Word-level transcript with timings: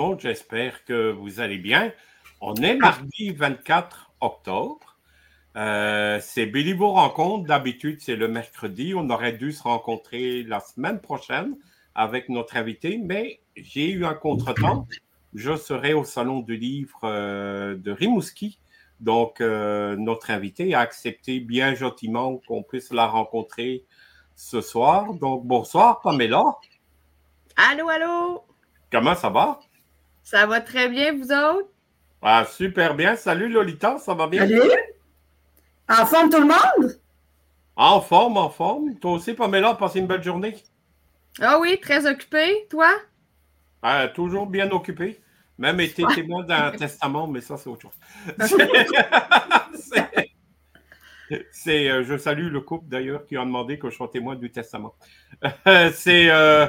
Monde, 0.00 0.20
j'espère 0.20 0.82
que 0.86 1.10
vous 1.10 1.40
allez 1.40 1.58
bien. 1.58 1.92
On 2.40 2.54
est 2.54 2.74
mardi 2.74 3.32
24 3.32 4.12
octobre. 4.22 4.96
Euh, 5.56 6.18
c'est 6.22 6.46
Billy 6.46 6.72
vous 6.72 6.88
rencontre. 6.88 7.46
D'habitude, 7.46 7.98
c'est 8.00 8.16
le 8.16 8.26
mercredi. 8.26 8.94
On 8.96 9.10
aurait 9.10 9.34
dû 9.34 9.52
se 9.52 9.62
rencontrer 9.62 10.42
la 10.44 10.60
semaine 10.60 11.02
prochaine 11.02 11.54
avec 11.94 12.30
notre 12.30 12.56
invité, 12.56 12.96
mais 12.96 13.40
j'ai 13.56 13.90
eu 13.90 14.06
un 14.06 14.14
contretemps. 14.14 14.88
Je 15.34 15.54
serai 15.54 15.92
au 15.92 16.04
Salon 16.04 16.40
du 16.40 16.56
Livre 16.56 17.00
euh, 17.04 17.76
de 17.76 17.90
Rimouski. 17.92 18.58
Donc, 19.00 19.42
euh, 19.42 19.96
notre 19.96 20.30
invité 20.30 20.74
a 20.74 20.80
accepté 20.80 21.40
bien 21.40 21.74
gentiment 21.74 22.40
qu'on 22.48 22.62
puisse 22.62 22.90
la 22.90 23.06
rencontrer 23.06 23.84
ce 24.34 24.62
soir. 24.62 25.12
Donc, 25.12 25.44
bonsoir, 25.44 26.00
Pamela. 26.00 26.42
Allô, 27.54 27.90
allô. 27.90 28.44
Comment 28.90 29.14
ça 29.14 29.28
va? 29.28 29.60
Ça 30.30 30.46
va 30.46 30.60
très 30.60 30.88
bien, 30.88 31.16
vous 31.16 31.32
autres? 31.32 31.68
Ah, 32.22 32.46
super 32.48 32.94
bien. 32.94 33.16
Salut 33.16 33.48
Lolita, 33.48 33.98
ça 33.98 34.14
va 34.14 34.28
bien? 34.28 34.46
Salut! 34.46 34.70
En 35.88 36.06
forme 36.06 36.30
tout 36.30 36.38
le 36.38 36.46
monde? 36.46 37.00
En 37.74 38.00
forme, 38.00 38.36
en 38.36 38.48
forme. 38.48 38.94
Toi 39.00 39.14
aussi, 39.14 39.34
Pamela, 39.34 39.74
passé 39.74 39.98
une 39.98 40.06
belle 40.06 40.22
journée? 40.22 40.54
Ah 41.40 41.58
oui, 41.58 41.80
très 41.82 42.08
occupé. 42.08 42.68
Toi? 42.70 42.92
Ah, 43.82 44.06
toujours 44.06 44.46
bien 44.46 44.70
occupé. 44.70 45.20
Même 45.58 45.80
été 45.80 46.04
témoin 46.14 46.44
d'un 46.44 46.70
testament, 46.70 47.26
mais 47.26 47.40
ça, 47.40 47.56
c'est 47.56 47.68
autre 47.68 47.82
chose. 47.82 47.90
c'est, 51.50 51.90
euh, 51.90 52.04
je 52.04 52.16
salue 52.16 52.52
le 52.52 52.60
couple 52.60 52.86
d'ailleurs 52.86 53.26
qui 53.26 53.36
a 53.36 53.44
demandé 53.44 53.80
que 53.80 53.90
je 53.90 53.96
sois 53.96 54.06
témoin 54.06 54.36
du 54.36 54.52
testament. 54.52 54.94
c'est, 55.92 56.30
euh, 56.30 56.68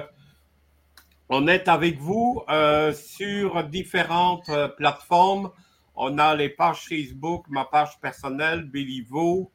on 1.34 1.48
est 1.48 1.70
avec 1.70 1.98
vous 1.98 2.44
euh, 2.50 2.92
sur 2.92 3.64
différentes 3.64 4.50
euh, 4.50 4.68
plateformes. 4.68 5.50
On 5.96 6.18
a 6.18 6.36
les 6.36 6.50
pages 6.50 6.90
Facebook, 6.90 7.46
ma 7.48 7.64
page 7.64 7.98
personnelle, 8.02 8.66
Béliveau. 8.66 9.50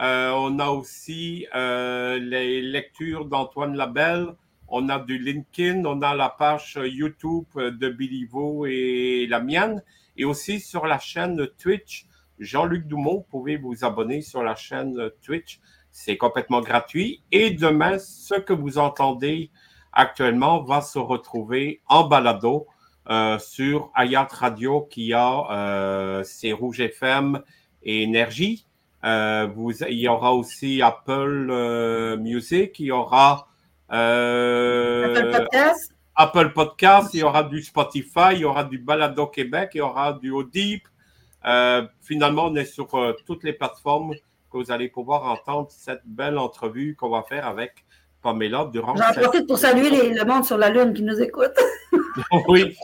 Euh, 0.00 0.30
on 0.34 0.58
a 0.58 0.70
aussi 0.70 1.44
les 1.52 2.62
lectures 2.62 3.26
d'Antoine 3.26 3.76
Labelle. 3.76 4.28
On 4.68 4.88
a 4.88 4.98
du 4.98 5.18
LinkedIn. 5.18 5.84
On 5.84 6.00
a 6.00 6.14
la 6.14 6.30
page 6.30 6.78
YouTube 6.82 7.44
de 7.56 7.88
Béliveau 7.90 8.64
et 8.64 9.26
la 9.28 9.40
mienne. 9.40 9.82
Et 10.16 10.24
aussi 10.24 10.60
sur 10.60 10.86
la 10.86 10.98
chaîne 10.98 11.46
Twitch, 11.58 12.06
Jean-Luc 12.38 12.86
Dumont. 12.86 13.16
Vous 13.16 13.26
pouvez 13.30 13.58
vous 13.58 13.84
abonner 13.84 14.22
sur 14.22 14.42
la 14.42 14.54
chaîne 14.54 15.10
Twitch? 15.22 15.60
C'est 15.90 16.16
complètement 16.16 16.62
gratuit. 16.62 17.22
Et 17.32 17.50
demain, 17.50 17.98
ce 17.98 18.34
que 18.34 18.54
vous 18.54 18.78
entendez 18.78 19.50
actuellement 19.92 20.62
va 20.62 20.80
se 20.80 20.98
retrouver 20.98 21.80
en 21.86 22.06
balado 22.06 22.66
euh, 23.10 23.38
sur 23.38 23.90
Ayat 23.94 24.28
Radio 24.30 24.82
qui 24.82 25.14
a 25.14 25.50
euh, 25.50 26.22
ses 26.24 26.52
Rouge 26.52 26.80
FM 26.80 27.40
et 27.82 28.02
Énergie. 28.02 28.66
Euh, 29.04 29.48
vous, 29.54 29.72
il 29.84 29.98
y 29.98 30.08
aura 30.08 30.34
aussi 30.34 30.82
Apple 30.82 31.48
euh, 31.50 32.16
Music, 32.16 32.78
il 32.80 32.86
y 32.86 32.90
aura 32.90 33.48
euh, 33.92 35.14
Apple 35.14 35.30
Podcast. 35.30 35.94
Apple 36.16 36.52
Podcast, 36.52 37.14
il 37.14 37.20
y 37.20 37.22
aura 37.22 37.44
du 37.44 37.62
Spotify, 37.62 38.32
il 38.32 38.40
y 38.40 38.44
aura 38.44 38.64
du 38.64 38.78
Balado 38.78 39.28
Québec, 39.28 39.70
il 39.74 39.78
y 39.78 39.80
aura 39.80 40.12
du 40.12 40.30
Audible. 40.30 40.82
Euh, 41.44 41.86
finalement, 42.02 42.46
on 42.46 42.56
est 42.56 42.64
sur 42.64 42.88
toutes 43.24 43.44
les 43.44 43.52
plateformes 43.52 44.14
que 44.50 44.56
vous 44.58 44.72
allez 44.72 44.88
pouvoir 44.88 45.24
entendre 45.24 45.68
cette 45.70 46.02
belle 46.04 46.36
entrevue 46.36 46.96
qu'on 46.96 47.10
va 47.10 47.22
faire 47.22 47.46
avec 47.46 47.84
Pamela 48.22 48.68
durant 48.72 48.96
J'en 48.96 49.12
cette- 49.12 49.22
profite 49.22 49.46
pour 49.46 49.58
saluer 49.58 49.90
les- 49.90 50.14
le 50.14 50.24
monde 50.24 50.44
sur 50.44 50.58
la 50.58 50.70
Lune 50.70 50.92
qui 50.94 51.02
nous 51.02 51.20
écoute. 51.20 51.52
Oui. 52.48 52.76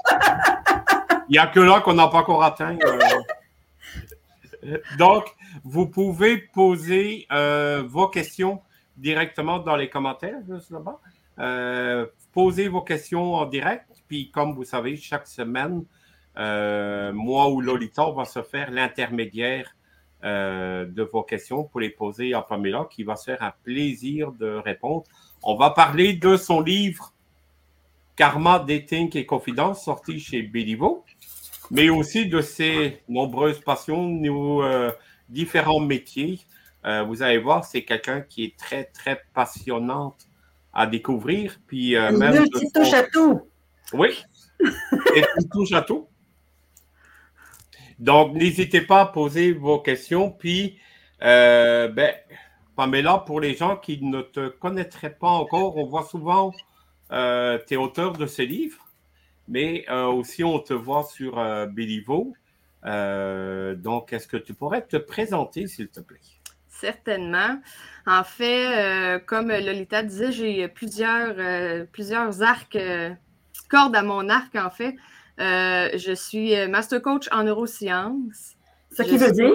Il 1.29 1.33
n'y 1.33 1.39
a 1.39 1.47
que 1.49 1.59
là 1.61 1.81
qu'on 1.81 1.95
n'a 1.95 2.07
pas 2.09 2.19
encore 2.19 2.43
atteint. 2.45 2.77
euh. 2.85 4.79
Donc, 4.99 5.25
vous 5.65 5.87
pouvez 5.87 6.39
poser 6.39 7.27
euh, 7.33 7.83
vos 7.87 8.09
questions 8.09 8.61
directement 8.97 9.59
dans 9.59 9.77
les 9.77 9.89
commentaires, 9.91 10.39
juste 10.49 10.71
là-bas. 10.71 10.99
Euh, 11.41 12.07
posez 12.33 12.69
vos 12.69 12.83
questions 12.83 13.35
en 13.35 13.47
direct. 13.47 13.87
Puis, 14.09 14.31
comme 14.31 14.55
vous 14.55 14.65
savez, 14.65 14.97
chaque 14.97 15.27
semaine, 15.27 15.85
moi 16.37 17.49
ou 17.51 17.61
Lolita, 17.61 18.07
on 18.07 18.13
va 18.13 18.25
se 18.25 18.43
faire 18.43 18.71
l'intermédiaire 18.71 19.75
euh, 20.25 20.87
de 20.87 21.03
vos 21.03 21.23
questions 21.23 21.65
pour 21.65 21.81
les 21.81 21.91
poser 21.91 22.33
à 22.33 22.41
Pamela, 22.41 22.89
qui 22.91 23.05
va 23.05 23.15
se 23.17 23.25
faire 23.25 23.43
un 23.43 23.53
plaisir 23.63 24.33
de 24.33 24.55
répondre. 24.55 25.05
On 25.43 25.55
va 25.55 25.71
parler 25.71 26.15
de 26.15 26.37
son 26.37 26.61
livre 26.61 27.13
Karma, 28.17 28.59
Dating 28.59 29.15
et 29.17 29.27
Confidence, 29.27 29.85
sorti 29.85 30.19
chez 30.19 30.43
Béliveau, 30.43 31.05
mais 31.71 31.91
aussi 31.91 32.27
de 32.27 32.41
ses 32.41 33.03
nombreuses 33.09 33.61
passions, 33.61 34.09
nos 34.09 34.63
euh, 34.63 34.91
différents 35.29 35.81
métiers. 35.81 36.41
Euh, 36.87 37.03
vous 37.03 37.23
allez 37.23 37.39
voir, 37.39 37.65
c'est 37.65 37.85
quelqu'un 37.85 38.23
qui 38.23 38.45
est 38.45 38.57
très, 38.57 38.85
très 38.85 39.21
passionnante 39.35 40.27
à 40.73 40.87
découvrir. 40.87 41.59
Puis, 41.67 41.97
même 41.97 42.49
touche 42.75 42.95
à 42.95 43.03
tout. 43.03 43.43
oui. 43.93 44.25
Et 45.15 45.23
touche 45.53 45.73
à 45.73 45.83
tout. 45.83 46.09
Donc, 47.99 48.35
n'hésitez 48.35 48.81
pas 48.81 49.03
à 49.03 49.07
poser 49.07 49.53
vos 49.53 49.79
questions. 49.79 50.31
Puis, 50.31 50.79
euh, 51.23 51.89
ben, 51.89 52.15
Pamela, 52.77 53.19
pour 53.19 53.41
les 53.41 53.55
gens 53.55 53.77
qui 53.77 54.03
ne 54.03 54.21
te 54.21 54.49
connaîtraient 54.49 55.15
pas 55.15 55.29
encore, 55.29 55.77
on 55.77 55.87
voit 55.87 56.05
souvent, 56.05 56.53
euh, 57.13 57.59
tu 57.67 57.75
es 57.75 57.77
auteur 57.77 58.15
de 58.15 58.27
ce 58.27 58.43
livre, 58.43 58.79
mais 59.47 59.85
euh, 59.89 60.07
aussi 60.07 60.43
on 60.43 60.59
te 60.59 60.75
voit 60.75 61.05
sur 61.05 61.39
euh, 61.39 61.67
Béliveau. 61.67 62.35
Donc, 62.83 64.13
est-ce 64.13 64.29
que 64.29 64.37
tu 64.37 64.53
pourrais 64.53 64.83
te 64.83 64.97
présenter, 64.97 65.67
s'il 65.67 65.89
te 65.89 66.01
plaît? 66.01 66.21
Certainement. 66.69 67.61
En 68.07 68.25
fait, 68.25 69.25
comme 69.25 69.49
Lolita 69.49 70.03
disait, 70.03 70.33
j'ai 70.33 70.69
plusieurs, 70.69 71.41
arcs, 72.43 72.79
cordes 73.71 73.97
à 73.97 74.03
mon 74.03 74.29
arc, 74.29 74.55
en 74.57 74.69
fait. 74.69 74.97
Euh, 75.41 75.91
je 75.97 76.13
suis 76.15 76.55
euh, 76.55 76.69
master 76.69 77.03
coach 77.03 77.29
en 77.33 77.45
neurosciences. 77.45 78.57
Ce 78.93 79.03
qui 79.03 79.19
veut 79.19 79.33
dire, 79.33 79.53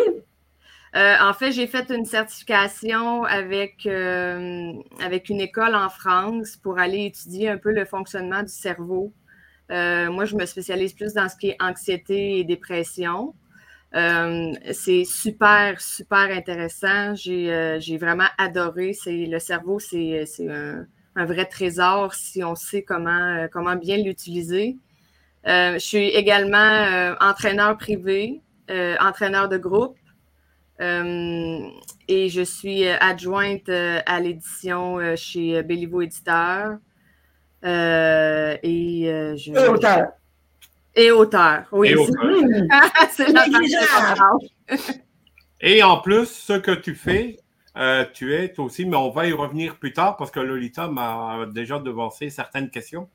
Euh, 0.96 1.16
en 1.22 1.34
fait, 1.34 1.52
j'ai 1.52 1.68
fait 1.68 1.90
une 1.92 2.06
certification 2.06 3.24
avec, 3.24 3.86
euh, 3.86 4.74
avec 5.00 5.30
une 5.30 5.40
école 5.42 5.76
en 5.76 5.90
France 5.90 6.58
pour 6.58 6.80
aller 6.80 7.06
étudier 7.06 7.50
un 7.50 7.58
peu 7.58 7.72
le 7.72 7.86
fonctionnement 7.86 8.42
du 8.44 8.52
cerveau. 8.52 9.14
Moi, 9.70 10.26
je 10.26 10.36
me 10.36 10.46
spécialise 10.46 10.94
plus 10.94 11.14
dans 11.14 11.30
ce 11.30 11.36
qui 11.38 11.50
est 11.50 11.58
anxiété 11.62 12.40
et 12.40 12.44
dépression. 12.44 13.36
C'est 13.94 15.06
super, 15.06 15.80
super 15.82 16.32
intéressant. 16.32 17.16
J'ai 17.16 17.78
j'ai 17.80 17.98
vraiment 17.98 18.30
adoré. 18.38 18.94
C'est 18.94 19.26
Le 19.28 19.40
cerveau, 19.40 19.80
c'est 19.80 20.26
c'est 20.26 20.50
un, 20.50 20.86
un 21.16 21.26
vrai 21.26 21.46
trésor 21.46 22.14
si 22.16 22.44
on 22.44 22.56
sait 22.56 22.84
comment, 22.84 23.48
comment 23.52 23.76
bien 23.76 23.98
l'utiliser. 23.98 24.78
Euh, 25.48 25.74
je 25.74 25.80
suis 25.80 26.08
également 26.10 26.58
euh, 26.58 27.16
entraîneur 27.20 27.78
privé, 27.78 28.42
euh, 28.70 28.96
entraîneur 29.00 29.50
de 29.50 29.58
groupe. 29.58 29.96
Euh, 30.82 31.60
et 32.08 32.30
je 32.30 32.42
suis 32.42 32.88
adjointe 32.88 33.68
euh, 33.70 34.00
à 34.06 34.20
l'édition 34.20 34.98
euh, 35.00 35.16
chez 35.16 35.62
Béliveau 35.64 36.02
Éditeur. 36.02 36.78
Euh, 37.66 38.56
et, 38.64 39.10
euh, 39.10 39.36
je... 39.36 39.52
et 39.52 39.68
auteur. 39.68 40.08
Et 40.96 41.12
auteur, 41.12 41.64
oui. 41.72 41.90
Et 41.90 41.96
c'est- 43.12 43.30
auteur. 43.30 44.16
La. 44.70 44.78
Et 45.62 45.84
en 45.84 45.98
plus, 45.98 46.28
ce 46.28 46.54
que 46.54 46.72
tu 46.72 46.96
fais, 46.96 47.38
euh, 47.76 48.06
tu 48.14 48.34
es 48.34 48.58
aussi, 48.60 48.86
mais 48.86 48.96
on 48.96 49.10
va 49.10 49.28
y 49.28 49.34
revenir 49.34 49.76
plus 49.76 49.92
tard 49.92 50.16
parce 50.16 50.32
que 50.32 50.40
Lolita 50.40 50.88
m'a 50.88 51.46
déjà 51.54 51.80
devancé 51.80 52.30
certaines 52.30 52.70
questions. 52.70 53.10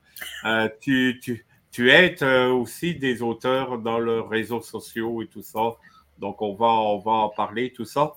Euh, 0.44 0.69
tu, 0.81 1.19
tu, 1.22 1.46
tu 1.74 1.90
aides 1.90 2.22
euh, 2.22 2.52
aussi 2.52 2.94
des 2.94 3.20
auteurs 3.20 3.78
dans 3.78 3.98
leurs 3.98 4.28
réseaux 4.28 4.60
sociaux 4.60 5.22
et 5.22 5.26
tout 5.26 5.42
ça. 5.42 5.72
Donc, 6.20 6.40
on 6.40 6.54
va, 6.54 6.68
on 6.68 6.98
va 6.98 7.10
en 7.10 7.28
parler, 7.30 7.72
tout 7.72 7.84
ça. 7.84 8.14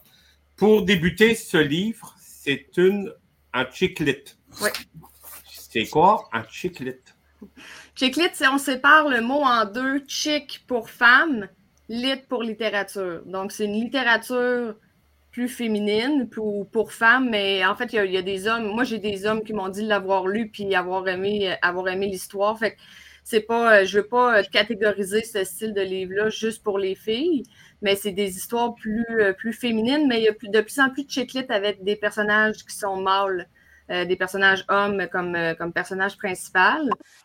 Pour 0.56 0.84
débuter 0.84 1.34
ce 1.34 1.58
livre, 1.58 2.14
c'est 2.20 2.78
une, 2.78 3.12
un 3.54 3.66
chicklit. 3.66 4.26
Oui. 4.62 4.70
C'est 5.50 5.88
quoi 5.88 6.30
un 6.34 6.44
chicklit? 6.44 7.02
Chicklit, 7.96 8.30
c'est 8.34 8.48
on 8.48 8.60
sépare 8.60 9.10
le 9.10 9.22
mot 9.22 9.42
en 9.42 9.66
deux, 9.66 10.04
chick 10.08 10.64
pour 10.68 10.92
femme, 10.92 11.50
lit 11.90 12.22
pour 12.30 12.44
littérature. 12.44 13.24
Donc, 13.26 13.52
c'est 13.52 13.66
une 13.66 13.74
littérature 13.74 14.76
plus 15.32 15.50
féminine 15.50 16.30
pour, 16.30 16.70
pour 16.70 16.94
femmes, 16.94 17.32
mais 17.32 17.66
en 17.66 17.76
fait, 17.76 17.92
il 17.94 17.96
y 17.96 18.00
a, 18.00 18.06
il 18.06 18.14
y 18.14 18.18
a 18.18 18.22
des 18.22 18.48
hommes. 18.48 18.68
Moi, 18.68 18.84
j'ai 18.84 19.00
des 19.00 19.26
hommes 19.26 19.42
qui 19.44 19.54
m'ont 19.54 19.70
dit 19.70 19.82
l'avoir 19.84 20.28
lu 20.28 20.48
puis 20.48 20.76
avoir 20.76 21.08
aimé, 21.08 21.56
avoir 21.64 21.88
aimé 21.88 22.06
l'histoire. 22.06 22.60
Fait 22.60 22.76
que 22.76 22.78
c'est 23.30 23.42
pas, 23.42 23.80
euh, 23.80 23.86
je 23.86 24.00
veux 24.00 24.08
pas 24.08 24.38
euh, 24.38 24.44
catégoriser 24.50 25.22
ce 25.22 25.44
style 25.44 25.74
de 25.74 25.82
livre-là 25.82 26.30
juste 26.30 26.64
pour 26.64 26.80
les 26.80 26.96
filles, 26.96 27.44
mais 27.82 27.98
c'est 27.98 28.14
des 28.14 28.38
histoires 28.38 28.74
plus, 28.74 29.06
euh, 29.20 29.34
plus 29.34 29.52
féminines, 29.52 30.08
mais 30.08 30.20
il 30.20 30.24
y 30.24 30.30
a 30.30 30.34
plus, 30.34 30.48
de 30.48 30.62
plus 30.62 30.80
en 30.80 30.90
plus 30.90 31.04
de 31.04 31.10
chicklit 31.10 31.46
avec 31.50 31.84
des 31.84 31.98
personnages 31.98 32.64
qui 32.66 32.74
sont 32.76 32.96
mâles. 32.96 33.46
des 33.90 34.18
personnages 34.18 34.66
hommes 34.68 35.08
comme, 35.14 35.38
comme 35.58 35.72
personnage 35.72 36.18
principal. 36.18 36.82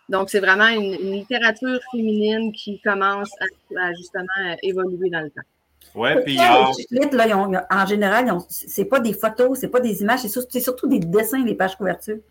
Donc, 0.09 0.31
c'est 0.31 0.39
vraiment 0.39 0.69
une, 0.69 0.95
littérature 1.19 1.81
féminine 1.91 2.53
qui 2.53 2.81
commence 2.83 3.33
à, 3.77 3.93
justement 3.95 4.41
évoluer 4.63 5.11
dans 5.11 5.23
le 5.23 5.31
temps. 5.31 5.49
Ouais, 5.97 6.23
puis 6.23 6.39
en 6.39 7.87
général, 7.87 8.39
c'est 8.49 8.85
pas 8.85 9.01
des 9.01 9.13
photos, 9.13 9.59
c'est 9.59 9.73
pas 9.77 9.81
des 9.81 10.03
images, 10.03 10.21
c'est 10.21 10.61
surtout 10.61 10.87
des 10.87 11.01
dessins, 11.01 11.45
les 11.45 11.57
pages 11.57 11.75
couvertures. 11.75 12.23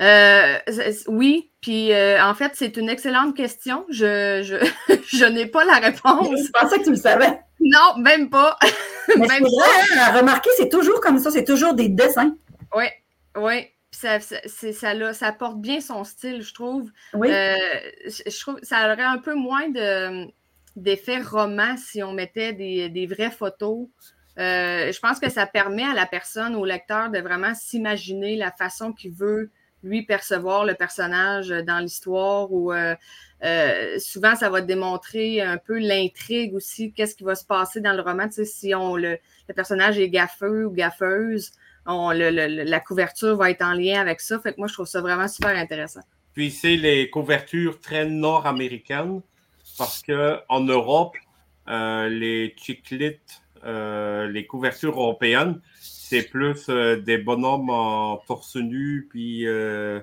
Euh, 0.00 0.58
oui, 1.08 1.50
puis 1.60 1.92
euh, 1.92 2.22
en 2.22 2.34
fait, 2.34 2.52
c'est 2.54 2.76
une 2.76 2.88
excellente 2.88 3.36
question. 3.36 3.86
Je, 3.88 4.42
je, 4.42 4.94
je 5.16 5.24
n'ai 5.24 5.46
pas 5.46 5.64
la 5.64 5.74
réponse. 5.74 6.28
Je 6.28 6.50
pensais 6.52 6.78
que 6.78 6.84
tu 6.84 6.90
le 6.90 6.96
savais. 6.96 7.40
Non, 7.60 7.98
même 7.98 8.28
pas. 8.28 8.58
Mais 9.16 9.26
même 9.26 9.42
pas. 9.42 9.96
Hein, 9.96 10.18
remarquer, 10.18 10.50
c'est 10.56 10.68
toujours 10.68 11.00
comme 11.00 11.18
ça, 11.18 11.30
c'est 11.30 11.44
toujours 11.44 11.74
des 11.74 11.88
dessins. 11.88 12.36
Oui, 12.74 12.86
oui. 13.36 13.68
Ça, 13.90 14.20
ça, 14.20 14.36
ça, 14.46 15.12
ça, 15.14 15.32
porte 15.32 15.58
bien 15.58 15.80
son 15.80 16.04
style, 16.04 16.42
je 16.42 16.52
trouve. 16.52 16.90
Oui. 17.14 17.28
Euh, 17.30 17.56
je, 18.04 18.40
trouve 18.40 18.58
ça 18.62 18.92
aurait 18.92 19.02
un 19.02 19.16
peu 19.16 19.34
moins 19.34 19.70
de, 19.70 20.26
d'effet 20.74 21.22
roman 21.22 21.78
si 21.78 22.02
on 22.02 22.12
mettait 22.12 22.52
des, 22.52 22.90
des 22.90 23.06
vraies 23.06 23.30
photos. 23.30 23.86
je 24.36 24.98
pense 25.00 25.18
que 25.18 25.30
ça 25.30 25.46
permet 25.46 25.84
à 25.84 25.94
la 25.94 26.04
personne, 26.04 26.56
au 26.56 26.66
lecteur, 26.66 27.08
de 27.08 27.20
vraiment 27.20 27.54
s'imaginer 27.54 28.36
la 28.36 28.50
façon 28.50 28.92
qu'il 28.92 29.14
veut 29.14 29.50
lui 29.86 30.02
percevoir 30.02 30.64
le 30.64 30.74
personnage 30.74 31.48
dans 31.48 31.78
l'histoire 31.78 32.52
ou 32.52 32.72
euh, 32.72 32.94
euh, 33.44 33.98
souvent 33.98 34.34
ça 34.34 34.50
va 34.50 34.60
démontrer 34.60 35.40
un 35.40 35.58
peu 35.58 35.78
l'intrigue 35.78 36.54
aussi, 36.54 36.92
qu'est-ce 36.92 37.14
qui 37.14 37.24
va 37.24 37.34
se 37.34 37.44
passer 37.44 37.80
dans 37.80 37.92
le 37.92 38.02
roman. 38.02 38.26
Tu 38.28 38.34
sais, 38.34 38.44
si 38.44 38.74
on 38.74 38.96
le, 38.96 39.18
personnage 39.54 39.98
est 39.98 40.08
gaffeux 40.08 40.66
ou 40.66 40.70
gaffeuse, 40.70 41.52
la 41.86 42.80
couverture 42.80 43.36
va 43.36 43.50
être 43.50 43.62
en 43.62 43.74
lien 43.74 44.00
avec 44.00 44.20
ça. 44.20 44.40
Fait 44.40 44.52
que 44.52 44.58
moi, 44.58 44.66
je 44.66 44.74
trouve 44.74 44.86
ça 44.86 45.00
vraiment 45.00 45.28
super 45.28 45.56
intéressant. 45.56 46.00
Puis 46.34 46.50
c'est 46.50 46.76
les 46.76 47.08
couvertures 47.08 47.80
très 47.80 48.06
nord-américaines 48.06 49.22
parce 49.78 50.02
que 50.02 50.38
en 50.48 50.60
Europe, 50.60 51.16
euh, 51.68 52.08
les 52.08 52.54
chiclites, 52.56 53.42
les 53.64 54.46
couvertures 54.46 54.98
européennes, 55.00 55.60
c'est 56.08 56.22
plus 56.22 56.66
euh, 56.68 57.00
des 57.00 57.18
bonhommes 57.18 57.68
en 57.68 58.18
torse 58.18 58.54
nu, 58.54 59.08
puis 59.10 59.46
euh, 59.46 60.00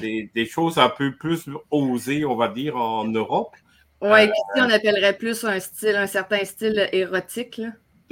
des, 0.00 0.46
choses 0.46 0.78
un 0.78 0.88
peu 0.88 1.12
plus 1.12 1.46
osées, 1.72 2.24
on 2.24 2.36
va 2.36 2.48
dire, 2.48 2.76
en 2.76 3.04
Europe. 3.06 3.56
Oui, 4.00 4.10
euh, 4.10 4.24
ici, 4.26 4.32
on 4.56 4.70
appellerait 4.70 5.16
plus 5.16 5.44
un 5.44 5.58
style, 5.58 5.96
un 5.96 6.06
certain 6.06 6.44
style 6.44 6.88
érotique. 6.92 7.60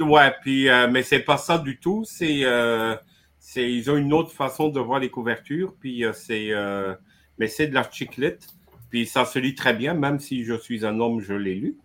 Ouais, 0.01 0.33
puis, 0.41 0.67
mais 0.91 1.01
c'est 1.03 1.21
pas 1.21 1.37
ça 1.37 1.57
du 1.57 1.79
tout. 1.79 2.03
C'est, 2.05 2.43
ils 3.55 3.91
ont 3.91 3.97
une 3.97 4.11
autre 4.11 4.31
façon 4.31 4.67
de 4.67 4.79
voir 4.81 4.99
les 4.99 5.09
couvertures, 5.09 5.73
puis 5.79 6.03
c'est, 6.13 6.51
mais 7.37 7.47
c'est 7.47 7.67
de 7.67 7.73
la 7.73 7.89
chiclette. 7.89 8.47
Puis 8.89 9.05
ça 9.05 9.23
se 9.23 9.39
lit 9.39 9.55
très 9.55 9.73
bien, 9.73 9.93
même 9.93 10.19
si 10.19 10.43
je 10.43 10.55
suis 10.55 10.85
un 10.85 10.99
homme, 10.99 11.21
je 11.21 11.33
l'ai 11.33 11.55
lu. 11.55 11.77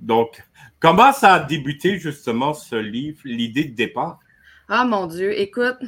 Donc, 0.00 0.42
comment 0.80 1.12
ça 1.12 1.34
a 1.34 1.40
débuté 1.40 1.98
justement 1.98 2.54
ce 2.54 2.76
livre, 2.76 3.20
l'idée 3.24 3.64
de 3.64 3.74
départ? 3.74 4.18
Ah 4.72 4.84
mon 4.84 5.06
Dieu, 5.06 5.36
écoute, 5.36 5.78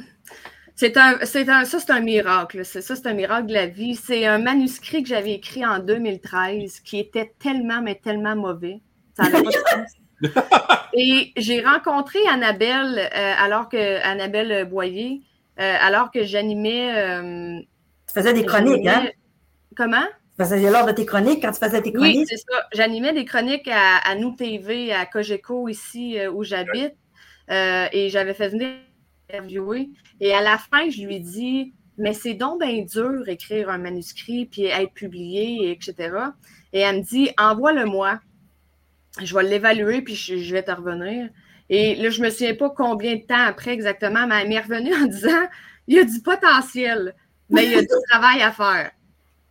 c'est 0.75 0.97
un, 0.97 1.17
c'est 1.23 1.47
un, 1.47 1.63
ça 1.63 1.79
c'est 1.79 1.91
un 1.91 2.01
miracle. 2.01 2.65
ça 2.65 2.81
c'est 2.81 3.07
un 3.07 3.13
miracle 3.13 3.47
de 3.47 3.53
la 3.53 3.65
vie. 3.65 3.95
C'est 3.95 4.25
un 4.25 4.39
manuscrit 4.39 5.03
que 5.03 5.07
j'avais 5.07 5.31
écrit 5.31 5.65
en 5.65 5.79
2013 5.79 6.81
qui 6.81 6.99
était 6.99 7.33
tellement, 7.39 7.81
mais 7.81 7.95
tellement 7.95 8.35
mauvais. 8.35 8.81
Ça 9.15 9.29
pas 9.29 9.41
de 9.41 9.51
sens. 9.51 9.93
Et 10.93 11.31
j'ai 11.37 11.61
rencontré 11.61 12.19
Annabelle 12.29 13.09
euh, 13.15 13.33
alors 13.37 13.69
que 13.69 14.03
Annabelle 14.03 14.65
Boyer, 14.65 15.21
euh, 15.61 15.75
alors 15.79 16.11
que 16.11 16.25
j'animais. 16.25 16.93
Euh, 16.93 17.59
tu 18.07 18.13
faisais 18.13 18.33
des 18.33 18.45
chroniques, 18.45 18.85
hein? 18.85 19.07
Comment? 19.77 20.03
Tu 20.37 20.43
faisais 20.43 20.69
lors 20.69 20.85
de 20.85 20.91
tes 20.91 21.05
chroniques 21.05 21.41
quand 21.41 21.53
tu 21.53 21.65
faisais 21.65 21.81
tes 21.81 21.93
chroniques? 21.93 22.17
Oui, 22.17 22.25
c'est 22.27 22.37
ça. 22.37 22.67
J'animais 22.73 23.13
des 23.13 23.23
chroniques 23.23 23.69
à, 23.69 23.99
à 24.05 24.15
Nous 24.15 24.35
TV, 24.35 24.91
à 24.91 25.05
Cogeco, 25.05 25.69
ici 25.69 26.17
où 26.33 26.43
j'habite. 26.43 26.95
Euh, 27.49 27.87
et 27.91 28.09
j'avais 28.09 28.33
fait 28.33 28.49
venir 28.49 28.69
interviewer. 29.29 29.89
Et 30.19 30.33
à 30.33 30.41
la 30.41 30.57
fin, 30.57 30.89
je 30.89 31.03
lui 31.03 31.19
dis 31.19 31.73
Mais 31.97 32.13
c'est 32.13 32.33
donc 32.33 32.61
bien 32.61 32.83
dur 32.83 33.27
écrire 33.27 33.69
un 33.69 33.77
manuscrit 33.77 34.45
puis 34.45 34.65
être 34.65 34.93
publié, 34.93 35.71
etc. 35.71 36.15
Et 36.71 36.79
elle 36.79 36.97
me 36.97 37.01
dit 37.01 37.29
Envoie-le-moi. 37.37 38.19
Je 39.21 39.35
vais 39.35 39.43
l'évaluer 39.43 40.01
puis 40.01 40.15
je, 40.15 40.53
vais 40.53 40.63
te 40.63 40.71
revenir. 40.71 41.29
Et 41.69 41.95
là, 41.95 42.09
je 42.09 42.19
ne 42.19 42.25
me 42.25 42.29
souviens 42.31 42.55
pas 42.55 42.69
combien 42.71 43.15
de 43.15 43.21
temps 43.21 43.45
après 43.45 43.71
exactement, 43.71 44.25
mais 44.27 44.41
elle 44.41 44.49
m'est 44.49 44.59
revenue 44.59 44.93
en 44.95 45.05
disant 45.05 45.47
Il 45.87 45.95
y 45.95 45.99
a 45.99 46.03
du 46.03 46.19
potentiel, 46.21 47.15
mais 47.49 47.65
il 47.65 47.71
y 47.71 47.75
a 47.75 47.81
du 47.81 47.87
travail 48.09 48.41
à 48.41 48.51
faire. 48.51 48.91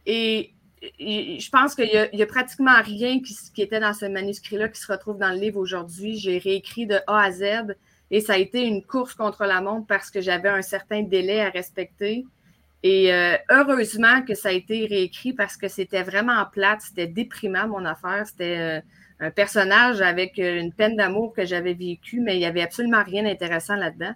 Et 0.07 0.52
je 0.99 1.51
pense 1.51 1.75
qu'il 1.75 2.09
n'y 2.13 2.23
a, 2.23 2.27
pratiquement 2.27 2.81
rien 2.83 3.21
qui, 3.21 3.63
était 3.63 3.81
dans 3.81 3.93
ce 3.93 4.07
manuscrit-là 4.07 4.69
qui 4.69 4.81
se 4.81 4.91
retrouve 4.91 5.19
dans 5.19 5.31
le 5.31 5.39
livre 5.39 5.59
aujourd'hui. 5.59 6.17
J'ai 6.19 6.39
réécrit 6.39 6.87
de 6.87 6.99
A 7.07 7.23
à 7.23 7.31
Z 7.31 7.75
et 8.11 8.21
ça 8.21 8.35
a 8.35 8.39
été 8.39 8.63
une 8.63 8.83
course 8.83 9.15
contre 9.15 9.45
la 9.45 9.61
montre 9.61 9.87
parce 9.87 10.11
que 10.11 10.21
j'avais 10.21 10.49
un 10.49 10.63
certain 10.63 11.03
délai 11.03 11.41
à 11.41 11.51
respecter. 11.51 12.25
Et 12.83 13.13
euh, 13.13 13.37
heureusement 13.49 14.23
que 14.23 14.35
ça 14.35 14.49
a 14.49 14.53
été 14.53 14.87
réécrit 14.87 15.33
parce 15.33 15.57
que 15.57 15.69
c'était 15.69 16.03
vraiment 16.03 16.45
plate, 16.53 16.81
c'était 16.81 17.07
déprimant 17.07 17.69
mon 17.69 17.85
affaire. 17.85 18.27
C'était 18.27 18.59
euh, 18.59 18.81
un 19.21 19.31
personnage 19.31 20.01
avec 20.01 20.39
euh, 20.41 20.59
une 20.59 20.73
peine 20.73 20.97
d'amour 20.97 21.33
que 21.33 21.45
j'avais 21.45 21.75
vécu, 21.75 22.21
mais 22.21 22.35
il 22.35 22.41
n'y 22.41 22.47
avait 22.47 22.63
absolument 22.63 23.05
rien 23.05 23.23
d'intéressant 23.23 23.77
là-dedans. 23.77 24.15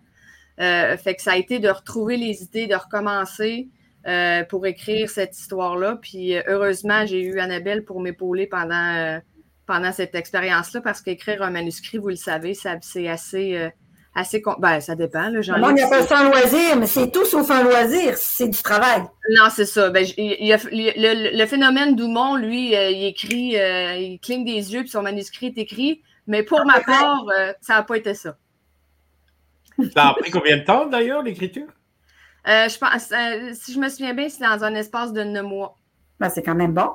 fait 0.59 1.15
que 1.15 1.23
ça 1.23 1.33
a 1.33 1.37
été 1.37 1.61
de 1.61 1.69
retrouver 1.69 2.17
les 2.17 2.43
idées, 2.43 2.67
de 2.67 2.75
recommencer. 2.75 3.69
Euh, 4.07 4.45
pour 4.45 4.67
écrire 4.67 5.11
cette 5.11 5.37
histoire-là. 5.37 5.99
Puis 6.01 6.37
euh, 6.37 6.43
heureusement, 6.47 7.05
j'ai 7.07 7.23
eu 7.23 7.41
Annabelle 7.41 7.85
pour 7.85 8.01
m'épauler 8.01 8.47
pendant, 8.47 8.95
euh, 8.95 9.19
pendant 9.67 9.91
cette 9.91 10.15
expérience-là, 10.15 10.81
parce 10.81 11.01
qu'écrire 11.01 11.43
un 11.43 11.51
manuscrit, 11.51 11.99
vous 11.99 12.11
le 12.11 12.15
savez, 12.15 12.55
c'est 12.55 12.69
assez. 12.69 13.09
assez 13.09 13.73
ben, 14.61 14.81
ça 14.81 14.95
dépend. 14.95 15.29
Là, 15.29 15.41
il 15.43 15.75
n'y 15.75 15.83
a 15.83 15.89
pas 15.89 16.07
ça 16.07 16.21
un 16.21 16.31
loisir, 16.31 16.77
mais 16.79 16.87
c'est 16.87 17.11
tout 17.11 17.25
sauf 17.25 17.51
un 17.51 17.65
loisir, 17.65 18.17
c'est 18.17 18.47
du 18.47 18.63
travail. 18.63 19.03
Non, 19.31 19.49
c'est 19.53 19.67
ça. 19.67 19.91
Ben, 19.91 20.07
le, 20.17 21.47
phénomène 21.47 21.97
d'Oumont, 21.97 22.37
lui, 22.37 22.75
il 22.75 23.07
écrit, 23.07 23.57
il 23.57 24.21
cligne 24.23 24.45
des 24.45 24.73
yeux, 24.73 24.83
puis 24.83 24.91
son 24.91 25.03
manuscrit 25.03 25.47
est 25.47 25.59
écrit. 25.59 26.01
Mais 26.29 26.45
pour 26.45 26.65
ma 26.65 26.79
part, 26.79 27.27
ça 27.61 27.75
n'a 27.75 27.83
pas 27.83 27.97
été 27.97 28.15
ça. 28.15 28.37
Ça 29.93 30.11
a 30.11 30.15
pris 30.15 30.31
combien 30.31 30.59
de 30.59 30.63
temps 30.63 30.87
d'ailleurs, 30.87 31.25
l'écriture? 31.25 31.67
Euh, 32.49 32.69
je 32.69 32.79
pense, 32.79 33.11
euh, 33.11 33.55
si 33.55 33.73
je 33.73 33.81
me 33.81 33.89
souviens 33.89 34.15
bien, 34.15 34.29
c'est 34.29 34.45
dans 34.45 34.63
un 34.63 34.75
espace 34.75 35.13
de 35.13 35.23
neuf 35.25 35.45
mois. 35.45 35.77
Ben, 36.21 36.29
c'est 36.29 36.43
quand 36.43 36.55
même 36.55 36.73
bon. 36.73 36.91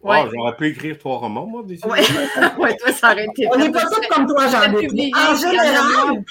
Ouais. 0.00 0.22
Oh, 0.24 0.30
j'aurais 0.32 0.56
pu 0.56 0.68
écrire 0.68 0.96
trois 0.98 1.18
romans, 1.18 1.46
moi, 1.46 1.62
d'ici. 1.64 1.82
Oui, 1.84 1.98
ouais, 2.58 2.76
toi, 2.76 2.92
ça 2.92 3.12
aurait 3.12 3.26
été. 3.26 3.48
On 3.52 3.58
n'est 3.58 3.72
pas 3.72 3.82
tous 3.82 4.06
comme 4.08 4.26
toi, 4.26 4.46
Jean-Luc. 4.46 4.90
En 5.16 5.34
général, 5.34 6.24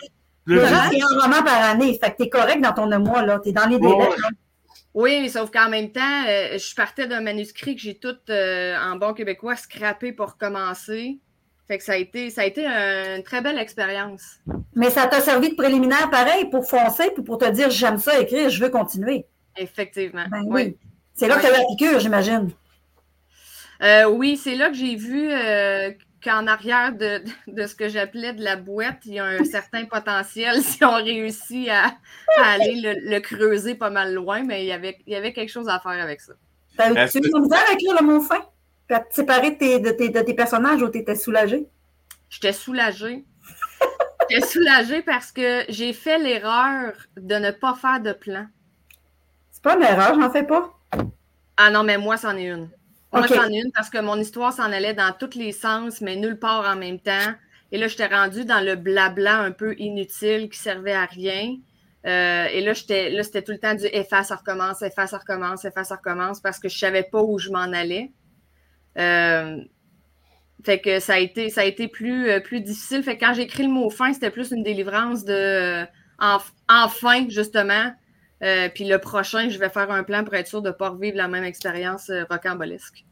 le 0.45 0.61
c'est 0.65 1.01
un 1.01 1.21
roman 1.21 1.43
par 1.43 1.63
année. 1.63 1.99
Fait 2.01 2.11
que 2.11 2.17
t'es 2.17 2.29
correct 2.29 2.61
dans 2.61 2.71
ton 2.71 2.87
neuf 2.87 3.01
mois, 3.01 3.23
là. 3.23 3.39
T'es 3.39 3.51
dans 3.51 3.67
les 3.67 3.79
délais. 3.79 4.09
Oui, 4.93 5.29
sauf 5.29 5.51
qu'en 5.51 5.67
même 5.67 5.91
temps, 5.91 6.23
euh, 6.29 6.57
je 6.57 6.73
partais 6.73 7.05
d'un 7.05 7.19
manuscrit 7.19 7.75
que 7.75 7.81
j'ai 7.81 7.99
tout, 7.99 8.15
en 8.29 8.95
bon 8.95 9.13
québécois, 9.13 9.57
scrappé 9.57 10.13
pour 10.13 10.37
commencer. 10.37 11.19
Fait 11.67 11.79
que 11.79 11.83
ça 11.83 11.93
a 11.93 11.97
été, 11.97 12.29
ça 12.29 12.41
a 12.41 12.45
été 12.45 12.65
une 12.65 13.23
très 13.23 13.41
belle 13.41 13.57
expérience. 13.57 14.39
Mais 14.75 14.89
ça 14.89 15.07
t'a 15.07 15.19
servi 15.19 15.49
de 15.49 15.55
préliminaire 15.55 16.09
pareil 16.11 16.45
pour 16.45 16.67
foncer 16.67 17.09
puis 17.13 17.23
pour 17.23 17.39
te 17.39 17.49
dire 17.49 17.71
j'aime 17.71 17.97
ça 17.97 18.19
écrire, 18.19 18.49
je 18.49 18.63
veux 18.63 18.69
continuer. 18.69 19.25
Effectivement. 19.57 20.25
Ben 20.29 20.43
oui. 20.45 20.77
C'est 21.15 21.27
là 21.27 21.37
que 21.37 21.41
tu 21.41 21.47
as 21.47 21.51
la 21.51 21.63
piqûre, 21.69 21.99
j'imagine. 21.99 22.51
Euh, 23.81 24.05
oui, 24.05 24.37
c'est 24.37 24.55
là 24.55 24.69
que 24.69 24.75
j'ai 24.75 24.95
vu 24.95 25.29
euh, 25.31 25.91
qu'en 26.23 26.45
arrière 26.47 26.93
de, 26.93 27.21
ce 27.65 27.75
que 27.75 27.89
j'appelais 27.89 28.33
de 28.33 28.43
la 28.43 28.57
boîte, 28.57 28.99
il 29.05 29.13
y 29.13 29.19
a 29.19 29.25
un 29.25 29.43
certain 29.45 29.85
potentiel 29.85 30.61
si 30.61 30.83
on 30.83 30.95
réussit 30.95 31.69
à, 31.69 31.95
aller 32.37 32.99
le, 33.01 33.19
creuser 33.19 33.75
pas 33.75 33.89
mal 33.89 34.13
loin, 34.13 34.43
mais 34.43 34.63
il 34.63 34.67
y 34.67 34.71
avait, 34.71 34.97
il 35.07 35.13
y 35.13 35.15
avait 35.15 35.33
quelque 35.33 35.51
chose 35.51 35.69
à 35.69 35.79
faire 35.79 36.01
avec 36.01 36.21
ça. 36.21 36.33
tu 36.77 37.17
eu 37.17 37.41
misère 37.41 37.63
à 37.69 37.73
écrire 37.73 37.95
le 37.99 38.05
mot 38.05 38.21
fin? 38.21 38.45
Tu 38.87 38.93
as 38.93 39.03
séparé 39.09 39.51
de, 39.51 39.57
tes, 39.91 40.09
de 40.09 40.21
tes 40.21 40.33
personnages 40.33 40.81
ou 40.81 40.89
tu 40.89 40.99
étais 40.99 41.15
soulagée? 41.15 41.67
J'étais 42.29 42.53
soulagée. 42.53 43.25
J'étais 44.29 44.45
soulagée 44.45 45.01
parce 45.01 45.31
que 45.31 45.63
j'ai 45.69 45.93
fait 45.93 46.17
l'erreur 46.17 46.93
de 47.17 47.35
ne 47.35 47.51
pas 47.51 47.75
faire 47.75 47.99
de 47.99 48.13
plan. 48.13 48.47
C'est 49.51 49.63
pas 49.63 49.75
une 49.75 49.83
erreur, 49.83 50.19
j'en 50.19 50.31
fais 50.31 50.43
pas. 50.43 50.73
Ah 51.57 51.69
non, 51.69 51.83
mais 51.83 51.97
moi, 51.97 52.17
c'en 52.17 52.35
est 52.35 52.45
une. 52.45 52.69
Moi, 53.13 53.27
c'en 53.27 53.47
est 53.47 53.61
une 53.61 53.71
parce 53.71 53.89
que 53.89 53.99
mon 53.99 54.19
histoire 54.19 54.51
s'en 54.51 54.71
allait 54.71 54.93
dans 54.93 55.13
tous 55.17 55.37
les 55.37 55.51
sens, 55.51 56.01
mais 56.01 56.15
nulle 56.15 56.37
part 56.37 56.65
en 56.67 56.75
même 56.75 56.99
temps. 56.99 57.33
Et 57.71 57.77
là, 57.77 57.87
j'étais 57.87 58.07
rendue 58.07 58.45
dans 58.45 58.63
le 58.63 58.75
blabla 58.75 59.39
un 59.39 59.51
peu 59.51 59.75
inutile 59.77 60.49
qui 60.49 60.59
servait 60.59 60.93
à 60.93 61.05
rien. 61.05 61.55
Euh, 62.05 62.45
et 62.45 62.61
là, 62.61 62.73
là, 62.73 63.23
c'était 63.23 63.41
tout 63.41 63.51
le 63.51 63.57
temps 63.57 63.73
du 63.73 63.85
efface, 63.85 64.27
ça 64.27 64.35
recommence, 64.35 64.81
efface, 64.81 65.11
ça 65.11 65.17
recommence, 65.17 65.65
efface, 65.65 65.87
ça 65.87 65.95
recommence 65.95 66.39
parce 66.39 66.59
que 66.59 66.69
je 66.69 66.77
savais 66.77 67.03
pas 67.03 67.21
où 67.21 67.39
je 67.39 67.49
m'en 67.49 67.59
allais. 67.59 68.11
Euh, 68.97 69.57
fait 70.63 70.79
que 70.79 70.99
ça 70.99 71.13
a 71.15 71.19
été, 71.19 71.49
ça 71.49 71.61
a 71.61 71.65
été 71.65 71.87
plus, 71.87 72.29
euh, 72.29 72.39
plus 72.39 72.61
difficile. 72.61 73.03
Fait 73.03 73.17
que 73.17 73.25
quand 73.25 73.33
j'ai 73.33 73.43
écrit 73.43 73.63
le 73.63 73.69
mot 73.69 73.89
fin, 73.89 74.13
c'était 74.13 74.31
plus 74.31 74.51
une 74.51 74.63
délivrance 74.63 75.23
de 75.25 75.33
euh, 75.33 75.85
enfin, 76.67 77.27
justement, 77.29 77.93
Euh, 78.43 78.69
puis 78.69 78.83
le 78.85 78.99
prochain, 78.99 79.49
je 79.49 79.57
vais 79.57 79.69
faire 79.69 79.89
un 79.91 80.03
plan 80.03 80.23
pour 80.23 80.35
être 80.35 80.47
sûr 80.47 80.61
de 80.61 80.67
ne 80.67 80.73
pas 80.73 80.89
revivre 80.89 81.17
la 81.17 81.27
même 81.27 81.45
expérience 81.45 82.09
euh, 82.09 82.25
rocambolesque. 82.29 83.05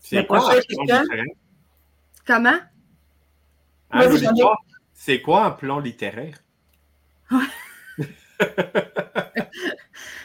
C'est 0.00 0.26
quoi 0.26 0.38
un 0.38 0.60
plan 0.60 0.82
littéraire? 0.82 1.24
Comment? 2.26 2.58
C'est 4.92 5.22
quoi 5.22 5.46
un 5.46 5.50
plan 5.52 5.78
littéraire? 5.78 6.36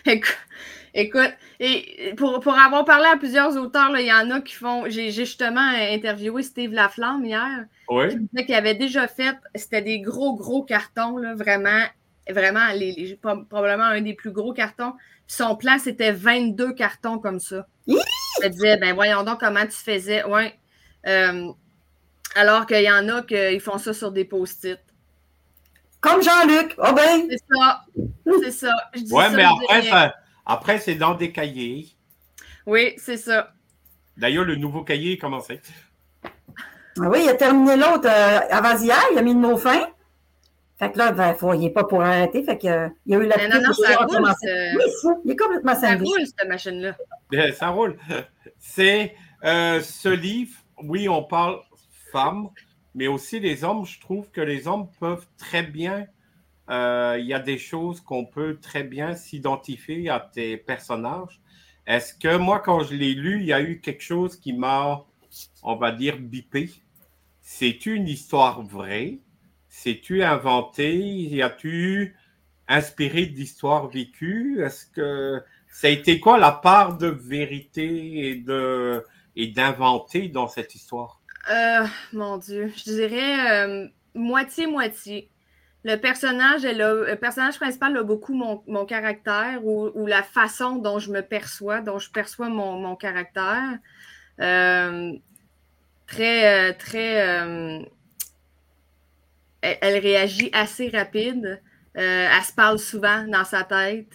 Écoute, 0.06 0.38
et 0.96 2.14
pour, 2.16 2.40
pour, 2.40 2.54
avoir 2.54 2.86
parlé 2.86 3.06
à 3.06 3.18
plusieurs 3.18 3.58
auteurs, 3.58 3.92
il 4.00 4.06
y 4.06 4.14
en 4.14 4.32
a 4.32 4.40
qui 4.40 4.56
font. 4.56 4.86
J'ai 4.88 5.12
justement 5.12 5.60
interviewé 5.60 6.42
Steve 6.42 6.72
Laflamme 6.72 7.26
hier. 7.26 7.66
Oui. 7.90 8.10
Qui 8.10 8.20
disait 8.20 8.46
qu'il 8.46 8.56
avait 8.56 8.76
déjà 8.76 9.08
fait. 9.08 9.36
C'était 9.56 9.82
des 9.82 10.00
gros, 10.00 10.36
gros 10.36 10.64
cartons, 10.64 11.18
là, 11.18 11.36
vraiment. 11.36 11.84
Vraiment, 12.28 12.72
les, 12.74 13.20
probablement 13.22 13.84
un 13.84 14.02
des 14.02 14.16
plus 14.16 14.32
gros 14.32 14.52
cartons. 14.52 14.94
son 15.28 15.56
plan, 15.56 15.78
c'était 15.78 16.12
22 16.12 16.74
cartons 16.74 17.20
comme 17.20 17.40
ça. 17.40 17.68
Je 17.88 18.48
disais, 18.48 18.78
ben 18.78 18.96
voyons 18.96 19.22
donc 19.22 19.42
comment 19.42 19.64
tu 19.64 19.78
faisais. 19.78 20.24
Ouais. 20.24 20.58
Euh, 21.06 21.52
alors 22.36 22.66
qu'il 22.66 22.82
y 22.82 22.92
en 22.92 23.08
a 23.10 23.22
qui 23.22 23.60
font 23.60 23.78
ça 23.78 23.94
sur 23.94 24.12
des 24.12 24.26
post-it. 24.26 24.80
Comme 26.02 26.24
Jean-Luc. 26.24 26.74
Oh 26.80 26.94
ben. 26.96 27.28
C'est 27.30 27.44
ça. 27.54 27.86
C'est 28.42 28.52
ça. 28.52 28.76
ouais, 29.12 29.30
mais 29.30 29.44
après, 29.44 29.82
ça, 29.84 30.16
après, 30.46 30.80
c'est 30.80 30.96
dans 30.96 31.16
des 31.16 31.32
cahiers. 31.32 31.88
Oui, 32.66 32.94
c'est 32.98 33.18
ça. 33.18 33.54
D'ailleurs, 34.18 34.46
le 34.46 34.56
nouveau 34.56 34.84
cahier 34.84 35.14
est 35.14 35.18
commencé. 35.18 35.60
Ah 36.24 37.10
oui, 37.10 37.20
il 37.24 37.30
a 37.30 37.34
terminé 37.34 37.76
l'autre 37.76 38.08
euh, 38.08 38.40
avant 38.50 38.78
hier, 38.78 39.02
il 39.12 39.18
a 39.18 39.22
mis 39.22 39.34
le 39.34 39.40
mot 39.40 39.58
fin. 39.58 39.90
Fait 40.80 40.92
que 40.92 40.98
là, 40.98 41.12
ben, 41.12 41.34
faut, 41.34 41.54
il 41.54 41.62
n'est 41.62 41.70
pas 41.70 41.84
pour 41.84 42.02
arrêter. 42.02 42.44
Fait 42.44 42.58
que, 42.58 42.68
euh, 42.68 42.90
il 43.06 43.14
y 43.14 43.16
a 43.16 43.20
eu 43.20 43.28
la 43.28 43.38
Mais 43.38 43.48
non, 43.50 43.62
non, 43.62 43.74
ça 43.74 43.96
roule, 43.98 45.20
il 45.26 45.32
est 45.32 45.36
complètement 45.36 45.76
Ça 45.76 45.96
roule, 45.96 46.26
cette 46.26 46.48
machine-là. 46.48 46.96
Ben, 47.32 47.54
ça 47.54 47.70
roule. 47.70 47.98
C'est 48.60 49.16
euh, 49.44 49.82
ce 49.82 50.10
livre, 50.10 50.58
oui, 50.84 51.10
on 51.10 51.24
parle 51.24 51.60
femmes, 52.12 52.50
mais 52.94 53.08
aussi 53.08 53.40
les 53.40 53.64
hommes. 53.64 53.86
Je 53.86 54.00
trouve 54.00 54.30
que 54.32 54.42
les 54.42 54.68
hommes 54.68 54.88
peuvent 55.00 55.28
très 55.38 55.64
bien 55.64 56.08
euh, 56.70 57.18
il 57.20 57.26
y 57.26 57.34
a 57.34 57.40
des 57.40 57.58
choses 57.58 58.02
qu'on 58.02 58.26
peut 58.26 58.58
très 58.60 58.84
bien 58.84 59.16
s'identifier 59.16 60.10
à 60.10 60.20
tes 60.20 60.58
personnages. 60.58 61.42
Est-ce 61.86 62.14
que 62.16 62.38
moi, 62.38 62.60
quand 62.60 62.82
je 62.82 62.96
l'ai 62.96 63.14
lu, 63.14 63.40
il 63.40 63.46
y 63.46 63.54
a 63.54 63.62
eu 63.62 63.80
quelque 63.80 64.02
chose 64.02 64.38
qui 64.38 64.54
m'a, 64.54 65.06
on 65.62 65.76
va 65.76 65.92
dire, 65.92 66.18
bipé? 66.18 66.72
C'est-tu 67.42 67.96
une 67.96 68.08
histoire 68.08 68.64
vraie? 68.64 69.20
C'est-tu 69.70 70.24
inventé? 70.24 70.96
Y 70.96 71.44
a-tu 71.44 72.16
inspiré 72.68 73.28
d'histoires 73.28 73.88
vécues? 73.88 74.64
Est-ce 74.64 74.88
que 74.88 75.44
ça 75.70 75.88
a 75.88 75.92
été 75.92 76.20
quoi 76.20 76.40
la 76.40 76.52
part 76.52 76.98
de 76.98 77.08
vérité 77.08 78.30
et 78.30 78.36
de 78.36 79.04
et 79.36 79.48
d'inventé 79.48 80.30
dans 80.30 80.48
cette 80.48 80.74
histoire? 80.74 81.22
Euh, 81.52 81.86
mon 82.14 82.38
Dieu, 82.38 82.72
je 82.76 82.84
dirais 82.84 83.92
moitié-moitié. 84.16 85.30
Euh, 85.30 85.35
le 85.86 85.98
personnage, 85.98 86.64
le 86.64 87.14
personnage 87.14 87.58
principal 87.58 87.96
a 87.96 88.02
beaucoup 88.02 88.34
mon, 88.34 88.86
caractère 88.86 89.64
ou, 89.64 90.08
la 90.08 90.24
façon 90.24 90.78
dont 90.78 90.98
je 90.98 91.12
me 91.12 91.22
perçois, 91.22 91.80
dont 91.80 92.00
je 92.00 92.10
perçois 92.10 92.50
mon, 92.50 92.96
caractère. 92.96 93.78
Euh, 94.42 95.14
très, 96.08 96.72
euh, 96.72 96.74
très. 96.74 97.30
Euh, 97.30 97.80
elle, 99.62 100.00
réagit 100.00 100.50
assez 100.54 100.90
rapide. 100.90 101.62
elle 101.94 102.44
se 102.44 102.54
parle 102.54 102.80
souvent 102.80 103.24
dans 103.28 103.46
sa 103.46 103.64
tête. 103.64 104.10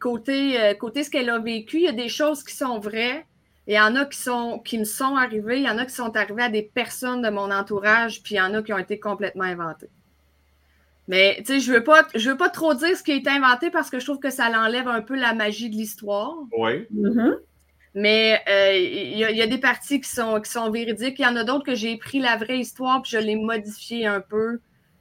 côté, 0.00 0.76
côté 0.78 1.02
ce 1.02 1.10
qu'elle 1.10 1.30
a 1.30 1.38
vécu, 1.38 1.78
il 1.78 1.84
y 1.84 1.88
a 1.88 1.92
des 1.92 2.10
choses 2.10 2.44
qui 2.44 2.54
sont 2.54 2.78
vraies. 2.78 3.24
Il 3.66 3.74
y 3.74 3.80
en 3.80 3.96
a 3.96 4.04
qui, 4.04 4.18
sont, 4.18 4.58
qui 4.58 4.78
me 4.78 4.84
sont 4.84 5.16
arrivées, 5.16 5.58
il 5.58 5.64
y 5.64 5.70
en 5.70 5.78
a 5.78 5.86
qui 5.86 5.94
sont 5.94 6.14
arrivées 6.16 6.42
à 6.42 6.48
des 6.50 6.62
personnes 6.62 7.22
de 7.22 7.30
mon 7.30 7.50
entourage, 7.50 8.22
puis 8.22 8.34
il 8.34 8.38
y 8.38 8.40
en 8.40 8.52
a 8.52 8.62
qui 8.62 8.72
ont 8.72 8.78
été 8.78 9.00
complètement 9.00 9.44
inventées. 9.44 9.90
Mais 11.08 11.36
tu 11.38 11.44
sais, 11.44 11.60
je 11.60 11.72
veux 11.72 11.84
pas, 11.84 12.06
je 12.14 12.30
veux 12.30 12.36
pas 12.36 12.48
trop 12.48 12.74
dire 12.74 12.96
ce 12.96 13.02
qui 13.02 13.12
a 13.12 13.14
été 13.14 13.30
inventé 13.30 13.70
parce 13.70 13.90
que 13.90 13.98
je 13.98 14.04
trouve 14.04 14.18
que 14.18 14.30
ça 14.30 14.48
l'enlève 14.50 14.88
un 14.88 15.02
peu 15.02 15.16
la 15.16 15.34
magie 15.34 15.68
de 15.68 15.74
l'histoire. 15.74 16.34
Oui. 16.56 16.86
Mm-hmm. 16.94 17.36
Mais 17.94 18.40
euh, 18.48 18.76
il 18.76 19.18
y, 19.18 19.42
a 19.42 19.46
des 19.46 19.58
parties 19.58 20.00
qui 20.00 20.08
sont, 20.08 20.40
qui 20.40 20.50
sont 20.50 20.70
véridiques. 20.70 21.18
Il 21.18 21.22
y 21.22 21.26
en 21.26 21.36
a 21.36 21.44
d'autres 21.44 21.64
que 21.64 21.74
j'ai 21.74 21.96
pris 21.96 22.18
la 22.18 22.36
vraie 22.36 22.58
histoire 22.58 23.02
puis 23.02 23.12
je 23.12 23.18
l'ai 23.18 23.36
modifiée 23.36 24.06
un 24.06 24.20
peu 24.20 24.60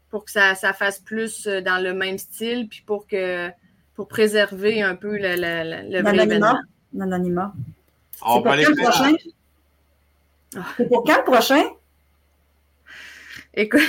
pour 0.10 0.26
que 0.26 0.32
ça, 0.32 0.54
ça, 0.54 0.74
fasse 0.74 1.00
plus 1.00 1.48
euh, 1.48 1.62
dans 1.62 1.82
le 1.82 1.94
même 1.94 2.20
style 2.20 2.68
puis 2.68 2.84
pour 2.86 3.08
que 3.08 3.50
pour 3.96 4.08
préserver 4.08 4.84
un 4.84 4.96
peu 4.96 5.18
le, 5.18 5.36
le, 5.36 5.90
le 5.90 6.02
vrai 6.04 6.24
événement. 6.24 6.60
L'anonymat. 6.94 7.54
On 8.26 8.42
va 8.42 8.56
prochain? 8.56 9.14
C'est 10.78 10.88
pour 10.88 11.04
quand 11.04 11.18
le 11.18 11.24
prochain? 11.24 11.64
Écoute. 13.54 13.82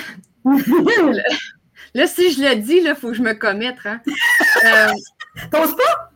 Là, 1.94 2.06
si 2.08 2.32
je 2.32 2.40
le 2.42 2.56
dis, 2.56 2.80
il 2.84 2.94
faut 2.96 3.08
que 3.08 3.14
je 3.14 3.22
me 3.22 3.34
commette. 3.34 3.76
Hein. 3.84 4.00
Euh, 4.64 4.88
T'oses 5.50 5.76
pas? 5.76 6.10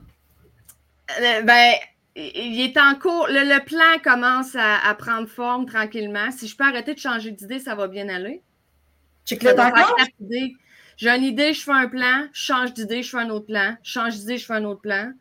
Euh, 1.21 1.43
ben, 1.43 1.75
il 2.17 2.61
est 2.61 2.77
en 2.79 2.95
cours. 2.97 3.29
Le, 3.29 3.65
plan 3.65 3.99
commence 4.03 4.57
à, 4.57 4.95
prendre 4.97 5.29
forme 5.29 5.67
tranquillement. 5.67 6.31
Si 6.33 6.49
je 6.49 6.57
peux 6.57 6.65
arrêter 6.65 6.95
de 6.95 6.99
changer 6.99 7.31
d'idée, 7.31 7.61
ça 7.61 7.77
va 7.77 7.87
bien 7.87 8.09
aller. 8.09 8.43
J'ai 9.27 11.11
une 11.11 11.23
idée, 11.23 11.53
je 11.53 11.63
fais 11.63 11.73
un 11.73 11.89
plan. 11.89 12.27
Je 12.33 12.43
change 12.43 12.75
d'idée, 12.75 13.03
je 13.03 13.11
fais 13.11 13.19
un 13.19 13.31
autre 13.31 13.47
plan. 13.47 13.77
Je 13.85 13.93
change 13.93 14.17
d'idée, 14.17 14.37
je 14.37 14.47
fais 14.47 14.55
un 14.55 14.65
autre 14.65 14.81
plan. 14.81 15.13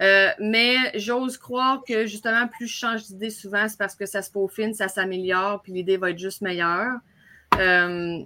Euh, 0.00 0.30
mais 0.38 0.76
j'ose 0.94 1.36
croire 1.36 1.82
que 1.86 2.06
justement, 2.06 2.48
plus 2.48 2.66
je 2.66 2.76
change 2.76 3.04
d'idée 3.04 3.30
souvent, 3.30 3.68
c'est 3.68 3.78
parce 3.78 3.94
que 3.94 4.06
ça 4.06 4.22
se 4.22 4.30
peaufine, 4.30 4.72
ça 4.72 4.88
s'améliore, 4.88 5.60
puis 5.62 5.72
l'idée 5.72 5.98
va 5.98 6.10
être 6.10 6.18
juste 6.18 6.40
meilleure. 6.40 6.98
Euh, 7.58 8.22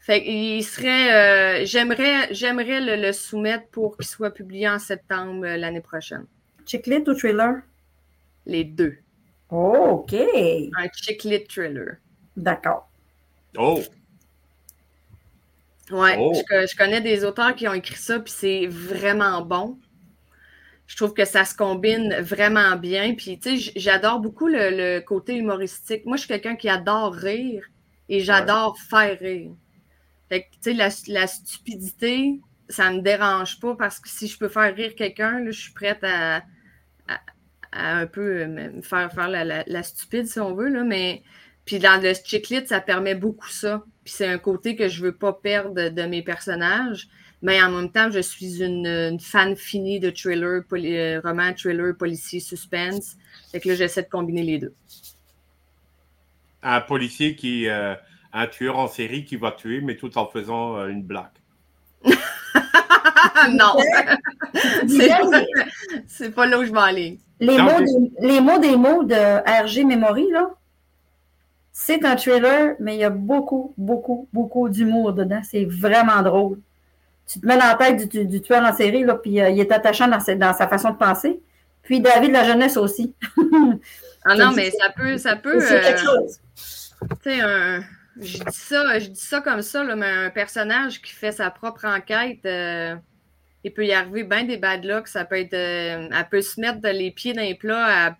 fait 0.00 0.26
il 0.26 0.62
serait. 0.64 1.12
Euh, 1.12 1.64
j'aimerais, 1.66 2.32
j'aimerais 2.32 2.96
le, 2.96 3.12
soumettre 3.12 3.68
pour 3.68 3.96
qu'il 3.96 4.06
soit 4.06 4.30
publié 4.30 4.68
en 4.68 4.78
septembre 4.78 5.44
euh, 5.44 5.56
l'année 5.56 5.82
prochaine. 5.82 6.24
Chicklit 6.66 7.04
ou 7.06 7.14
thriller? 7.14 7.60
Les 8.46 8.64
deux. 8.64 8.96
Oh, 9.50 10.02
OK. 10.02 10.14
Un 10.14 10.88
chicklit 10.94 11.44
thriller. 11.44 11.96
D'accord. 12.36 12.88
Oh! 13.58 13.80
Ouais, 15.90 16.16
oh. 16.18 16.32
Je, 16.34 16.76
connais 16.76 17.00
des 17.00 17.24
auteurs 17.24 17.54
qui 17.54 17.66
ont 17.66 17.74
écrit 17.74 17.96
ça, 17.96 18.20
puis 18.20 18.32
c'est 18.32 18.66
vraiment 18.66 19.42
bon. 19.42 19.76
Je 20.90 20.96
trouve 20.96 21.14
que 21.14 21.24
ça 21.24 21.44
se 21.44 21.54
combine 21.54 22.16
vraiment 22.16 22.74
bien. 22.74 23.14
Puis, 23.14 23.38
tu 23.38 23.60
sais, 23.60 23.72
j'adore 23.76 24.18
beaucoup 24.18 24.48
le, 24.48 24.98
côté 24.98 25.36
humoristique. 25.36 26.04
Moi, 26.04 26.16
je 26.16 26.22
suis 26.22 26.28
quelqu'un 26.28 26.56
qui 26.56 26.68
adore 26.68 27.14
rire 27.14 27.62
et 28.08 28.18
j'adore 28.18 28.76
faire 28.76 29.16
rire. 29.20 29.52
Fait 30.28 30.42
que, 30.42 30.46
tu 30.60 30.76
sais, 30.76 31.12
la, 31.12 31.26
stupidité, 31.28 32.40
ça 32.68 32.90
me 32.90 33.02
dérange 33.02 33.60
pas 33.60 33.76
parce 33.76 34.00
que 34.00 34.08
si 34.08 34.26
je 34.26 34.36
peux 34.36 34.48
faire 34.48 34.74
rire 34.74 34.96
quelqu'un, 34.96 35.44
je 35.46 35.52
suis 35.52 35.72
prête 35.72 36.02
à, 36.02 36.42
un 37.72 38.08
peu 38.08 38.40
euh, 38.40 38.82
faire, 38.82 39.12
faire 39.12 39.28
la, 39.28 39.82
stupide, 39.84 40.26
si 40.26 40.40
on 40.40 40.56
veut, 40.56 40.70
là, 40.70 40.82
mais 40.82 41.22
puis 41.64 41.78
dans 41.78 42.02
le 42.02 42.14
chicklit, 42.14 42.66
ça 42.66 42.80
permet 42.80 43.14
beaucoup 43.14 43.48
ça. 43.48 43.84
Puis 44.02 44.12
c'est 44.16 44.26
un 44.26 44.38
côté 44.38 44.74
que 44.74 44.88
je 44.88 45.04
veux 45.04 45.14
pas 45.14 45.32
perdre 45.32 45.88
de, 45.88 46.02
mes 46.02 46.22
personnages, 46.22 47.06
mais 47.42 47.62
en 47.62 47.70
même 47.70 47.90
temps, 47.90 48.10
je 48.10 48.20
suis 48.20 48.62
une, 48.62 49.18
fan 49.18 49.56
finie 49.56 49.98
de 49.98 50.10
thriller, 50.10 50.62
euh, 50.72 51.20
roman, 51.24 51.54
thriller, 51.54 51.96
policier, 51.96 52.40
suspense. 52.40 53.16
Fait 53.50 53.60
que 53.60 53.68
là, 53.68 53.74
j'essaie 53.74 54.02
de 54.02 54.08
combiner 54.08 54.42
les 54.42 54.58
deux. 54.58 54.74
Un 56.62 56.82
policier 56.82 57.34
qui, 57.36 57.66
euh, 57.68 57.94
un 58.32 58.46
tueur 58.46 58.78
en 58.78 58.88
série 58.88 59.24
qui 59.24 59.36
va 59.36 59.52
tuer, 59.52 59.80
mais 59.80 59.96
tout 59.96 60.18
en 60.18 60.26
faisant 60.26 60.76
euh, 60.76 60.88
une 60.88 61.02
blague. 61.02 61.28
non. 62.04 63.76
c'est 66.06 66.34
pas, 66.34 66.46
là 66.46 66.58
où 66.58 66.64
je 66.64 66.72
vais 66.72 66.78
aller. 66.78 67.18
Les, 67.40 67.56
mots 67.56 67.80
des, 67.80 68.26
les 68.26 68.40
mots 68.42 68.58
des 68.58 68.76
mots 68.76 69.02
de 69.02 69.64
RG 69.64 69.86
Memory, 69.86 70.30
là, 70.30 70.50
c'est 71.72 72.04
un 72.04 72.16
trailer, 72.16 72.76
mais 72.80 72.96
il 72.96 73.00
y 73.00 73.04
a 73.04 73.10
beaucoup, 73.10 73.72
beaucoup, 73.78 74.28
beaucoup 74.34 74.68
d'humour 74.68 75.14
dedans. 75.14 75.40
C'est 75.42 75.64
vraiment 75.64 76.20
drôle. 76.20 76.58
Tu 77.30 77.40
te 77.40 77.46
mets 77.46 77.56
dans 77.56 77.66
la 77.66 77.74
tête 77.74 78.08
du, 78.08 78.40
tueur 78.40 78.64
en 78.64 78.74
série, 78.74 79.04
là, 79.04 79.14
puis 79.14 79.40
euh, 79.40 79.50
il 79.50 79.60
est 79.60 79.70
attachant 79.70 80.08
dans 80.08 80.20
sa, 80.20 80.34
dans 80.34 80.54
sa 80.54 80.66
façon 80.66 80.90
de 80.90 80.96
penser. 80.96 81.40
Puis 81.82 82.00
David 82.00 82.32
la 82.32 82.44
jeunesse 82.44 82.76
aussi. 82.76 83.14
ah 84.24 84.34
non, 84.36 84.52
mais 84.52 84.70
ça 84.70 84.90
peut. 84.90 85.16
Ça 85.18 85.36
peut 85.36 85.60
c'est 85.60 85.80
quelque 85.80 86.00
euh, 86.00 86.04
chose. 86.04 86.40
Tu 87.22 87.30
sais, 87.30 87.40
un 87.40 87.80
je 88.20 88.38
dis 88.38 88.56
ça, 88.56 88.98
je 88.98 89.08
dis 89.08 89.20
ça 89.20 89.40
comme 89.40 89.62
ça, 89.62 89.82
mais 89.96 90.06
un 90.06 90.30
personnage 90.30 91.00
qui 91.00 91.12
fait 91.12 91.32
sa 91.32 91.50
propre 91.50 91.86
enquête, 91.86 92.44
euh, 92.44 92.96
il 93.64 93.72
peut 93.72 93.86
y 93.86 93.92
arriver 93.92 94.24
bien 94.24 94.44
des 94.44 94.56
bad 94.56 94.84
luck. 94.84 95.08
Ça 95.08 95.24
peut 95.24 95.38
être. 95.38 95.54
Euh, 95.54 96.08
elle 96.10 96.28
peut 96.30 96.42
se 96.42 96.60
mettre 96.60 96.86
les 96.88 97.10
pieds 97.10 97.32
dans 97.32 97.42
les 97.42 97.54
plats 97.54 98.06
à 98.08 98.16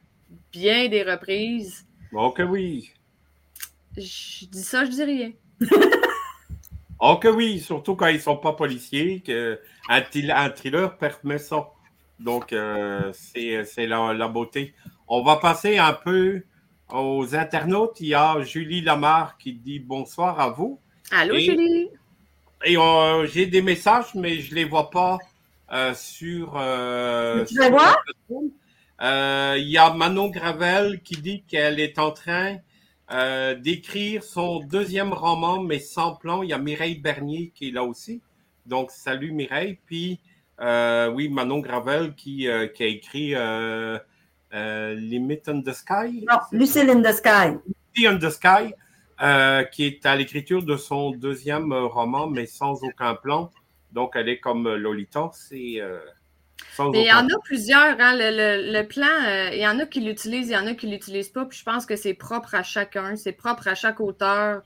bien 0.53 0.89
des 0.89 1.03
reprises. 1.03 1.87
Ok, 2.13 2.41
oui. 2.49 2.93
Je 3.97 4.47
dis 4.47 4.63
ça, 4.63 4.85
je 4.85 4.91
dis 4.91 5.05
rien. 5.05 5.33
Oh 7.01 7.17
que 7.17 7.29
oui, 7.29 7.61
surtout 7.61 7.97
quand 7.97 8.09
ils 8.09 8.17
ne 8.17 8.21
sont 8.21 8.37
pas 8.37 8.53
policiers, 8.53 9.21
que 9.21 9.59
un, 9.89 10.03
thriller 10.03 10.99
permet 10.99 11.39
ça. 11.39 11.71
Donc, 12.19 12.53
euh, 12.53 13.11
c'est 13.15 13.87
la, 13.87 14.29
beauté. 14.29 14.75
On 15.09 15.23
va 15.23 15.37
passer 15.37 15.79
un 15.79 15.95
peu 15.95 16.43
aux 16.93 17.35
internautes. 17.35 18.01
Il 18.01 18.09
y 18.09 18.15
a 18.15 18.43
Julie 18.43 18.83
Lamar 18.83 19.39
qui 19.39 19.55
dit 19.55 19.81
bonsoir 19.81 20.39
à 20.39 20.51
vous. 20.51 20.79
Allô, 21.11 21.39
Julie? 21.39 21.89
Et 22.67 22.77
j'ai 23.33 23.47
des 23.47 23.63
messages, 23.63 24.15
mais 24.15 24.39
je 24.41 24.51
ne 24.51 24.57
les 24.57 24.65
vois 24.65 24.91
pas 24.91 25.19
euh, 25.73 25.95
sur. 25.95 26.53
Euh, 26.57 27.47
tu 27.47 27.59
les 27.59 27.71
vois? 27.71 27.97
Il 29.57 29.69
y 29.71 29.79
a 29.79 29.95
Manon 29.95 30.29
Gravel 30.29 31.01
qui 31.03 31.17
dit 31.17 31.45
qu'elle 31.49 31.81
est 31.81 31.99
en 31.99 32.11
train 32.11 32.59
euh, 33.13 33.57
d'écrire 33.57 34.23
son 34.23 34.61
deuxième 34.61 35.13
roman, 35.13 35.61
mais 35.61 35.81
sans 35.81 36.15
plan. 36.15 36.43
Il 36.43 36.51
y 36.51 36.53
a 36.53 36.59
Mireille 36.59 36.99
Bernier 36.99 37.51
qui 37.55 37.69
est 37.69 37.73
là 37.73 37.83
aussi. 37.83 38.21
Donc, 38.67 38.93
salut 38.93 39.33
Mireille. 39.33 39.79
Puis, 39.87 40.21
euh, 40.61 41.11
oui, 41.11 41.29
Manon 41.29 41.59
Gravel 41.59 42.15
qui, 42.15 42.49
euh, 42.49 42.69
qui 42.69 42.83
a 42.85 42.87
écrit 42.87 43.35
Limit 44.53 45.41
in 45.49 45.61
the 45.63 45.73
Sky. 45.73 46.25
Non, 46.29 46.39
Lucille 46.53 46.89
in 46.89 47.03
the 47.03 47.13
Sky. 47.13 47.59
Lucy 47.97 48.07
in 48.07 48.19
the 48.19 48.31
Sky, 48.31 48.75
qui 49.73 49.85
est 49.87 50.07
à 50.07 50.15
l'écriture 50.15 50.63
de 50.63 50.77
son 50.77 51.11
deuxième 51.11 51.73
roman, 51.73 52.29
mais 52.29 52.47
sans 52.47 52.85
aucun 52.85 53.17
plan. 53.17 53.51
Donc, 53.91 54.13
elle 54.15 54.29
est 54.29 54.39
comme 54.39 54.73
Lolita. 54.73 55.31
C'est 55.33 55.81
il 56.79 57.05
y 57.05 57.13
en 57.13 57.27
a 57.27 57.39
plusieurs. 57.45 57.97
Hein, 58.01 58.15
le, 58.17 58.83
plan, 58.83 59.07
euh, 59.07 59.51
il 59.53 59.61
y 59.61 59.67
en 59.67 59.79
a 59.79 59.87
qui 59.87 60.01
l'utilisent, 60.01 60.49
il 60.49 60.53
y 60.53 60.57
en 60.57 60.67
a 60.67 60.75
qui 60.75 60.87
ne 60.87 60.93
l'utilisent 60.93 61.29
pas. 61.29 61.45
Puis 61.45 61.59
je 61.59 61.65
pense 61.65 61.87
que 61.87 61.97
c'est 61.97 62.15
propre 62.15 62.55
à 62.55 62.63
chacun. 62.63 63.17
C'est 63.17 63.33
propre 63.33 63.69
à 63.69 63.75
chaque 63.75 64.01
auteur 64.01 64.63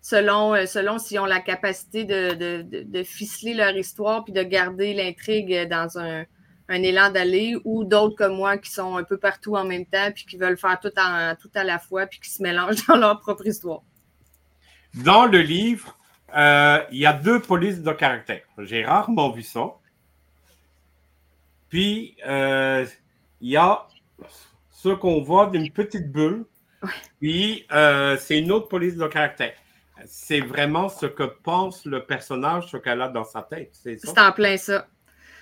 selon, 0.00 0.54
euh, 0.54 0.66
selon 0.66 0.98
s'ils 0.98 1.18
ont 1.18 1.26
la 1.26 1.40
capacité 1.40 2.04
de, 2.04 3.02
ficeler 3.02 3.54
leur 3.54 3.76
histoire 3.76 4.24
puis 4.24 4.32
de 4.32 4.42
garder 4.42 4.94
l'intrigue 4.94 5.68
dans 5.68 5.98
un, 5.98 6.24
élan 6.68 7.10
d'aller 7.10 7.56
ou 7.64 7.84
d'autres 7.84 8.16
comme 8.16 8.36
moi 8.36 8.58
qui 8.58 8.70
sont 8.70 8.96
un 8.96 9.04
peu 9.04 9.16
partout 9.16 9.56
en 9.56 9.64
même 9.64 9.86
temps 9.86 10.10
puis 10.14 10.26
qui 10.26 10.36
veulent 10.36 10.58
faire 10.58 10.78
tout, 10.80 10.90
tout 10.90 11.50
à 11.54 11.64
la 11.64 11.78
fois 11.78 12.06
puis 12.06 12.20
qui 12.20 12.30
se 12.30 12.42
mélangent 12.42 12.86
dans 12.88 12.96
leur 12.96 13.20
propre 13.20 13.46
histoire. 13.46 13.82
Dans 14.94 15.26
le 15.26 15.40
livre, 15.40 15.98
euh, 16.36 16.82
il 16.90 16.98
y 16.98 17.06
a 17.06 17.12
deux 17.12 17.40
polices 17.40 17.82
de 17.82 17.92
caractère. 17.92 18.42
J'ai 18.58 18.84
rarement 18.84 19.30
vu 19.30 19.42
ça. 19.42 19.72
Puis, 21.68 22.16
euh, 22.26 22.86
il 23.40 23.50
y 23.50 23.56
a 23.56 23.86
ce 24.70 24.90
qu'on 24.90 25.20
voit 25.20 25.46
d'une 25.46 25.70
petite 25.70 26.10
bulle. 26.10 26.44
Puis, 27.20 27.66
euh, 27.72 28.16
c'est 28.18 28.38
une 28.38 28.52
autre 28.52 28.68
police 28.68 28.96
de 28.96 29.06
caractère. 29.06 29.54
C'est 30.06 30.40
vraiment 30.40 30.88
ce 30.88 31.06
que 31.06 31.24
pense 31.24 31.84
le 31.84 32.04
personnage, 32.04 32.70
ce 32.70 32.76
qu'elle 32.76 33.02
a 33.02 33.08
dans 33.08 33.24
sa 33.24 33.42
tête. 33.42 33.70
C'est 33.72 34.18
en 34.18 34.32
plein 34.32 34.56
ça. 34.56 34.86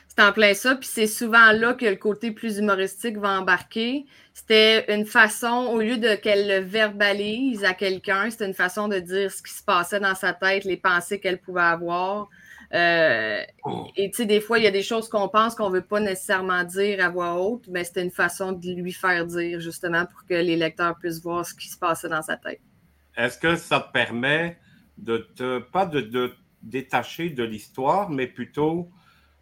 C'est 0.09 0.23
en 0.23 0.33
plein 0.33 0.55
ça. 0.55 0.77
Puis 0.77 0.89
c'est 0.91 1.07
souvent 1.07 1.53
là 1.53 1.75
que 1.75 1.85
le 1.85 1.97
côté 1.97 2.31
plus 2.31 2.57
humoristique 2.57 3.19
va 3.19 3.39
embarquer. 3.39 4.07
C'était 4.33 4.95
une 4.95 5.05
façon, 5.05 5.69
au 5.73 5.81
lieu 5.81 5.99
de 5.99 6.15
qu'elle 6.15 6.49
le 6.49 6.61
verbalise 6.61 7.65
à 7.65 7.75
quelqu'un, 7.75 8.31
c'était 8.31 8.47
une 8.47 8.55
façon 8.55 8.89
de 8.89 8.99
dire 8.99 9.31
ce 9.31 9.43
qui 9.43 9.53
se 9.53 9.63
passait 9.63 10.01
dans 10.01 10.15
sa 10.15 10.33
tête, 10.33 10.65
les 10.65 10.79
pensées 10.79 11.21
qu'elle 11.21 11.39
pouvait 11.39 11.61
avoir. 11.61 12.31
Euh, 12.75 13.43
oh. 13.65 13.87
Et 13.97 14.11
tu 14.11 14.17
sais, 14.17 14.27
des 14.27 14.41
fois, 14.41 14.59
il 14.59 14.65
y 14.65 14.67
a 14.67 14.73
des 14.73 14.83
choses 14.83 15.09
qu'on 15.09 15.29
pense 15.29 15.55
qu'on 15.55 15.71
ne 15.71 15.75
veut 15.75 15.85
pas 15.85 16.01
nécessairement 16.01 16.65
dire 16.65 17.05
à 17.05 17.09
voix 17.09 17.35
haute, 17.35 17.69
mais 17.69 17.85
c'était 17.85 18.03
une 18.03 18.11
façon 18.11 18.53
de 18.53 18.71
lui 18.73 18.93
faire 18.93 19.27
dire, 19.27 19.61
justement, 19.61 20.07
pour 20.07 20.25
que 20.27 20.35
les 20.35 20.57
lecteurs 20.57 20.97
puissent 20.99 21.23
voir 21.23 21.47
ce 21.47 21.55
qui 21.55 21.69
se 21.69 21.79
passait 21.79 22.09
dans 22.09 22.23
sa 22.23 22.37
tête. 22.37 22.61
Est-ce 23.17 23.39
que 23.39 23.57
ça 23.57 23.81
te 23.81 23.93
permet 23.93 24.59
de 24.99 25.19
te, 25.37 25.59
pas 25.59 25.87
de, 25.87 26.01
de 26.01 26.33
détacher 26.63 27.31
de 27.31 27.45
l'histoire, 27.45 28.11
mais 28.11 28.27
plutôt 28.27 28.91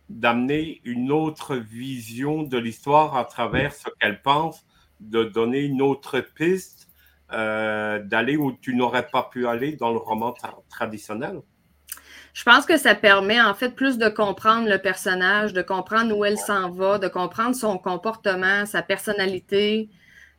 d'amener 0.09 0.81
une 0.85 1.11
autre 1.11 1.57
vision 1.57 2.43
de 2.43 2.59
l'histoire 2.59 3.17
à 3.17 3.25
travers 3.25 3.73
ce 3.73 3.89
qu'elle 4.01 4.21
pense, 4.21 4.67
de 5.01 5.25
donner 5.25 5.61
une 5.61 5.81
autre 5.81 6.21
piste, 6.21 6.89
euh, 7.33 8.01
d'aller 8.01 8.37
où 8.37 8.53
tu 8.53 8.75
n'aurais 8.75 9.07
pas 9.07 9.29
pu 9.33 9.47
aller 9.47 9.77
dans 9.77 9.91
le 9.91 9.99
roman 9.99 10.35
traditionnel? 10.69 11.41
Je 12.35 12.43
pense 12.43 12.67
que 12.67 12.77
ça 12.77 12.97
permet 12.97 13.41
en 13.41 13.55
fait 13.55 13.71
plus 13.71 13.97
de 13.97 14.09
comprendre 14.09 14.69
le 14.69 14.79
personnage, 14.79 15.53
de 15.53 15.63
comprendre 15.63 16.17
où 16.17 16.25
elle 16.25 16.37
s'en 16.37 16.69
va, 16.71 16.99
de 16.99 17.07
comprendre 17.07 17.55
son 17.55 17.79
comportement, 17.79 18.67
sa 18.67 18.83
personnalité, 18.83 19.89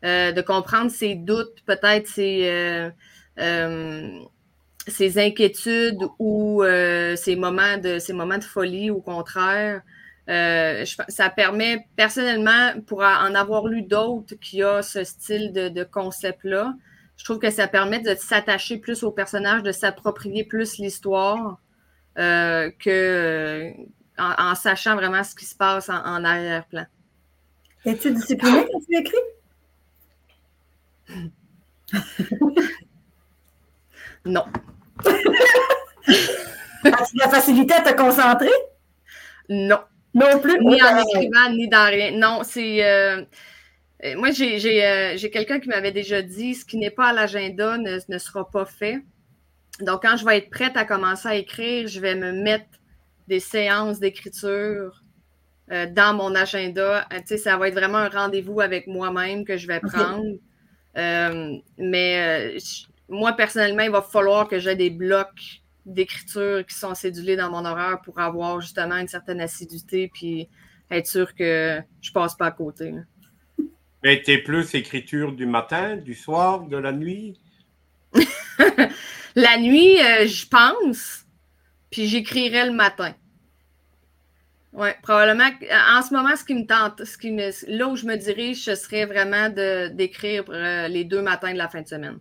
euh, 0.03 0.33
de 0.33 0.41
comprendre 0.41 0.91
ses 0.91 1.15
doutes, 1.15 1.63
peut-être 1.65 2.07
ses, 2.07 2.49
euh, 2.49 2.89
euh, 3.39 4.19
ses 4.87 5.17
inquiétudes 5.17 6.03
ou 6.19 6.63
ses, 7.15 7.37
moments 7.37 7.77
de, 7.77 8.13
moments 8.13 8.37
de 8.37 8.43
folie 8.43 8.91
au 8.91 8.99
contraire. 8.99 9.81
ça 10.27 11.29
permet 11.29 11.87
personnellement, 11.95 12.73
pour 12.87 13.03
en 13.03 13.33
avoir 13.35 13.67
lu 13.67 13.83
d'autres 13.83 14.35
qui 14.35 14.65
ont 14.65 14.81
ce 14.81 15.05
style 15.05 15.53
de 15.53 15.83
concept-là, 15.85 16.73
je 17.17 17.23
trouve 17.23 17.39
que 17.39 17.49
ça 17.49 17.67
permet 17.67 17.99
de 17.99 18.15
s'attacher 18.15 18.77
plus 18.77 19.03
au 19.03 19.11
personnage, 19.11 19.63
de 19.63 19.71
s'approprier 19.71 20.43
plus 20.43 20.77
l'histoire. 20.77 21.59
Euh, 22.17 22.71
que 22.79 22.89
euh, 22.89 23.71
en, 24.17 24.55
sachant 24.55 24.95
vraiment 24.95 25.21
ce 25.23 25.35
qui 25.35 25.43
se 25.45 25.55
passe 25.55 25.89
en, 25.89 26.23
arrière-plan. 26.23 26.85
Es-tu 27.83 28.13
discipliné 28.13 28.65
quand 28.71 28.79
tu 28.79 28.97
écris? 28.97 29.17
non. 34.25 34.45
As-tu 36.85 37.17
la 37.17 37.29
facilité 37.29 37.73
à 37.73 37.81
te 37.81 37.93
concentrer? 37.95 38.53
Non. 39.49 39.79
Non 40.13 40.39
plus? 40.39 40.57
Ni 40.61 40.81
en 40.81 40.97
écrivant, 40.97 41.49
ni 41.51 41.67
dans 41.67 41.87
rien. 41.87 42.11
Non, 42.11 42.43
c'est. 42.43 42.85
Euh, 42.85 43.25
moi, 44.15 44.29
j'ai 44.31 45.29
quelqu'un 45.31 45.59
qui 45.59 45.67
m'avait 45.67 45.91
déjà 45.91 46.21
dit 46.21 46.55
ce 46.55 46.63
qui 46.63 46.77
n'est 46.77 46.91
pas 46.91 47.09
à 47.09 47.13
l'agenda 47.13 47.77
ne, 47.77 48.17
sera 48.17 48.49
pas 48.49 48.65
fait. 48.65 49.03
Donc, 49.81 50.03
quand 50.03 50.17
je 50.17 50.25
vais 50.25 50.37
être 50.37 50.49
prête 50.49 50.77
à 50.77 50.85
commencer 50.85 51.27
à 51.27 51.35
écrire, 51.35 51.87
je 51.87 51.99
vais 51.99 52.15
me 52.15 52.31
mettre 52.31 52.65
des 53.27 53.39
séances 53.39 53.99
d'écriture 53.99 55.03
euh, 55.71 55.87
dans 55.91 56.15
mon 56.15 56.35
agenda. 56.35 57.07
Euh, 57.11 57.19
tu 57.19 57.27
sais, 57.27 57.37
ça 57.37 57.57
va 57.57 57.67
être 57.67 57.73
vraiment 57.73 57.97
un 57.97 58.09
rendez-vous 58.09 58.61
avec 58.61 58.87
moi-même 58.87 59.45
que 59.45 59.57
je 59.57 59.67
vais 59.67 59.79
prendre. 59.79 60.37
Euh, 60.97 61.57
mais 61.77 62.57
moi, 63.09 63.33
personnellement, 63.33 63.83
il 63.83 63.91
va 63.91 64.01
falloir 64.01 64.47
que 64.47 64.59
j'ai 64.59 64.75
des 64.75 64.89
blocs 64.89 65.61
d'écriture 65.85 66.65
qui 66.65 66.75
sont 66.75 66.95
cédulés 66.95 67.35
dans 67.35 67.49
mon 67.49 67.65
horaire 67.65 67.99
pour 68.03 68.19
avoir 68.19 68.61
justement 68.61 68.95
une 68.97 69.07
certaine 69.07 69.41
assiduité 69.41 70.09
puis 70.11 70.47
être 70.89 71.07
sûr 71.07 71.35
que 71.35 71.79
je 72.01 72.11
passe 72.11 72.35
pas 72.35 72.47
à 72.47 72.51
côté. 72.51 72.93
Mais 74.03 74.21
tu 74.21 74.31
es 74.31 74.37
plus 74.37 74.73
écriture 74.75 75.31
du 75.31 75.45
matin, 75.45 75.97
du 75.97 76.13
soir, 76.13 76.61
de 76.61 76.77
la 76.77 76.91
nuit? 76.91 77.39
La 79.35 79.57
nuit, 79.57 79.97
euh, 79.97 80.25
je 80.27 80.47
pense, 80.47 81.25
puis 81.91 82.07
j'écrirai 82.07 82.65
le 82.65 82.71
matin. 82.71 83.13
Oui, 84.71 84.89
probablement. 85.03 85.49
En 85.93 86.01
ce 86.01 86.13
moment, 86.13 86.35
ce 86.35 86.43
qui 86.43 86.55
me 86.55 86.65
tente, 86.65 87.03
ce 87.03 87.17
qui 87.17 87.31
me, 87.31 87.49
là 87.77 87.87
où 87.87 87.95
je 87.95 88.05
me 88.05 88.15
dirige, 88.15 88.63
ce 88.63 88.75
serait 88.75 89.05
vraiment 89.05 89.49
d'écrire 89.49 90.43
euh, 90.49 90.87
les 90.87 91.03
deux 91.03 91.21
matins 91.21 91.53
de 91.53 91.57
la 91.57 91.69
fin 91.69 91.81
de 91.81 91.87
semaine. 91.87 92.19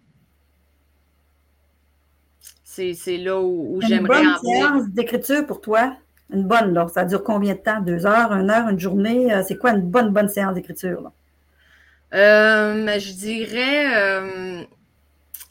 C'est 2.64 3.18
là 3.18 3.40
où, 3.40 3.80
j'aimerais 3.86 4.18
en 4.18 4.22
Une 4.22 4.26
bonne 4.26 4.38
séance 4.42 4.88
d'écriture 4.88 5.46
pour 5.46 5.60
toi? 5.60 5.96
Une 6.32 6.42
bonne, 6.42 6.74
là. 6.74 6.88
Ça 6.88 7.04
dure 7.04 7.22
combien 7.22 7.54
de 7.54 7.60
temps? 7.60 7.80
Deux 7.80 8.04
heures, 8.04 8.32
une 8.32 8.50
heure, 8.50 8.68
une 8.68 8.80
journée? 8.80 9.32
Euh, 9.32 9.44
c'est 9.46 9.56
quoi 9.56 9.70
une 9.70 9.82
bonne, 9.82 10.10
bonne 10.10 10.28
séance 10.28 10.54
d'écriture? 10.54 11.12
je 12.12 13.12
dirais 13.12 14.66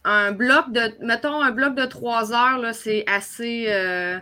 un 0.05 0.31
bloc 0.31 0.71
de, 0.71 0.93
mettons, 1.05 1.41
un 1.41 1.51
bloc 1.51 1.75
de 1.75 1.85
trois 1.85 2.33
heures, 2.33 2.73
c'est 2.73 3.05
assez. 3.07 3.65
Euh, 3.69 4.19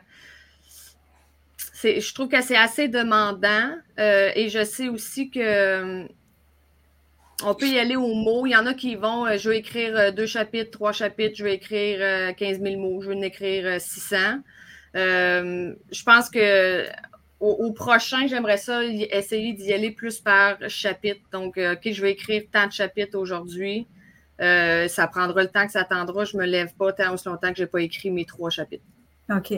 je 1.83 2.13
trouve 2.13 2.29
que 2.29 2.41
c'est 2.41 2.57
assez 2.57 2.87
demandant. 2.87 3.75
Euh, 3.99 4.31
et 4.35 4.49
je 4.49 4.63
sais 4.63 4.89
aussi 4.89 5.31
que 5.31 5.39
euh, 5.39 6.03
on 7.43 7.55
peut 7.55 7.67
y 7.67 7.79
aller 7.79 7.95
au 7.95 8.13
mot. 8.13 8.45
Il 8.45 8.51
y 8.51 8.55
en 8.55 8.67
a 8.67 8.75
qui 8.75 8.95
vont, 8.95 9.25
je 9.35 9.49
vais 9.49 9.57
écrire 9.57 10.13
deux 10.13 10.27
chapitres, 10.27 10.69
trois 10.69 10.91
chapitres, 10.91 11.35
je 11.35 11.43
vais 11.43 11.55
écrire 11.55 12.35
15 12.35 12.61
000 12.61 12.79
mots, 12.79 13.01
je 13.01 13.09
vais 13.09 13.15
en 13.15 13.21
écrire 13.21 13.81
600. 13.81 14.17
je 14.93 16.03
pense 16.03 16.29
que 16.29 16.85
au, 17.39 17.71
prochain, 17.71 18.27
j'aimerais 18.27 18.57
ça 18.57 18.83
essayer 18.83 19.53
d'y 19.53 19.73
aller 19.73 19.89
plus 19.89 20.19
par 20.19 20.57
chapitre. 20.69 21.21
Donc, 21.31 21.57
OK, 21.57 21.91
je 21.91 22.01
vais 22.03 22.11
écrire 22.11 22.43
tant 22.51 22.67
de 22.67 22.71
chapitres 22.71 23.17
aujourd'hui. 23.17 23.87
Euh, 24.41 24.87
ça 24.87 25.07
prendra 25.07 25.43
le 25.43 25.49
temps 25.49 25.65
que 25.65 25.71
ça 25.71 25.81
attendra. 25.81 26.25
Je 26.25 26.35
ne 26.35 26.41
me 26.41 26.47
lève 26.47 26.73
pas 26.77 26.91
tant 26.93 27.13
aussi 27.13 27.27
longtemps 27.27 27.49
que 27.49 27.57
je 27.57 27.63
n'ai 27.63 27.67
pas 27.67 27.81
écrit 27.81 28.09
mes 28.09 28.25
trois 28.25 28.49
chapitres. 28.49 28.83
OK. 29.29 29.53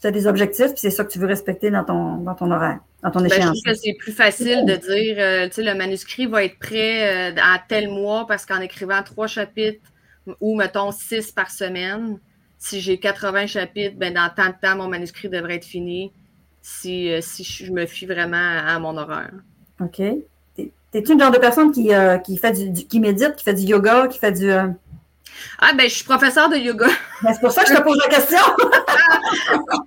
Tu 0.00 0.06
as 0.06 0.10
des 0.10 0.26
objectifs, 0.26 0.68
puis 0.68 0.78
c'est 0.78 0.90
ça 0.90 1.04
que 1.04 1.10
tu 1.10 1.18
veux 1.18 1.26
respecter 1.26 1.70
dans 1.70 1.84
ton, 1.84 2.18
dans 2.18 2.34
ton 2.34 2.50
horaire, 2.50 2.80
dans 3.02 3.10
ton 3.10 3.24
échéance. 3.24 3.44
Ben, 3.44 3.54
je 3.54 3.60
trouve 3.62 3.72
que 3.72 3.74
c'est 3.74 3.94
plus 3.94 4.12
facile 4.12 4.66
de 4.66 4.74
dire, 4.74 5.16
euh, 5.18 5.46
tu 5.46 5.54
sais, 5.54 5.62
le 5.62 5.74
manuscrit 5.74 6.26
va 6.26 6.44
être 6.44 6.58
prêt 6.58 7.32
euh, 7.32 7.36
à 7.36 7.62
tel 7.66 7.88
mois 7.88 8.26
parce 8.26 8.44
qu'en 8.44 8.60
écrivant 8.60 9.02
trois 9.02 9.26
chapitres 9.26 9.80
ou, 10.40 10.56
mettons, 10.56 10.92
six 10.92 11.30
par 11.32 11.50
semaine, 11.50 12.18
si 12.58 12.80
j'ai 12.80 12.98
80 12.98 13.46
chapitres, 13.46 13.96
ben 13.96 14.12
dans 14.12 14.28
tant 14.34 14.48
de 14.48 14.54
temps, 14.60 14.76
mon 14.76 14.88
manuscrit 14.88 15.28
devrait 15.28 15.56
être 15.56 15.64
fini 15.64 16.12
si, 16.60 17.10
si 17.22 17.44
je 17.44 17.72
me 17.72 17.86
fie 17.86 18.06
vraiment 18.06 18.36
à, 18.36 18.78
mon 18.80 18.96
horaire. 18.96 19.32
OK. 19.80 20.02
T'es-tu 20.96 21.12
une 21.12 21.20
genre 21.20 21.30
de 21.30 21.36
personne 21.36 21.72
qui, 21.72 21.94
euh, 21.94 22.16
qui 22.16 22.38
fait 22.38 22.52
du, 22.52 22.86
qui 22.86 23.00
médite, 23.00 23.36
qui 23.36 23.44
fait 23.44 23.52
du 23.52 23.64
yoga, 23.64 24.08
qui 24.08 24.18
fait 24.18 24.32
du. 24.32 24.50
Euh? 24.50 24.68
Ah, 25.58 25.74
ben, 25.74 25.90
je 25.90 25.94
suis 25.94 26.06
professeur 26.06 26.48
de 26.48 26.56
yoga. 26.56 26.86
Ben, 27.22 27.34
c'est 27.34 27.40
pour 27.40 27.52
ça 27.52 27.64
que 27.64 27.68
je 27.68 27.74
te 27.74 27.82
pose 27.82 27.98
la 27.98 28.14
question. 28.14 28.38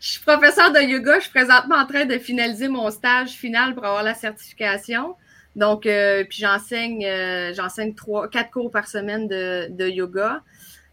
je 0.00 0.08
suis 0.08 0.20
professeur 0.20 0.72
de 0.72 0.80
yoga. 0.80 1.18
Je 1.18 1.20
suis 1.20 1.30
présentement 1.30 1.76
en 1.76 1.86
train 1.86 2.06
de 2.06 2.18
finaliser 2.18 2.66
mon 2.66 2.90
stage 2.90 3.34
final 3.34 3.72
pour 3.76 3.84
avoir 3.84 4.02
la 4.02 4.14
certification. 4.14 5.14
Donc, 5.54 5.82
puis 5.82 6.38
j'enseigne, 6.40 7.06
j'enseigne 7.54 7.94
trois, 7.94 8.26
quatre 8.26 8.50
cours 8.50 8.72
par 8.72 8.88
semaine 8.88 9.28
de, 9.28 9.68
de 9.70 9.88
yoga. 9.88 10.42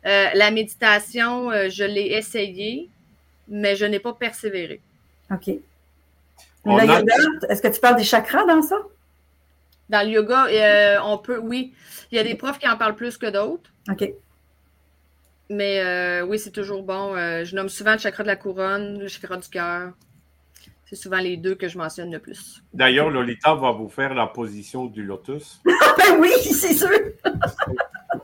la 0.04 0.52
méditation, 0.52 1.50
je 1.70 1.84
l'ai 1.84 2.14
essayé, 2.14 2.88
mais 3.48 3.76
je 3.76 3.86
n'ai 3.86 4.00
pas 4.00 4.14
persévéré. 4.14 4.80
OK. 5.32 5.48
est-ce 6.68 7.62
que 7.64 7.68
tu 7.68 7.80
parles 7.80 7.96
des 7.96 8.04
chakras 8.04 8.46
dans 8.46 8.62
ça? 8.62 8.78
Dans 9.90 10.06
le 10.06 10.14
yoga, 10.14 10.48
euh, 10.48 10.98
on 11.04 11.18
peut, 11.18 11.38
oui. 11.38 11.74
Il 12.12 12.16
y 12.16 12.20
a 12.20 12.24
des 12.24 12.36
profs 12.36 12.60
qui 12.60 12.68
en 12.68 12.78
parlent 12.78 12.96
plus 12.96 13.18
que 13.18 13.28
d'autres. 13.28 13.72
OK. 13.90 14.10
Mais 15.50 15.80
euh, 15.80 16.26
oui, 16.26 16.40
c'est 16.40 16.52
toujours 16.52 16.84
bon. 16.84 17.16
Euh, 17.16 17.46
je 17.46 17.56
nomme 17.56 17.70
souvent 17.70 17.94
le 17.94 18.00
chakra 18.00 18.24
de 18.24 18.28
la 18.28 18.36
couronne, 18.36 19.00
le 19.00 19.08
chakra 19.08 19.38
du 19.38 19.48
cœur. 19.48 19.92
C'est 20.90 20.96
souvent 20.96 21.20
les 21.20 21.38
deux 21.38 21.56
que 21.56 21.68
je 21.68 21.78
mentionne 21.78 22.12
le 22.12 22.20
plus. 22.20 22.64
D'ailleurs, 22.74 23.10
Lolita 23.10 23.54
va 23.56 23.72
vous 23.72 23.90
faire 23.90 24.14
la 24.14 24.28
position 24.28 24.86
du 24.86 25.04
lotus. 25.04 25.62
ben 25.66 26.18
oui, 26.20 26.32
c'est 26.42 26.74
sûr. 26.74 26.90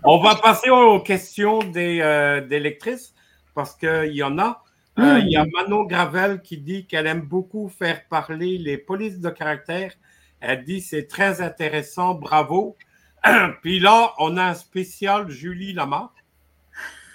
on 0.04 0.20
va 0.20 0.36
passer 0.36 0.70
aux 0.70 1.00
questions 1.00 1.60
des, 1.60 2.44
des 2.48 2.60
lectrices 2.60 3.14
parce 3.54 3.76
qu'il 3.76 4.14
y 4.14 4.24
en 4.24 4.38
a. 4.40 4.64
Euh, 5.00 5.20
il 5.20 5.32
y 5.32 5.38
a 5.38 5.46
Manon 5.46 5.84
Gravel 5.84 6.42
qui 6.42 6.58
dit 6.58 6.86
qu'elle 6.86 7.08
aime 7.08 7.22
beaucoup 7.22 7.70
faire 7.70 8.08
parler 8.08 8.58
les 8.58 8.78
polices 8.78 9.20
de 9.20 9.30
caractère. 9.30 9.94
Elle 10.42 10.64
dit 10.64 10.82
c'est 10.82 11.08
très 11.08 11.42
intéressant, 11.42 12.16
bravo. 12.16 12.76
Puis 13.62 13.80
là, 13.80 14.14
on 14.18 14.36
a 14.38 14.44
un 14.44 14.54
spécial 14.56 15.30
Julie 15.30 15.74
Lamar. 15.74 16.14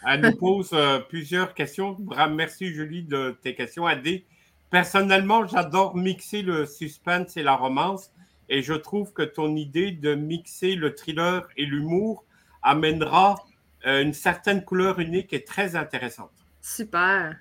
Elle 0.07 0.21
nous 0.21 0.37
pose 0.37 0.71
euh, 0.73 1.01
plusieurs 1.01 1.53
questions. 1.53 1.97
Merci 2.31 2.73
Julie 2.73 3.03
de 3.03 3.37
tes 3.43 3.57
questions. 3.57 3.89
Elle 3.89 4.03
dit 4.03 4.25
personnellement, 4.71 5.47
j'adore 5.47 5.97
mixer 5.97 6.43
le 6.43 6.65
suspense 6.67 7.37
et 7.37 7.43
la 7.43 7.57
romance, 7.57 8.13
et 8.49 8.63
je 8.63 8.75
trouve 8.75 9.13
que 9.13 9.23
ton 9.23 9.57
idée 9.57 9.91
de 9.91 10.15
mixer 10.15 10.77
le 10.77 10.95
thriller 10.95 11.49
et 11.57 11.67
l'humour 11.67 12.25
amènera 12.63 13.45
euh, 13.87 14.03
une 14.03 14.13
certaine 14.13 14.65
couleur 14.65 15.01
unique 15.01 15.33
et 15.33 15.45
très 15.45 15.77
intéressante. 15.77 16.31
Super. 16.61 17.37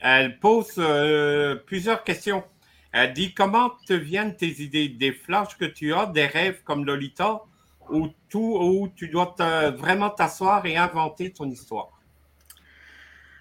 Elle 0.00 0.38
pose 0.38 0.74
euh, 0.78 1.56
plusieurs 1.56 2.04
questions. 2.04 2.44
Elle 2.92 3.12
dit 3.14 3.32
comment 3.32 3.70
te 3.86 3.94
viennent 3.94 4.36
tes 4.36 4.62
idées, 4.62 4.88
des 4.88 5.12
flashs 5.12 5.56
que 5.56 5.64
tu 5.64 5.94
as, 5.94 6.06
des 6.06 6.26
rêves 6.26 6.62
comme 6.64 6.84
Lolita, 6.84 7.42
où, 7.90 8.08
tout, 8.28 8.58
où 8.60 8.88
tu 8.94 9.08
dois 9.08 9.34
vraiment 9.76 10.10
t'asseoir 10.10 10.64
et 10.66 10.76
inventer 10.76 11.32
ton 11.32 11.48
histoire. 11.48 11.88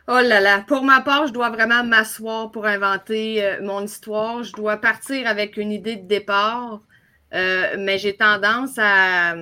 Oh 0.07 0.19
là 0.19 0.39
là, 0.39 0.61
pour 0.67 0.83
ma 0.83 1.01
part, 1.01 1.27
je 1.27 1.31
dois 1.31 1.51
vraiment 1.51 1.83
m'asseoir 1.83 2.51
pour 2.51 2.65
inventer 2.65 3.45
euh, 3.45 3.61
mon 3.61 3.85
histoire. 3.85 4.43
Je 4.43 4.51
dois 4.53 4.77
partir 4.77 5.27
avec 5.27 5.57
une 5.57 5.71
idée 5.71 5.95
de 5.95 6.07
départ, 6.07 6.81
euh, 7.33 7.75
mais 7.77 7.97
j'ai 7.97 8.17
tendance 8.17 8.77
à, 8.77 9.35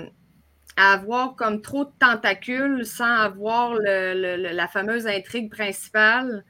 avoir 0.77 1.35
comme 1.35 1.61
trop 1.61 1.85
de 1.85 1.91
tentacules 1.99 2.85
sans 2.85 3.13
avoir 3.13 3.73
la 3.81 4.67
fameuse 4.67 5.07
intrigue 5.07 5.51
principale. 5.51 6.45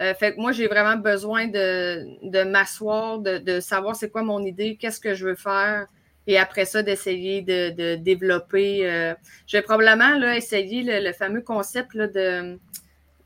Euh, 0.00 0.14
fait 0.14 0.34
que 0.34 0.40
moi, 0.40 0.52
j'ai 0.52 0.68
vraiment 0.68 0.96
besoin 0.96 1.48
de, 1.48 2.44
m'asseoir, 2.44 3.18
de, 3.18 3.60
savoir 3.60 3.96
c'est 3.96 4.10
quoi 4.10 4.22
mon 4.22 4.44
idée, 4.44 4.76
qu'est-ce 4.76 5.00
que 5.00 5.14
je 5.14 5.26
veux 5.26 5.34
faire, 5.34 5.86
et 6.26 6.38
après 6.38 6.66
ça, 6.66 6.82
d'essayer 6.82 7.42
de, 7.42 7.96
développer. 7.96 8.88
Euh, 8.88 9.14
je 9.46 9.56
vais 9.56 9.62
probablement 9.62 10.16
là, 10.18 10.36
essayer 10.36 10.82
le, 11.00 11.12
fameux 11.12 11.40
concept 11.40 11.94
là, 11.94 12.06
de. 12.06 12.58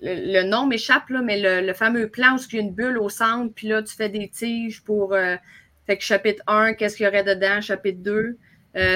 Le, 0.05 0.43
nom 0.43 0.67
m'échappe, 0.67 1.11
mais 1.11 1.63
le, 1.63 1.73
fameux 1.75 2.09
plan 2.09 2.37
où 2.37 2.41
il 2.51 2.55
y 2.55 2.59
a 2.59 2.63
une 2.63 2.73
bulle 2.73 2.99
au 2.99 3.09
centre, 3.09 3.53
puis 3.55 3.69
là, 3.69 3.83
tu 3.83 3.95
fais 3.95 4.09
des 4.09 4.29
tiges 4.29 4.83
pour. 4.83 5.15
Euh, 5.15 5.37
fait 5.87 5.99
que 5.99 6.05
chapitre 6.05 6.43
1, 6.47 6.75
qu'est-ce 6.75 6.97
qu'il 6.97 7.05
y 7.05 7.09
aurait 7.09 7.25
dedans, 7.25 7.61
chapitre 7.61 7.99
2. 8.03 8.39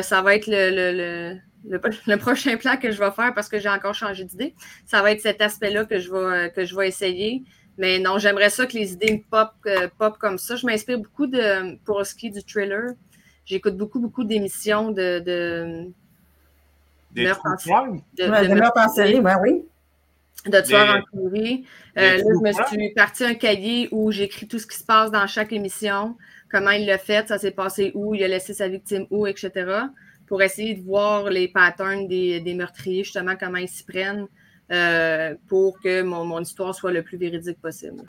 ça 0.03 0.23
va 0.23 0.37
être 0.37 0.47
le, 0.47 1.37
le, 1.69 2.17
prochain 2.17 2.57
plan 2.57 2.77
que 2.77 2.93
je 2.93 2.99
vais 3.01 3.11
faire 3.11 3.35
parce 3.35 3.49
que 3.49 3.59
j'ai 3.59 3.69
encore 3.69 3.95
changé 3.95 4.25
d'idée. 4.25 4.55
Ça 4.87 5.03
va 5.03 5.11
être 5.11 5.21
cet 5.21 5.43
aspect-là 5.43 5.85
que 5.85 5.99
je 5.99 6.49
que 6.49 6.65
je 6.65 6.77
vais 6.77 6.87
essayer. 6.87 7.43
Mais 7.79 7.99
non, 7.99 8.19
j'aimerais 8.19 8.51
ça 8.51 8.67
que 8.67 8.73
les 8.73 8.93
idées 8.95 9.25
pop, 9.31 9.51
euh, 9.67 9.89
pop 9.99 10.17
comme 10.19 10.39
ça. 10.39 10.57
Je 10.57 10.67
m'inspire 10.67 10.99
beaucoup 10.99 11.27
de, 11.27 11.77
pour 11.85 12.05
ce 12.07 12.15
qui 12.15 12.29
est 12.29 12.31
du 12.31 12.43
thriller. 12.43 12.93
J'écoute 13.45 13.77
beaucoup, 13.77 14.01
beaucoup 14.01 14.25
d'émissions 14.25 14.91
de, 14.91 15.21
de 15.21 15.91
des 17.17 17.25
meurtres 17.25 17.47
en, 17.47 17.57
série. 17.57 18.03
De, 18.19 18.79
en 18.79 18.89
série, 18.89 19.21
oui. 19.43 19.65
De 20.47 20.61
tueurs 20.61 20.97
en 20.97 21.31
série. 21.31 21.67
Euh, 21.97 22.17
là, 22.19 22.19
je 22.19 22.43
me 22.43 22.67
suis 22.67 22.95
parti 22.95 23.25
un 23.25 23.35
cahier 23.35 23.89
où 23.91 24.13
j'écris 24.13 24.47
tout 24.47 24.59
ce 24.59 24.67
qui 24.67 24.77
se 24.77 24.85
passe 24.85 25.11
dans 25.11 25.27
chaque 25.27 25.53
émission, 25.53 26.17
comment 26.51 26.71
il 26.71 26.87
l'a 26.87 26.99
fait, 26.99 27.29
ça 27.29 27.39
s'est 27.39 27.53
passé 27.53 27.91
où, 27.95 28.15
il 28.15 28.23
a 28.23 28.29
laissé 28.29 28.53
sa 28.53 28.69
victime 28.69 29.07
où, 29.11 29.27
etc. 29.27 29.51
Pour 30.27 30.43
essayer 30.43 30.75
de 30.75 30.83
voir 30.83 31.31
les 31.31 31.49
patterns 31.49 32.07
des, 32.07 32.41
des 32.41 32.55
meurtriers, 32.55 33.05
justement, 33.05 33.35
comment 33.39 33.59
ils 33.59 33.69
s'y 33.69 33.85
prennent. 33.85 34.27
Euh, 34.73 35.37
pour 35.47 35.81
que 35.81 36.03
mon, 36.03 36.41
histoire 36.41 36.75
soit 36.75 36.91
le 36.91 37.03
plus 37.03 37.17
véridique 37.17 37.61
possible. 37.61 38.03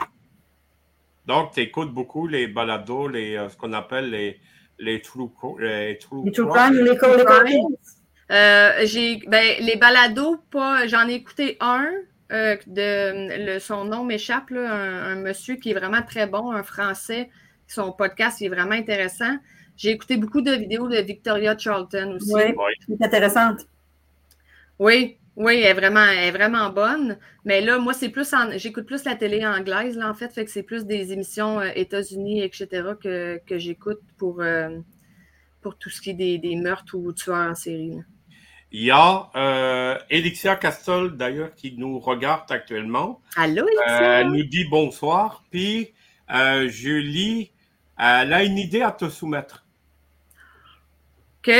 Donc, 1.28 1.52
tu 1.52 1.60
écoutes 1.60 1.94
beaucoup 1.94 2.26
les 2.26 2.48
balados, 2.48 3.08
les, 3.10 3.36
euh, 3.36 3.48
ce 3.48 3.56
qu'on 3.56 3.74
appelle 3.74 4.10
les, 4.10 4.40
les 4.80 5.00
true, 5.00 5.30
les 5.60 6.00
true, 6.00 6.26
les 6.26 6.32
true 6.32 6.48
crime, 6.50 6.74
les, 6.74 6.94
les 6.94 7.62
euh, 8.30 8.72
j'ai 8.86 9.18
ben, 9.28 9.58
les 9.60 9.76
balados, 9.76 10.38
pas 10.50 10.88
j'en 10.88 11.08
ai 11.08 11.14
écouté 11.14 11.58
un 11.60 11.92
de 12.30 13.54
le, 13.54 13.60
son 13.60 13.86
nom 13.86 14.04
m'échappe, 14.04 14.52
un, 14.52 15.16
monsieur 15.16 15.58
qui 15.58 15.72
est 15.72 15.76
vraiment 15.76 16.02
très 16.02 16.26
bon, 16.26 16.52
un 16.52 16.64
français. 16.64 17.30
Son 17.68 17.92
podcast 17.92 18.42
est 18.42 18.50
vraiment 18.50 18.72
intéressant. 18.72 19.38
J'ai 19.76 19.92
écouté 19.92 20.18
beaucoup 20.18 20.42
de 20.42 20.52
vidéos 20.54 20.88
de 20.88 20.98
Victoria 20.98 21.56
Charlton 21.56 22.16
aussi. 22.16 22.34
Oui, 22.34 22.56
c'est 22.88 23.06
intéressante. 23.06 23.68
Oui, 24.80 25.20
oui, 25.38 25.58
elle 25.58 25.66
est 25.66 25.74
vraiment, 25.74 26.04
est 26.04 26.32
vraiment 26.32 26.72
bonne. 26.72 27.20
Mais 27.46 27.62
là, 27.62 27.78
moi, 27.78 27.94
c'est 27.94 28.10
plus 28.10 28.34
j'écoute 28.56 28.88
plus 28.88 29.04
la 29.04 29.16
télé 29.16 29.46
anglaise, 29.46 29.96
là, 29.96 30.10
en 30.10 30.16
fait. 30.16 30.34
Fait 30.34 30.44
que 30.44 30.50
c'est 30.50 30.64
plus 30.64 30.86
des 30.86 31.14
émissions 31.14 31.60
euh, 31.60 31.70
États-Unis, 31.76 32.42
etc. 32.42 32.68
que, 33.00 33.60
j'écoute 33.60 34.02
pour, 34.18 34.42
euh, 34.42 34.80
pour 35.62 35.78
tout 35.78 35.92
ce 35.92 36.02
qui 36.02 36.10
est 36.10 36.40
des, 36.40 36.56
meurtres 36.56 36.96
ou 36.96 37.14
tueurs 37.14 37.52
en 37.52 37.54
série. 37.54 38.00
Il 38.72 38.84
y 38.84 38.90
a 38.90 39.30
euh, 39.36 40.00
Elixia 40.10 40.56
Castle, 40.56 41.16
d'ailleurs, 41.16 41.54
qui 41.54 41.76
nous 41.78 42.00
regarde 42.00 42.52
actuellement. 42.52 43.22
Allô, 43.36 43.68
Elixia? 43.68 44.22
elle 44.22 44.30
nous 44.30 44.44
dit 44.44 44.66
bonsoir. 44.66 45.44
Puis, 45.52 45.94
Julie, 46.66 47.52
elle 47.96 48.34
a 48.34 48.44
une 48.44 48.58
idée 48.58 48.82
à 48.82 48.92
te 48.92 49.08
soumettre. 49.08 49.68
OK. 51.48 51.54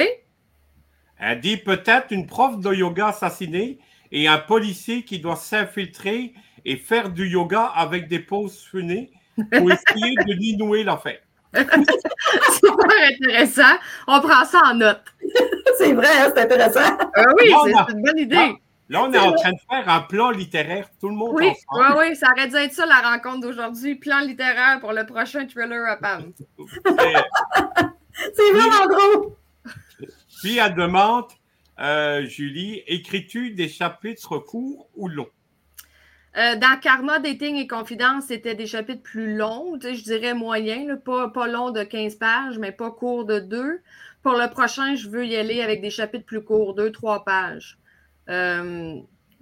Elle 1.20 1.40
dit 1.40 1.58
peut-être 1.58 2.12
une 2.12 2.28
prof 2.28 2.60
de 2.60 2.74
yoga 2.74 3.08
assassinée 3.08 3.80
et 4.12 4.28
un 4.28 4.38
policier 4.38 5.04
qui 5.04 5.20
doit 5.20 5.36
s'infiltrer 5.36 6.34
et 6.66 6.78
faire 6.78 7.10
du 7.10 7.28
yoga 7.28 7.64
avec 7.76 8.08
des 8.08 8.20
poses 8.20 8.62
funées 8.62 9.12
pour 9.36 9.72
essayer 9.72 10.16
de 10.26 10.34
dénouer 10.34 10.84
l'affaire. 10.84 11.20
Super 11.54 13.14
intéressant. 13.14 13.78
On 14.08 14.20
prend 14.20 14.46
ça 14.46 14.62
en 14.66 14.76
note. 14.76 15.02
c'est 15.78 15.94
vrai, 15.94 16.08
hein, 16.20 16.32
c'est 16.36 16.42
intéressant. 16.42 16.98
Euh, 17.18 17.24
oui, 17.38 17.54
c'est 17.64 17.94
une 17.94 18.02
bonne 18.04 18.20
idée. 18.20 18.54
Là, 18.90 19.04
on 19.04 19.12
est, 19.12 19.18
en 19.18 19.34
train 19.34 19.52
de 19.52 19.58
faire 19.70 19.90
un 19.90 20.00
plan 20.02 20.30
littéraire, 20.32 20.88
tout 21.00 21.10
le 21.10 21.16
monde 21.16 21.32
oui, 21.34 21.52
Oui, 21.74 21.86
oui, 21.98 22.16
ça 22.16 22.28
aurait 22.32 22.48
dû 22.48 22.56
être 22.56 22.74
ça 22.74 22.86
la 22.86 23.02
rencontre 23.12 23.42
d'aujourd'hui. 23.42 23.96
Plan 23.96 24.20
littéraire 24.20 24.80
pour 24.80 24.94
le 24.94 25.06
prochain 25.06 25.46
thriller 25.46 25.86
à 25.90 25.98
Pam. 25.98 26.32
c'est 26.58 28.52
vraiment 28.54 28.88
gros. 28.88 29.07
Puis 30.48 30.60
elle 30.60 30.76
demande, 30.76 31.26
euh, 31.78 32.26
Julie, 32.26 32.82
écris-tu 32.88 33.52
des 33.52 33.68
chapitres 33.68 34.38
courts 34.38 34.88
ou 34.96 35.10
longs? 35.10 35.28
Euh, 36.38 36.56
dans 36.56 36.80
Karma, 36.80 37.20
Dating 37.20 37.58
et 37.58 37.68
Confidence, 37.68 38.28
c'était 38.28 38.56
des 38.56 38.66
chapitres 38.66 39.04
plus 39.04 39.36
longs, 39.36 39.78
je 39.82 40.02
dirais 40.02 40.34
moyens, 40.34 40.98
pas, 41.04 41.28
pas 41.28 41.48
long 41.48 41.72
de 41.72 41.84
15 41.84 42.16
pages, 42.16 42.60
mais 42.60 42.72
pas 42.72 42.92
court 42.92 43.26
de 43.26 43.40
2. 43.40 43.82
Pour 44.24 44.36
le 44.36 44.50
prochain, 44.50 44.96
je 44.96 45.10
veux 45.10 45.26
y 45.26 45.36
aller 45.36 45.62
avec 45.62 45.82
des 45.82 45.90
chapitres 45.90 46.26
plus 46.26 46.42
courts, 46.42 46.76
2-3 46.78 47.26
pages. 47.26 47.78
Euh, 48.30 49.02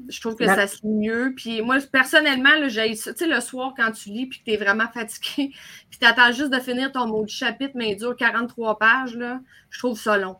je 0.09 0.21
trouve 0.21 0.35
que 0.35 0.47
ça 0.47 0.65
se 0.65 0.81
lit 0.81 0.91
mieux. 0.91 1.33
Puis 1.37 1.61
moi, 1.61 1.77
personnellement, 1.91 2.67
j'ai 2.67 2.95
ça. 2.95 3.13
Tu 3.13 3.25
sais, 3.25 3.29
le 3.29 3.41
soir, 3.41 3.75
quand 3.77 3.91
tu 3.91 4.09
lis 4.09 4.25
puis 4.25 4.39
que 4.39 4.45
tu 4.45 4.51
es 4.53 4.57
vraiment 4.57 4.87
fatigué, 4.91 5.53
puis 5.91 5.99
tu 5.99 6.07
attends 6.07 6.31
juste 6.31 6.49
de 6.49 6.59
finir 6.59 6.91
ton 6.91 7.05
mot 7.05 7.23
de 7.23 7.29
chapitre, 7.29 7.73
mais 7.75 7.91
il 7.91 7.95
dure 7.95 8.15
43 8.15 8.79
pages, 8.79 9.15
là, 9.15 9.39
je 9.69 9.77
trouve 9.77 9.99
ça 9.99 10.17
long. 10.17 10.37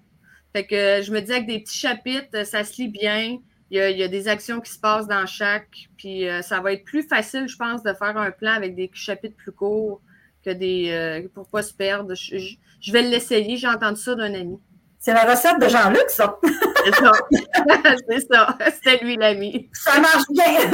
Fait 0.56 0.66
que 0.66 1.02
je 1.04 1.12
me 1.12 1.20
disais 1.20 1.42
que 1.42 1.48
des 1.48 1.60
petits 1.60 1.78
chapitres, 1.78 2.46
ça 2.46 2.64
se 2.64 2.82
lit 2.82 2.88
bien. 2.88 3.40
Il 3.72 3.78
il 3.78 3.98
y, 3.98 4.04
a, 4.04 4.08
des 4.08 4.30
actions 4.30 4.62
qui 4.62 4.72
se 4.72 4.80
passent 4.80 5.06
dans 5.06 5.26
chaque. 5.26 5.90
Puis 5.98 6.26
ça 6.44 6.62
va 6.62 6.72
être 6.72 6.86
plus 6.86 7.04
facile, 7.04 7.50
je 7.50 7.58
pense, 7.58 7.84
de 7.84 7.92
faire 7.92 8.16
un 8.16 8.32
plan 8.32 8.54
avec 8.54 8.74
des 8.74 8.90
chapitres 8.94 9.36
plus 9.36 9.52
courts 9.52 10.00
que 10.46 10.52
des. 10.52 11.28
pour 11.34 11.44
ne 11.44 11.50
pas 11.50 11.62
se 11.62 11.74
perdre. 11.74 12.14
Je, 12.16 12.92
vais 12.94 13.02
l'essayer. 13.02 13.58
J'ai 13.58 13.68
entendu 13.68 14.00
ça 14.00 14.16
d'un 14.16 14.34
ami. 14.34 14.58
C'est 14.98 15.14
la 15.14 15.30
recette 15.30 15.60
de 15.60 15.68
Jean-Luc, 15.68 16.06
ça. 16.08 16.40
C'est 16.86 16.96
ça. 16.96 17.12
C'est 18.10 18.34
ça. 18.34 18.58
C'était 18.76 19.04
lui 19.04 19.18
l'ami. 19.18 19.70
Ça 19.74 20.00
marche 20.00 20.24
bien. 20.30 20.72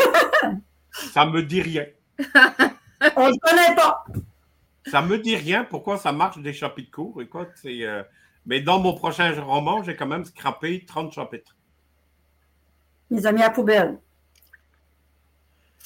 ça 0.92 1.26
me 1.26 1.42
dit 1.42 1.64
rien. 1.64 1.88
On 3.16 3.32
ne 3.32 3.38
connaît 3.40 3.76
pas. 3.76 4.06
Ça 4.86 5.02
me 5.02 5.18
dit 5.18 5.36
rien 5.36 5.64
pourquoi 5.64 5.98
ça 5.98 6.12
marche 6.12 6.38
des 6.38 6.54
chapitres 6.54 6.92
courts? 6.92 7.20
Écoute, 7.20 7.50
c'est. 7.56 7.82
Euh, 7.82 8.04
mais 8.46 8.62
dans 8.62 8.80
mon 8.80 8.94
prochain 8.94 9.32
roman, 9.42 9.84
j'ai 9.84 9.96
quand 9.96 10.08
même 10.08 10.26
scrappé 10.26 10.86
30 10.86 11.14
chapitres. 11.14 11.56
Les 13.10 13.26
amis 13.28 13.44
à 13.44 13.50
poubelle. 13.50 14.00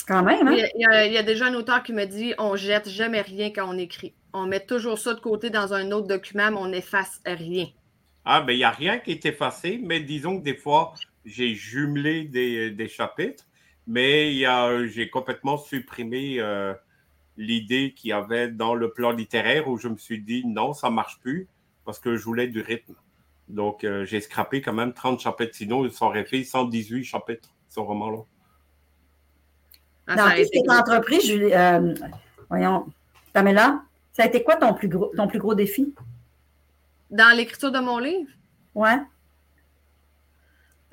Quand 0.08 0.24
même, 0.24 0.48
hein? 0.48 0.56
Il 0.76 1.13
y, 1.13 1.18
a, 1.18 1.24
déjà 1.24 1.48
un 1.48 1.54
auteur 1.56 1.82
qui 1.82 1.91
me 1.91 2.06
dit 2.06 2.34
on 2.38 2.56
jette 2.56 2.88
jamais 2.88 3.22
rien 3.22 3.50
quand 3.50 3.68
on 3.68 3.78
écrit. 3.78 4.13
On 4.34 4.46
met 4.46 4.60
toujours 4.60 5.00
ça 5.00 5.15
de 5.15 5.20
côté 5.20 5.50
dans 5.50 5.74
un 5.74 5.91
autre 5.91 6.08
document, 6.08 6.52
mais 6.52 6.58
on 6.58 6.68
n'efface 6.68 7.22
rien. 7.26 7.65
Ah, 8.24 8.41
ben 8.41 8.54
il 8.54 8.58
n'y 8.58 8.63
a 8.63 8.72
rien 8.72 9.00
qui 9.00 9.12
est 9.12 9.26
effacé, 9.26 9.80
mais 9.84 10.00
disons 10.00 10.39
que 10.39 10.44
des 10.44 10.56
fois, 10.56 10.94
j'ai 11.26 11.56
jumelé 11.56 12.26
des, 12.26 12.88
chapitres, 12.88 13.46
mais 13.88 14.46
j'ai 14.88 15.10
complètement 15.10 15.58
supprimé 15.58 16.39
euh, 16.39 16.74
l'idée 17.38 17.94
qu'il 17.96 18.12
y 18.12 18.13
avait 18.13 18.50
dans 18.50 18.76
le 18.76 18.91
plan 18.91 19.12
littéraire 19.12 19.68
où 19.68 19.78
je 19.78 19.88
me 19.88 19.98
suis 19.98 20.22
dit 20.22 20.44
non, 20.46 20.74
ça 20.74 20.89
ne 20.89 20.96
marche 20.96 21.20
plus 21.20 21.48
parce 21.86 22.00
que 22.00 22.17
je 22.17 22.24
voulais 22.24 22.48
du 22.48 22.62
rythme. 22.62 22.95
Donc, 23.48 23.84
euh, 23.84 24.06
j'ai 24.06 24.21
scrappé 24.21 24.62
quand 24.62 24.74
même 24.74 24.93
30 24.93 25.19
chapitres. 25.19 25.56
Sinon, 25.56 25.89
ça 25.89 26.06
aurait 26.06 26.26
fait 26.26 26.43
118 26.43 27.04
chapitres, 27.04 27.50
ce 27.69 27.80
roman-là. 27.80 28.24
Ah, 30.08 30.15
Dans 30.15 30.36
toute 30.36 30.54
cette 30.54 30.69
entreprise, 30.69 31.26
Julie, 31.26 31.54
euh, 31.54 31.93
voyons, 32.50 32.88
Pamela, 33.34 33.82
ça 34.13 34.24
a 34.24 34.26
été 34.28 34.43
quoi 34.43 34.56
ton 34.56 34.74
plus 34.74 34.88
gros, 34.88 35.12
ton 35.15 35.28
plus 35.28 35.39
gros 35.39 35.56
défi? 35.56 35.93
Dans 37.12 37.36
l'écriture 37.36 37.71
de 37.71 37.80
mon 37.80 38.00
livre? 38.00 38.30
Ouais. 38.74 38.98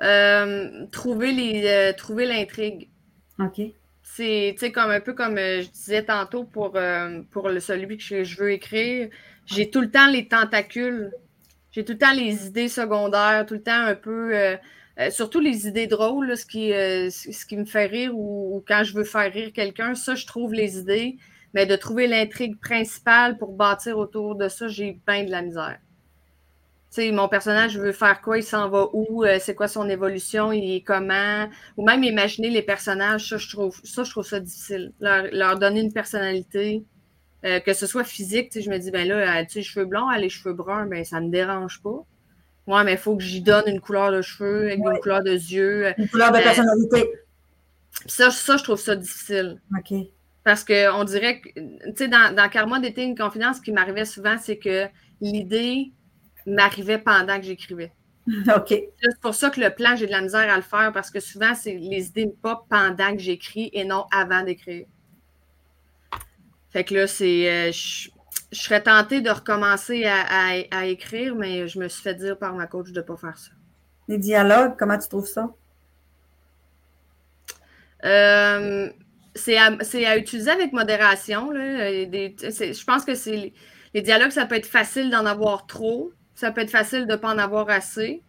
Euh, 0.02 0.86
trouver 0.90 1.32
les 1.32 1.94
trouver 1.96 2.26
l'intrigue. 2.26 2.88
OK. 3.38 3.60
C'est 4.02 4.72
comme 4.74 4.90
un 4.90 5.00
peu 5.00 5.14
comme 5.14 5.36
je 5.36 5.70
disais 5.70 6.04
tantôt 6.04 6.44
pour, 6.44 6.76
pour 7.30 7.48
le, 7.48 7.60
celui 7.60 7.96
que 7.96 8.24
je 8.24 8.36
veux 8.36 8.52
écrire 8.52 9.08
j'ai 9.46 9.70
tout 9.70 9.80
le 9.80 9.90
temps 9.90 10.08
les 10.08 10.28
tentacules. 10.28 11.12
J'ai 11.72 11.84
tout 11.84 11.92
le 11.92 11.98
temps 11.98 12.12
les 12.12 12.46
idées 12.46 12.68
secondaires, 12.68 13.46
tout 13.46 13.54
le 13.54 13.62
temps 13.62 13.72
un 13.86 13.94
peu. 13.94 14.36
Euh, 14.36 14.56
euh, 15.00 15.10
surtout 15.10 15.40
les 15.40 15.66
idées 15.66 15.86
drôles, 15.86 16.36
ce, 16.36 16.44
qui, 16.44 16.72
euh, 16.72 17.08
ce 17.10 17.46
qui 17.46 17.56
me 17.56 17.64
fait 17.64 17.86
rire 17.86 18.12
ou, 18.14 18.62
quand 18.68 18.84
je 18.84 18.92
veux 18.94 19.04
faire 19.04 19.32
rire 19.32 19.50
quelqu'un, 19.54 19.94
ça, 19.94 20.14
je 20.14 20.26
trouve 20.26 20.52
les 20.52 20.78
idées. 20.78 21.16
Mais 21.54 21.66
de 21.66 21.76
trouver 21.76 22.06
l'intrigue 22.06 22.58
principale 22.60 23.36
pour 23.36 23.52
bâtir 23.52 23.98
autour 23.98 24.36
de 24.36 24.48
ça, 24.48 24.68
j'ai 24.68 24.98
bien 25.06 25.24
de 25.24 25.30
la 25.30 25.42
misère. 25.42 25.78
Sais, 26.88 27.10
mon 27.10 27.28
personnage 27.28 27.78
veut 27.78 27.92
faire 27.92 28.20
quoi, 28.20 28.38
il 28.38 28.42
s'en 28.42 28.68
va 28.68 28.86
où, 28.92 29.24
c'est 29.38 29.54
quoi 29.54 29.66
son 29.66 29.88
évolution, 29.88 30.52
il 30.52 30.76
est 30.76 30.82
comment, 30.82 31.48
ou 31.78 31.86
même 31.86 32.04
imaginer 32.04 32.50
les 32.50 32.60
personnages, 32.60 33.30
ça, 33.30 33.38
je 33.38 33.48
trouve 33.48 33.80
ça, 33.82 34.04
je 34.04 34.10
trouve 34.10 34.26
ça 34.26 34.40
difficile. 34.40 34.92
leur 35.00 35.58
donner 35.58 35.80
une 35.80 35.92
personnalité, 35.92 36.84
euh, 37.44 37.60
que 37.60 37.72
ce 37.72 37.86
soit 37.86 38.04
physique, 38.04 38.52
je 38.58 38.70
me 38.70 38.78
dis, 38.78 38.90
ben 38.90 39.06
là, 39.06 39.44
tu 39.44 39.52
sais, 39.52 39.62
cheveux 39.62 39.86
blancs, 39.86 40.08
elle 40.12 40.18
a 40.18 40.22
les 40.22 40.28
cheveux 40.28 40.54
bruns, 40.54 40.86
ben 40.86 41.04
ça 41.04 41.20
ne 41.20 41.26
me 41.26 41.30
dérange 41.30 41.82
pas. 41.82 42.04
Moi, 42.66 42.84
mais 42.84 42.92
il 42.92 42.98
faut 42.98 43.16
que 43.16 43.22
j'y 43.22 43.40
donne 43.40 43.64
une 43.66 43.80
couleur 43.80 44.12
de 44.12 44.22
cheveux, 44.22 44.66
avec 44.66 44.78
une 44.78 44.98
couleur 45.00 45.22
de 45.22 45.32
yeux. 45.32 45.92
Une 45.98 46.08
couleur 46.08 46.30
de 46.30 46.38
euh, 46.38 46.42
personnalité. 46.42 47.10
Ça, 48.06 48.30
ça, 48.30 48.56
je 48.56 48.62
trouve 48.62 48.78
ça 48.78 48.94
difficile. 48.94 49.60
OK. 49.76 49.98
Parce 50.44 50.64
qu'on 50.64 51.04
dirait 51.04 51.40
que, 51.40 51.48
tu 51.50 51.92
sais, 51.96 52.08
dans, 52.08 52.34
dans 52.34 52.48
Karma 52.48 52.80
d'été, 52.80 53.02
une 53.02 53.16
confidence, 53.16 53.56
ce 53.56 53.62
qui 53.62 53.72
m'arrivait 53.72 54.04
souvent, 54.04 54.36
c'est 54.40 54.58
que 54.58 54.86
l'idée 55.20 55.92
m'arrivait 56.46 56.98
pendant 56.98 57.38
que 57.38 57.44
j'écrivais. 57.44 57.92
OK. 58.28 58.68
C'est 58.68 59.20
pour 59.20 59.34
ça 59.34 59.50
que 59.50 59.60
le 59.60 59.70
plan, 59.70 59.96
j'ai 59.96 60.06
de 60.06 60.12
la 60.12 60.20
misère 60.20 60.52
à 60.52 60.56
le 60.56 60.62
faire 60.62 60.92
parce 60.92 61.10
que 61.10 61.20
souvent, 61.20 61.54
c'est 61.54 61.74
les 61.74 62.08
idées 62.08 62.26
me 62.26 62.32
pop 62.32 62.64
pendant 62.68 63.12
que 63.12 63.18
j'écris 63.18 63.70
et 63.72 63.84
non 63.84 64.04
avant 64.12 64.42
d'écrire. 64.42 64.86
Fait 66.72 66.84
que 66.84 66.94
là, 66.94 67.06
c'est. 67.06 67.50
Euh, 67.50 67.72
je, 67.72 68.08
serais 68.52 68.82
tentée 68.82 69.22
de 69.22 69.30
recommencer 69.30 70.04
à, 70.04 70.86
écrire, 70.86 71.34
mais 71.34 71.68
je 71.68 71.78
me 71.78 71.88
suis 71.88 72.02
fait 72.02 72.14
dire 72.14 72.38
par 72.38 72.54
ma 72.54 72.66
coach 72.66 72.90
de 72.90 73.00
ne 73.00 73.04
pas 73.04 73.16
faire 73.16 73.38
ça. 73.38 73.50
Les 74.08 74.18
dialogues, 74.18 74.74
comment 74.78 74.98
tu 74.98 75.08
trouves 75.08 75.26
ça? 75.26 75.50
Euh, 78.04 78.90
c'est 79.34 79.56
à, 79.56 80.18
utiliser 80.18 80.50
avec 80.50 80.74
modération. 80.74 81.50
je 81.52 82.84
pense 82.84 83.06
que 83.06 83.14
c'est 83.14 83.54
les 83.94 84.02
dialogues, 84.02 84.30
ça 84.30 84.46
peut 84.46 84.56
être 84.56 84.66
facile 84.66 85.10
d'en 85.10 85.26
avoir 85.26 85.66
trop. 85.66 86.12
Ça 86.34 86.50
peut 86.50 86.62
être 86.62 86.70
facile 86.70 87.06
de 87.06 87.12
ne 87.12 87.16
pas 87.16 87.32
en 87.32 87.38
avoir 87.38 87.68
assez. 87.68 88.22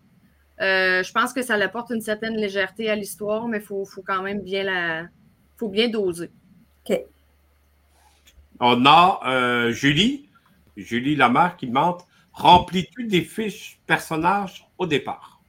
Euh, 0.61 1.03
je 1.03 1.11
pense 1.11 1.33
que 1.33 1.41
ça 1.41 1.55
apporte 1.55 1.89
une 1.89 2.01
certaine 2.01 2.35
légèreté 2.35 2.89
à 2.89 2.95
l'histoire, 2.95 3.47
mais 3.47 3.57
il 3.57 3.63
faut, 3.63 3.85
faut, 3.85 4.03
quand 4.03 4.21
même 4.21 4.41
bien 4.41 4.63
la. 4.63 5.07
faut 5.57 5.69
bien 5.69 5.89
doser. 5.89 6.31
OK. 6.87 6.97
On 8.59 8.85
a 8.85 9.19
euh, 9.25 9.71
Julie, 9.71 10.29
Julie 10.77 11.15
Lamar 11.15 11.57
qui 11.57 11.67
demande 11.67 12.01
Remplis-tu 12.33 13.05
des 13.05 13.21
fiches 13.21 13.79
personnages 13.85 14.67
au 14.77 14.87
départ? 14.87 15.41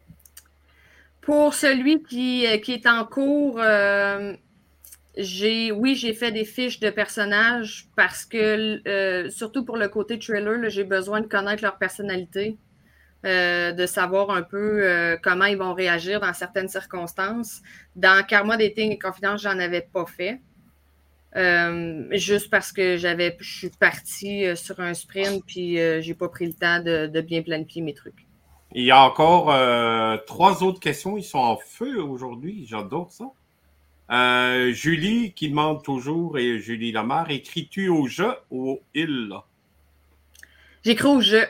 Pour 1.23 1.55
celui 1.55 2.03
qui, 2.03 2.47
euh, 2.47 2.59
est 2.67 2.87
en 2.87 3.07
cours, 3.07 3.59
euh, 3.59 4.35
oui, 5.17 5.95
j'ai 5.95 6.13
fait 6.13 6.33
des 6.33 6.45
fiches 6.45 6.81
de 6.81 6.91
personnages 6.91 7.89
parce 7.97 8.27
que, 8.27 9.29
surtout 9.31 9.65
pour 9.65 9.79
le 9.79 9.89
côté 9.89 10.19
trailer, 10.19 10.69
j'ai 10.69 10.85
besoin 10.85 11.21
de 11.21 11.27
connaître 11.27 11.63
leur 11.63 11.79
personnalité. 11.79 12.59
de 13.25 13.87
savoir 13.87 14.29
un 14.31 14.43
peu 14.43 15.17
comment 15.23 15.47
ils 15.47 15.57
vont 15.57 15.73
réagir 15.73 16.21
dans 16.21 16.35
certaines 16.35 16.69
circonstances. 16.69 17.63
Dans 17.97 18.23
Karma 18.27 18.59
Dating 18.59 18.93
et 18.93 18.99
Confidence, 18.99 19.41
j'en 19.41 19.59
avais 19.59 19.81
pas 19.81 20.05
fait. 20.05 20.43
Euh, 21.37 22.07
juste 22.13 22.49
parce 22.49 22.71
que 22.71 22.97
j'avais, 22.97 23.37
je 23.41 23.59
suis 23.59 23.71
partie 23.71 24.47
euh, 24.47 24.55
sur 24.55 24.79
un 24.79 24.95
sprint 24.95 25.45
puis 25.45 25.81
euh, 25.81 26.01
j'ai 26.01 26.15
pas 26.15 26.29
pris 26.29 26.47
le 26.47 26.53
temps 26.53 26.79
de, 26.79 27.21
bien 27.23 27.43
planifier 27.43 27.83
mes 27.83 27.95
trucs. 27.95 28.27
Il 28.73 28.85
y 28.85 28.91
a 28.91 29.01
encore 29.01 29.47
trois 30.27 30.65
autres 30.65 30.81
questions. 30.81 31.17
Ils 31.17 31.23
sont 31.23 31.39
en 31.39 31.57
feu 31.57 32.03
aujourd'hui. 32.03 32.67
J'adore 32.69 33.13
ça. 33.13 33.27
Julie 34.73 35.33
qui 35.33 35.49
demande 35.49 35.85
toujours, 35.85 36.39
et 36.39 36.59
Julie 36.59 36.91
Lamar, 36.91 37.31
écris-tu 37.31 37.89
au 37.89 38.09
jeu 38.09 38.33
ou 38.51 38.71
au 38.71 38.83
il? 38.93 39.33
J'écris 40.85 41.07
au 41.07 41.21
jeu. 41.21 41.47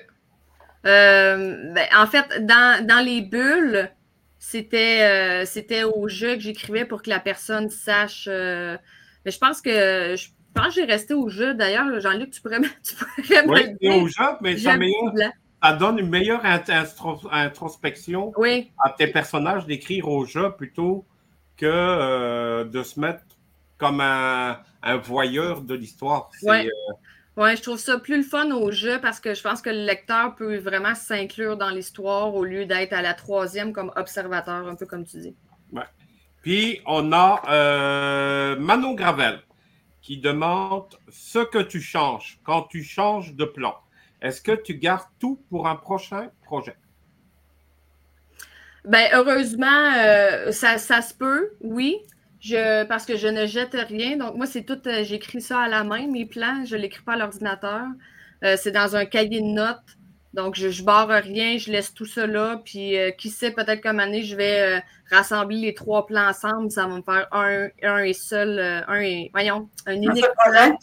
Ben, 0.83 1.87
en 1.97 2.07
fait, 2.07 2.45
dans, 2.45 2.87
dans 2.87 3.03
les 3.03 3.23
bulles, 3.23 3.91
c'était, 4.39 5.47
c'était 5.47 5.85
au 5.85 6.07
jeu 6.09 6.35
que 6.35 6.41
j'écrivais 6.41 6.85
pour 6.85 7.01
que 7.01 7.09
la 7.09 7.21
personne 7.21 7.71
sache 7.71 8.29
mais 9.25 9.31
je 9.31 9.39
pense 9.39 9.61
que 9.61 10.15
je 10.17 10.29
pense 10.55 10.69
que 10.69 10.75
j'ai 10.75 10.85
resté 10.85 11.15
au 11.15 11.29
jeu. 11.29 11.55
D'ailleurs, 11.55 12.01
Jean-Luc, 12.01 12.31
tu 12.31 12.41
pourrais, 12.41 12.61
tu 12.83 12.95
pourrais 12.95 13.47
Oui, 13.47 13.89
au 13.89 14.07
jeu, 14.07 14.25
mais 14.41 14.57
ça, 14.57 14.77
ça, 15.63 15.73
donne 15.73 15.99
une 15.99 16.11
meilleure 16.11 16.43
introspection 16.45 18.33
à 18.85 18.91
tes 18.91 19.09
personnages 19.09 19.67
d'écrire 19.67 20.09
au 20.09 20.25
jeu 20.25 20.53
plutôt 20.57 21.05
que 21.57 21.67
euh, 21.67 22.65
de 22.65 22.83
se 22.83 23.01
mettre 23.01 23.23
comme 23.79 24.01
un, 24.01 24.59
voyeur 25.03 25.63
de 25.63 25.75
l'histoire. 25.75 26.31
Oui. 26.43 26.69
Euh, 27.39 27.57
je 27.57 27.63
trouve 27.63 27.79
ça 27.79 27.99
plus 27.99 28.19
le 28.19 28.23
fun 28.23 28.51
au 28.53 28.71
jeu 28.71 29.01
parce 29.01 29.19
que 29.19 29.35
je 29.35 29.43
pense 29.43 29.61
que 29.61 29.71
le 29.71 29.85
lecteur 29.85 30.37
peut 30.37 30.57
vraiment 30.59 30.95
s'inclure 30.95 31.57
dans 31.57 31.71
l'histoire 31.71 32.35
au 32.35 32.45
lieu 32.45 32.65
d'être 32.65 32.93
à 32.93 33.03
la 33.03 33.15
troisième 33.15 33.73
comme 33.73 33.91
observateur, 33.97 34.69
un 34.69 34.77
peu 34.77 34.87
comme 34.87 35.05
tu 35.05 35.19
dis. 35.19 35.35
Ouais. 35.73 35.83
Puis, 36.45 36.83
on 36.85 37.11
a 37.13 37.43
euh, 37.49 38.61
Manon 38.61 38.93
Gravel 38.93 39.41
qui 40.03 40.19
demande 40.19 40.95
ce 41.09 41.39
que 41.39 41.57
tu 41.57 41.81
changes 41.81 42.39
quand 42.45 42.65
tu 42.65 42.85
changes 42.85 43.35
de 43.35 43.47
plan. 43.47 43.75
Est-ce 44.21 44.43
que 44.43 44.53
tu 44.53 44.75
gardes 44.75 45.09
tout 45.19 45.41
pour 45.49 45.67
un 45.67 45.75
prochain 45.75 46.29
projet? 46.45 46.77
Ben, 48.85 49.09
heureusement, 49.15 49.95
euh, 49.97 50.53
ça, 50.53 50.77
se 50.77 51.15
peut, 51.15 51.53
oui. 51.63 51.97
Parce 52.91 53.07
que 53.07 53.17
je 53.17 53.29
ne 53.29 53.47
jette 53.47 53.73
rien. 53.73 54.19
Donc, 54.19 54.37
moi, 54.37 54.45
c'est 54.45 54.65
tout, 54.65 54.87
euh, 54.87 55.03
j'écris 55.03 55.41
ça 55.41 55.61
à 55.61 55.69
la 55.69 55.83
main, 55.83 56.07
mes 56.09 56.27
plans, 56.27 56.67
je 56.67 56.77
ne 56.77 56.83
l'écris 56.83 57.03
pas 57.03 57.15
à 57.15 57.17
l'ordinateur. 57.17 57.87
c'est 58.43 58.73
dans 58.73 58.97
un 58.97 59.07
cahier 59.07 59.41
de 59.41 59.47
notes. 59.47 59.97
Donc, 60.35 60.57
je 60.57 60.67
ne 60.67 60.85
barre 60.85 61.09
rien, 61.09 61.59
je 61.59 61.71
laisse 61.71 61.95
tout 61.95 62.07
ça 62.07 62.27
là. 62.27 62.61
Puis, 62.65 62.99
euh, 62.99 63.13
qui 63.13 63.31
sait, 63.31 63.53
peut-être 63.53 63.81
comme 63.81 64.01
année, 64.01 64.25
je 64.25 64.35
vais 64.35 64.61
euh, 64.61 64.81
rassembler 65.09 65.59
les 65.59 65.75
trois 65.75 66.07
plans 66.07 66.29
ensemble. 66.29 66.73
Ça 66.73 66.89
va 66.89 66.97
me 66.97 67.03
faire 67.03 67.29
un, 67.31 67.69
un 67.85 67.99
et 67.99 68.13
seul, 68.13 68.59
euh, 68.59 68.81
un 68.89 69.01
et, 69.01 69.31
voyons, 69.33 69.69
un 69.87 69.95
unique 69.95 70.27
plan. 70.45 70.77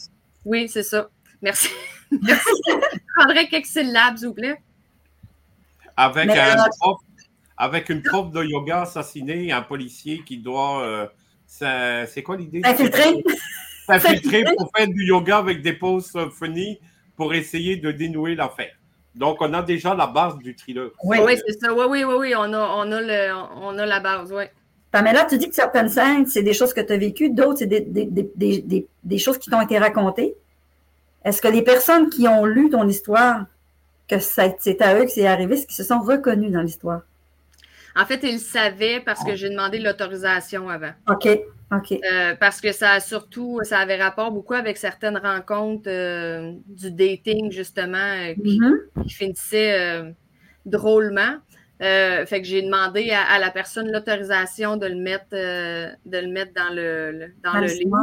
Oui, 0.46 0.70
c'est 0.70 0.82
ça. 0.82 1.10
Merci. 1.42 1.68
je 2.10 2.34
prendrais 3.14 3.46
quelques 3.48 3.66
syllabes, 3.66 4.16
s'il 4.16 4.28
vous 4.28 4.34
plaît. 4.34 4.56
Avec 5.98 6.30
un, 6.30 6.56
avec 7.58 7.90
une 7.90 8.02
prof 8.02 8.30
de 8.32 8.42
yoga 8.42 8.82
assassinée 8.82 9.48
et 9.48 9.52
un 9.52 9.62
policier 9.62 10.22
qui 10.24 10.38
doit. 10.38 10.82
Euh, 10.82 12.06
c'est 12.06 12.22
quoi 12.22 12.38
l'idée? 12.38 12.62
Infiltrer. 12.64 13.22
Infiltrer 13.86 14.44
pour 14.56 14.70
faire 14.74 14.88
du 14.88 15.04
yoga 15.04 15.36
avec 15.36 15.60
des 15.60 15.74
poses 15.74 16.16
funny 16.38 16.80
pour 17.16 17.34
essayer 17.34 17.76
de 17.76 17.92
dénouer 17.92 18.34
l'affaire. 18.34 18.72
Donc, 19.14 19.38
on 19.40 19.52
a 19.52 19.62
déjà 19.62 19.94
la 19.94 20.06
base 20.06 20.38
du 20.38 20.54
thriller. 20.54 20.90
Oui, 21.04 21.18
c'est 21.46 21.60
ça. 21.60 21.72
Oui, 21.72 21.84
oui, 21.88 22.04
oui, 22.04 22.14
oui. 22.18 22.34
On 22.36 22.52
a, 22.52 22.58
on 22.58 22.92
a, 22.92 23.00
le, 23.00 23.34
on 23.60 23.78
a 23.78 23.86
la 23.86 24.00
base, 24.00 24.32
oui. 24.32 24.44
là, 24.92 25.26
tu 25.28 25.38
dis 25.38 25.48
que 25.48 25.54
certaines 25.54 25.90
scènes, 25.90 26.26
c'est 26.26 26.42
des 26.42 26.54
choses 26.54 26.72
que 26.72 26.80
tu 26.80 26.92
as 26.92 26.96
vécues, 26.96 27.30
d'autres, 27.30 27.58
c'est 27.58 27.66
des, 27.66 27.80
des, 27.80 28.06
des, 28.06 28.86
des, 29.04 29.18
choses 29.18 29.38
qui 29.38 29.50
t'ont 29.50 29.60
été 29.60 29.78
racontées. 29.78 30.34
Est-ce 31.24 31.42
que 31.42 31.48
les 31.48 31.62
personnes 31.62 32.08
qui 32.08 32.26
ont 32.26 32.46
lu 32.46 32.70
ton 32.70 32.88
histoire, 32.88 33.44
que 34.08 34.18
c'est 34.18 34.80
à 34.80 34.98
eux 34.98 35.04
que 35.04 35.10
c'est 35.10 35.26
arrivé, 35.26 35.54
est-ce 35.54 35.66
qu'ils 35.66 35.76
se 35.76 35.84
sont 35.84 36.00
reconnus 36.00 36.50
dans 36.50 36.62
l'histoire? 36.62 37.02
En 37.94 38.06
fait, 38.06 38.20
ils 38.22 38.40
savaient 38.40 39.00
parce 39.00 39.22
que 39.22 39.36
j'ai 39.36 39.50
demandé 39.50 39.78
l'autorisation 39.78 40.68
avant. 40.68 40.92
OK. 41.08 41.28
Euh, 41.72 42.34
parce 42.38 42.60
que 42.60 42.72
ça 42.72 42.92
a 42.92 43.00
surtout, 43.00 43.60
ça 43.62 43.78
avait 43.78 43.96
rapport 43.96 44.30
beaucoup 44.30 44.54
avec 44.54 44.76
certaines 44.76 45.16
rencontres 45.16 45.88
euh, 45.88 46.52
du 46.66 46.90
dating, 46.90 47.50
justement, 47.50 47.96
euh, 47.98 48.34
qui, 48.34 49.14
finissaient 49.14 50.02
drôlement. 50.66 51.36
fait 51.80 52.26
que 52.40 52.44
j'ai 52.44 52.62
demandé 52.62 53.10
à, 53.10 53.38
la 53.38 53.50
personne 53.50 53.90
l'autorisation 53.90 54.76
de 54.76 54.86
le 54.86 54.96
mettre 54.96 55.30
de 55.30 56.18
le 56.18 56.28
mettre 56.28 56.52
dans 56.54 56.74
le, 56.74 57.32
dans, 57.42 57.58
le 57.58 57.66
livre. 57.66 57.96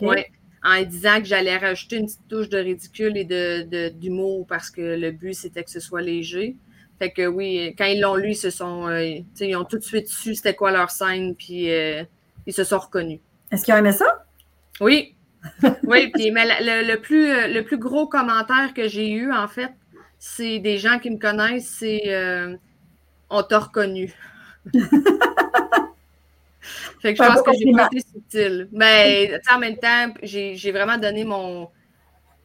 Ouais, 0.00 0.30
en 0.62 0.82
disant 0.82 1.18
que 1.18 1.26
j'allais 1.26 1.58
rajouter 1.58 1.96
une 1.96 2.06
petite 2.06 2.28
touche 2.28 2.48
de 2.48 2.58
ridicule 2.58 3.18
et 3.18 3.24
de, 3.24 3.88
d'humour 3.90 4.46
parce 4.46 4.70
que 4.70 4.80
le 4.80 5.10
but 5.10 5.34
c'était 5.34 5.64
que 5.64 5.70
ce 5.70 5.80
soit 5.80 6.02
léger. 6.02 6.56
Fait 7.00 7.10
que 7.10 7.26
oui, 7.26 7.74
quand 7.76 7.86
ils 7.86 8.00
l'ont 8.00 8.14
lu, 8.14 8.30
ils 8.30 8.36
se 8.36 8.50
sont. 8.50 8.88
Ils 8.88 9.56
ont 9.56 9.64
tout 9.64 9.78
de 9.78 9.82
suite 9.82 10.06
su 10.06 10.36
c'était 10.36 10.54
quoi 10.54 10.70
leur 10.70 10.90
scène, 10.90 11.34
puis 11.34 11.68
ils 12.46 12.52
se 12.52 12.64
sont 12.64 12.78
reconnus. 12.78 13.20
Est-ce 13.50 13.64
qu'ils 13.64 13.74
ont 13.74 13.78
aimé 13.78 13.92
ça? 13.92 14.24
Oui. 14.80 15.14
oui, 15.84 16.10
puis 16.12 16.30
mais 16.30 16.46
le, 16.60 16.96
plus, 16.96 17.30
euh, 17.30 17.48
le 17.48 17.62
plus 17.62 17.78
gros 17.78 18.06
commentaire 18.06 18.72
que 18.74 18.88
j'ai 18.88 19.10
eu, 19.10 19.32
en 19.32 19.48
fait, 19.48 19.70
c'est 20.18 20.58
des 20.58 20.78
gens 20.78 20.98
qui 20.98 21.10
me 21.10 21.18
connaissent, 21.18 21.68
c'est 21.68 22.56
On 23.28 23.42
t'a 23.42 23.58
reconnu. 23.58 24.12
fait 27.00 27.14
que 27.14 27.22
je 27.22 27.28
pense 27.28 27.42
que 27.42 27.52
j'ai 27.52 27.72
pas 27.72 27.88
été 27.92 28.00
subtil. 28.00 28.68
Mais 28.72 29.38
en 29.52 29.58
même 29.58 29.76
temps, 29.76 30.14
j'ai 30.22 30.72
vraiment 30.72 30.96
donné 30.96 31.24
mon 31.24 31.68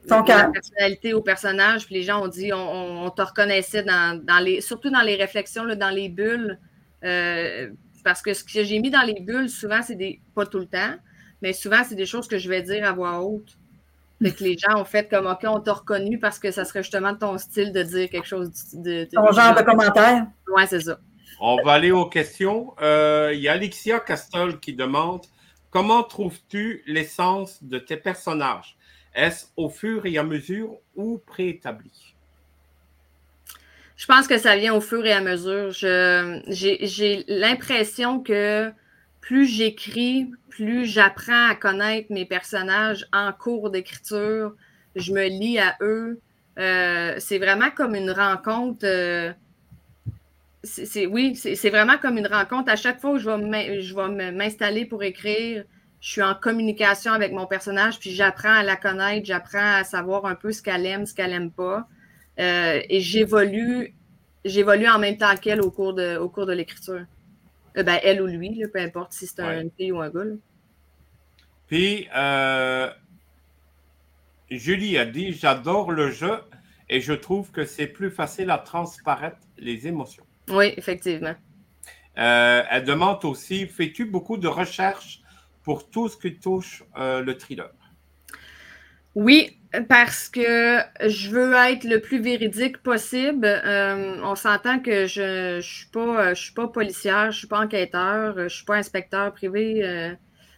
personnalité 0.08 1.14
au 1.14 1.22
personnage, 1.22 1.86
puis 1.86 1.96
les 1.96 2.04
gens 2.04 2.24
ont 2.24 2.28
dit 2.28 2.52
on, 2.54 3.10
te 3.12 3.22
reconnaissait 3.22 3.84
dans, 3.84 4.44
les, 4.44 4.62
surtout 4.62 4.90
dans 4.90 5.02
les 5.02 5.16
réflexions, 5.16 5.66
dans 5.76 5.90
les 5.94 6.10
bulles. 6.10 6.60
Euh, 7.04 7.70
parce 8.04 8.22
que 8.22 8.34
ce 8.34 8.44
que 8.44 8.64
j'ai 8.64 8.80
mis 8.80 8.90
dans 8.90 9.02
les 9.02 9.20
bulles, 9.20 9.50
souvent, 9.50 9.82
c'est 9.82 9.96
des. 9.96 10.22
pas 10.36 10.46
tout 10.46 10.60
le 10.60 10.68
temps, 10.68 10.96
mais 11.42 11.54
souvent, 11.54 11.84
c'est 11.88 11.96
des 11.96 12.06
choses 12.06 12.28
que 12.28 12.38
je 12.38 12.50
vais 12.50 12.62
dire 12.62 12.86
à 12.88 12.92
voix 12.92 13.22
haute. 13.22 13.58
Fait 14.22 14.32
que 14.32 14.44
les 14.44 14.58
gens 14.58 14.78
ont 14.78 14.86
fait 14.86 15.10
comme 15.10 15.28
OK, 15.28 15.46
on 15.46 15.62
t'a 15.62 15.72
reconnu 15.72 16.20
parce 16.20 16.40
que 16.40 16.52
ça 16.52 16.66
serait 16.66 16.84
justement 16.84 17.16
ton 17.16 17.38
style 17.38 17.72
de 17.72 17.84
dire 17.84 18.10
quelque 18.10 18.28
chose 18.28 18.52
de. 18.74 19.06
Ton 19.06 19.32
genre 19.32 19.56
de 19.56 19.62
commentaire. 19.62 20.28
Oui, 20.54 20.64
c'est 20.68 20.82
ça. 20.82 21.00
On 21.40 21.64
va 21.64 21.74
aller 21.74 21.92
aux 21.92 22.08
questions. 22.08 22.74
Euh, 22.82 23.32
il 23.34 23.40
y 23.40 23.48
a 23.48 23.54
Alexia 23.54 24.00
Castol 24.00 24.60
qui 24.60 24.74
demande 24.74 25.22
Comment 25.72 26.02
trouves-tu 26.02 26.84
l'essence 26.88 27.64
de 27.64 27.78
tes 27.78 27.96
personnages? 27.96 28.76
Est-ce 29.14 29.46
au 29.56 29.70
fur 29.70 30.04
et 30.08 30.18
à 30.18 30.24
mesure 30.24 30.78
ou 30.96 31.20
préétabli? 31.20 32.16
Je 34.00 34.06
pense 34.06 34.30
que 34.30 34.38
ça 34.38 34.56
vient 34.56 34.74
au 34.74 34.80
fur 34.80 35.06
et 35.06 35.12
à 35.12 35.20
mesure. 35.20 35.72
J'ai 35.72 37.26
l'impression 37.28 38.22
que 38.22 38.72
plus 39.20 39.46
j'écris, 39.46 40.32
plus 40.48 40.86
j'apprends 40.86 41.50
à 41.50 41.54
connaître 41.54 42.10
mes 42.10 42.24
personnages 42.24 43.06
en 43.12 43.34
cours 43.34 43.70
d'écriture. 43.70 44.56
Je 44.96 45.12
me 45.12 45.28
lis 45.28 45.60
à 45.60 45.76
eux. 45.82 46.22
Euh, 46.58 47.16
c'est 47.18 47.40
vraiment 47.40 47.72
comme 47.72 47.94
une 47.94 48.10
rencontre. 48.10 48.86
Euh, 48.86 49.34
oui, 51.10 51.36
c'est 51.36 51.70
vraiment 51.70 51.98
comme 51.98 52.18
une 52.18 52.28
rencontre. 52.28 52.72
À 52.72 52.78
chaque 52.78 53.02
fois 53.02 53.12
où 53.12 53.18
je 53.18 53.30
vais 53.30 54.32
m'installer 54.32 54.86
pour 54.86 55.04
écrire, 55.04 55.66
je 56.00 56.10
suis 56.10 56.24
en 56.24 56.36
communication 56.36 57.12
avec 57.12 57.34
mon 57.34 57.48
personnage, 57.48 58.00
puis 58.00 58.12
j'apprends 58.12 58.54
à 58.54 58.64
la 58.64 58.78
connaître, 58.78 59.26
j'apprends 59.26 59.74
à 59.76 59.84
savoir 59.84 60.26
un 60.26 60.36
peu 60.36 60.54
ce 60.54 60.62
qu'elle 60.62 60.86
aime, 60.86 61.06
ce 61.06 61.14
qu'elle 61.14 61.34
aime 61.34 61.52
pas. 61.52 61.86
Euh, 62.40 62.82
et 62.90 63.02
j'évolue, 63.02 63.94
j'évolue 64.46 64.88
en 64.88 65.00
même 65.00 65.18
temps 65.18 65.36
qu'elle 65.36 65.62
au 65.62 65.72
cours 65.72 65.94
de, 65.94 66.18
au 66.18 66.30
cours 66.30 66.46
de 66.46 66.54
l'écriture. 66.54 67.06
Euh, 67.78 67.84
ben, 67.84 68.00
elle 68.04 68.22
ou 68.22 68.28
lui, 68.28 68.64
peu 68.74 68.80
importe 68.80 69.14
si 69.14 69.28
c'est 69.28 69.42
un, 69.42 69.64
fille 69.78 69.92
ou 69.92 70.00
un 70.00 70.10
gars. 70.10 70.24
Puis, 71.68 72.08
euh, 72.16 72.90
Julie 74.50 74.98
a 74.98 75.06
dit 75.06 75.34
J'adore 75.34 75.92
le 75.92 76.12
jeu 76.12 76.40
et 76.88 77.02
je 77.02 77.14
trouve 77.14 77.52
que 77.52 77.66
c'est 77.66 77.88
plus 77.88 78.10
facile 78.10 78.50
à 78.52 78.58
transparaître 78.58 79.40
les 79.58 79.88
émotions. 79.88 80.26
Oui, 80.48 80.74
effectivement. 80.78 81.36
elle 82.16 82.86
demande 82.86 83.24
aussi 83.26 83.68
Fais-tu 83.68 84.06
beaucoup 84.06 84.38
de 84.38 84.48
recherches 84.48 85.22
pour 85.64 85.90
tout 85.90 86.08
ce 86.08 86.18
qui 86.18 86.40
touche 86.40 86.84
le 86.96 87.34
thriller? 87.34 87.70
Oui, 89.14 89.59
parce 89.88 90.30
que 90.30 90.80
je 91.06 91.30
veux 91.30 91.54
être 91.54 91.84
le 91.84 92.00
plus 92.00 92.20
véridique 92.22 92.78
possible. 92.80 93.46
Euh, 93.46 94.22
on 94.24 94.36
s'entend 94.36 94.80
que 94.80 95.06
je 95.06 95.58
ne 95.58 95.62
suis, 95.62 95.88
pas, 95.88 96.34
je 96.34 96.42
suis 96.42 96.54
pas 96.54 96.68
policière, 96.68 97.26
je 97.26 97.28
ne 97.28 97.40
suis 97.40 97.48
pas 97.48 97.60
enquêteur, 97.60 98.36
je 98.38 98.44
ne 98.44 98.50
suis 98.50 98.66
pas 98.66 98.76
inspecteur 98.76 99.32
privé 99.34 99.82
euh, 99.84 100.14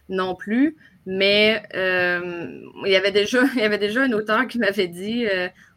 non 0.08 0.34
plus. 0.34 0.76
Mais 1.04 1.62
il, 1.74 2.90
y 2.90 2.96
avait 2.96 3.10
déjà, 3.10 3.42
il 3.54 3.60
y 3.60 3.64
avait 3.64 3.78
déjà 3.78 4.02
un 4.02 4.12
auteur 4.12 4.46
qui 4.46 4.58
m'avait 4.58 4.88
dit 4.88 5.26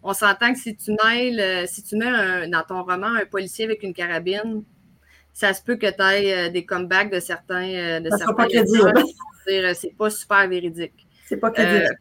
on 0.04 0.14
s'entend 0.14 0.54
que 0.54 0.60
si 0.60 0.76
tu 0.76 0.96
mêles, 1.04 1.68
si 1.68 1.84
tu 1.84 1.96
mets 1.96 2.48
dans 2.48 2.64
ton 2.64 2.84
roman 2.84 3.08
un 3.08 3.26
policier 3.26 3.66
avec 3.66 3.82
une 3.84 3.94
carabine, 3.94 4.64
ça 5.36 5.54
se 5.54 5.62
peut 5.62 5.76
que 5.76 5.88
tu 5.88 6.02
aies 6.02 6.48
euh, 6.48 6.50
des 6.50 6.66
comebacks 6.66 7.12
de 7.12 7.20
certains. 7.20 7.70
Euh, 7.70 8.00
de 8.00 8.10
ça 8.10 8.34
pas 8.34 8.48
crédible. 8.48 8.94
Euh, 9.50 9.74
c'est 9.76 9.96
pas 9.96 10.10
super 10.10 10.48
véridique. 10.48 11.06
C'est 11.26 11.38
pas 11.38 11.52
crédible. 11.52 11.94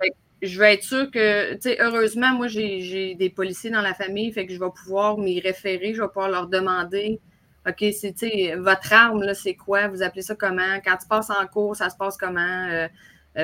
Je 0.46 0.58
veux 0.58 0.66
être 0.66 0.82
sûr 0.82 1.10
que, 1.10 1.54
tu 1.54 1.62
sais, 1.62 1.78
heureusement, 1.80 2.32
moi, 2.34 2.48
j'ai 2.48 3.14
des 3.14 3.30
policiers 3.30 3.70
dans 3.70 3.82
la 3.82 3.94
famille, 3.94 4.32
fait 4.32 4.46
que 4.46 4.52
je 4.52 4.60
vais 4.60 4.70
pouvoir 4.70 5.18
m'y 5.18 5.40
référer, 5.40 5.94
je 5.94 6.02
vais 6.02 6.08
pouvoir 6.08 6.28
leur 6.28 6.48
demander, 6.48 7.20
OK, 7.66 7.84
c'est, 7.92 8.54
votre 8.56 8.92
arme, 8.92 9.22
là, 9.22 9.34
c'est 9.34 9.54
quoi? 9.54 9.88
Vous 9.88 10.02
appelez 10.02 10.22
ça 10.22 10.34
comment? 10.34 10.80
Quand 10.84 10.96
tu 10.96 11.08
passes 11.08 11.30
en 11.30 11.46
cours, 11.46 11.76
ça 11.76 11.90
se 11.90 11.96
passe 11.96 12.16
comment? 12.16 12.88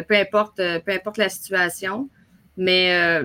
peu 0.06 0.14
importe, 0.14 0.56
peu 0.58 0.92
importe 0.92 1.16
la 1.16 1.28
situation. 1.28 2.08
Mais 2.56 3.22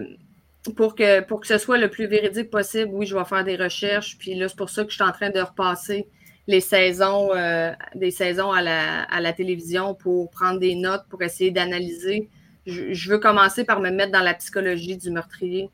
pour, 0.74 0.96
que, 0.96 1.22
pour 1.22 1.42
que 1.42 1.48
ce 1.48 1.58
soit 1.58 1.78
le 1.78 1.90
plus 1.90 2.08
véridique 2.08 2.50
possible, 2.50 2.92
oui, 2.94 3.06
je 3.06 3.16
vais 3.16 3.26
faire 3.26 3.44
des 3.44 3.56
recherches. 3.56 4.18
Puis 4.18 4.36
là, 4.36 4.48
c'est 4.48 4.58
pour 4.58 4.70
ça 4.70 4.84
que 4.84 4.90
je 4.90 4.96
suis 4.96 5.04
en 5.04 5.12
train 5.12 5.30
de 5.30 5.40
repasser 5.40 6.08
les 6.48 6.62
saisons, 6.62 7.34
euh, 7.34 7.72
des 7.96 8.12
saisons 8.12 8.52
à 8.52 8.62
la, 8.62 9.04
à 9.04 9.20
la, 9.20 9.34
télévision 9.34 9.96
pour 9.96 10.30
prendre 10.30 10.60
des 10.60 10.76
notes, 10.76 11.04
pour 11.10 11.22
essayer 11.22 11.52
d'analyser. 11.52 12.30
Je, 12.66 13.10
veux 13.10 13.20
commencer 13.20 13.64
par 13.64 13.80
me 13.80 13.92
mettre 13.92 14.12
dans 14.12 14.24
la 14.24 14.34
psychologie 14.34 14.98
du 14.98 15.12
meurtrier 15.12 15.70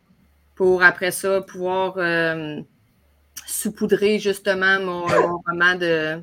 pour 0.56 0.84
après 0.84 1.12
ça 1.12 1.42
pouvoir 1.42 1.98
euh, 1.98 2.60
saupoudrer 3.46 4.20
justement 4.20 4.80
mon, 4.80 5.06
roman 5.06 5.76
de, 5.76 6.22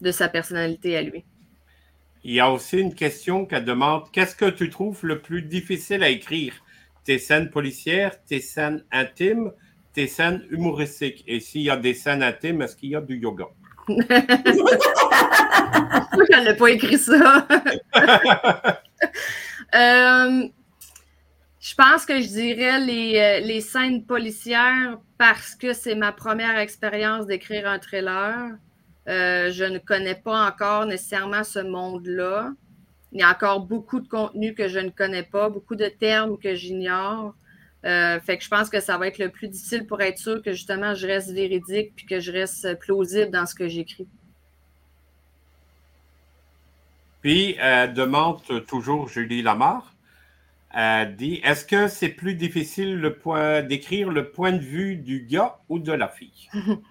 de 0.00 0.10
sa 0.10 0.28
personnalité 0.28 0.96
à 0.96 1.02
lui. 1.02 1.24
Il 2.24 2.34
y 2.34 2.40
a 2.40 2.50
aussi 2.50 2.78
une 2.78 2.94
question 2.94 3.46
qui 3.46 3.60
demande 3.60 4.04
qu'est-ce 4.12 4.36
que 4.36 4.50
tu 4.50 4.70
trouves 4.70 5.04
le 5.04 5.20
plus 5.20 5.42
difficile 5.42 6.02
à 6.02 6.08
écrire? 6.08 6.54
Tes 7.04 7.18
scènes 7.18 7.50
policières, 7.50 8.22
tes 8.24 8.40
scènes 8.40 8.84
intimes 8.92 9.50
tes 9.92 10.06
scènes 10.06 10.46
humoristiques? 10.50 11.24
Et 11.26 11.40
s'il 11.40 11.62
y 11.62 11.70
a 11.70 11.76
des 11.76 11.94
scènes 11.94 12.22
intimes, 12.22 12.62
est-ce 12.62 12.76
qu'il 12.76 12.90
y 12.90 12.96
a 12.96 13.00
du 13.00 13.16
yoga? 13.16 13.46
Je 13.88 13.94
n'ai 16.44 16.54
pas 16.54 16.70
écrit 16.70 16.98
ça. 16.98 17.48
Euh, 19.74 20.48
je 21.60 21.74
pense 21.74 22.04
que 22.04 22.20
je 22.20 22.28
dirais 22.28 22.80
les, 22.80 23.18
euh, 23.18 23.46
les, 23.46 23.60
scènes 23.60 24.04
policières 24.04 24.98
parce 25.16 25.54
que 25.54 25.72
c'est 25.72 25.94
ma 25.94 26.12
première 26.12 26.58
expérience 26.58 27.26
d'écrire 27.26 27.68
un 27.68 27.78
trailer. 27.78 28.50
Euh, 29.08 29.50
je 29.50 29.64
ne 29.64 29.78
connais 29.78 30.14
pas 30.14 30.46
encore 30.46 30.86
nécessairement 30.86 31.44
ce 31.44 31.60
monde-là. 31.60 32.52
Il 33.12 33.20
y 33.20 33.22
a 33.22 33.30
encore 33.30 33.60
beaucoup 33.60 34.00
de 34.00 34.08
contenu 34.08 34.54
que 34.54 34.68
je 34.68 34.78
ne 34.78 34.90
connais 34.90 35.22
pas, 35.22 35.48
beaucoup 35.48 35.76
de 35.76 35.86
termes 35.86 36.38
que 36.38 36.54
j'ignore. 36.54 37.34
Fait 37.82 38.38
que 38.38 38.44
je 38.44 38.48
pense 38.48 38.70
que 38.70 38.78
ça 38.78 38.96
va 38.96 39.08
être 39.08 39.18
le 39.18 39.28
plus 39.28 39.48
difficile 39.48 39.86
pour 39.86 40.00
être 40.02 40.18
sûr 40.18 40.40
que 40.40 40.52
justement 40.52 40.94
je 40.94 41.06
reste 41.06 41.32
véridique 41.32 41.94
puis 41.96 42.06
que 42.06 42.20
je 42.20 42.30
reste 42.30 42.78
plausible 42.78 43.30
dans 43.30 43.44
ce 43.44 43.56
que 43.56 43.66
j'écris. 43.66 44.06
Puis, 47.22 47.56
elle 47.58 47.94
demande 47.94 48.40
toujours 48.66 49.08
Julie 49.08 49.42
Lamar. 49.42 49.94
Dit 51.16 51.40
Est-ce 51.44 51.64
que 51.64 51.88
c'est 51.88 52.08
plus 52.08 52.34
difficile 52.34 53.00
d'écrire 53.68 54.10
le 54.10 54.30
point 54.30 54.52
de 54.52 54.62
vue 54.62 54.96
du 54.96 55.22
gars 55.22 55.58
ou 55.68 55.78
de 55.78 55.92
la 55.92 56.08
fille? 56.08 56.50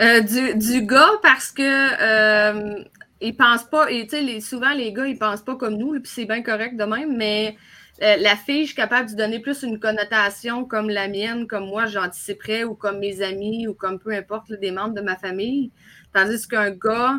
Euh, 0.00 0.20
du, 0.20 0.86
gars 0.86 1.10
parce 1.22 1.50
que 1.50 1.60
euh, 1.60 2.84
ils 3.20 3.36
pensent 3.36 3.68
pas, 3.68 3.90
et 3.90 4.06
souvent 4.40 4.72
les 4.72 4.92
gars, 4.92 5.06
ils 5.06 5.18
pensent 5.18 5.42
pas 5.42 5.56
comme 5.56 5.76
nous, 5.76 5.92
puis 6.00 6.12
c'est 6.14 6.24
bien 6.24 6.40
correct 6.40 6.76
de 6.76 6.84
même, 6.84 7.16
mais 7.16 7.56
euh, 8.00 8.16
la 8.20 8.36
fille, 8.36 8.62
je 8.62 8.66
suis 8.66 8.76
capable 8.76 9.10
de 9.10 9.16
donner 9.16 9.40
plus 9.40 9.64
une 9.64 9.80
connotation 9.80 10.64
comme 10.64 10.88
la 10.88 11.08
mienne, 11.08 11.48
comme 11.48 11.66
moi, 11.66 11.86
j'anticiperais, 11.86 12.62
ou 12.62 12.74
comme 12.74 13.00
mes 13.00 13.22
amis, 13.22 13.66
ou 13.66 13.74
comme 13.74 13.98
peu 13.98 14.12
importe 14.12 14.52
des 14.52 14.70
membres 14.70 14.94
de 14.94 15.00
ma 15.00 15.16
famille. 15.16 15.72
Tandis 16.12 16.46
qu'un 16.46 16.70
gars, 16.70 17.18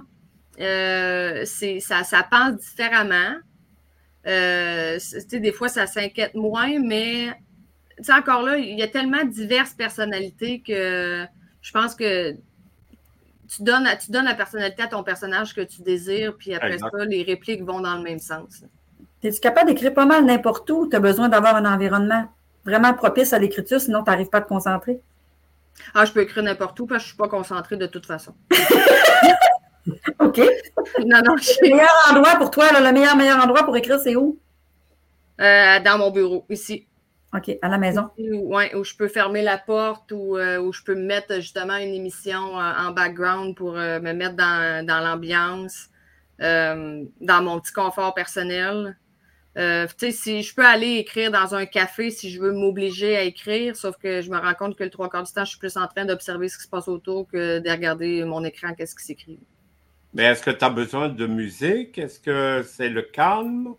euh, 0.59 1.45
ça, 1.45 2.03
ça 2.03 2.23
pense 2.29 2.57
différemment. 2.57 3.35
Euh, 4.27 4.99
des 5.31 5.51
fois, 5.51 5.69
ça 5.69 5.87
s'inquiète 5.87 6.35
moins, 6.35 6.79
mais 6.79 7.33
encore 8.09 8.43
là, 8.43 8.57
il 8.57 8.77
y 8.77 8.83
a 8.83 8.87
tellement 8.87 9.23
diverses 9.23 9.73
personnalités 9.73 10.61
que 10.61 11.25
je 11.61 11.71
pense 11.71 11.95
que 11.95 12.33
tu 12.33 13.63
donnes, 13.63 13.87
tu 14.03 14.11
donnes 14.11 14.25
la 14.25 14.35
personnalité 14.35 14.83
à 14.83 14.87
ton 14.87 15.03
personnage 15.03 15.55
que 15.55 15.61
tu 15.61 15.81
désires, 15.81 16.35
puis 16.37 16.53
après 16.53 16.77
ça, 16.77 16.87
les 17.07 17.23
répliques 17.23 17.63
vont 17.63 17.79
dans 17.79 17.95
le 17.95 18.03
même 18.03 18.19
sens. 18.19 18.63
Es-tu 19.23 19.39
capable 19.39 19.69
d'écrire 19.69 19.93
pas 19.93 20.05
mal 20.05 20.23
n'importe 20.25 20.69
où? 20.69 20.87
Tu 20.87 20.95
as 20.95 20.99
besoin 20.99 21.29
d'avoir 21.29 21.55
un 21.55 21.65
environnement 21.65 22.25
vraiment 22.63 22.93
propice 22.93 23.33
à 23.33 23.39
l'écriture, 23.39 23.81
sinon 23.81 24.03
tu 24.03 24.09
n'arrives 24.09 24.29
pas 24.29 24.37
à 24.37 24.41
te 24.41 24.47
concentrer? 24.47 24.99
Ah, 25.93 26.05
je 26.05 26.11
peux 26.11 26.21
écrire 26.21 26.43
n'importe 26.43 26.79
où 26.79 26.85
parce 26.85 27.03
que 27.03 27.09
je 27.09 27.13
ne 27.13 27.15
suis 27.15 27.17
pas 27.17 27.27
concentrée 27.27 27.77
de 27.77 27.87
toute 27.87 28.05
façon. 28.05 28.33
OK. 30.19 30.37
Non, 31.05 31.21
non, 31.25 31.35
Le 31.35 31.69
meilleur 31.69 31.89
endroit 32.09 32.35
pour 32.37 32.51
toi, 32.51 32.65
le 32.71 32.91
meilleur, 32.91 33.15
meilleur 33.15 33.43
endroit 33.43 33.63
pour 33.63 33.75
écrire, 33.77 33.99
c'est 33.99 34.15
où? 34.15 34.37
Euh, 35.39 35.79
dans 35.79 35.97
mon 35.97 36.11
bureau, 36.11 36.45
ici. 36.49 36.85
OK, 37.33 37.57
à 37.61 37.69
la 37.69 37.77
maison. 37.77 38.09
Oui, 38.17 38.63
où 38.73 38.83
je 38.83 38.95
peux 38.95 39.07
fermer 39.07 39.43
la 39.43 39.57
porte 39.57 40.11
ou 40.11 40.37
euh, 40.37 40.57
où 40.57 40.73
je 40.73 40.83
peux 40.83 40.95
mettre 40.95 41.35
justement 41.35 41.77
une 41.77 41.93
émission 41.93 42.59
euh, 42.59 42.73
en 42.77 42.91
background 42.91 43.55
pour 43.55 43.73
me 43.73 44.13
mettre 44.13 44.35
dans, 44.35 44.85
dans 44.85 44.99
l'ambiance, 44.99 45.89
dans 46.39 47.43
mon 47.43 47.59
petit 47.59 47.73
confort 47.73 48.13
personnel. 48.15 48.97
Euh, 49.57 49.87
si 49.97 50.41
je 50.43 50.55
peux 50.55 50.65
aller 50.65 50.97
écrire 50.97 51.31
dans 51.31 51.55
un 51.55 51.65
café 51.65 52.11
si 52.11 52.29
je 52.29 52.39
veux 52.39 52.53
m'obliger 52.53 53.17
à 53.17 53.23
écrire, 53.23 53.75
sauf 53.75 53.97
que 53.97 54.21
je 54.21 54.29
me 54.29 54.37
rends 54.37 54.53
compte 54.53 54.77
que 54.77 54.83
le 54.83 54.89
trois 54.89 55.09
quarts 55.09 55.23
du 55.23 55.33
temps, 55.33 55.43
je 55.43 55.49
suis 55.49 55.59
plus 55.59 55.75
en 55.75 55.87
train 55.87 56.05
d'observer 56.05 56.47
ce 56.47 56.57
qui 56.57 56.63
se 56.63 56.69
passe 56.69 56.87
autour 56.87 57.27
que 57.27 57.59
de 57.59 57.69
regarder 57.69 58.23
mon 58.23 58.43
écran, 58.43 58.73
qu'est-ce 58.73 58.95
qui 58.95 59.03
s'écrit. 59.03 59.39
Mais 60.13 60.23
est-ce 60.23 60.43
que 60.43 60.51
tu 60.51 60.65
as 60.65 60.69
besoin 60.69 61.09
de 61.09 61.27
musique? 61.27 61.97
Est-ce 61.97 62.19
que 62.19 62.65
c'est 62.67 62.89
le 62.89 63.03
calme? 63.03 63.75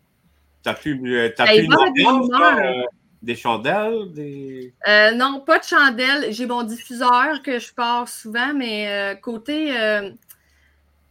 T'as-tu 0.62 1.00
euh, 1.06 1.30
as 1.38 1.46
ben, 1.46 1.64
une 1.64 1.74
ambiance, 1.74 2.28
euh, 2.32 2.82
des 3.22 3.34
chandelles? 3.34 4.12
Des... 4.12 4.72
non, 5.16 5.42
pas 5.44 5.58
de 5.58 5.64
chandelles. 5.64 6.32
J'ai 6.32 6.46
mon 6.46 6.62
diffuseur 6.62 7.42
que 7.42 7.58
je 7.58 7.72
pars 7.72 8.08
souvent, 8.08 8.54
mais 8.54 9.18
côté 9.22 9.74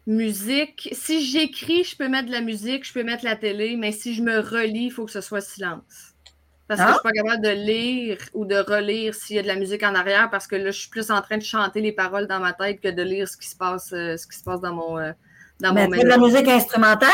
Musique. 0.09 0.89
Si 0.91 1.23
j'écris, 1.23 1.83
je 1.83 1.95
peux 1.95 2.09
mettre 2.09 2.29
de 2.29 2.31
la 2.31 2.41
musique, 2.41 2.83
je 2.83 2.91
peux 2.91 3.03
mettre 3.03 3.23
la 3.23 3.35
télé, 3.35 3.75
mais 3.75 3.91
si 3.91 4.15
je 4.15 4.23
me 4.23 4.39
relis, 4.39 4.85
il 4.85 4.91
faut 4.91 5.05
que 5.05 5.11
ce 5.11 5.21
soit 5.21 5.39
silence. 5.39 6.08
Parce 6.69 6.81
que 6.81 6.85
je 6.85 6.91
ne 6.91 6.93
suis 6.93 7.03
pas 7.03 7.11
capable 7.11 7.43
de 7.43 7.49
lire 7.49 8.17
ou 8.35 8.45
de 8.45 8.55
relire 8.55 9.15
s'il 9.15 9.37
y 9.37 9.39
a 9.39 9.41
de 9.41 9.47
la 9.47 9.55
musique 9.55 9.81
en 9.81 9.95
arrière, 9.95 10.29
parce 10.29 10.45
que 10.45 10.55
là, 10.55 10.69
je 10.69 10.79
suis 10.79 10.89
plus 10.89 11.09
en 11.09 11.19
train 11.19 11.37
de 11.37 11.43
chanter 11.43 11.81
les 11.81 11.91
paroles 11.91 12.27
dans 12.27 12.39
ma 12.39 12.53
tête 12.53 12.79
que 12.79 12.89
de 12.89 13.01
lire 13.01 13.27
ce 13.27 13.37
qui 13.37 13.47
se 13.47 13.55
passe, 13.55 13.91
euh, 13.91 14.17
ce 14.17 14.27
qui 14.27 14.37
se 14.37 14.43
passe 14.43 14.61
dans 14.61 14.73
mon. 14.73 14.99
Euh, 14.99 15.11
dans 15.59 15.73
mais 15.73 15.87
de 15.87 16.07
la 16.07 16.19
musique 16.19 16.47
instrumentale? 16.47 17.09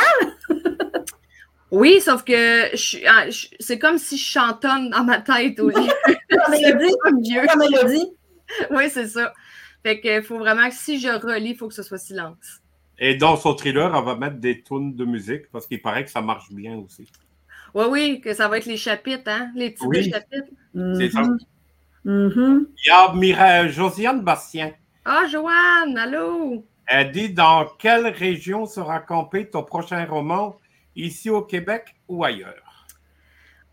oui, 1.71 2.01
sauf 2.01 2.25
que 2.25 2.75
ah, 3.07 3.27
c'est 3.57 3.79
comme 3.79 3.97
si 3.97 4.17
je 4.17 4.25
chantonne 4.25 4.89
dans 4.89 5.05
ma 5.05 5.19
tête 5.19 5.57
au 5.61 5.69
lieu. 5.69 5.87
La 7.47 7.55
mélodie. 7.55 8.11
Oui, 8.71 8.89
c'est 8.89 9.07
ça. 9.07 9.33
Fait 9.83 10.01
qu'il 10.01 10.21
faut 10.21 10.37
vraiment 10.37 10.67
que 10.67 10.75
si 10.75 10.99
je 10.99 11.07
relis, 11.07 11.51
il 11.51 11.55
faut 11.55 11.69
que 11.69 11.73
ce 11.73 11.83
soit 11.83 11.97
silence. 11.97 12.59
Et 12.99 13.15
dans 13.15 13.37
son 13.37 13.55
thriller, 13.55 13.89
on 13.93 14.01
va 14.01 14.15
mettre 14.15 14.35
des 14.35 14.61
tunes 14.61 14.95
de 14.95 15.05
musique 15.05 15.49
parce 15.49 15.65
qu'il 15.65 15.81
paraît 15.81 16.03
que 16.03 16.11
ça 16.11 16.21
marche 16.21 16.51
bien 16.51 16.75
aussi. 16.75 17.07
Oui, 17.75 17.85
oui, 17.89 18.21
que 18.21 18.33
ça 18.33 18.47
va 18.47 18.57
être 18.57 18.67
les 18.67 18.77
chapitres, 18.77 19.29
hein? 19.29 19.51
Les 19.53 19.71
petits 19.71 20.09
chapitres. 20.09 20.47
C'est 20.73 21.09
ça. 21.09 21.21
Mm-hmm. 22.05 22.65
Il 22.85 23.27
y 23.27 23.33
a 23.33 23.67
Josiane 23.67 24.21
Bastien. 24.21 24.71
Ah, 25.03 25.25
Joanne, 25.29 25.97
allô? 25.97 26.65
Elle 26.87 27.11
dit 27.11 27.33
Dans 27.33 27.65
quelle 27.77 28.07
région 28.07 28.65
sera 28.65 28.99
campé 28.99 29.49
ton 29.49 29.63
prochain 29.63 30.05
roman, 30.05 30.57
ici 30.95 31.29
au 31.29 31.41
Québec 31.41 31.95
ou 32.07 32.23
ailleurs? 32.23 32.87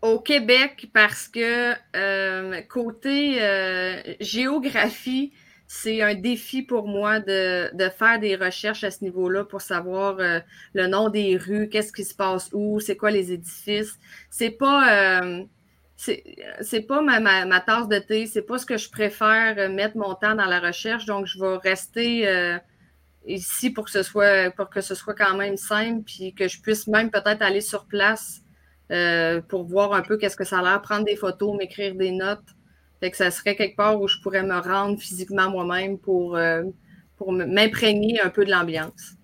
Au 0.01 0.19
Québec, 0.19 0.89
parce 0.93 1.29
que 1.29 1.73
euh, 1.95 2.61
côté 2.63 3.41
euh, 3.41 4.01
géographie, 4.19 5.31
c'est 5.75 6.03
un 6.03 6.13
défi 6.13 6.61
pour 6.61 6.87
moi 6.87 7.19
de, 7.19 7.71
faire 7.97 8.19
des 8.19 8.35
recherches 8.35 8.83
à 8.83 8.91
ce 8.91 9.03
niveau-là 9.03 9.43
pour 9.43 9.59
savoir 9.59 10.19
euh, 10.19 10.39
le 10.73 10.85
nom 10.85 11.09
des 11.09 11.35
rues, 11.35 11.67
qu'est-ce 11.67 11.91
qui 11.91 12.03
se 12.03 12.13
passe 12.13 12.51
où, 12.53 12.79
c'est 12.79 12.95
quoi 12.95 13.09
les 13.09 13.31
édifices. 13.31 13.97
C'est 14.29 14.51
pas 14.51 15.17
euh, 15.17 15.43
pas 16.87 17.01
ma, 17.01 17.19
ma, 17.19 17.59
tasse 17.59 17.87
de 17.87 17.97
thé, 17.97 18.27
c'est 18.27 18.43
pas 18.43 18.59
ce 18.59 18.67
que 18.67 18.77
je 18.77 18.87
préfère 18.91 19.55
euh, 19.57 19.67
mettre 19.67 19.97
mon 19.97 20.13
temps 20.13 20.35
dans 20.35 20.45
la 20.45 20.59
recherche, 20.59 21.05
donc 21.05 21.25
je 21.25 21.39
vais 21.39 21.57
rester 21.57 22.59
ici 23.25 23.71
pour 23.71 23.85
que 23.85 23.91
ce 23.91 24.03
soit 24.03 24.51
pour 24.51 24.69
que 24.69 24.81
ce 24.81 24.93
soit 24.93 25.15
quand 25.15 25.35
même 25.35 25.57
simple, 25.57 26.03
puis 26.05 26.35
que 26.35 26.47
je 26.47 26.61
puisse 26.61 26.85
même 26.85 27.09
peut-être 27.09 27.41
aller 27.41 27.61
sur 27.61 27.87
place 27.87 28.43
pour 29.49 29.63
voir 29.63 29.93
un 29.93 30.03
peu 30.03 30.17
qu'est-ce 30.17 30.37
que 30.37 30.43
ça 30.43 30.59
a 30.59 30.61
l'air, 30.61 30.81
prendre 30.83 31.05
des 31.05 31.15
photos, 31.15 31.57
m'écrire 31.57 31.95
des 31.95 32.11
notes 32.11 32.45
que 33.11 33.17
ça 33.17 33.31
serait 33.31 33.55
quelque 33.55 33.75
part 33.75 33.99
où 33.99 34.07
je 34.07 34.19
pourrais 34.19 34.43
me 34.43 34.57
rendre 34.59 34.99
physiquement 34.99 35.49
moi-même 35.49 35.97
pour, 35.97 36.35
euh, 36.35 36.63
pour 37.17 37.31
m'imprégner 37.31 38.21
un 38.21 38.29
peu 38.29 38.45
de 38.45 38.51
l'ambiance. 38.51 39.15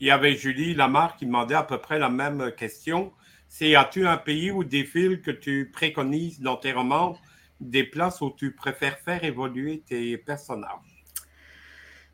Il 0.00 0.06
y 0.06 0.10
avait 0.10 0.36
Julie 0.36 0.74
Lamar 0.74 1.16
qui 1.16 1.26
demandait 1.26 1.56
à 1.56 1.64
peu 1.64 1.78
près 1.78 1.98
la 1.98 2.08
même 2.08 2.52
question. 2.56 3.12
C'est 3.48 3.74
as-tu 3.74 4.06
un 4.06 4.16
pays 4.16 4.50
ou 4.50 4.62
des 4.62 4.82
villes 4.82 5.22
que 5.22 5.30
tu 5.30 5.70
préconises 5.72 6.40
dans 6.40 6.56
tes 6.56 6.72
romans, 6.72 7.18
des 7.60 7.82
places 7.82 8.20
où 8.20 8.32
tu 8.36 8.52
préfères 8.52 8.98
faire 8.98 9.24
évoluer 9.24 9.82
tes 9.88 10.16
personnages? 10.18 11.04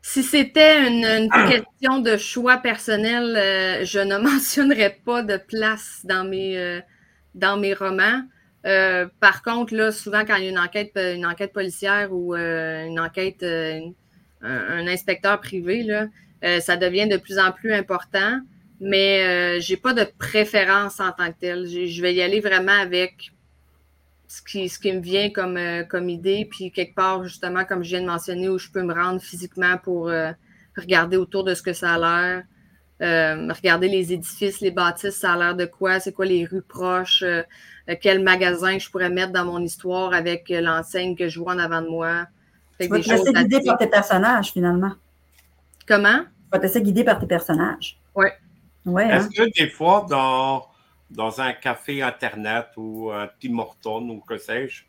Si 0.01 0.23
c'était 0.23 0.87
une, 0.87 1.29
question 1.49 1.99
de 1.99 2.15
choix 2.17 2.57
personnel, 2.57 3.35
euh, 3.35 3.85
je 3.85 3.99
ne 3.99 4.17
mentionnerais 4.31 4.99
pas 5.03 5.23
de 5.23 5.37
place 5.37 6.01
dans 6.03 6.23
mes, 6.23 6.57
euh, 6.57 6.81
dans 7.33 7.57
mes 7.57 7.73
romans. 7.73 8.21
Euh, 8.65 9.07
par 9.19 9.43
contre, 9.43 9.75
là, 9.75 9.91
souvent, 9.91 10.25
quand 10.25 10.35
il 10.37 10.45
y 10.45 10.47
a 10.47 10.49
une 10.49 10.59
enquête, 10.59 10.93
euh, 10.97 11.15
une 11.15 11.25
enquête 11.25 11.53
policière 11.53 12.11
ou 12.11 12.33
euh, 12.33 12.85
une 12.85 12.99
enquête, 12.99 13.43
un, 13.43 14.87
inspecteur 14.87 15.39
privé, 15.39 15.83
là, 15.83 16.07
ça 16.59 16.77
devient 16.77 17.07
de 17.07 17.17
plus 17.17 17.39
en 17.39 17.51
plus 17.51 17.73
important. 17.73 18.39
Mais 18.81 19.59
je 19.61 19.73
n'ai 19.73 19.77
pas 19.77 19.93
de 19.93 20.05
préférence 20.17 20.99
en 20.99 21.11
tant 21.11 21.31
que 21.31 21.39
telle. 21.39 21.65
Je 21.65 22.01
vais 22.01 22.13
y 22.13 22.21
aller 22.21 22.41
vraiment 22.41 22.77
avec 22.77 23.31
ce 24.27 24.41
qui, 24.41 24.67
ce 24.67 24.77
qui 24.77 24.91
me 24.91 24.99
vient 24.99 25.29
comme, 25.29 25.57
comme 25.89 26.09
idée, 26.09 26.47
puis 26.49 26.71
quelque 26.71 26.93
part, 26.93 27.23
justement, 27.23 27.63
comme 27.63 27.83
je 27.83 27.89
viens 27.89 28.01
de 28.01 28.07
mentionner, 28.07 28.49
où 28.49 28.59
je 28.59 28.69
peux 28.69 28.83
me 28.83 28.93
rendre 28.93 29.21
physiquement 29.21 29.77
pour 29.77 30.11
regarder 30.77 31.17
autour 31.17 31.43
de 31.45 31.53
ce 31.55 31.63
que 31.63 31.73
ça 31.73 31.93
a 31.93 32.43
l'air. 32.99 33.53
regarder 33.55 33.87
les 33.87 34.13
édifices, 34.13 34.59
les 34.61 34.71
bâtisses, 34.71 35.15
ça 35.15 35.33
a 35.33 35.37
l'air 35.37 35.55
de 35.55 35.65
quoi, 35.65 35.99
c'est 35.99 36.11
quoi 36.11 36.25
les 36.25 36.45
rues 36.45 36.61
proches, 36.61 37.23
quel 37.93 38.23
magasin 38.23 38.77
je 38.79 38.89
pourrais 38.89 39.09
mettre 39.09 39.31
dans 39.31 39.45
mon 39.45 39.59
histoire 39.59 40.13
avec 40.13 40.49
euh, 40.49 40.61
l'enseigne 40.61 41.15
que 41.15 41.29
je 41.29 41.39
vois 41.39 41.53
en 41.53 41.59
avant 41.59 41.81
de 41.81 41.87
moi. 41.87 42.25
Tu 42.79 42.87
vas 42.87 42.99
te 42.99 43.09
laisser 43.09 43.31
guider 43.31 43.61
par 43.63 43.77
tes 43.77 43.87
personnages, 43.87 44.51
finalement. 44.51 44.93
Comment? 45.87 46.19
Tu 46.19 46.49
vas 46.51 46.59
te 46.59 46.63
laisser 46.63 46.81
guider 46.81 47.03
par 47.03 47.19
tes 47.19 47.27
personnages. 47.27 47.99
Oui. 48.15 48.27
Ouais, 48.85 49.07
Est-ce 49.07 49.25
hein? 49.25 49.29
que 49.35 49.63
des 49.63 49.69
fois, 49.69 50.05
dans, 50.09 50.65
dans 51.09 51.41
un 51.41 51.53
café 51.53 52.01
Internet 52.01 52.67
ou 52.77 53.11
un 53.11 53.29
Tim 53.39 53.57
Horton 53.59 54.09
ou 54.09 54.19
que 54.19 54.37
sais-je, 54.37 54.83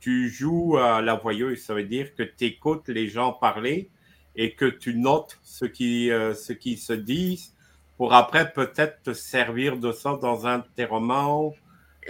tu 0.00 0.28
joues 0.28 0.76
à 0.76 1.00
la 1.00 1.14
voyeuse, 1.14 1.62
ça 1.62 1.74
veut 1.74 1.84
dire 1.84 2.14
que 2.14 2.22
tu 2.22 2.44
écoutes 2.44 2.88
les 2.88 3.08
gens 3.08 3.32
parler 3.32 3.90
et 4.36 4.54
que 4.54 4.66
tu 4.66 4.94
notes 4.94 5.38
ce 5.42 5.64
qui, 5.64 6.10
euh, 6.10 6.34
ce 6.34 6.52
qui 6.52 6.76
se 6.76 6.92
disent 6.92 7.54
pour 7.96 8.12
après 8.12 8.52
peut-être 8.52 9.02
te 9.02 9.12
servir 9.12 9.76
de 9.78 9.92
ça 9.92 10.18
dans 10.20 10.46
un 10.46 10.58
de 10.58 10.66
tes 10.74 10.84
romans 10.84 11.54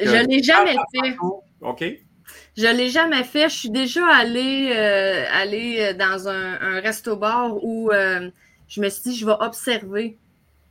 je 0.01 0.11
ne 0.11 0.27
l'ai 0.27 0.43
jamais 0.43 0.77
fait. 0.93 1.17
OK? 1.61 1.85
Je 2.57 2.67
ne 2.67 2.73
l'ai 2.73 2.89
jamais 2.89 3.25
fait. 3.25 3.49
Je 3.49 3.55
suis 3.55 3.71
déjà 3.71 4.07
allée, 4.07 4.73
euh, 4.75 5.25
euh, 5.25 5.93
dans 5.95 6.29
un, 6.29 6.81
resto-bar 6.81 7.63
où 7.63 7.91
euh, 7.91 8.31
je 8.69 8.81
me 8.81 8.89
suis 8.89 9.11
dit, 9.11 9.17
je 9.17 9.27
vais 9.27 9.35
observer 9.41 10.17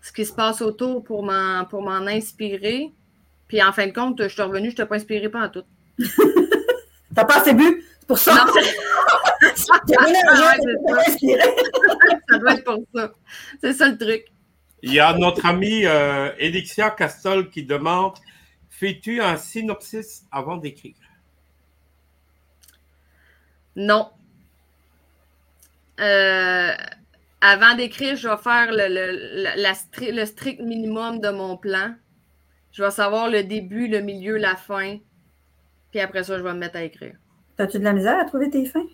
ce 0.02 0.12
qui 0.12 0.26
se 0.26 0.34
passe 0.34 0.62
autour 0.62 1.04
pour 1.04 1.24
m'en, 1.24 1.66
pour 1.66 1.82
m'en 1.82 2.08
inspirer. 2.08 2.92
Puis 3.48 3.62
en 3.62 3.74
fin 3.74 3.88
de 3.88 3.92
compte, 3.92 4.24
je 4.24 4.30
suis 4.30 4.42
revenue, 4.42 4.70
je 4.70 4.74
ne 4.74 4.78
t'ai 4.78 4.86
pas 4.86 4.96
inspiré 4.96 5.30
pas 5.30 5.46
en 5.46 5.50
tout. 5.50 5.64
T'as 7.16 7.26
pas 7.26 7.38
assez 7.38 7.54
bu? 7.54 7.86
C'est 8.00 8.08
pour 8.08 8.18
ça? 8.18 8.34
Non, 8.34 8.46
ça 9.56 9.80
doit 12.38 12.54
être 12.54 12.64
pour 12.64 12.80
ça. 12.96 13.12
C'est 13.62 13.74
ça 13.74 13.88
le 13.88 13.98
truc. 13.98 14.26
Il 14.82 14.94
y 14.94 15.00
a 15.00 15.16
notre 15.18 15.46
ami 15.46 15.84
Elixia 16.40 16.90
Castol 16.90 17.50
qui 17.50 17.64
demande 17.64 18.14
Fais-tu 18.74 19.22
un 19.22 19.38
synopsis 19.38 20.26
avant 20.32 20.58
d'écrire? 20.58 20.96
Non. 23.76 24.10
avant 25.98 27.76
d'écrire, 27.76 28.16
je 28.16 28.28
vais 28.28 28.38
faire 28.38 28.72
le, 28.72 30.12
le 30.12 30.26
strict 30.26 30.60
minimum 30.62 31.20
de 31.20 31.30
mon 31.30 31.56
plan. 31.56 31.94
Je 32.72 32.84
vais 32.84 32.90
savoir 32.90 33.30
le 33.30 33.44
début, 33.44 33.88
le 33.88 34.02
milieu, 34.02 34.38
la 34.38 34.56
fin. 34.56 34.98
Puis 35.92 36.00
après 36.00 36.24
ça, 36.24 36.40
je 36.40 36.44
vais 36.44 36.54
me 36.54 36.60
mettre 36.60 36.78
à 36.78 36.84
écrire. 36.84 37.16
As-tu 37.60 37.78
de 37.78 37.84
la 37.84 37.94
misère 37.94 38.20
à 38.20 38.26
trouver 38.26 38.50
tes 38.50 38.66
fins? 38.66 38.88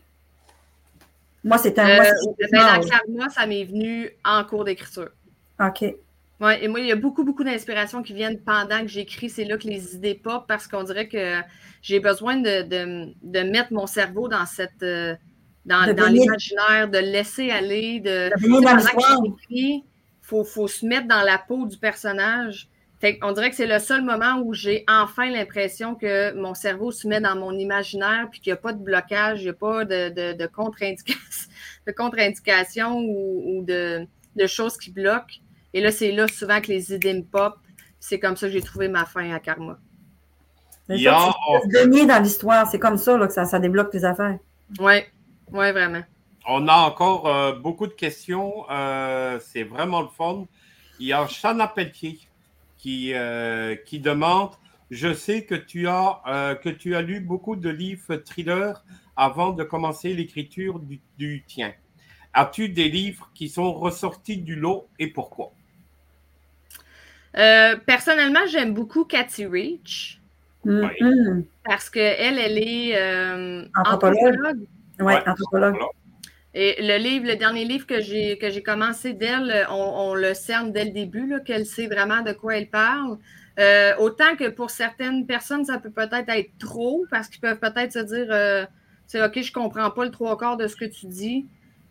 Moi, 1.46 1.58
c'est 1.58 1.80
un. 1.80 1.88
Euh, 1.88 2.12
ben, 2.52 2.82
moi, 3.08 3.30
ça 3.30 3.48
m'est 3.48 3.64
venu 3.64 4.10
en 4.26 4.44
cours 4.44 4.66
d'écriture. 4.66 5.10
OK. 5.58 5.86
Oui, 6.42 6.54
et 6.62 6.68
moi, 6.70 6.80
il 6.80 6.86
y 6.86 6.92
a 6.92 6.96
beaucoup, 6.96 7.26
beaucoup 7.26 7.44
d'inspirations 7.44 8.02
qui 8.02 8.14
viennent 8.14 8.40
pendant 8.40 8.82
que 8.82 8.88
j'écris. 8.88 9.30
C'est 9.30 9.44
là 9.44 9.58
que 9.58 9.68
les 9.68 9.96
idées 9.96 10.16
pop 10.16 10.46
parce 10.48 10.68
qu'on 10.68 10.84
dirait 10.84 11.10
que 11.10 11.42
j'ai 11.82 12.00
besoin 12.00 12.38
de, 12.38 13.44
mettre 13.44 13.74
mon 13.74 13.88
cerveau 13.88 14.28
dans 14.28 14.46
cette. 14.46 14.84
Euh, 14.84 15.16
dans, 15.66 15.86
l'imaginaire, 15.86 16.90
de 16.90 16.98
laisser 16.98 17.52
aller, 17.52 18.00
de. 18.00 18.30
Pendant 18.42 18.78
que 18.78 19.36
il 19.50 19.84
faut, 20.22 20.44
faut 20.44 20.68
se 20.68 20.86
mettre 20.86 21.08
dans 21.08 21.22
la 21.22 21.38
peau 21.38 21.66
du 21.66 21.78
personnage. 21.78 22.70
on 23.22 23.32
dirait 23.34 23.50
que 23.50 23.56
c'est 23.56 23.68
le 23.68 23.80
seul 23.80 24.04
moment 24.04 24.42
où 24.44 24.54
j'ai 24.54 24.84
enfin 24.88 25.30
l'impression 25.30 25.96
que 25.96 26.34
mon 26.34 26.54
cerveau 26.54 26.92
se 26.92 27.08
met 27.08 27.20
dans 27.20 27.36
mon 27.36 27.52
imaginaire 27.58 28.28
puis 28.32 28.40
qu'il 28.40 28.52
n'y 28.52 28.58
a 28.58 28.62
pas 28.62 28.74
de 28.74 28.82
blocage, 28.82 29.42
il 29.42 29.46
n'y 29.46 29.50
a 29.50 29.54
pas 29.54 29.86
de, 29.86 30.34
de, 30.34 30.48
contre-indication 31.92 33.00
ou, 33.00 33.64
de, 33.66 34.08
choses 34.48 34.78
qui 34.78 34.92
bloquent. 34.92 35.36
Et 35.74 35.82
là, 35.82 35.92
c'est 35.92 36.12
là 36.12 36.28
souvent 36.28 36.62
que 36.62 36.68
les 36.68 36.94
idées 36.94 37.14
me 37.14 37.24
pop. 37.24 37.56
C'est 38.00 38.20
comme 38.20 38.36
ça 38.36 38.48
que 38.48 38.54
j'ai 38.54 38.62
trouvé 38.62 38.88
ma 38.88 39.06
fin 39.06 39.32
à 39.32 39.40
Karma. 39.40 39.80
Il 40.90 41.02
y 41.02 41.08
a... 41.08 41.32
dans 42.06 42.24
l'histoire, 42.24 42.68
c'est 42.70 42.80
comme 42.80 42.98
ça 42.98 43.18
que 43.20 43.34
ça, 43.34 43.46
ça 43.46 43.60
débloque 43.60 43.94
les 43.94 44.06
affaires. 44.06 44.40
Oui, 44.80 45.02
oui, 45.52 45.72
vraiment. 45.72 46.02
On 46.48 46.68
a 46.68 46.78
encore 46.78 47.28
euh, 47.28 47.54
beaucoup 47.54 47.86
de 47.86 47.94
questions. 47.94 48.66
Euh, 48.72 49.40
c'est 49.40 49.64
vraiment 49.64 50.02
le 50.02 50.08
fun. 50.08 50.46
Il 51.00 51.08
y 51.08 51.14
a 51.14 51.28
Chana 51.28 51.68
Pelletier 51.68 52.20
qui, 52.78 53.14
euh, 53.14 53.76
qui 53.76 54.00
demande 54.00 54.52
Je 54.90 55.14
sais 55.14 55.46
que 55.46 55.56
tu, 55.56 55.88
as, 55.88 56.58
que 56.64 56.70
tu 56.70 56.96
as 56.96 57.02
lu 57.02 57.20
beaucoup 57.20 57.56
de 57.56 57.70
livres 57.70 58.16
thrillers 58.16 58.84
avant 59.16 59.52
de 59.52 59.64
commencer 59.64 60.14
l'écriture 60.14 60.80
du, 60.80 61.00
du, 61.18 61.44
tien. 61.46 61.74
As-tu 62.34 62.70
des 62.70 62.90
livres 62.90 63.30
qui 63.36 63.50
sont 63.50 63.74
ressortis 63.74 64.38
du 64.38 64.56
lot 64.56 64.88
et 64.98 65.08
pourquoi? 65.08 65.52
Personnellement, 67.34 68.46
j'aime 68.48 68.74
beaucoup 68.74 69.06
Cathy 69.06 69.46
Reach. 69.46 70.20
Mm-hmm. 70.66 71.44
Parce 71.66 71.90
qu'elle, 71.90 72.38
elle 72.38 72.58
est 72.58 73.70
anthropologue. 73.76 74.66
Oui, 75.00 75.14
anthropologue. 75.26 75.78
Et 76.56 76.76
le 76.82 76.98
livre, 76.98 77.28
le 77.28 77.36
dernier 77.36 77.64
livre 77.64 77.86
que 77.86 78.02
j'ai 78.02 78.38
que 78.40 78.50
j'ai 78.50 78.64
commencé 78.64 79.14
d'elle, 79.14 79.68
on, 79.70 80.16
le 80.16 80.34
cerne 80.34 80.72
dès 80.72 80.86
le 80.86 80.92
début, 80.92 81.36
qu'elle 81.46 81.66
sait 81.66 81.88
vraiment 81.88 82.22
de 82.22 82.32
quoi 82.32 82.58
elle 82.58 82.70
parle. 82.70 83.18
Euh, 83.60 83.94
autant 83.98 84.36
que 84.38 84.50
pour 84.50 84.70
certaines 84.70 85.26
personnes, 85.26 85.66
ça 85.66 85.80
peut 85.80 85.90
peut-être 85.90 86.30
être 86.30 86.52
trop, 86.60 87.06
parce 87.12 87.28
qu'ils 87.28 87.42
peuvent 87.42 87.60
peut-être 87.60 87.92
se 87.92 88.00
dire 88.00 88.28
euh, 88.30 88.66
c'est 89.06 89.24
OK, 89.24 89.42
je 89.42 89.52
comprends 89.52 89.92
pas 89.92 90.06
le 90.06 90.12
trois 90.12 90.38
quarts 90.38 90.56
de 90.56 90.68
ce 90.68 90.76
que 90.76 90.86
tu 90.86 91.08
dis, 91.08 91.46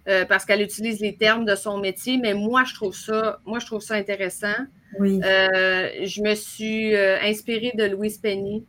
euh, 0.09 0.24
parce 0.24 0.44
qu'elle 0.44 0.62
utilise 0.62 1.00
les 1.00 1.16
termes 1.16 1.44
de 1.44 1.54
son 1.54 1.78
métier, 1.78 2.18
mais 2.18 2.34
moi, 2.34 2.64
je 2.64 2.74
trouve 2.74 2.94
ça, 2.94 3.40
moi, 3.44 3.59
je 3.59 3.66
trouve 3.66 3.80
ça 3.80 3.94
intéressant. 3.94 4.56
Oui. 4.98 5.20
je 5.22 6.22
me 6.22 6.34
suis 6.34 6.96
inspirée 6.96 7.72
de 7.76 7.84
Louise 7.84 8.18
Penny. 8.18 8.64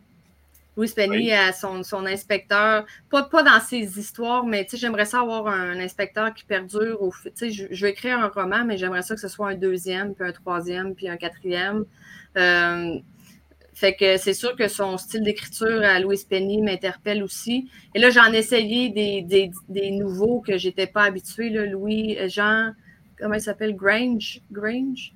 Louis 0.79 0.93
Penny 0.95 1.33
a 1.33 1.51
son, 1.51 1.83
son, 1.83 2.05
inspecteur, 2.05 2.85
pas, 3.09 3.23
pas 3.23 3.43
dans 3.43 3.59
ses 3.59 3.99
histoires, 3.99 4.45
mais 4.45 4.65
j'aimerais 4.71 5.03
ça 5.03 5.19
avoir 5.19 5.47
un 5.47 5.77
inspecteur 5.77 6.33
qui 6.33 6.45
perdure. 6.45 7.01
Au, 7.01 7.11
je, 7.11 7.65
je 7.69 7.85
vais 7.85 7.91
écrire 7.91 8.17
un 8.17 8.29
roman, 8.29 8.63
mais 8.63 8.77
j'aimerais 8.77 9.01
ça 9.01 9.13
que 9.13 9.19
ce 9.19 9.27
soit 9.27 9.49
un 9.49 9.55
deuxième, 9.55 10.13
puis 10.15 10.25
un 10.25 10.31
troisième, 10.31 10.95
puis 10.95 11.09
un 11.09 11.17
quatrième. 11.17 11.83
Euh, 12.37 12.97
fait 13.79 13.95
que 13.95 14.17
c'est 14.17 14.33
sûr 14.33 14.55
que 14.55 14.67
son 14.67 14.97
style 14.97 15.23
d'écriture 15.23 15.81
à 15.83 15.99
Louis 15.99 16.19
Penny 16.29 16.61
m'interpelle 16.61 17.23
aussi. 17.23 17.69
Et 17.95 17.99
là, 17.99 18.09
j'en 18.09 18.31
ai 18.33 18.37
essayé 18.37 18.89
des, 18.89 19.21
des, 19.21 19.51
des 19.69 19.91
nouveaux 19.91 20.41
que 20.41 20.57
j'étais 20.57 20.87
pas 20.87 21.03
habituée. 21.03 21.49
Louis, 21.49 22.17
euh, 22.17 22.27
Jean, 22.27 22.73
comment 23.17 23.35
il 23.35 23.41
s'appelle? 23.41 23.75
Grange? 23.75 24.41
Grange? 24.51 25.13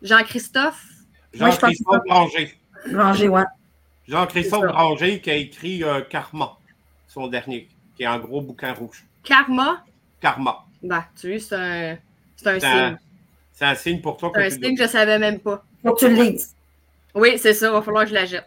Jean-Christophe? 0.00 0.84
Jean-Christophe 1.32 2.04
Granger. 2.06 2.54
Granger, 2.86 3.28
ouais. 3.28 3.42
Jean-Christophe 4.06 4.66
Granger 4.66 5.20
qui 5.20 5.30
a 5.30 5.34
écrit 5.34 5.82
euh, 5.82 6.00
Karma, 6.02 6.56
son 7.08 7.26
dernier, 7.26 7.68
qui 7.96 8.04
est 8.04 8.06
un 8.06 8.18
gros 8.18 8.40
bouquin 8.40 8.72
rouge. 8.72 9.04
Karma? 9.24 9.84
Karma. 10.20 10.64
Bah, 10.82 11.06
tu 11.20 11.30
vois, 11.30 11.40
c'est 11.40 11.56
un, 11.56 11.98
c'est 12.36 12.48
un 12.48 12.60
signe. 12.60 12.98
C'est 13.52 13.64
un 13.64 13.74
signe 13.74 14.00
pour 14.00 14.16
toi. 14.16 14.30
C'est 14.34 14.46
un 14.46 14.50
signe 14.50 14.76
que 14.76 14.78
je 14.78 14.82
ne 14.84 14.88
savais 14.88 15.18
même 15.18 15.40
pas. 15.40 15.64
Faut 15.82 15.94
que 15.94 15.98
tu 15.98 16.08
le 16.08 16.22
lises. 16.22 16.54
Oui, 17.18 17.38
c'est 17.38 17.54
ça, 17.54 17.66
il 17.66 17.72
va 17.72 17.82
falloir 17.82 18.04
que 18.04 18.10
je 18.10 18.14
la 18.14 18.24
jette. 18.24 18.46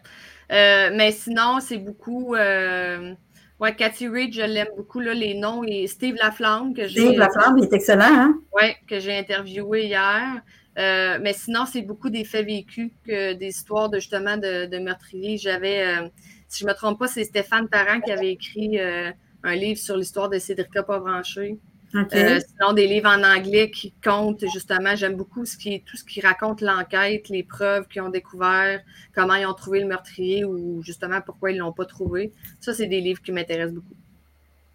Euh, 0.50 0.90
mais 0.94 1.12
sinon, 1.12 1.60
c'est 1.60 1.78
beaucoup. 1.78 2.34
Euh... 2.34 3.14
Ouais, 3.60 3.76
Cathy 3.76 4.08
Reed, 4.08 4.34
je 4.34 4.42
l'aime 4.42 4.68
beaucoup, 4.76 4.98
là, 4.98 5.14
les 5.14 5.34
noms. 5.34 5.62
Et 5.62 5.86
Steve 5.86 6.16
Laflamme, 6.16 6.74
que 6.74 6.88
j'ai. 6.88 7.06
Steve 7.06 7.18
Laflamme, 7.18 7.58
il 7.58 7.64
est 7.64 7.72
excellent, 7.72 8.04
hein? 8.08 8.34
Oui, 8.60 8.72
que 8.88 8.98
j'ai 8.98 9.16
interviewé 9.16 9.84
hier. 9.86 10.42
Euh, 10.78 11.18
mais 11.20 11.32
sinon, 11.32 11.64
c'est 11.66 11.82
beaucoup 11.82 12.10
des 12.10 12.24
faits 12.24 12.46
vécus, 12.46 12.90
que 13.06 13.34
des 13.34 13.48
histoires 13.48 13.88
de 13.88 13.98
justement 13.98 14.36
de, 14.36 14.66
de 14.66 14.78
meurtriers. 14.78 15.36
J'avais, 15.36 15.86
euh, 15.86 16.08
si 16.48 16.60
je 16.60 16.66
ne 16.66 16.70
me 16.70 16.74
trompe 16.74 16.98
pas, 16.98 17.08
c'est 17.08 17.24
Stéphane 17.24 17.68
Parent 17.68 18.00
qui 18.00 18.10
avait 18.10 18.30
écrit 18.30 18.80
euh, 18.80 19.10
un 19.42 19.54
livre 19.54 19.78
sur 19.78 19.96
l'histoire 19.96 20.28
de 20.28 20.38
Cédrica 20.38 20.82
Pavranché. 20.82 21.58
Sinon, 21.92 22.72
des 22.72 22.86
livres 22.86 23.10
en 23.10 23.22
anglais 23.22 23.70
qui 23.70 23.92
comptent 24.02 24.44
justement, 24.52 24.96
j'aime 24.96 25.14
beaucoup 25.14 25.44
ce 25.44 25.56
qui, 25.56 25.82
tout 25.82 25.96
ce 25.96 26.04
qui 26.04 26.20
raconte 26.20 26.60
l'enquête, 26.60 27.28
les 27.28 27.42
preuves 27.42 27.86
qu'ils 27.88 28.02
ont 28.02 28.08
découvert, 28.08 28.80
comment 29.14 29.34
ils 29.34 29.46
ont 29.46 29.54
trouvé 29.54 29.80
le 29.80 29.86
meurtrier 29.86 30.44
ou 30.44 30.82
justement 30.82 31.20
pourquoi 31.20 31.50
ils 31.50 31.56
ne 31.56 31.60
l'ont 31.60 31.72
pas 31.72 31.84
trouvé. 31.84 32.32
Ça, 32.60 32.72
c'est 32.72 32.86
des 32.86 33.00
livres 33.00 33.20
qui 33.22 33.32
m'intéressent 33.32 33.74
beaucoup. 33.74 33.96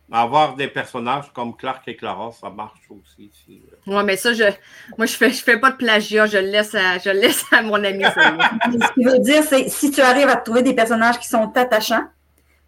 Avoir 0.09 0.55
des 0.55 0.69
personnages 0.69 1.33
comme 1.33 1.57
Clark 1.57 1.85
et 1.87 1.97
Clara, 1.97 2.31
ça 2.31 2.49
marche 2.49 2.79
aussi. 2.89 3.29
Euh. 3.49 3.53
Oui, 3.87 4.03
mais 4.05 4.15
ça, 4.15 4.33
je, 4.33 4.45
moi, 4.97 5.05
je 5.05 5.13
fais, 5.13 5.31
je 5.31 5.43
fais 5.43 5.59
pas 5.59 5.71
de 5.71 5.75
plagiat, 5.75 6.27
je 6.27 6.37
le 6.37 6.47
laisse 6.47 6.73
à, 6.75 6.97
je 6.97 7.09
laisse 7.09 7.43
à 7.51 7.61
mon 7.61 7.83
ami. 7.83 8.03
Ce 8.05 8.93
qui 8.93 9.03
veut 9.03 9.19
dire, 9.19 9.43
c'est 9.43 9.67
si 9.67 9.91
tu 9.91 9.99
arrives 9.99 10.29
à 10.29 10.37
trouver 10.37 10.61
des 10.61 10.73
personnages 10.73 11.19
qui 11.19 11.27
sont 11.27 11.51
attachants, 11.55 12.05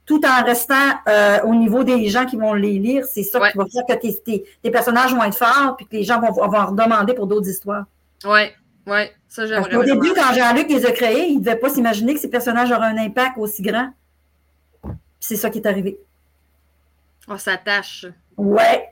tout 0.10 0.26
en 0.26 0.44
restant 0.44 0.90
euh, 1.08 1.40
au 1.44 1.54
niveau 1.54 1.84
des 1.84 2.10
gens 2.10 2.26
qui 2.26 2.36
vont 2.36 2.56
les 2.56 2.80
lire, 2.80 3.06
c'est 3.06 3.22
ça 3.22 3.52
qui 3.52 3.58
va 3.60 3.66
faire 3.72 3.86
que 3.88 3.94
tes, 4.02 4.44
tes, 4.64 4.72
personnages 4.72 5.14
vont 5.14 5.24
être 5.24 5.38
forts 5.38 5.78
puis 5.78 5.86
que 5.86 5.96
les 5.96 6.04
gens 6.04 6.20
vont, 6.20 6.32
vont 6.32 6.58
en 6.58 6.72
demander 6.72 7.14
pour 7.14 7.28
d'autres 7.28 7.48
histoires. 7.48 7.86
Oui, 8.26 8.50
oui, 8.88 9.02
ça 9.28 9.46
j'aimerais. 9.46 9.76
Au 9.76 9.84
début, 9.84 10.12
quand 10.16 10.34
Jean-Luc 10.34 10.68
les 10.68 10.84
a 10.88 10.92
créés, 10.92 11.28
il 11.28 11.36
ne 11.36 11.44
devait 11.44 11.58
pas 11.58 11.70
s'imaginer 11.70 12.16
que 12.16 12.20
ces 12.20 12.30
personnages 12.32 12.72
auraient 12.72 12.88
un 12.88 12.98
impact 12.98 13.38
aussi 13.38 13.62
grand. 13.62 13.94
C'est 15.20 15.36
ça 15.36 15.52
qui 15.52 15.60
est 15.60 15.68
arrivé. 15.68 16.00
On 17.28 17.38
s'attache. 17.38 18.08
Ouais. 18.36 18.90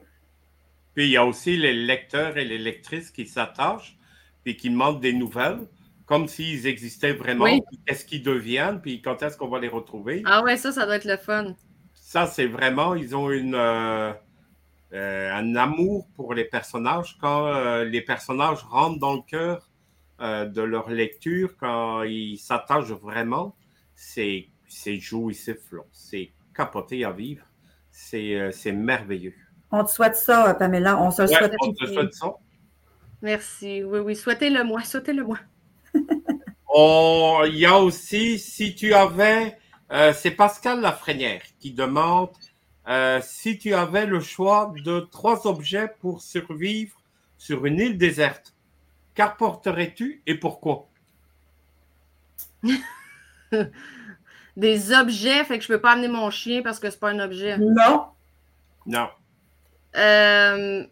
Puis 0.94 1.06
il 1.06 1.12
y 1.14 1.18
a 1.18 1.26
aussi 1.26 1.58
les 1.58 1.74
lecteurs 1.74 2.38
et 2.38 2.46
les 2.46 2.60
lectrices 2.60 3.10
qui 3.10 3.26
s'attachent 3.26 3.98
et 4.46 4.56
qui 4.56 4.70
demandent 4.70 5.02
des 5.02 5.14
nouvelles, 5.14 5.62
comme 6.08 6.28
s'ils 6.28 6.66
existaient 6.66 7.14
vraiment, 7.14 7.46
qu'est-ce 7.86 8.06
qu'ils 8.06 8.24
deviennent, 8.24 8.82
puis 8.82 9.02
quand 9.04 9.22
est-ce 9.22 9.38
qu'on 9.38 9.50
va 9.50 9.60
les 9.60 9.68
retrouver. 9.68 10.24
Ah 10.26 10.42
ouais, 10.42 10.58
ça, 10.58 10.72
ça 10.72 10.86
doit 10.86 10.96
être 10.96 11.06
le 11.06 11.18
fun. 11.18 11.54
Ça, 11.94 12.26
c'est 12.26 12.48
vraiment, 12.48 12.96
ils 12.96 13.16
ont 13.16 13.30
une, 13.30 13.54
euh, 13.54 14.12
euh, 14.94 15.32
un 15.32 15.56
amour 15.56 16.08
pour 16.16 16.34
les 16.34 16.46
personnages. 16.46 17.18
Quand 17.22 17.48
euh, 17.48 17.84
les 17.84 18.02
personnages 18.02 18.64
rentrent 18.64 19.00
dans 19.00 19.14
le 19.14 19.22
cœur 19.22 19.70
de 20.20 20.62
leur 20.64 20.90
lecture, 20.90 21.56
quand 21.60 22.02
ils 22.02 22.40
s'attachent 22.40 22.90
vraiment, 22.90 23.56
c'est 23.94 24.50
jouissif, 24.86 25.58
c'est 25.92 26.32
capoté 26.56 27.06
à 27.06 27.12
vivre. 27.12 27.46
Euh, 28.14 28.52
c'est 28.52 28.72
merveilleux. 28.72 29.34
On 29.72 29.84
te 29.84 29.90
souhaite 29.90 30.16
ça, 30.16 30.54
Pamela. 30.54 31.00
On 31.00 31.12
se 31.12 31.24
le 31.24 31.28
souhaite. 31.28 31.54
On 31.62 31.74
te 31.74 31.86
souhaite 31.86 32.14
ça. 32.14 32.34
Merci. 33.22 33.84
Oui, 33.84 34.00
oui. 34.00 34.16
Souhaitez-le 34.16 34.64
moi. 34.64 34.84
Souhaitez-le 34.84 35.24
moi. 35.24 35.40
Il 36.76 37.56
y 37.56 37.66
a 37.66 37.78
aussi, 37.80 38.40
si 38.40 38.76
tu 38.76 38.94
avais, 38.94 39.58
euh, 39.92 40.14
c'est 40.14 40.32
Pascal 40.32 40.82
Lafrenière 40.82 41.42
qui 41.60 41.72
demande 41.72 42.30
euh, 42.88 43.20
si 43.24 43.58
tu 43.58 43.74
avais 43.74 44.06
le 44.06 44.20
choix 44.20 44.74
de 44.84 45.00
trois 45.00 45.48
objets 45.48 45.90
pour 46.00 46.22
survivre 46.22 46.96
sur 47.38 47.66
une 47.66 47.80
île 47.80 47.98
déserte, 47.98 48.54
qu'apporterais-tu 49.16 50.22
et 50.26 50.36
pourquoi? 50.36 50.88
des 54.58 54.94
objets, 54.94 55.44
fait 55.46 55.58
que 55.58 55.64
je 55.64 55.70
peux 55.70 55.82
pas 55.82 55.92
amener 55.92 56.08
mon 56.08 56.30
chien 56.30 56.62
parce 56.62 56.80
que 56.80 56.90
c'est 56.90 57.00
pas 57.00 57.12
un 57.12 57.20
objet. 57.20 57.58
Non. 57.58 58.06
Non. 58.86 59.10
Euh... 59.96 60.86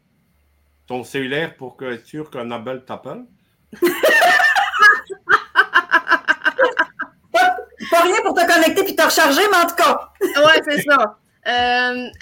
Ton 0.88 1.04
cellulaire 1.04 1.56
pour 1.56 1.78
que 1.78 1.86
être 1.86 2.06
sûr 2.06 2.30
qu'un 2.30 2.52
Abel 2.52 2.86
t'appelle? 2.86 3.26
rien 8.02 8.22
pour 8.24 8.34
te 8.34 8.46
connecter 8.46 8.84
puis 8.84 8.96
te 8.96 9.04
recharger, 9.04 9.42
mais 9.52 9.58
en 9.58 9.68
tout 9.68 9.76
cas. 9.76 10.12
ouais, 10.22 10.62
c'est 10.68 10.82
ça. 10.82 11.18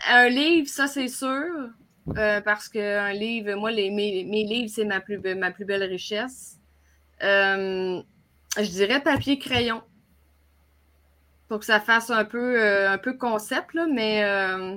un 0.09 0.29
livre, 0.29 0.67
ça 0.67 0.87
c'est 0.87 1.07
sûr. 1.07 1.69
parce 2.43 2.69
qu'un 2.69 3.13
livre, 3.13 3.55
moi, 3.55 3.71
les, 3.71 3.89
mes, 3.89 4.43
livres, 4.43 4.71
c'est 4.73 4.85
ma 4.85 4.99
plus, 4.99 5.19
ma 5.35 5.51
plus 5.51 5.65
belle 5.65 5.83
richesse. 5.83 6.57
je 7.21 8.01
dirais 8.57 9.01
papier-crayon 9.01 9.81
pour 11.53 11.59
que 11.59 11.65
ça 11.65 11.79
fasse 11.79 12.09
un 12.09 12.25
peu, 12.25 12.59
euh, 12.59 12.89
un 12.89 12.97
peu 12.97 13.13
concept, 13.13 13.75
là, 13.75 13.85
mais 13.85 14.23
euh, 14.23 14.75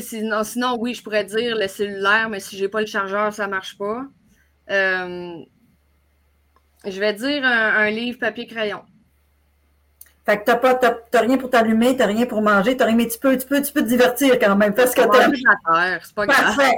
sinon, 0.00 0.42
sinon, 0.42 0.76
oui, 0.76 0.92
je 0.92 1.04
pourrais 1.04 1.22
dire 1.22 1.56
le 1.56 1.68
cellulaire, 1.68 2.28
mais 2.28 2.40
si 2.40 2.56
j'ai 2.56 2.68
pas 2.68 2.80
le 2.80 2.86
chargeur, 2.86 3.32
ça 3.32 3.46
marche 3.46 3.78
pas. 3.78 4.06
Euh, 4.70 5.36
je 6.84 6.98
vais 6.98 7.12
dire 7.12 7.44
un, 7.44 7.90
livre 7.90 8.18
papier-crayon. 8.18 8.82
Fait 10.26 10.40
que 10.40 10.44
t'as 10.44 10.56
pas 10.56 10.74
t'as, 10.74 11.20
rien 11.20 11.38
pour 11.38 11.50
t'allumer, 11.50 11.96
t'as 11.96 12.06
rien 12.06 12.26
pour 12.26 12.42
manger, 12.42 12.76
t'as 12.76 12.86
rien, 12.86 12.96
mais 12.96 13.08
tu 13.08 13.18
peux, 13.18 13.38
tu 13.38 13.46
peux, 13.46 13.62
tu 13.62 13.72
peux 13.72 13.82
te 13.82 13.88
divertir 13.88 14.38
quand 14.38 14.56
même. 14.56 14.74
Parce 14.74 14.92
que 14.92 15.02
t'as. 15.02 15.30
C'est 16.02 16.14
pas 16.14 16.26
grave. 16.26 16.58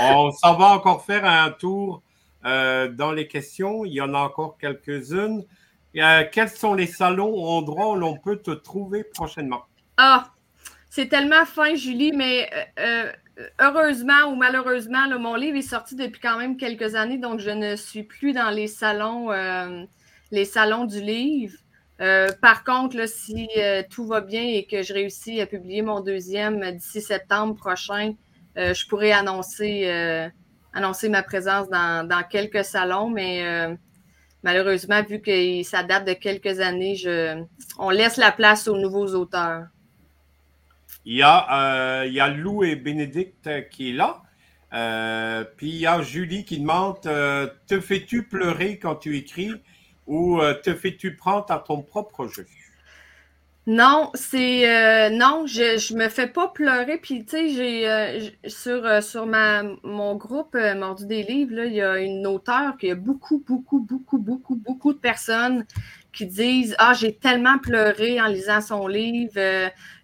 On 0.00 0.30
s'en 0.30 0.56
va 0.56 0.66
encore 0.66 1.04
faire 1.04 1.24
un 1.24 1.50
tour 1.50 2.02
dans 2.44 3.12
les 3.12 3.26
questions. 3.26 3.84
Il 3.84 3.92
y 3.92 4.00
en 4.00 4.14
a 4.14 4.18
encore 4.18 4.56
quelques-unes. 4.58 5.44
Euh, 5.96 6.24
quels 6.30 6.50
sont 6.50 6.74
les 6.74 6.86
salons 6.86 7.34
ou 7.34 7.46
endroits 7.46 7.92
où 7.92 7.96
l'on 7.96 8.16
peut 8.16 8.36
te 8.36 8.50
trouver 8.50 9.04
prochainement? 9.04 9.64
Ah, 9.96 10.30
c'est 10.90 11.08
tellement 11.08 11.44
fin, 11.44 11.74
Julie, 11.74 12.12
mais 12.12 12.48
euh, 12.78 13.10
euh, 13.38 13.48
heureusement 13.58 14.30
ou 14.30 14.36
malheureusement, 14.36 15.08
mon 15.18 15.34
livre 15.34 15.56
est 15.56 15.62
sorti 15.62 15.96
depuis 15.96 16.20
quand 16.20 16.38
même 16.38 16.56
quelques 16.56 16.94
années, 16.94 17.18
donc 17.18 17.40
je 17.40 17.50
ne 17.50 17.76
suis 17.76 18.02
plus 18.02 18.32
dans 18.32 18.50
les 18.50 18.68
salons, 18.68 19.30
les 20.30 20.44
salons 20.44 20.84
du 20.84 21.00
livre. 21.00 21.56
par 22.40 22.64
contre, 22.64 23.08
si 23.08 23.48
tout 23.90 24.06
va 24.06 24.20
bien 24.20 24.42
et 24.42 24.66
que 24.66 24.82
je 24.82 24.92
réussis 24.92 25.40
à 25.40 25.46
publier 25.46 25.82
mon 25.82 26.00
deuxième 26.00 26.60
d'ici 26.72 27.00
septembre 27.00 27.54
prochain, 27.56 28.14
je 28.56 28.86
pourrais 28.86 29.12
annoncer, 29.12 30.30
ma 31.08 31.22
présence 31.22 31.68
dans, 31.68 32.24
quelques 32.30 32.64
salons, 32.64 33.10
mais 33.10 33.76
malheureusement, 34.42 35.02
vu 35.02 35.20
que 35.20 35.62
ça 35.62 35.82
date 35.82 36.06
de 36.06 36.12
quelques 36.12 36.60
années, 36.60 36.94
je, 36.94 37.42
on 37.78 37.90
laisse 37.90 38.16
la 38.16 38.32
place 38.32 38.68
aux 38.68 38.76
nouveaux 38.76 39.14
auteurs. 39.14 39.66
Il 41.04 41.16
y 41.16 41.22
a, 41.22 42.02
euh, 42.02 42.28
Lou 42.28 42.64
et 42.64 42.76
Bénédicte 42.76 43.48
qui 43.70 43.90
est 43.90 43.92
là. 43.94 44.22
Euh, 44.74 45.42
puis 45.56 45.70
il 45.70 45.76
y 45.76 45.86
a 45.86 46.02
Julie 46.02 46.44
qui 46.44 46.58
demande 46.58 46.98
euh, 47.06 47.46
Te 47.66 47.80
fais-tu 47.80 48.24
pleurer 48.24 48.78
quand 48.78 48.96
tu 48.96 49.16
écris? 49.16 49.52
Ou 50.08 50.40
te 50.64 50.74
fais-tu 50.74 51.14
prendre 51.16 51.46
à 51.50 51.58
ton 51.60 51.82
propre 51.82 52.26
jeu? 52.26 52.46
Non, 53.68 54.10
c'est 54.14 54.66
euh, 54.66 55.10
non, 55.10 55.44
je, 55.46 55.76
je 55.76 55.94
me 55.94 56.08
fais 56.08 56.26
pas 56.26 56.48
pleurer. 56.48 56.96
Puis 56.96 57.26
tu 57.26 57.32
sais, 57.32 57.48
j'ai 57.50 57.86
euh, 57.90 58.18
sur, 58.46 58.86
euh, 58.86 59.02
sur 59.02 59.26
ma 59.26 59.62
mon 59.82 60.16
groupe 60.16 60.56
Mordu 60.76 61.04
des 61.06 61.22
livres, 61.22 61.54
là, 61.54 61.66
il 61.66 61.74
y 61.74 61.82
a 61.82 61.98
une 61.98 62.26
auteure 62.26 62.78
qui 62.78 62.90
a 62.90 62.94
beaucoup, 62.94 63.44
beaucoup, 63.46 63.80
beaucoup, 63.80 64.16
beaucoup, 64.16 64.54
beaucoup 64.56 64.94
de 64.94 64.98
personnes 64.98 65.66
qui 66.14 66.24
disent 66.24 66.74
Ah, 66.78 66.94
j'ai 66.94 67.14
tellement 67.14 67.58
pleuré 67.58 68.18
en 68.22 68.28
lisant 68.28 68.62
son 68.62 68.86
livre, 68.88 69.34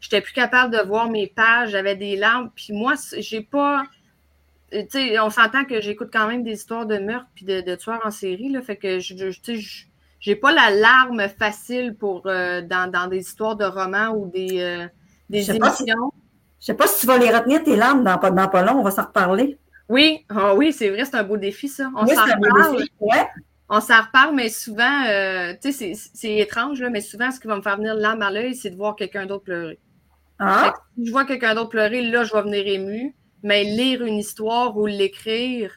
j'étais 0.01 0.21
plus 0.21 0.35
capable 0.35 0.71
de 0.77 0.83
voir 0.83 1.09
mes 1.09 1.27
pages, 1.27 1.71
j'avais 1.71 1.97
des 1.97 2.17
larmes. 2.17 2.51
Puis 2.55 2.75
moi, 2.75 2.95
j'ai 3.17 3.41
pas. 3.41 3.85
Tu 4.73 4.85
sais, 4.91 5.19
on 5.21 5.31
s'entend 5.31 5.65
que 5.65 5.81
j'écoute 5.81 6.11
quand 6.13 6.29
même 6.29 6.43
des 6.45 6.53
histoires 6.53 6.87
de 6.87 6.99
meurtre 6.99 7.29
puis 7.35 7.47
de, 7.47 7.63
de 7.63 7.75
tueurs 7.77 8.03
en 8.05 8.11
série, 8.11 8.51
là. 8.51 8.61
Fait 8.61 8.77
que 8.77 8.99
je, 8.99 9.17
je, 9.17 9.55
je 9.55 9.85
j'ai 10.25 10.37
pas 10.37 10.53
la 10.53 10.71
larme 10.71 11.29
facile 11.29 11.95
pour 11.95 12.23
euh, 12.25 12.63
dans, 12.63 13.11
des 13.11 13.19
histoires 13.19 13.57
de 13.57 13.67
romans 13.67 14.09
ou 14.17 14.31
des, 14.31 14.59
euh, 14.59 14.89
des 15.29 15.51
émissions. 15.51 16.13
je 16.59 16.65
sais 16.65 16.73
pas 16.73 16.87
si 16.87 17.01
tu 17.01 17.07
vas 17.07 17.19
les 17.19 17.29
retenir 17.29 17.63
tes 17.63 17.77
larmes 17.77 18.03
dans, 18.03 18.17
dans 18.17 18.49
pas 18.49 18.63
long, 18.63 18.81
on 18.81 18.83
va 18.83 18.91
s'en 18.91 19.05
reparler. 19.05 19.59
Oui, 19.91 20.25
ah 20.31 20.55
oui, 20.55 20.73
c'est 20.73 20.89
vrai, 20.89 21.05
c'est 21.05 21.17
un 21.17 21.25
beau 21.25 21.37
défi, 21.37 21.69
ça. 21.69 21.91
On 21.95 22.07
s'en 22.07 22.23
reparle. 22.23 22.85
On 23.69 23.81
s'en 23.83 24.01
reparle, 24.01 24.35
mais 24.35 24.49
souvent, 24.49 25.05
euh, 25.07 25.53
tu 25.61 25.73
sais, 25.73 25.93
c'est 25.95 26.37
étrange, 26.37 26.81
là, 26.81 26.89
mais 26.89 27.03
souvent, 27.03 27.31
ce 27.31 27.39
qui 27.39 27.47
va 27.47 27.57
me 27.57 27.63
faire 27.63 27.77
venir 27.77 27.95
larme 27.95 28.23
à 28.23 28.31
l'œil, 28.31 28.55
c'est 28.55 28.71
de 28.71 28.77
voir 28.77 28.97
quelqu'un 28.97 29.27
d'autre 29.27 29.45
pleurer. 29.45 29.79
Ah. 30.39 30.73
Si 30.97 31.05
je 31.05 31.11
vois 31.11 31.27
quelqu'un 31.27 31.55
d'autre 31.55 31.69
pleurer, 31.69 32.01
là, 32.01 32.25
je 32.25 32.33
vais 32.33 32.43
venir 32.43 32.67
ému. 32.67 33.15
Mais 33.43 33.65
lire 33.65 34.03
une 34.03 34.17
histoire 34.17 34.75
ou 34.75 34.87
l'écrire, 34.87 35.77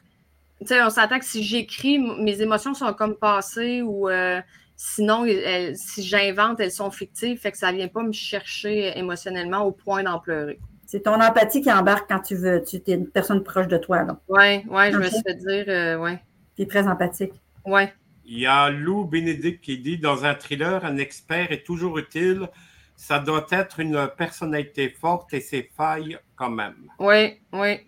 sais, 0.66 0.82
on 0.82 0.90
s'attend 0.90 1.18
que 1.18 1.24
si 1.24 1.42
j'écris, 1.42 1.98
mes 1.98 2.40
émotions 2.42 2.74
sont 2.74 2.92
comme 2.92 3.16
passées 3.16 3.82
ou 3.82 4.08
euh, 4.08 4.40
sinon, 4.76 5.26
si 5.74 6.02
j'invente, 6.02 6.60
elles 6.60 6.72
sont 6.72 6.90
fictives, 6.90 7.38
fait 7.38 7.52
que 7.52 7.58
ça 7.58 7.72
ne 7.72 7.76
vient 7.76 7.88
pas 7.88 8.02
me 8.02 8.12
chercher 8.12 8.96
émotionnellement 8.98 9.60
au 9.64 9.72
point 9.72 10.02
d'en 10.02 10.18
pleurer. 10.18 10.58
C'est 10.86 11.02
ton 11.02 11.20
empathie 11.20 11.60
qui 11.60 11.70
embarque 11.70 12.08
quand 12.08 12.20
tu 12.20 12.34
veux, 12.34 12.64
tu 12.64 12.76
es 12.76 12.94
une 12.94 13.08
personne 13.08 13.44
proche 13.44 13.68
de 13.68 13.76
toi. 13.76 14.06
Oui, 14.28 14.64
ouais, 14.68 14.90
je 14.90 14.96
me 14.96 15.08
suis 15.08 15.22
fait 15.22 15.34
dire, 15.34 15.64
euh, 15.68 15.98
ouais. 15.98 16.18
Tu 16.56 16.62
es 16.62 16.66
très 16.66 16.88
empathique. 16.88 17.34
Oui. 17.66 17.82
Il 18.24 18.38
y 18.38 18.46
a 18.46 18.70
Lou 18.70 19.04
Bénédicte 19.04 19.62
qui 19.62 19.78
dit 19.78 19.98
dans 19.98 20.24
un 20.24 20.34
thriller, 20.34 20.84
un 20.84 20.96
expert 20.96 21.52
est 21.52 21.64
toujours 21.64 21.98
utile. 21.98 22.48
Ça 22.96 23.18
doit 23.18 23.46
être 23.50 23.80
une 23.80 24.08
personnalité 24.16 24.88
forte 24.88 25.32
et 25.34 25.40
ses 25.40 25.70
failles 25.76 26.18
quand 26.36 26.50
même. 26.50 26.90
Oui, 26.98 27.38
oui. 27.52 27.87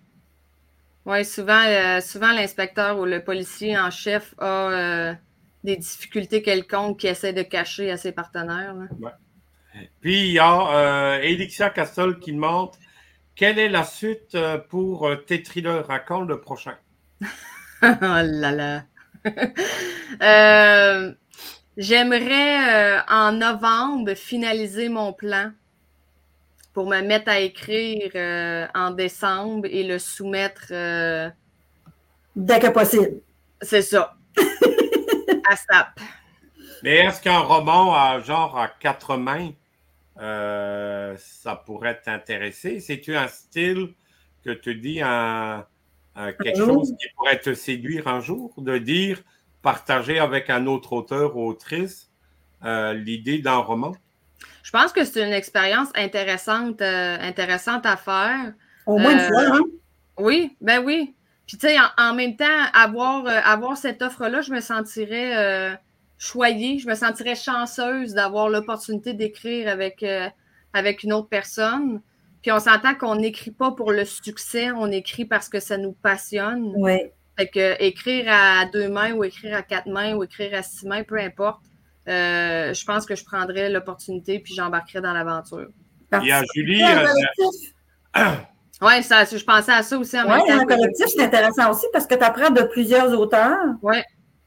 Oui, 1.07 1.24
souvent, 1.24 1.64
euh, 1.66 2.01
souvent 2.01 2.32
l'inspecteur 2.32 2.98
ou 2.98 3.07
le 3.07 3.24
policier 3.24 3.78
en 3.78 3.90
chef 3.90 4.34
a 4.38 4.70
euh, 4.70 5.14
des 5.64 5.76
difficultés 5.76 6.42
quelconques 6.42 7.01
qu'il 7.01 7.11
essaie 7.11 7.32
de 7.32 7.42
cacher 7.42 7.90
à 7.90 7.96
ses 7.96 8.12
partenaires. 8.12 8.74
Puis 10.01 10.26
il 10.26 10.32
y 10.32 10.38
a 10.38 10.74
euh, 10.74 11.20
Elixia 11.22 11.70
Castol 11.70 12.18
qui 12.18 12.32
demande 12.32 12.70
quelle 13.34 13.59
est 13.59 13.70
la 13.70 13.84
suite 13.84 14.36
pour 14.68 15.11
tes 15.26 15.42
thrillers 15.42 15.90
à 15.90 16.01
quand 16.01 16.20
le 16.20 16.38
prochain? 16.40 16.76
oh 17.22 17.26
là 17.82 18.53
là! 18.53 18.84
J'aimerais 21.76 23.01
en 23.09 23.32
novembre 23.32 24.14
finaliser 24.14 24.90
mon 24.90 25.14
plan 25.14 25.53
pour 26.80 26.88
me 26.88 27.02
mettre 27.02 27.28
à 27.28 27.40
écrire 27.40 28.10
euh, 28.14 28.66
en 28.74 28.90
décembre 28.90 29.68
et 29.70 29.82
le 29.82 29.98
soumettre. 29.98 30.68
Euh, 30.70 31.28
Dès 32.34 32.58
que 32.58 32.68
possible. 32.68 33.20
C'est 33.60 33.82
ça. 33.82 34.16
à 34.38 35.56
SAP. 35.56 36.00
Mais 36.82 37.00
est-ce 37.00 37.20
qu'un 37.20 37.40
roman 37.40 37.94
à 37.94 38.18
genre 38.20 38.58
à 38.58 38.68
quatre 38.68 39.18
mains, 39.18 39.50
euh, 40.22 41.14
ça 41.18 41.54
pourrait 41.54 42.00
t'intéresser? 42.00 42.80
C'est-tu 42.80 43.14
un 43.14 43.28
style 43.28 43.92
que 44.42 44.48
tu 44.48 44.74
dis 44.74 45.02
un, 45.02 45.66
quelque 46.42 46.64
chose 46.64 46.94
qui 46.98 47.08
pourrait 47.14 47.40
te 47.40 47.52
séduire 47.52 48.08
un 48.08 48.20
jour, 48.20 48.54
de 48.56 48.78
dire, 48.78 49.20
partager 49.60 50.18
avec 50.18 50.48
un 50.48 50.64
autre 50.64 50.94
auteur 50.94 51.36
ou 51.36 51.46
autrice 51.46 52.10
l'idée 52.64 53.40
d'un 53.40 53.58
roman? 53.58 53.92
Je 54.62 54.70
pense 54.70 54.92
que 54.92 55.04
c'est 55.04 55.24
une 55.24 55.32
expérience 55.32 55.88
intéressante, 55.94 56.80
euh, 56.82 57.16
intéressante 57.20 57.86
à 57.86 57.96
faire. 57.96 58.52
Au 58.86 58.98
moins 58.98 59.12
une 59.12 59.20
fois, 59.20 59.56
hein? 59.56 59.61
Oui, 60.18 60.56
ben 60.61 60.82
oui. 60.84 61.14
Puis 61.46 61.56
tu 61.56 61.66
sais, 61.66 61.76
en, 61.98 62.14
même 62.14 62.36
temps, 62.36 62.44
avoir, 62.74 63.26
euh, 63.26 63.40
avoir 63.44 63.76
cette 63.76 64.02
offre-là, 64.02 64.40
je 64.40 64.52
me 64.52 64.61
sentirais 64.61 65.36
euh, 65.36 65.74
choyée, 66.18 66.78
je 66.78 66.88
me 66.88 66.94
sentirais 66.94 67.34
chanceuse 67.34 68.14
d'avoir 68.14 68.48
l'opportunité 68.48 69.14
d'écrire 69.14 69.68
avec, 69.68 70.04
avec 70.72 71.02
une 71.02 71.12
autre 71.12 71.28
personne. 71.28 72.00
Puis 72.42 72.52
on 72.52 72.61
s'entend 72.61 72.94
qu'on 72.94 73.16
n'écrit 73.16 73.50
pas 73.50 73.72
pour 73.72 73.92
le 73.92 74.04
succès, 74.04 74.70
on 74.70 74.90
écrit 74.90 75.24
parce 75.24 75.48
que 75.48 75.61
ça 75.61 75.76
nous 75.76 75.92
passionne. 75.92 76.72
Oui. 76.76 76.98
Fait 77.38 77.48
que 77.48 77.82
écrire 77.82 78.26
à 78.28 78.66
deux 78.66 78.88
mains 78.88 79.12
ou 79.12 79.24
écrire 79.24 79.56
à 79.56 79.62
quatre 79.62 79.88
mains 79.88 80.14
ou 80.14 80.24
écrire 80.24 80.54
à 80.54 80.62
six 80.62 80.86
mains, 80.86 81.04
peu 81.04 81.18
importe, 81.18 81.62
euh, 82.11 82.74
je 82.74 82.84
pense 82.84 83.06
que 83.06 83.14
je 83.14 83.24
prendrais 83.24 83.70
l'opportunité 83.70 84.40
puis 84.40 84.54
j'embarquerais 84.54 85.00
dans 85.00 85.12
l'aventure. 85.12 85.68
Il 86.20 86.26
y 86.26 86.32
a 86.32 86.42
Julie. 86.54 86.82
oui, 88.82 89.02
je 89.02 89.44
pensais 89.44 89.72
à 89.72 89.82
ça 89.82 89.96
aussi 89.96 90.18
en 90.18 90.28
même 90.28 90.40
temps. 90.46 90.66
collectif, 90.66 91.06
c'est 91.06 91.22
intéressant 91.22 91.70
aussi 91.70 91.86
parce 91.92 92.06
que 92.06 92.16
tu 92.16 92.24
apprends 92.24 92.50
de 92.50 92.62
plusieurs 92.62 93.18
auteurs. 93.18 93.74
Oui. 93.82 93.96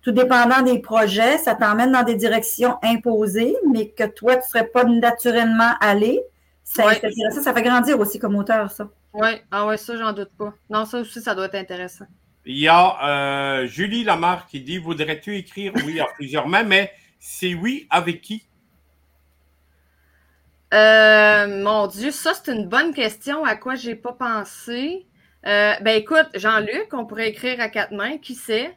Tout 0.02 0.12
dépendant 0.12 0.62
des 0.62 0.80
projets, 0.80 1.38
ça 1.38 1.56
t'emmène 1.56 1.94
dans 1.94 2.04
des 2.04 2.16
directions 2.16 2.78
imposées, 2.84 3.56
mais 3.72 3.88
que 3.88 4.04
toi, 4.04 4.36
tu 4.36 4.42
ne 4.42 4.48
serais 4.48 4.68
pas 4.68 4.84
naturellement 4.84 5.72
allé. 5.80 6.20
Ça, 6.66 6.84
ça 7.42 7.54
fait 7.54 7.62
grandir 7.62 7.98
aussi 8.00 8.20
comme 8.20 8.36
auteur, 8.36 8.70
ça. 8.70 8.90
Oui, 9.14 9.30
ah 9.52 9.66
ouais, 9.66 9.78
ça, 9.78 9.96
j'en 9.96 10.12
doute 10.12 10.32
pas. 10.38 10.54
Non, 10.70 10.84
ça 10.86 11.00
aussi, 11.00 11.22
ça 11.22 11.36
doit 11.36 11.46
être 11.46 11.56
intéressant. 11.56 12.06
Il 12.46 12.58
y 12.58 12.68
a 12.68 13.62
euh, 13.62 13.68
Julie 13.68 14.04
Lamarre 14.04 14.48
qui 14.48 14.60
dit 14.60 14.78
Voudrais-tu 14.78 15.38
écrire 15.38 15.72
Oui, 15.86 16.02
à 16.02 16.06
plusieurs 16.16 16.48
mains, 16.48 16.64
mais 16.64 16.92
c'est 17.26 17.54
oui, 17.54 17.88
avec 17.90 18.22
qui? 18.22 18.44
Euh, 20.74 21.64
mon 21.64 21.88
Dieu, 21.88 22.12
ça, 22.12 22.34
c'est 22.34 22.52
une 22.52 22.68
bonne 22.68 22.94
question 22.94 23.46
à 23.46 23.56
quoi 23.56 23.76
j'ai 23.76 23.96
pas 23.96 24.12
pensé? 24.12 25.06
Euh, 25.46 25.74
ben 25.80 25.96
écoute, 25.96 26.28
Jean-Luc, 26.36 26.90
on 26.92 27.06
pourrait 27.06 27.30
écrire 27.30 27.62
à 27.62 27.70
quatre 27.70 27.94
mains, 27.94 28.18
qui 28.18 28.36
sait? 28.36 28.76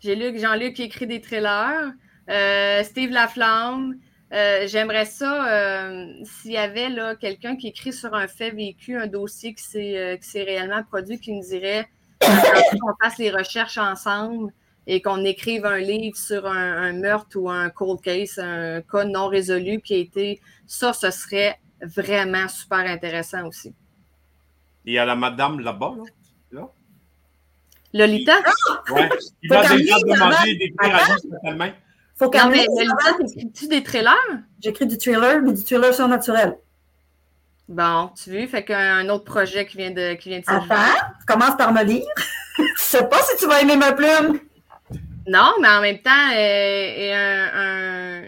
J'ai 0.00 0.16
lu 0.16 0.32
que 0.32 0.38
Jean-Luc 0.38 0.80
écrit 0.80 1.06
des 1.06 1.20
trailers. 1.20 1.92
Euh, 2.30 2.82
Steve 2.84 3.10
Laflamme. 3.10 3.98
J'aimerais 4.30 5.04
ça, 5.04 5.90
s'il 6.24 6.52
y 6.52 6.56
avait 6.56 6.88
quelqu'un 7.20 7.54
qui 7.54 7.68
écrit 7.68 7.92
sur 7.92 8.14
un 8.14 8.28
fait 8.28 8.50
vécu, 8.50 8.96
un 8.96 9.06
dossier 9.06 9.54
qui 9.54 9.62
s'est 9.62 10.18
réellement 10.34 10.82
produit, 10.82 11.20
qui 11.20 11.32
nous 11.32 11.44
dirait 11.44 11.86
qu'on 12.20 12.94
fasse 13.02 13.18
les 13.18 13.30
recherches 13.30 13.78
ensemble 13.78 14.52
et 14.86 15.00
qu'on 15.00 15.24
écrive 15.24 15.64
un 15.64 15.78
livre 15.78 16.16
sur 16.16 16.46
un, 16.46 16.92
meurtre 16.92 17.38
ou 17.38 17.48
un 17.48 17.70
cold 17.70 18.00
case, 18.00 18.38
un 18.38 18.82
cas 18.82 19.04
non 19.04 19.28
résolu 19.28 19.80
qui 19.80 19.94
a 19.94 19.98
été. 19.98 20.40
Ça, 20.66 20.92
ce 20.92 21.10
serait 21.10 21.58
vraiment 21.80 22.48
super 22.48 22.78
intéressant 22.78 23.46
aussi. 23.46 23.74
Il 24.84 24.92
y 24.92 24.98
a 24.98 25.04
la 25.04 25.16
madame 25.16 25.60
là-bas, 25.60 25.94
là. 26.52 26.68
Lolita? 27.94 28.34
Oui. 28.90 29.02
Il 29.42 29.50
va 29.50 29.68
déjà 29.68 29.96
demander 30.00 30.56
d'écrire 30.56 30.96
à 30.96 31.52
lui 31.52 31.72
Faut 32.16 32.24
non, 32.26 32.50
mais 32.50 32.66
Lolita, 32.66 33.14
t'écris-tu 33.18 33.68
des 33.68 33.82
trailers? 33.82 34.42
J'écris 34.60 34.86
du 34.86 34.98
thriller, 34.98 35.40
mais 35.42 35.52
du 35.52 35.62
thriller 35.62 35.94
surnaturel. 35.94 36.58
Bon, 37.68 38.10
tu 38.22 38.30
vois, 38.30 38.46
fait 38.46 38.64
qu'un 38.64 39.08
autre 39.08 39.24
projet 39.24 39.64
qui 39.64 39.78
vient 39.78 39.90
de, 39.90 40.14
qui 40.14 40.28
vient 40.28 40.40
de 40.40 40.44
Enfin, 40.48 40.86
tu 41.20 41.26
commences 41.26 41.56
par 41.56 41.72
me 41.72 41.82
lire. 41.82 42.04
je 42.58 42.64
sais 42.76 43.08
pas 43.08 43.22
si 43.22 43.36
tu 43.38 43.46
vas 43.46 43.62
aimer 43.62 43.76
ma 43.76 43.92
plume. 43.92 44.40
Non, 45.26 45.52
mais 45.60 45.68
en 45.68 45.80
même 45.80 45.98
temps, 45.98 46.10
euh, 46.36 47.50
un, 47.54 48.22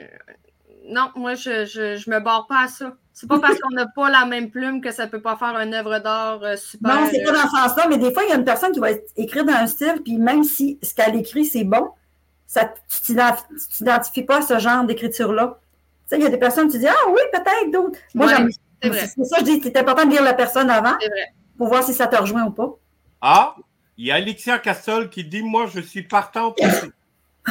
non, 0.88 1.10
moi, 1.14 1.34
je, 1.34 1.64
je, 1.66 1.96
je 1.96 2.10
me 2.10 2.20
barre 2.20 2.46
pas 2.46 2.64
à 2.64 2.68
ça. 2.68 2.92
C'est 3.12 3.26
pas 3.26 3.38
parce 3.38 3.58
qu'on 3.58 3.74
n'a 3.74 3.86
pas 3.86 4.10
la 4.10 4.26
même 4.26 4.50
plume 4.50 4.82
que 4.82 4.92
ça 4.92 5.06
peut 5.06 5.22
pas 5.22 5.36
faire 5.36 5.58
une 5.58 5.72
œuvre 5.72 6.00
d'art 6.00 6.42
euh, 6.42 6.56
super. 6.56 6.94
Non, 6.94 7.08
c'est 7.10 7.22
pas 7.24 7.32
dans 7.32 7.48
ce 7.48 7.56
sens-là, 7.56 7.86
mais 7.88 7.96
des 7.96 8.12
fois, 8.12 8.22
il 8.24 8.28
y 8.28 8.32
a 8.32 8.36
une 8.36 8.44
personne 8.44 8.72
qui 8.72 8.78
va 8.80 8.88
écrire 9.16 9.46
dans 9.46 9.54
un 9.54 9.66
style, 9.66 10.02
puis 10.04 10.18
même 10.18 10.44
si 10.44 10.78
ce 10.82 10.94
qu'elle 10.94 11.16
écrit, 11.16 11.46
c'est 11.46 11.64
bon, 11.64 11.88
ça, 12.46 12.74
tu 12.88 13.14
t'identifies 13.70 14.22
pas 14.22 14.38
à 14.38 14.42
ce 14.42 14.58
genre 14.58 14.84
d'écriture-là. 14.84 15.58
Tu 15.58 16.10
sais, 16.10 16.18
il 16.18 16.24
y 16.24 16.26
a 16.26 16.30
des 16.30 16.36
personnes, 16.36 16.70
tu 16.70 16.78
dis, 16.78 16.86
ah 16.86 17.08
oui, 17.08 17.20
peut-être 17.32 17.70
d'autres. 17.72 17.98
Moi, 18.14 18.28
j'aime. 18.28 18.50
C'est 18.82 19.24
ça, 19.24 19.36
je 19.40 19.44
dis, 19.44 19.60
c'est 19.62 19.78
important 19.78 20.04
de 20.04 20.10
lire 20.10 20.22
la 20.22 20.34
personne 20.34 20.68
avant 20.68 20.94
pour 21.56 21.68
voir 21.68 21.82
si 21.82 21.94
ça 21.94 22.06
te 22.06 22.16
rejoint 22.16 22.44
ou 22.44 22.50
pas. 22.50 22.70
Ah, 23.22 23.56
il 23.98 24.06
y 24.06 24.10
a 24.10 24.16
Alexia 24.16 24.58
Castol 24.58 25.08
qui 25.08 25.24
dit, 25.24 25.42
moi, 25.42 25.66
je 25.66 25.80
suis 25.80 26.02
partante 26.02 26.58
aussi. 26.60 26.92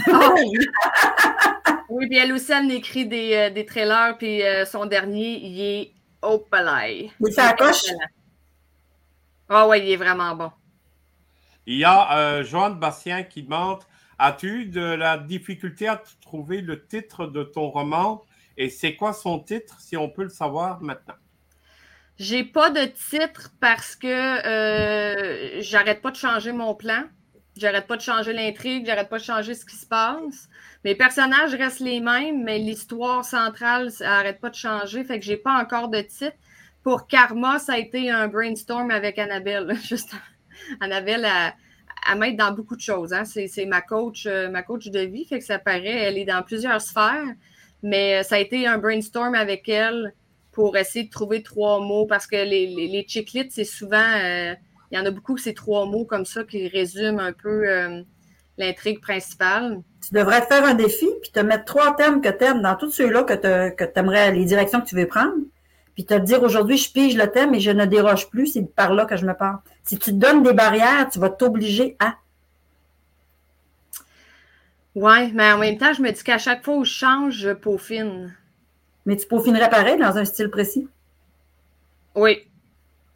Ah 0.08 0.34
oui, 1.90 2.08
puis 2.08 2.18
elle 2.18 2.34
aussi, 2.34 2.52
elle 2.52 2.72
écrit 2.72 3.08
des, 3.08 3.34
euh, 3.36 3.50
des 3.50 3.66
trailers, 3.66 4.18
puis 4.18 4.44
euh, 4.44 4.66
son 4.66 4.86
dernier, 4.86 5.40
il 5.44 5.62
est 5.62 5.92
au 6.22 6.38
palais. 6.40 7.12
Il 7.20 7.34
fait 7.34 7.58
coche? 7.58 7.84
Ah 9.50 9.68
oui, 9.68 9.80
il 9.80 9.92
est 9.92 9.98
vraiment 9.98 10.36
bon. 10.36 10.52
Il 11.66 11.78
y 11.78 11.84
a 11.84 12.18
euh, 12.18 12.44
Joanne 12.44 12.80
Bastien 12.80 13.24
qui 13.24 13.44
demande 13.44 13.84
As-tu 14.18 14.66
de 14.68 14.82
la 14.82 15.18
difficulté 15.18 15.88
à 15.88 16.02
trouver 16.22 16.62
le 16.62 16.86
titre 16.86 17.28
de 17.28 17.44
ton 17.44 17.70
roman? 17.70 18.24
Et 18.56 18.70
c'est 18.70 18.96
quoi 18.96 19.14
son 19.14 19.40
titre, 19.40 19.80
si 19.82 19.98
on 19.98 20.10
peut 20.10 20.24
le 20.24 20.30
savoir 20.30 20.82
maintenant? 20.82 21.16
J'ai 22.18 22.44
pas 22.46 22.70
de 22.70 22.86
titre 22.86 23.52
parce 23.60 23.96
que 23.96 25.60
j'arrête 25.62 26.02
pas 26.02 26.12
de 26.12 26.16
changer 26.16 26.54
mon 26.54 26.74
plan. 26.74 27.04
J'arrête 27.58 27.88
pas 27.88 27.96
de 27.96 28.02
changer 28.02 28.34
l'intrigue, 28.34 28.86
j'arrête 28.86 29.08
pas 29.08 29.18
de 29.18 29.24
changer 29.24 29.54
ce 29.54 29.66
qui 29.66 29.78
se 29.78 29.86
passe. 29.86 30.50
Mes 30.84 30.94
personnages 30.94 31.56
restent 31.56 31.80
les 31.80 32.02
mêmes, 32.02 32.44
mais 32.44 32.60
l'histoire 32.60 33.24
centrale, 33.24 33.92
ça 33.92 34.06
n'arrête 34.06 34.42
pas 34.42 34.50
de 34.50 34.56
changer. 34.56 35.04
Fait 35.06 35.20
que 35.20 35.26
j'ai 35.26 35.38
pas 35.38 35.54
encore 35.54 35.88
de 35.88 36.02
titre. 36.02 36.36
Pour 36.84 37.08
Karma, 37.08 37.58
ça 37.58 37.74
a 37.74 37.78
été 37.78 38.12
un 38.12 38.28
brainstorm 38.28 38.92
avec 38.92 39.18
Annabelle. 39.18 39.74
Juste 39.84 40.14
Annabelle, 40.82 41.26
elle, 42.10 42.18
m'aide 42.18 42.38
dans 42.38 42.52
beaucoup 42.52 42.76
de 42.76 42.82
choses. 42.82 43.14
Hein. 43.14 43.24
C'est 43.26 43.66
ma 43.66 43.82
coach, 43.82 44.26
euh, 44.26 44.50
ma 44.50 44.62
coach 44.62 44.88
de 44.88 45.00
vie. 45.00 45.26
Fait 45.26 45.40
que 45.40 45.46
ça 45.46 45.58
paraît, 45.58 46.04
elle 46.04 46.18
est 46.18 46.26
dans 46.26 46.44
plusieurs 46.44 46.82
sphères. 46.82 47.34
Mais 47.84 48.18
euh, 48.18 48.24
ça 48.24 48.36
a 48.36 48.40
été 48.40 48.68
un 48.68 48.78
brainstorm 48.78 49.34
avec 49.34 49.70
elle 49.70 50.14
pour 50.56 50.78
essayer 50.78 51.06
de 51.06 51.12
trouver 51.12 51.44
trois 51.44 51.82
mots 51.82 52.06
parce 52.06 52.26
que 52.26 52.38
les, 52.38 52.66
les, 52.68 53.06
c'est 53.52 53.64
souvent. 53.66 53.98
Euh, 53.98 54.56
il 54.92 54.98
y 54.98 55.02
en 55.02 55.06
a 55.06 55.12
beaucoup, 55.12 55.38
c'est 55.38 55.54
trois 55.54 55.86
mots 55.86 56.06
comme 56.06 56.26
ça 56.26 56.46
qui 56.46 56.70
résument 56.70 57.20
un 57.20 57.34
peu 57.34 57.66
l'intrigue 58.58 59.02
principale. 59.02 59.82
Tu 60.02 60.14
devrais 60.14 60.42
te 60.42 60.48
faire 60.48 60.64
un 60.64 60.76
défi, 60.76 61.08
puis 61.22 61.32
te 61.32 61.42
mettre 61.42 61.66
trois 61.66 61.96
thèmes 61.96 62.22
que 62.22 62.30
tu 62.30 62.44
aimes 62.46 62.62
dans 62.62 62.76
tous 62.76 62.92
ceux-là 62.92 63.24
que 63.24 63.34
tu 63.34 64.00
aimerais, 64.00 64.32
les 64.32 64.46
directions 64.46 64.80
que 64.80 64.86
tu 64.86 64.96
veux 64.96 65.08
prendre, 65.08 65.34
puis 65.96 66.06
te 66.06 66.14
dire 66.14 66.44
aujourd'hui, 66.44 66.78
je 66.78 66.92
pige 66.92 67.18
le 67.18 67.30
thème 67.30 67.54
et 67.56 67.60
je 67.60 67.72
ne 67.72 67.86
déroge 67.86 68.30
plus, 68.30 68.48
c'est 68.48 68.64
par 68.64 68.94
là 68.94 69.06
que 69.06 69.18
je 69.18 69.26
me 69.26 69.34
parle. 69.34 69.58
Si 69.84 69.98
tu 69.98 70.12
te 70.12 70.16
donnes 70.16 70.44
des 70.44 70.54
barrières, 70.54 71.10
tu 71.12 71.20
vas 71.20 71.30
t'obliger 71.30 71.98
à. 72.00 72.16
Oui, 74.94 75.34
mais 75.34 75.52
en 75.52 75.58
même 75.58 75.78
temps, 75.78 75.92
je 75.92 76.02
me 76.02 76.12
dis 76.12 76.24
qu'à 76.24 76.38
chaque 76.38 76.64
fois 76.64 76.78
où 76.78 76.86
je 76.86 76.94
change, 76.94 77.34
je 77.34 77.50
peaufine. 77.50 78.34
Mais 79.06 79.16
tu 79.18 79.28
peaufinerais 79.28 79.70
pareil 79.70 79.98
dans 79.98 80.18
un 80.18 80.26
style 80.26 80.50
précis? 80.50 80.88
Oui. 82.16 82.48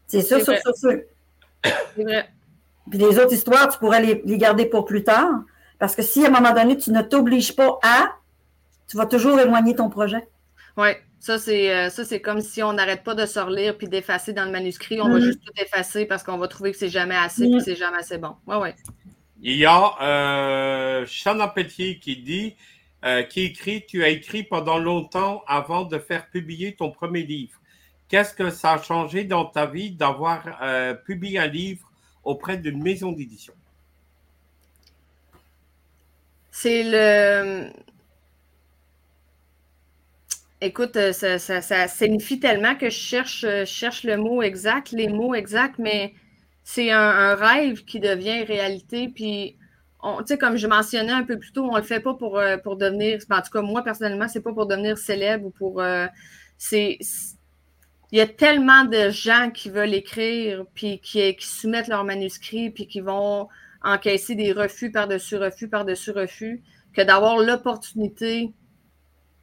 C'est 0.07 0.21
ça, 0.21 0.39
ça, 0.39 0.57
ça, 0.57 0.73
ça. 0.73 0.89
C'est 1.95 2.03
vrai. 2.03 2.29
Puis 2.89 2.99
les 2.99 3.19
autres 3.19 3.33
histoires, 3.33 3.69
tu 3.69 3.77
pourrais 3.77 4.01
les, 4.01 4.37
garder 4.37 4.65
pour 4.65 4.85
plus 4.85 5.03
tard. 5.03 5.43
Parce 5.77 5.95
que 5.95 6.01
si 6.01 6.25
à 6.25 6.27
un 6.27 6.31
moment 6.31 6.53
donné, 6.53 6.77
tu 6.77 6.91
ne 6.91 7.01
t'obliges 7.01 7.55
pas 7.55 7.79
à, 7.83 8.15
tu 8.87 8.97
vas 8.97 9.05
toujours 9.05 9.39
éloigner 9.39 9.75
ton 9.75 9.89
projet. 9.89 10.27
Oui, 10.77 10.89
ça 11.19 11.37
c'est 11.37 11.73
euh, 11.73 11.89
ça 11.89 12.03
c'est 12.03 12.21
comme 12.21 12.41
si 12.41 12.63
on 12.63 12.73
n'arrête 12.73 13.03
pas 13.03 13.15
de 13.15 13.25
se 13.25 13.39
relire 13.39 13.77
puis 13.77 13.87
d'effacer 13.87 14.33
dans 14.33 14.45
le 14.45 14.51
manuscrit, 14.51 15.01
on 15.01 15.09
va 15.09 15.19
mm. 15.19 15.21
juste 15.21 15.41
tout 15.45 15.53
effacer 15.61 16.05
parce 16.05 16.23
qu'on 16.23 16.37
va 16.37 16.47
trouver 16.47 16.71
que 16.71 16.77
c'est 16.77 16.89
jamais 16.89 17.15
assez 17.15 17.43
et 17.43 17.51
que 17.51 17.57
mm. 17.57 17.61
c'est 17.61 17.75
jamais 17.75 17.97
assez 17.97 18.17
bon. 18.17 18.35
Ouais, 18.47 18.57
ouais. 18.57 18.75
Il 19.41 19.55
y 19.55 19.65
a 19.65 19.93
euh, 20.01 21.05
Chana 21.05 21.53
qui 21.55 22.17
dit 22.17 22.55
euh, 23.05 23.23
qui 23.23 23.43
écrit 23.43 23.85
Tu 23.87 24.03
as 24.03 24.09
écrit 24.09 24.43
pendant 24.43 24.77
longtemps 24.77 25.43
avant 25.47 25.83
de 25.85 25.97
faire 25.99 26.29
publier 26.29 26.75
ton 26.75 26.91
premier 26.91 27.23
livre. 27.23 27.59
Qu'est-ce 28.09 28.33
que 28.33 28.49
ça 28.49 28.73
a 28.73 28.81
changé 28.81 29.23
dans 29.23 29.45
ta 29.45 29.65
vie 29.65 29.91
d'avoir 29.91 30.59
euh, 30.61 30.93
publié 30.93 31.39
un 31.39 31.47
livre 31.47 31.89
auprès 32.23 32.57
d'une 32.57 32.81
maison 32.81 33.11
d'édition? 33.11 33.53
C'est 36.51 36.83
le. 36.83 37.71
Écoute, 40.59 40.97
euh, 40.97 41.13
ça, 41.13 41.87
signifie 41.87 42.41
tellement 42.41 42.75
que 42.75 42.89
je 42.89 42.97
cherche, 42.97 43.45
cherche 43.65 44.03
le 44.03 44.17
mot 44.17 44.41
exact, 44.41 44.91
les 44.91 45.07
mots 45.07 45.33
exacts, 45.33 45.79
mais 45.79 46.13
c'est 46.65 46.91
un, 46.91 47.33
rêve 47.35 47.85
qui 47.85 48.01
devient 48.01 48.43
réalité. 48.43 49.07
Puis, 49.07 49.55
tu 50.03 50.09
sais, 50.25 50.37
comme 50.37 50.57
je 50.57 50.67
mentionnais 50.67 51.11
un 51.11 51.23
peu 51.23 51.37
plus 51.37 51.51
tôt, 51.51 51.69
on 51.69 51.75
le 51.75 51.83
fait 51.83 51.99
pas 51.99 52.13
pour, 52.13 52.37
euh, 52.37 52.57
pour 52.57 52.77
devenir. 52.77 53.19
En 53.29 53.41
tout 53.41 53.51
cas, 53.51 53.61
moi, 53.61 53.83
personnellement, 53.83 54.27
c'est 54.27 54.41
pas 54.41 54.53
pour 54.53 54.65
devenir 54.65 54.97
célèbre 54.97 55.47
ou 55.47 55.49
pour. 55.51 55.81
c'est 56.57 56.99
il 58.11 58.17
y 58.17 58.21
a 58.21 58.27
tellement 58.27 58.85
de 58.85 59.09
gens 59.09 59.51
qui 59.53 59.69
veulent 59.69 59.93
écrire, 59.93 60.65
puis 60.73 60.99
qui, 60.99 61.35
qui 61.35 61.47
soumettent 61.47 61.87
leurs 61.87 62.03
manuscrits, 62.03 62.71
puis 62.71 62.87
qui 62.87 63.01
vont 63.01 63.47
encaisser 63.83 64.35
des 64.35 64.51
refus 64.51 64.91
par-dessus 64.91 65.37
refus 65.37 65.69
par-dessus 65.69 66.11
refus, 66.11 66.63
que 66.93 67.01
d'avoir 67.01 67.37
l'opportunité 67.37 68.51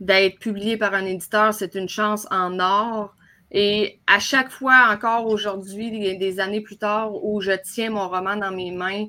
d'être 0.01 0.39
publié 0.39 0.77
par 0.77 0.95
un 0.95 1.07
éditeur, 1.07 1.55
c'est 1.55 1.75
une 1.75 1.89
chance 1.89 2.27
en 2.31 2.59
or. 2.59 3.15
Et 3.53 4.01
à 4.09 4.19
chaque 4.19 4.51
fois, 4.51 4.89
encore 4.91 5.27
aujourd'hui, 5.27 6.19
des 6.19 6.41
années 6.41 6.61
plus 6.61 6.77
tard, 6.77 7.25
où 7.25 7.41
je 7.41 7.53
tiens 7.53 7.91
mon 7.91 8.09
roman 8.09 8.37
dans 8.37 8.51
mes 8.51 8.73
mains, 8.73 9.07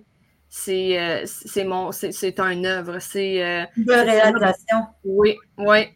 c'est 0.50 1.00
euh, 1.00 1.26
mon 1.66 1.92
c'est 1.92 2.40
un 2.40 2.64
œuvre. 2.64 3.00
C'est 3.00 3.44
euh, 3.44 3.66
une 3.78 3.92
réalisation. 3.92 4.78
Oui, 5.04 5.36
oui 5.58 5.88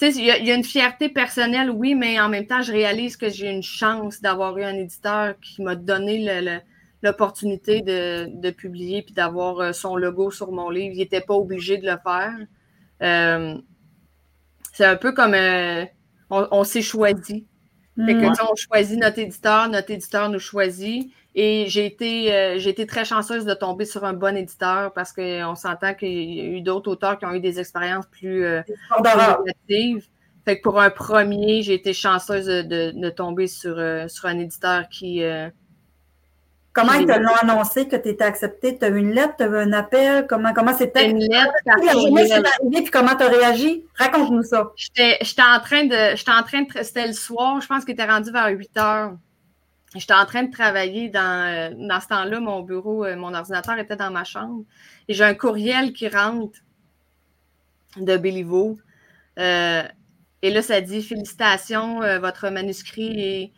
il 0.00 0.24
y, 0.24 0.50
a 0.50 0.54
une 0.54 0.64
fierté 0.64 1.08
personnelle, 1.08 1.70
oui, 1.70 1.94
mais 1.94 2.20
en 2.20 2.28
même 2.28 2.46
temps, 2.46 2.62
je 2.62 2.72
réalise 2.72 3.16
que 3.16 3.28
j'ai 3.28 3.50
une 3.50 3.64
chance 3.64 4.20
d'avoir 4.20 4.56
eu 4.56 4.62
un 4.62 4.74
éditeur 4.74 5.34
qui 5.40 5.62
m'a 5.62 5.74
donné 5.74 6.62
l'opportunité 7.02 7.82
de, 7.82 8.50
publier 8.50 9.02
puis 9.02 9.12
d'avoir 9.14 9.58
euh, 9.58 9.72
son 9.72 9.96
logo 9.96 10.30
sur 10.30 10.52
mon 10.52 10.70
livre. 10.70 10.94
Il 10.94 10.98
n'était 10.98 11.20
pas 11.20 11.34
obligé 11.34 11.78
de 11.78 11.86
le 11.86 11.98
faire. 12.02 12.36
Euh, 13.02 13.60
c'est 14.72 14.84
un 14.84 14.96
peu 14.96 15.12
comme 15.12 15.34
euh, 15.34 15.84
on, 16.30 16.62
s'est 16.62 16.82
choisi. 16.82 17.46
Fait 17.96 18.14
que, 18.14 18.50
on 18.52 18.54
choisit 18.54 19.00
notre 19.00 19.18
éditeur, 19.18 19.68
notre 19.68 19.90
éditeur 19.90 20.28
nous 20.30 20.38
choisit. 20.38 21.12
Et 21.40 21.66
j'ai 21.68 21.86
été, 21.86 22.34
euh, 22.34 22.58
été 22.58 22.84
très 22.84 23.04
chanceuse 23.04 23.44
de 23.44 23.54
tomber 23.54 23.84
sur 23.84 24.04
un 24.04 24.12
bon 24.12 24.36
éditeur 24.36 24.92
parce 24.92 25.12
qu'on 25.12 25.54
s'entend 25.54 25.94
qu'il 25.94 26.34
y 26.34 26.40
a 26.40 26.44
eu 26.44 26.62
d'autres 26.62 26.90
auteurs 26.90 27.16
qui 27.16 27.26
ont 27.26 27.32
eu 27.32 27.38
des 27.38 27.60
expériences 27.60 28.06
plus, 28.06 28.44
euh, 28.44 28.60
négatives. 28.98 30.04
Fait 30.44 30.58
que 30.58 30.62
pour 30.64 30.80
un 30.80 30.90
premier, 30.90 31.62
j'ai 31.62 31.74
été 31.74 31.92
chanceuse 31.92 32.46
de, 32.46 33.10
tomber 33.10 33.46
sur, 33.46 33.78
euh, 33.78 34.08
sur, 34.08 34.26
un 34.26 34.36
éditeur 34.40 34.88
qui. 34.88 35.22
comment 36.72 36.94
ils 36.94 37.06
te 37.06 37.16
l'ont 37.16 37.36
annoncé 37.40 37.86
que 37.86 37.94
tu 37.94 38.08
étais 38.08 38.24
accepté? 38.24 38.76
Tu 38.76 38.84
as 38.84 38.88
eu 38.88 38.96
une 38.96 39.12
lettre, 39.12 39.34
tu 39.38 39.44
as 39.44 39.46
eu 39.46 39.58
un 39.58 39.72
appel? 39.72 40.26
Comment, 40.28 40.52
comment 40.52 40.74
c'était? 40.74 41.08
Une 41.08 41.20
lettre. 41.20 41.52
puis 42.72 42.90
comment 42.90 43.14
tu 43.14 43.22
as 43.22 43.28
réagi? 43.28 43.84
Raconte-nous 43.94 44.42
ça. 44.42 44.72
J'étais 44.74 45.20
en 45.40 45.60
train 45.60 45.84
de. 45.84 46.16
J'étais 46.16 46.32
en 46.32 46.42
train 46.42 46.62
de. 46.62 46.82
C'était 46.82 47.06
le 47.06 47.12
soir, 47.12 47.60
je 47.60 47.68
pense 47.68 47.84
qu'il 47.84 47.94
était 47.94 48.06
rendu 48.06 48.32
vers 48.32 48.48
8 48.48 48.76
heures. 48.76 49.12
J'étais 49.96 50.14
en 50.14 50.26
train 50.26 50.44
de 50.44 50.50
travailler 50.52 51.08
dans, 51.08 51.46
euh, 51.48 51.88
dans 51.88 52.00
ce 52.00 52.08
temps-là, 52.08 52.40
mon 52.40 52.60
bureau, 52.62 53.04
euh, 53.04 53.16
mon 53.16 53.34
ordinateur 53.34 53.78
était 53.78 53.96
dans 53.96 54.10
ma 54.10 54.24
chambre. 54.24 54.64
Et 55.08 55.14
j'ai 55.14 55.24
un 55.24 55.34
courriel 55.34 55.92
qui 55.92 56.08
rentre 56.08 56.58
de 57.96 58.16
Béliveau. 58.16 58.78
Euh, 59.38 59.82
Et 60.42 60.50
là, 60.50 60.62
ça 60.62 60.80
dit 60.80 61.02
Félicitations, 61.02 62.02
euh, 62.02 62.20
votre 62.20 62.50
manuscrit 62.50 63.20
est. 63.20 63.52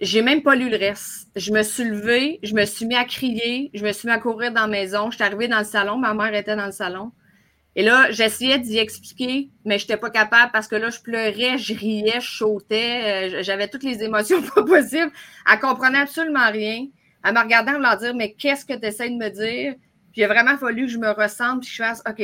J'ai 0.00 0.22
même 0.22 0.42
pas 0.42 0.56
lu 0.56 0.70
le 0.70 0.76
reste. 0.78 1.28
Je 1.36 1.52
me 1.52 1.62
suis 1.62 1.84
levée, 1.84 2.40
je 2.42 2.54
me 2.54 2.64
suis 2.66 2.86
mis 2.86 2.96
à 2.96 3.04
crier, 3.04 3.70
je 3.74 3.84
me 3.84 3.92
suis 3.92 4.08
mis 4.08 4.14
à 4.14 4.18
courir 4.18 4.52
dans 4.52 4.62
la 4.62 4.66
maison. 4.68 5.10
Je 5.10 5.16
suis 5.16 5.24
arrivée 5.24 5.48
dans 5.48 5.58
le 5.60 5.64
salon, 5.64 5.98
ma 5.98 6.14
mère 6.14 6.34
était 6.34 6.56
dans 6.56 6.66
le 6.66 6.72
salon. 6.72 7.12
Et 7.76 7.82
là, 7.82 8.10
j'essayais 8.10 8.58
d'y 8.58 8.78
expliquer, 8.78 9.50
mais 9.64 9.78
je 9.78 9.84
n'étais 9.84 9.96
pas 9.96 10.10
capable 10.10 10.50
parce 10.52 10.66
que 10.66 10.74
là, 10.74 10.90
je 10.90 11.00
pleurais, 11.00 11.56
je 11.56 11.72
riais, 11.72 12.20
je 12.20 12.28
sautais, 12.28 13.30
euh, 13.30 13.42
j'avais 13.42 13.68
toutes 13.68 13.84
les 13.84 14.02
émotions 14.02 14.42
pas 14.54 14.64
possibles. 14.64 15.12
Elle 15.50 15.60
comprenait 15.60 16.00
absolument 16.00 16.50
rien. 16.50 16.86
Elle 17.24 17.34
me 17.34 17.40
regardait 17.40 17.72
en 17.72 17.78
me 17.78 17.98
dire 17.98 18.14
Mais 18.14 18.32
qu'est-ce 18.32 18.64
que 18.64 18.74
tu 18.74 18.86
essaies 18.86 19.10
de 19.10 19.16
me 19.16 19.28
dire? 19.28 19.74
Puis 20.12 20.22
il 20.22 20.24
a 20.24 20.28
vraiment 20.28 20.56
fallu 20.56 20.86
que 20.86 20.92
je 20.92 20.98
me 20.98 21.10
ressente, 21.10 21.60
puis 21.60 21.70
je 21.70 21.76
fasse 21.76 22.02
OK, 22.08 22.20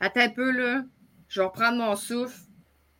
attends 0.00 0.20
un 0.20 0.28
peu, 0.28 0.50
là, 0.50 0.82
je 1.28 1.40
vais 1.40 1.46
reprendre 1.46 1.78
mon 1.78 1.94
souffle. 1.94 2.36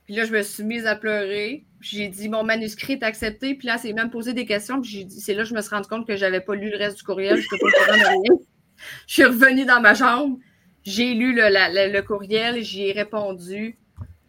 Puis 0.04 0.14
là, 0.14 0.24
je 0.24 0.32
me 0.32 0.42
suis 0.42 0.64
mise 0.64 0.86
à 0.86 0.94
pleurer. 0.94 1.64
J'ai 1.80 2.08
dit 2.08 2.28
Mon 2.28 2.44
manuscrit 2.44 2.94
est 2.94 3.02
accepté. 3.02 3.54
Puis 3.54 3.66
là, 3.66 3.78
c'est 3.78 3.92
même 3.92 4.10
posé 4.10 4.32
des 4.32 4.46
questions. 4.46 4.80
Puis 4.80 5.08
c'est 5.10 5.34
là 5.34 5.42
que 5.42 5.48
je 5.48 5.54
me 5.54 5.60
suis 5.60 5.74
rendu 5.74 5.88
compte 5.88 6.06
que 6.06 6.16
je 6.16 6.24
n'avais 6.24 6.40
pas 6.40 6.54
lu 6.54 6.70
le 6.70 6.76
reste 6.76 6.98
du 6.98 7.02
courriel. 7.02 7.40
Je, 7.40 7.48
je 9.06 9.12
suis 9.12 9.24
revenue 9.24 9.64
dans 9.64 9.80
ma 9.80 9.94
chambre. 9.94 10.38
J'ai 10.84 11.14
lu 11.14 11.34
le, 11.34 12.00
courriel, 12.00 12.62
j'y 12.62 12.88
ai 12.88 12.92
répondu. 12.92 13.78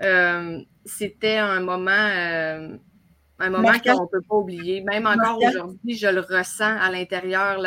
Euh, 0.04 0.60
c'était 0.86 1.38
un 1.38 1.62
moment, 1.62 1.92
euh, 1.92 2.78
un 3.40 3.50
moment 3.50 3.74
qu'on 3.80 4.04
ne 4.04 4.08
peut 4.08 4.22
pas 4.28 4.36
oublier. 4.36 4.82
Même 4.82 5.08
encore 5.08 5.40
aujourd'hui, 5.42 5.96
je 5.96 6.08
le 6.08 6.22
ressens 6.22 6.78
à 6.80 6.92
l'intérieur, 6.92 7.60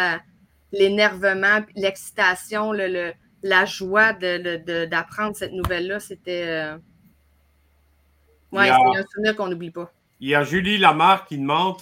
l'énervement, 0.72 1.60
l'excitation, 1.74 2.72
le, 2.72 3.12
la 3.42 3.64
joie 3.64 4.12
d'apprendre 4.12 5.34
cette 5.34 5.52
nouvelle-là. 5.52 5.98
C'était 5.98 6.44
euh, 6.46 6.76
ouais, 8.52 8.70
un 8.70 9.02
souvenir 9.12 9.34
qu'on 9.34 9.48
n'oublie 9.48 9.72
pas. 9.72 9.90
Il 10.20 10.28
y 10.28 10.34
a 10.34 10.44
Julie 10.44 10.78
Lamarre 10.78 11.26
qui 11.26 11.38
demande 11.38 11.78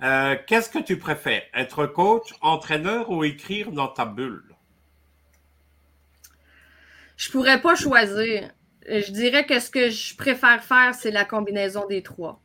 Qu'est-ce 0.00 0.70
que 0.70 0.78
tu 0.78 0.98
préfères, 0.98 1.42
être 1.52 1.86
coach, 1.86 2.32
entraîneur 2.40 3.10
ou 3.10 3.24
écrire 3.24 3.72
dans 3.72 3.88
ta 3.88 4.04
bulle? 4.04 4.47
Je 7.18 7.30
pourrais 7.30 7.60
pas 7.60 7.74
choisir. 7.74 8.50
Je 8.88 9.10
dirais 9.10 9.44
que 9.44 9.58
ce 9.60 9.68
que 9.68 9.90
je 9.90 10.16
préfère 10.16 10.62
faire, 10.62 10.94
c'est 10.94 11.10
la 11.10 11.26
combinaison 11.26 11.86
des 11.86 12.02
trois. 12.02 12.40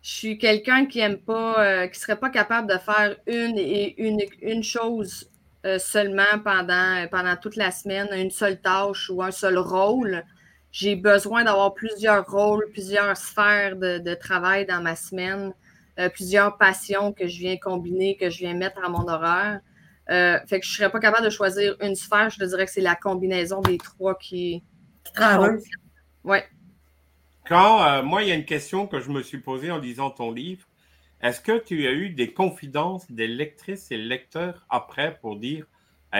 Je 0.00 0.10
suis 0.10 0.38
quelqu'un 0.38 0.86
qui 0.86 1.00
aime 1.00 1.18
pas, 1.18 1.58
euh, 1.58 1.86
qui 1.88 1.98
serait 1.98 2.18
pas 2.18 2.30
capable 2.30 2.72
de 2.72 2.78
faire 2.78 3.16
une 3.26 3.58
et 3.58 4.00
une, 4.00 4.20
une 4.40 4.62
chose 4.62 5.28
euh, 5.66 5.78
seulement 5.80 6.38
pendant, 6.44 7.06
pendant 7.10 7.34
toute 7.36 7.56
la 7.56 7.72
semaine, 7.72 8.08
une 8.12 8.30
seule 8.30 8.60
tâche 8.60 9.10
ou 9.10 9.20
un 9.20 9.32
seul 9.32 9.58
rôle. 9.58 10.24
J'ai 10.70 10.94
besoin 10.94 11.42
d'avoir 11.42 11.74
plusieurs 11.74 12.24
rôles, 12.24 12.68
plusieurs 12.70 13.16
sphères 13.16 13.74
de, 13.74 14.14
travail 14.14 14.64
dans 14.64 14.80
ma 14.80 14.94
semaine, 14.94 15.52
euh, 15.98 16.08
plusieurs 16.08 16.56
passions 16.56 17.12
que 17.12 17.26
je 17.26 17.38
viens 17.40 17.56
combiner, 17.56 18.16
que 18.16 18.30
je 18.30 18.38
viens 18.38 18.54
mettre 18.54 18.82
à 18.84 18.88
mon 18.88 19.08
horaire. 19.08 19.60
Euh, 20.10 20.38
fait 20.46 20.60
que 20.60 20.66
je 20.66 20.72
ne 20.72 20.76
serais 20.76 20.90
pas 20.90 21.00
capable 21.00 21.24
de 21.24 21.30
choisir 21.30 21.76
une 21.80 21.94
sphère. 21.94 22.30
Je 22.30 22.38
te 22.38 22.44
dirais 22.44 22.64
que 22.64 22.70
c'est 22.70 22.80
la 22.80 22.96
combinaison 22.96 23.60
des 23.60 23.78
trois 23.78 24.16
qui. 24.16 24.62
qui 25.04 25.12
Ouais. 26.24 26.44
Quand, 27.46 27.82
euh, 27.84 28.02
moi, 28.02 28.22
il 28.22 28.28
y 28.28 28.32
a 28.32 28.34
une 28.34 28.44
question 28.44 28.86
que 28.86 29.00
je 29.00 29.10
me 29.10 29.22
suis 29.22 29.38
posée 29.38 29.70
en 29.70 29.78
lisant 29.78 30.10
ton 30.10 30.30
livre. 30.30 30.66
Est-ce 31.20 31.40
que 31.40 31.58
tu 31.58 31.86
as 31.86 31.92
eu 31.92 32.10
des 32.10 32.32
confidences 32.32 33.10
des 33.10 33.26
lectrices 33.26 33.90
et 33.90 33.96
lecteurs 33.96 34.64
après 34.70 35.18
pour 35.20 35.36
dire 35.36 35.66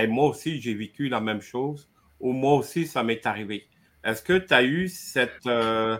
moi 0.09 0.29
aussi, 0.29 0.61
j'ai 0.61 0.75
vécu 0.75 1.09
la 1.09 1.21
même 1.21 1.41
chose 1.41 1.89
ou 2.21 2.33
moi 2.33 2.55
aussi, 2.55 2.87
ça 2.87 3.03
m'est 3.03 3.25
arrivé? 3.27 3.67
Est-ce 4.05 4.23
que 4.23 4.37
tu 4.37 4.53
as 4.53 4.63
eu 4.63 4.89
cette, 4.89 5.47
euh, 5.47 5.97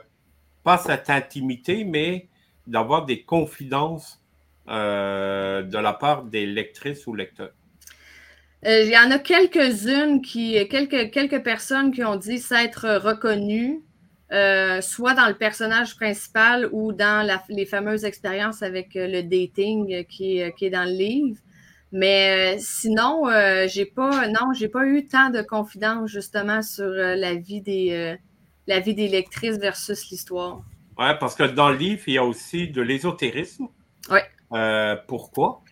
pas 0.63 0.79
cette 0.79 1.09
intimité, 1.09 1.85
mais 1.85 2.29
d'avoir 2.67 3.07
des 3.07 3.23
confidences 3.23 4.23
de 4.67 5.79
la 5.79 5.93
part 5.95 6.25
des 6.25 6.45
lectrices 6.45 7.07
ou 7.07 7.15
lecteurs? 7.15 7.53
Euh, 8.67 8.83
il 8.83 8.91
y 8.91 8.99
en 8.99 9.11
a 9.11 9.19
quelques-unes 9.19 10.21
qui, 10.21 10.67
quelques, 10.69 11.13
quelques 11.13 11.43
personnes 11.43 11.93
qui 11.93 12.03
ont 12.03 12.17
dit 12.17 12.39
s'être 12.39 12.99
reconnues, 12.99 13.85
euh, 14.33 14.81
soit 14.81 15.15
dans 15.15 15.29
le 15.29 15.35
personnage 15.35 15.97
principal 15.97 16.69
ou 16.73 16.93
dans 16.93 17.27
les 17.49 17.67
fameuses 17.67 18.05
expériences 18.05 18.63
avec 18.63 18.97
euh, 18.97 19.07
le 19.07 19.23
dating 19.23 20.05
qui, 20.07 20.43
qui, 20.57 20.65
est 20.65 20.71
dans 20.71 20.85
le 20.85 20.97
livre. 20.97 21.39
Mais 21.93 22.59
sinon, 22.59 23.23
j'ai 23.67 23.87
pas, 23.87 24.29
non, 24.29 24.53
j'ai 24.53 24.69
pas 24.69 24.85
eu 24.85 25.07
tant 25.07 25.31
de 25.31 25.41
confidences 25.41 26.11
justement 26.11 26.61
sur 26.61 26.91
la 26.91 27.35
vie 27.35 27.63
des, 27.63 28.15
la 28.67 28.81
vie 28.81 28.93
des 28.93 29.09
lectrices 29.09 29.57
versus 29.57 30.11
l'histoire. 30.11 30.61
Oui, 30.99 31.07
parce 31.19 31.35
que 31.35 31.45
dans 31.45 31.71
le 31.71 31.79
livre, 31.79 32.03
il 32.07 32.15
y 32.15 32.19
a 32.19 32.25
aussi 32.25 32.69
de 32.69 32.83
l'ésotérisme. 32.83 33.69
Oui. 34.11 34.21
pourquoi? 35.07 35.63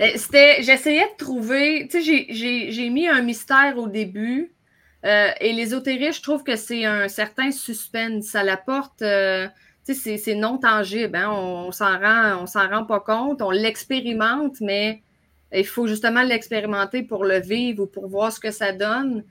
Euh, 0.00 0.06
c'était, 0.16 0.62
j'essayais 0.62 1.06
de 1.06 1.16
trouver, 1.24 1.88
tu 1.90 2.02
sais, 2.02 2.26
j'ai 2.30 2.90
mis 2.90 3.08
un 3.08 3.22
mystère 3.22 3.78
au 3.78 3.88
début. 3.88 4.52
Euh, 5.04 5.30
et 5.40 5.52
l'ésotérisme, 5.52 6.18
je 6.18 6.22
trouve 6.22 6.42
que 6.42 6.56
c'est 6.56 6.84
un 6.84 7.08
certain 7.08 7.50
suspense. 7.50 8.26
Ça 8.26 8.44
l'apporte, 8.44 9.02
euh, 9.02 9.48
tu 9.84 9.94
sais, 9.94 10.16
c'est 10.16 10.34
non 10.34 10.58
tangible. 10.58 11.16
Hein? 11.16 11.30
On, 11.30 11.72
s'en 11.72 11.98
rend, 11.98 12.42
on 12.42 12.46
s'en 12.46 12.68
rend 12.68 12.84
pas 12.84 13.00
compte. 13.00 13.42
On 13.42 13.50
l'expérimente, 13.50 14.60
mais 14.60 15.02
il 15.52 15.66
faut 15.66 15.86
justement 15.86 16.22
l'expérimenter 16.22 17.02
pour 17.02 17.24
le 17.24 17.40
vivre 17.40 17.84
ou 17.84 17.86
pour 17.86 18.08
voir 18.08 18.32
ce 18.32 18.40
que 18.40 18.50
ça 18.50 18.72
donne. 18.72 19.24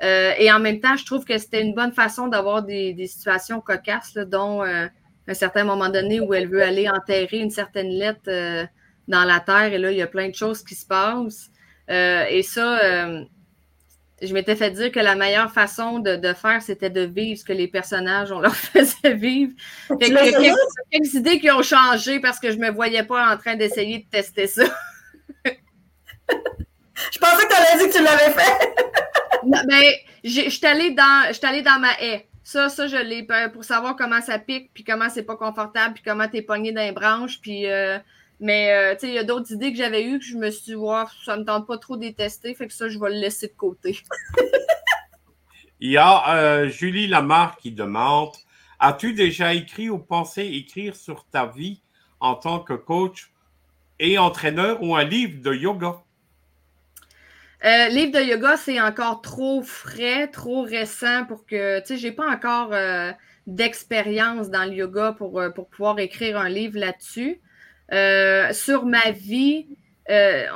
et 0.00 0.52
en 0.52 0.60
même 0.60 0.80
temps, 0.80 0.96
je 0.96 1.04
trouve 1.04 1.24
que 1.24 1.36
c'était 1.38 1.62
une 1.62 1.74
bonne 1.74 1.92
façon 1.92 2.28
d'avoir 2.28 2.62
des, 2.62 2.92
des, 2.94 3.06
situations 3.06 3.60
cocasses, 3.60 4.14
dont 4.14 4.62
un 4.62 5.34
certain 5.34 5.64
moment 5.64 5.88
donné 5.88 6.20
où 6.20 6.32
elle 6.34 6.48
veut 6.48 6.62
aller 6.62 6.88
enterrer 6.88 7.38
une 7.38 7.50
certaine 7.50 7.88
lettre 7.88 8.68
dans 9.08 9.24
la 9.24 9.40
Terre 9.40 9.72
et 9.72 9.78
là, 9.78 9.90
il 9.90 9.98
y 9.98 10.02
a 10.02 10.06
plein 10.06 10.28
de 10.28 10.34
choses 10.34 10.62
qui 10.62 10.74
se 10.74 10.86
passent. 10.86 11.50
Euh, 11.90 12.24
et 12.28 12.42
ça, 12.42 12.78
euh, 12.78 13.24
je 14.22 14.32
m'étais 14.32 14.56
fait 14.56 14.70
dire 14.70 14.90
que 14.90 15.00
la 15.00 15.14
meilleure 15.14 15.52
façon 15.52 15.98
de, 15.98 16.32
faire, 16.34 16.62
c'était 16.62 16.90
de 16.90 17.02
vivre 17.02 17.38
ce 17.38 17.44
que 17.44 17.52
les 17.52 17.68
personnages, 17.68 18.32
on 18.32 18.40
leur 18.40 18.56
faisait 18.56 19.14
vivre. 19.14 19.52
y 19.90 20.16
a 20.16 20.32
quelques, 20.90 21.14
idées 21.14 21.40
qui 21.40 21.50
ont 21.50 21.62
changé 21.62 22.20
parce 22.20 22.40
que 22.40 22.50
je 22.50 22.56
ne 22.56 22.66
me 22.66 22.70
voyais 22.70 23.04
pas 23.04 23.32
en 23.32 23.36
train 23.36 23.56
d'essayer 23.56 23.98
de 23.98 24.08
tester 24.08 24.46
ça. 24.46 24.64
je 25.44 27.18
pensais 27.18 27.46
que 27.46 27.48
tu 27.48 27.54
allais 27.54 27.78
dire 27.78 27.88
que 27.88 27.96
tu 27.96 28.02
l'avais 28.02 28.32
fait. 28.32 28.74
ben, 29.44 29.82
je 30.24 30.48
suis 30.48 30.66
allée 30.66 30.92
dans, 30.92 31.32
dans 31.62 31.80
ma 31.80 31.92
haie. 32.00 32.26
Ça, 32.42 32.68
ça, 32.68 32.86
je 32.86 32.96
l'ai 32.96 33.26
pour 33.52 33.64
savoir 33.64 33.96
comment 33.96 34.20
ça 34.20 34.38
pique, 34.38 34.70
puis 34.74 34.84
comment 34.84 35.08
c'est 35.08 35.22
pas 35.22 35.36
confortable, 35.36 35.94
puis 35.94 36.02
comment 36.04 36.28
tu 36.28 36.36
es 36.36 36.42
pogné 36.42 36.72
dans 36.72 36.82
les 36.82 36.92
branches, 36.92 37.40
puis 37.40 37.66
euh, 37.66 37.98
mais 38.40 38.72
euh, 38.72 38.96
il 39.02 39.10
y 39.10 39.18
a 39.18 39.24
d'autres 39.24 39.52
idées 39.52 39.72
que 39.72 39.78
j'avais 39.78 40.04
eues 40.04 40.18
que 40.18 40.24
je 40.24 40.36
me 40.36 40.50
suis 40.50 40.64
dit, 40.64 40.74
wow, 40.74 41.04
ça 41.24 41.36
me 41.36 41.44
tente 41.44 41.66
pas 41.66 41.78
trop 41.78 41.96
de 41.96 42.08
tester, 42.10 42.54
fait 42.54 42.66
que 42.66 42.72
ça, 42.72 42.88
je 42.88 42.98
vais 42.98 43.10
le 43.10 43.16
laisser 43.16 43.48
de 43.48 43.54
côté. 43.54 43.98
Il 45.80 45.90
y 45.90 45.96
a 45.96 46.34
euh, 46.34 46.68
Julie 46.68 47.06
Lamarre 47.08 47.56
qui 47.56 47.72
demande 47.72 48.30
As-tu 48.78 49.12
déjà 49.12 49.54
écrit 49.54 49.90
ou 49.90 49.98
pensé 49.98 50.42
écrire 50.42 50.96
sur 50.96 51.26
ta 51.26 51.46
vie 51.46 51.80
en 52.20 52.34
tant 52.34 52.60
que 52.60 52.74
coach 52.74 53.32
et 53.98 54.18
entraîneur 54.18 54.82
ou 54.82 54.96
un 54.96 55.04
livre 55.04 55.42
de 55.42 55.54
yoga? 55.54 55.96
Euh, 57.64 57.88
livre 57.88 58.12
de 58.12 58.24
yoga, 58.24 58.56
c'est 58.56 58.80
encore 58.80 59.22
trop 59.22 59.62
frais, 59.62 60.28
trop 60.28 60.62
récent 60.62 61.24
pour 61.26 61.46
que, 61.46 61.80
tu 61.80 61.86
sais, 61.86 61.96
j'ai 61.96 62.12
pas 62.12 62.30
encore 62.30 62.72
euh, 62.72 63.12
d'expérience 63.46 64.50
dans 64.50 64.64
le 64.64 64.74
yoga 64.74 65.12
pour, 65.12 65.42
pour 65.54 65.68
pouvoir 65.68 65.98
écrire 65.98 66.38
un 66.38 66.48
livre 66.48 66.78
là-dessus. 66.78 67.40
Euh, 67.94 68.52
sur 68.52 68.86
ma 68.86 69.12
vie, 69.12 69.68
euh, 70.10 70.46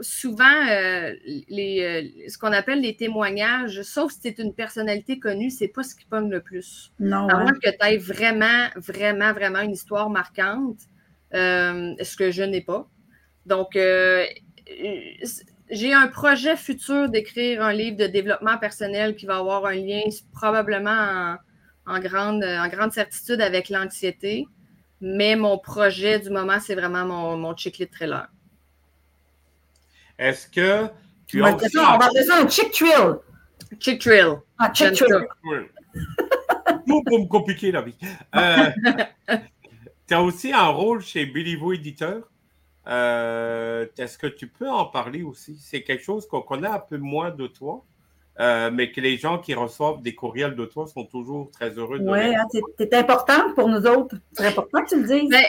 souvent, 0.00 0.44
euh, 0.70 1.12
les, 1.48 2.24
ce 2.28 2.38
qu'on 2.38 2.52
appelle 2.52 2.80
les 2.80 2.96
témoignages, 2.96 3.82
sauf 3.82 4.12
si 4.12 4.20
c'est 4.22 4.38
une 4.38 4.54
personnalité 4.54 5.18
connue, 5.18 5.50
c'est 5.50 5.68
pas 5.68 5.82
ce 5.82 5.94
qui 5.94 6.06
pogne 6.06 6.30
le 6.30 6.40
plus. 6.40 6.92
Non. 6.98 7.28
À 7.28 7.40
moins 7.40 7.52
que 7.52 7.68
tu 7.68 7.86
aies 7.86 7.98
vraiment, 7.98 8.68
vraiment, 8.76 9.32
vraiment 9.32 9.60
une 9.60 9.72
histoire 9.72 10.08
marquante, 10.08 10.78
ce 11.32 12.16
que 12.16 12.30
je 12.30 12.42
n'ai 12.42 12.62
pas. 12.62 12.88
Donc, 13.44 13.78
j'ai 15.70 15.92
un 15.92 16.08
projet 16.08 16.56
futur 16.56 17.10
d'écrire 17.10 17.62
un 17.62 17.72
livre 17.72 17.98
de 17.98 18.06
développement 18.06 18.56
personnel 18.56 19.16
qui 19.16 19.26
va 19.26 19.36
avoir 19.36 19.66
un 19.66 19.74
lien 19.74 20.00
probablement 20.32 21.36
en 21.86 22.00
grande, 22.00 22.42
en 22.42 22.68
grande 22.68 22.92
certitude 22.92 23.40
avec 23.40 23.68
l'anxiété. 23.68 24.46
Mais 25.00 25.36
mon 25.36 25.58
projet 25.58 26.18
du 26.20 26.30
moment, 26.30 26.58
c'est 26.60 26.74
vraiment 26.74 27.04
mon, 27.04 27.36
mon 27.36 27.56
chick 27.56 27.90
trailer. 27.90 28.28
Est-ce 30.18 30.48
que 30.48 30.88
tu 31.26 31.44
as 31.44 31.54
aussi... 31.54 31.78
On 31.78 31.98
va 31.98 32.10
faire 32.10 32.24
ça 32.24 32.42
un 32.42 32.48
chick. 32.48 32.82
Ah, 34.58 34.72
chick. 34.72 35.04
Tout 36.86 37.02
pour 37.02 37.18
me 37.20 37.26
compliquer 37.26 37.72
la 37.72 37.82
vie. 37.82 37.96
Euh, 38.34 38.70
tu 40.06 40.14
as 40.14 40.22
aussi 40.22 40.52
un 40.52 40.68
rôle 40.68 41.02
chez 41.02 41.26
Billy 41.26 41.56
Vous 41.56 41.72
Éditeur. 41.72 42.22
Euh, 42.86 43.86
est-ce 43.98 44.16
que 44.16 44.28
tu 44.28 44.46
peux 44.46 44.70
en 44.70 44.86
parler 44.86 45.22
aussi? 45.22 45.58
C'est 45.60 45.82
quelque 45.82 46.04
chose 46.04 46.26
qu'on 46.28 46.42
connaît 46.42 46.68
un 46.68 46.78
peu 46.78 46.96
moins 46.96 47.30
de 47.30 47.46
toi. 47.48 47.84
Euh, 48.38 48.70
mais 48.70 48.92
que 48.92 49.00
les 49.00 49.16
gens 49.16 49.38
qui 49.38 49.54
reçoivent 49.54 50.02
des 50.02 50.14
courriels 50.14 50.56
de 50.56 50.66
toi 50.66 50.86
sont 50.86 51.04
toujours 51.04 51.50
très 51.50 51.70
heureux 51.70 51.98
de 51.98 52.04
Oui, 52.04 52.34
hein, 52.34 52.44
c'est 52.78 52.92
important 52.92 53.54
pour 53.54 53.68
nous 53.68 53.86
autres. 53.86 54.16
C'est 54.32 54.46
important 54.46 54.82
que 54.82 54.90
tu 54.90 55.00
le 55.00 55.06
dises. 55.06 55.30
Ben, 55.30 55.44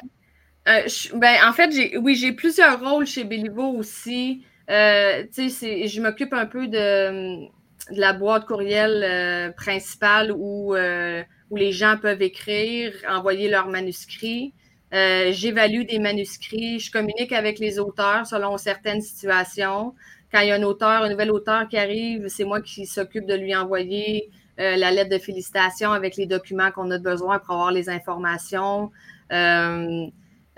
euh, 0.70 1.18
ben, 1.18 1.36
en 1.46 1.52
fait, 1.52 1.70
oui, 2.00 2.16
j'ai 2.16 2.32
plusieurs 2.32 2.80
rôles 2.80 3.06
chez 3.06 3.26
Béliveau 3.26 3.74
aussi. 3.78 4.46
Euh, 4.70 5.24
je 5.34 6.02
m'occupe 6.02 6.34
un 6.34 6.46
peu 6.46 6.68
de, 6.68 7.46
de, 7.46 8.00
la 8.00 8.14
boîte 8.14 8.46
courriel 8.46 9.54
principale 9.58 10.32
où, 10.32 10.74
où 10.74 11.56
les 11.56 11.72
gens 11.74 11.98
peuvent 12.02 12.22
écrire, 12.22 12.94
envoyer 13.10 13.50
leurs 13.50 13.68
manuscrits. 13.68 14.54
J'évalue 14.94 15.84
des 15.84 16.00
manuscrits, 16.00 16.80
je 16.80 16.90
communique 16.90 17.34
avec 17.34 17.60
les 17.60 17.80
auteurs 17.80 18.26
selon 18.26 18.58
certaines 18.58 19.02
situations. 19.02 19.94
Quand 20.32 20.42
il 20.42 20.50
y 20.50 20.52
a 20.52 20.56
un 20.56 20.64
auteur, 20.64 21.04
un 21.04 21.10
nouvel 21.10 21.32
auteur 21.32 21.68
qui 21.70 21.78
arrive, 21.78 22.28
c'est 22.28 22.44
moi 22.44 22.62
qui 22.62 22.86
s'occupe 22.86 23.26
de 23.26 23.34
lui 23.34 23.56
envoyer 23.56 24.30
euh, 24.60 24.76
la 24.76 24.92
lettre 24.92 25.12
de 25.12 25.20
félicitations 25.20 25.92
avec 25.92 26.18
les 26.18 26.26
documents 26.26 26.72
qu'on 26.72 26.90
a 26.92 26.98
besoin 26.98 27.40
pour 27.40 27.54
avoir 27.54 27.72
les 27.72 27.90
informations. 27.90 28.92
Euh, 29.32 30.08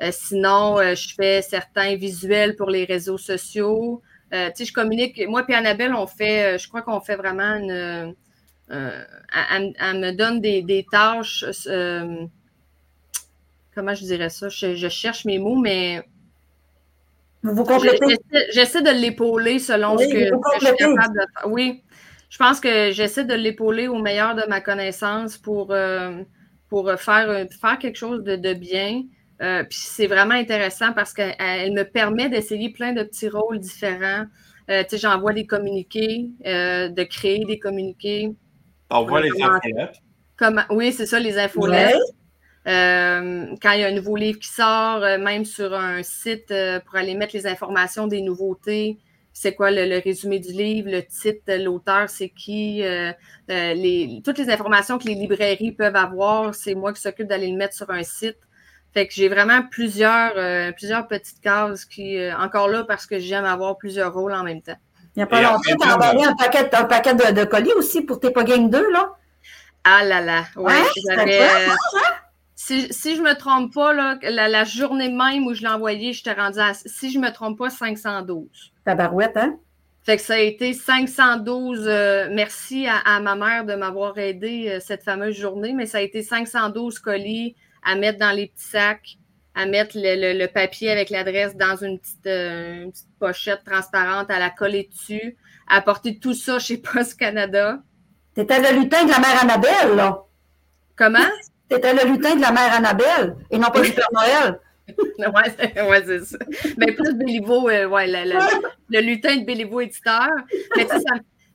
euh, 0.01 0.09
sinon, 0.11 0.77
je 0.95 1.13
fais 1.13 1.41
certains 1.41 1.95
visuels 1.95 2.55
pour 2.55 2.69
les 2.69 2.85
réseaux 2.85 3.17
sociaux. 3.17 4.01
je 4.31 4.73
communique. 4.73 5.21
Moi 5.27 5.43
et 5.49 5.53
Annabelle, 5.53 5.93
on 5.93 6.07
fait, 6.07 6.57
je 6.57 6.67
crois 6.67 6.81
qu'on 6.81 7.01
fait 7.01 7.17
vraiment 7.17 7.55
une. 7.55 8.15
elle, 8.69 9.99
me 9.99 10.11
donne 10.13 10.39
des, 10.41 10.85
tâches. 10.89 11.45
comment 13.75 13.93
je 13.93 14.03
dirais 14.03 14.29
ça? 14.29 14.49
je 14.49 14.89
cherche 14.89 15.25
mes 15.25 15.37
mots, 15.37 15.59
mais 15.59 16.03
vous 17.43 17.63
complétez. 17.63 18.17
J'essaie 18.51 18.81
de 18.81 18.89
l'épauler 18.89 19.59
selon 19.59 19.97
ce 19.97 20.05
que, 20.05 20.19
je 20.19 20.65
suis 20.65 20.75
capable 20.75 21.15
de 21.15 21.19
faire. 21.19 21.51
Oui, 21.51 21.83
je 22.29 22.37
pense 22.37 22.59
que 22.59 22.91
j'essaie 22.91 23.25
de 23.25 23.33
l'épauler 23.33 23.87
au 23.87 23.99
meilleur 23.99 24.35
de 24.35 24.43
ma 24.47 24.61
connaissance 24.61 25.37
pour, 25.37 25.71
euh, 25.71 26.21
pour 26.67 26.91
faire, 26.97 27.47
faire 27.61 27.79
quelque 27.79 27.95
chose 27.95 28.23
de, 28.23 28.53
bien. 28.53 29.03
Euh, 29.41 29.63
puis 29.63 29.79
c'est 29.81 30.07
vraiment 30.07 30.35
intéressant 30.35 30.91
parce 30.93 31.13
qu'elle 31.13 31.71
me 31.71 31.83
permet 31.83 32.29
d'essayer 32.29 32.71
plein 32.71 32.91
de 32.91 33.03
petits 33.03 33.29
rôles 33.29 33.59
différents. 33.59 34.25
Euh, 34.69 34.83
tu 34.83 34.89
sais, 34.89 34.97
j'envoie 34.97 35.33
des 35.33 35.47
communiqués, 35.47 36.29
de 36.43 37.03
créer 37.03 37.45
des 37.45 37.57
communiqués. 37.57 38.33
T'envoies 38.89 39.21
les 39.21 39.31
infolettes? 39.41 39.97
Comment, 40.35 40.63
oui, 40.69 40.91
c'est 40.91 41.05
ça, 41.05 41.19
les 41.19 41.37
infolettes. 41.37 41.95
Euh, 42.69 43.47
quand 43.61 43.71
il 43.71 43.81
y 43.81 43.83
a 43.83 43.87
un 43.87 43.93
nouveau 43.93 44.15
livre 44.15 44.37
qui 44.37 44.49
sort, 44.49 45.01
euh, 45.01 45.17
même 45.17 45.43
sur 45.43 45.73
un 45.73 46.03
site 46.03 46.51
euh, 46.51 46.79
pour 46.79 46.97
aller 46.97 47.15
mettre 47.15 47.35
les 47.35 47.47
informations 47.47 48.05
des 48.05 48.21
nouveautés, 48.21 48.99
c'est 49.33 49.55
quoi 49.55 49.71
le, 49.71 49.99
résumé 50.03 50.39
du 50.39 50.51
livre, 50.51 50.91
le 50.91 51.01
titre, 51.03 51.51
l'auteur, 51.57 52.09
c'est 52.09 52.29
qui, 52.29 52.83
les, 53.47 54.21
toutes 54.25 54.37
les 54.37 54.49
informations 54.49 54.97
que 54.97 55.05
les 55.05 55.15
librairies 55.15 55.71
peuvent 55.71 55.95
avoir, 55.95 56.53
c'est 56.53 56.75
moi 56.75 56.91
qui 56.91 57.01
s'occupe 57.01 57.27
d'aller 57.27 57.47
le 57.47 57.55
mettre 57.55 57.73
sur 57.73 57.89
un 57.89 58.03
site. 58.03 58.37
Fait 58.93 59.07
que 59.07 59.13
j'ai 59.13 59.29
vraiment 59.29 59.61
plusieurs, 59.61 60.33
plusieurs 60.73 61.07
petites 61.07 61.39
cases 61.39 61.85
qui, 61.85 62.19
encore 62.37 62.67
là, 62.67 62.83
parce 62.83 63.05
que 63.05 63.17
j'aime 63.19 63.45
avoir 63.45 63.77
plusieurs 63.77 64.13
rôles 64.13 64.33
en 64.33 64.43
même 64.43 64.61
temps. 64.61 64.79
Il 65.15 65.19
n'y 65.19 65.23
a 65.23 65.27
pas 65.27 65.41
longtemps, 65.41 65.61
tu 65.63 65.87
as 65.87 65.95
envoyé 65.95 66.25
un 66.25 66.35
paquet, 66.35 66.75
un 66.75 66.83
paquet 66.83 67.13
de, 67.13 67.45
colis 67.45 67.71
aussi 67.77 68.01
pour 68.01 68.19
tes 68.19 68.33
Gang 68.33 68.69
2, 68.69 68.91
là? 68.91 69.13
Ah 69.85 70.03
là 70.03 70.19
là, 70.19 70.43
ouais, 70.57 70.83
j'avais 71.07 71.47
si, 72.59 73.15
je 73.15 73.21
ne 73.21 73.29
me 73.29 73.35
trompe 73.35 73.73
pas, 73.73 73.93
la, 73.93 74.63
journée 74.65 75.09
même 75.09 75.47
où 75.47 75.53
je 75.53 75.61
l'ai 75.61 75.69
envoyé, 75.69 76.11
je 76.11 76.23
t'ai 76.23 76.33
rendu 76.33 76.59
à, 76.59 76.73
si 76.73 77.09
je 77.09 77.17
ne 77.17 77.25
me 77.25 77.31
trompe 77.31 77.57
pas, 77.57 77.69
512. 77.69 78.47
Tabarouette, 78.83 79.37
hein? 79.37 79.57
Fait 80.03 80.17
que 80.17 80.21
ça 80.21 80.33
a 80.33 80.39
été 80.39 80.73
512. 80.73 81.85
Euh, 81.87 82.27
merci 82.31 82.85
à, 82.85 83.21
ma 83.21 83.35
mère 83.35 83.63
de 83.63 83.75
m'avoir 83.75 84.17
aidé 84.17 84.67
euh, 84.67 84.79
cette 84.81 85.03
fameuse 85.03 85.35
journée, 85.35 85.71
mais 85.71 85.85
ça 85.85 85.99
a 85.99 86.01
été 86.01 86.21
512 86.21 86.99
colis 86.99 87.55
à 87.81 87.95
mettre 87.95 88.19
dans 88.19 88.31
les 88.31 88.47
petits 88.47 88.65
sacs, 88.65 89.17
à 89.55 89.65
mettre 89.65 89.95
le, 89.95 90.45
papier 90.47 90.91
avec 90.91 91.11
l'adresse 91.11 91.55
dans 91.55 91.77
une 91.77 91.97
petite, 91.97 92.27
euh, 92.27 92.83
une 92.83 92.91
petite, 92.91 93.07
pochette 93.19 93.63
transparente, 93.63 94.29
à 94.29 94.37
la 94.37 94.49
coller 94.49 94.89
dessus, 94.91 95.37
à 95.69 95.77
apporter 95.77 96.19
tout 96.19 96.33
ça 96.33 96.59
chez 96.59 96.77
Post 96.93 97.17
Canada. 97.17 97.79
T'étais 98.33 98.59
le 98.59 98.81
lutin 98.81 99.05
de 99.05 99.11
la 99.11 99.19
mère 99.19 99.43
Annabelle, 99.43 99.95
là. 99.95 100.23
Comment? 100.97 101.19
C'était 101.69 101.93
le 101.93 102.11
lutin 102.11 102.35
de 102.35 102.41
la 102.41 102.51
mère 102.51 102.73
Annabelle 102.73 103.35
et 103.51 103.57
non 103.57 103.69
pas 103.69 103.81
du 103.81 103.91
Père 103.91 104.09
Noël. 104.11 104.59
oui, 105.19 105.25
ouais, 105.27 106.03
c'est 106.05 106.25
ça. 106.25 106.37
Mais 106.77 106.91
plus 106.93 107.13
Béliveau, 107.13 107.69
euh, 107.69 107.87
ouais, 107.87 108.07
le, 108.07 109.01
lutin 109.01 109.37
de 109.37 109.45
Béliveau 109.45 109.81
éditeur. 109.81 110.29
Mais 110.75 110.85
tu 110.85 110.97
sais, 110.97 111.05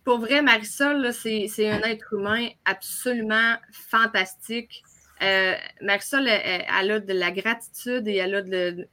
pour 0.04 0.18
vrai, 0.18 0.42
Marisol, 0.42 1.12
c'est 1.12 1.68
un 1.68 1.80
être 1.80 2.12
humain 2.12 2.48
absolument 2.64 3.54
fantastique. 3.72 4.82
Euh, 5.22 5.54
Marisol, 5.80 6.28
elle, 6.28 6.90
a 6.90 7.00
de 7.00 7.12
la 7.12 7.30
gratitude 7.30 8.06
et 8.06 8.16
elle 8.16 8.34
a 8.34 8.42
de. 8.42 8.86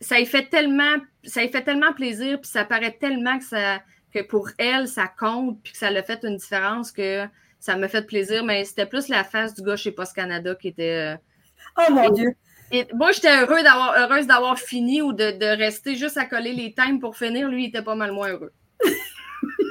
ça 0.00 0.18
lui 0.18 0.26
fait 0.26 0.48
tellement, 0.48 0.96
ça 1.24 1.46
fait 1.48 1.62
tellement 1.62 1.92
plaisir, 1.92 2.40
puis 2.40 2.50
ça 2.50 2.64
paraît 2.64 2.96
tellement 3.00 3.38
que 3.38 3.44
ça, 3.44 3.80
que 4.12 4.22
pour 4.22 4.50
elle, 4.58 4.88
ça 4.88 5.08
compte, 5.08 5.58
puis 5.62 5.72
que 5.72 5.78
ça 5.78 5.90
l'a 5.90 6.02
fait 6.02 6.22
une 6.22 6.36
différence 6.36 6.92
que 6.92 7.26
ça 7.60 7.76
m'a 7.76 7.88
fait 7.88 8.06
plaisir, 8.06 8.44
mais 8.44 8.64
c'était 8.64 8.86
plus 8.86 9.08
la 9.08 9.24
face 9.24 9.54
du 9.54 9.62
gars 9.62 9.76
chez 9.76 9.92
Post 9.92 10.14
Canada 10.14 10.54
qui 10.54 10.68
était. 10.68 11.14
Euh, 11.14 11.16
oh 11.78 11.92
mon 11.92 12.10
Dieu! 12.10 12.34
Et 12.70 12.86
moi, 12.94 13.12
j'étais 13.12 13.34
heureux 13.34 13.62
d'avoir, 13.62 13.94
heureuse 13.96 14.26
d'avoir 14.26 14.58
fini 14.58 15.00
ou 15.00 15.12
de, 15.12 15.56
rester 15.56 15.96
juste 15.96 16.18
à 16.18 16.26
coller 16.26 16.52
les 16.52 16.74
times 16.74 17.00
pour 17.00 17.16
finir. 17.16 17.48
Lui, 17.48 17.64
il 17.64 17.68
était 17.68 17.82
pas 17.82 17.94
mal 17.94 18.12
moins 18.12 18.28
heureux. 18.28 18.52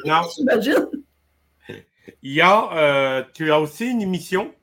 non. 0.06 0.22
J'imagine. 0.36 0.88
Il 2.24 2.32
y 2.32 2.42
a, 2.42 2.72
euh, 2.74 3.24
tu 3.34 3.52
as 3.52 3.60
aussi 3.60 3.86
une 3.86 4.02
émission. 4.02 4.54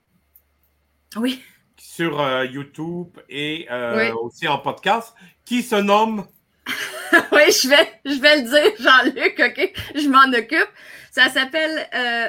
Oui. 1.16 1.43
Sur 1.77 2.20
euh, 2.20 2.45
YouTube 2.45 3.16
et 3.29 3.68
aussi 4.20 4.49
en 4.49 4.59
podcast 4.59 5.14
qui 5.45 5.62
se 5.62 5.77
nomme. 5.77 6.27
oui, 7.33 7.43
je 7.51 7.68
vais, 7.68 8.01
je 8.05 8.20
vais 8.20 8.43
le 8.43 8.49
dire, 8.49 8.72
Jean-Luc, 8.81 9.39
OK? 9.39 9.72
Je 9.95 10.09
m'en 10.09 10.37
occupe. 10.37 10.70
Ça 11.14 11.28
s'appelle, 11.28 11.86
euh, 11.94 12.28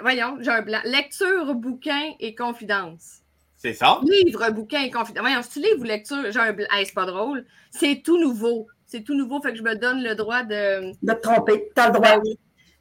voyons, 0.00 0.38
j'ai 0.40 0.50
un 0.50 0.62
blanc. 0.62 0.80
Lecture, 0.82 1.54
bouquin 1.54 2.10
et 2.18 2.34
confidence. 2.34 3.20
C'est 3.54 3.72
ça? 3.72 4.00
Livre, 4.02 4.50
bouquin 4.50 4.82
et 4.82 4.90
confidence. 4.90 5.22
Voyons, 5.22 5.42
si 5.42 5.50
tu 5.50 5.58
livre 5.60 5.78
ou 5.78 5.84
lecture, 5.84 6.32
j'ai 6.32 6.40
un 6.40 6.52
blanc. 6.52 6.66
c'est 6.84 6.92
pas 6.92 7.06
drôle. 7.06 7.46
C'est 7.70 8.02
tout 8.02 8.18
nouveau. 8.18 8.66
C'est 8.84 9.04
tout 9.04 9.14
nouveau, 9.14 9.40
fait 9.40 9.52
que 9.52 9.58
je 9.58 9.62
me 9.62 9.76
donne 9.76 10.02
le 10.02 10.16
droit 10.16 10.42
de. 10.42 10.90
De 11.06 11.12
te 11.12 11.20
tromper. 11.20 11.70
T'as 11.72 11.86
le 11.86 11.92
droit. 11.92 12.18
Ben 12.18 12.34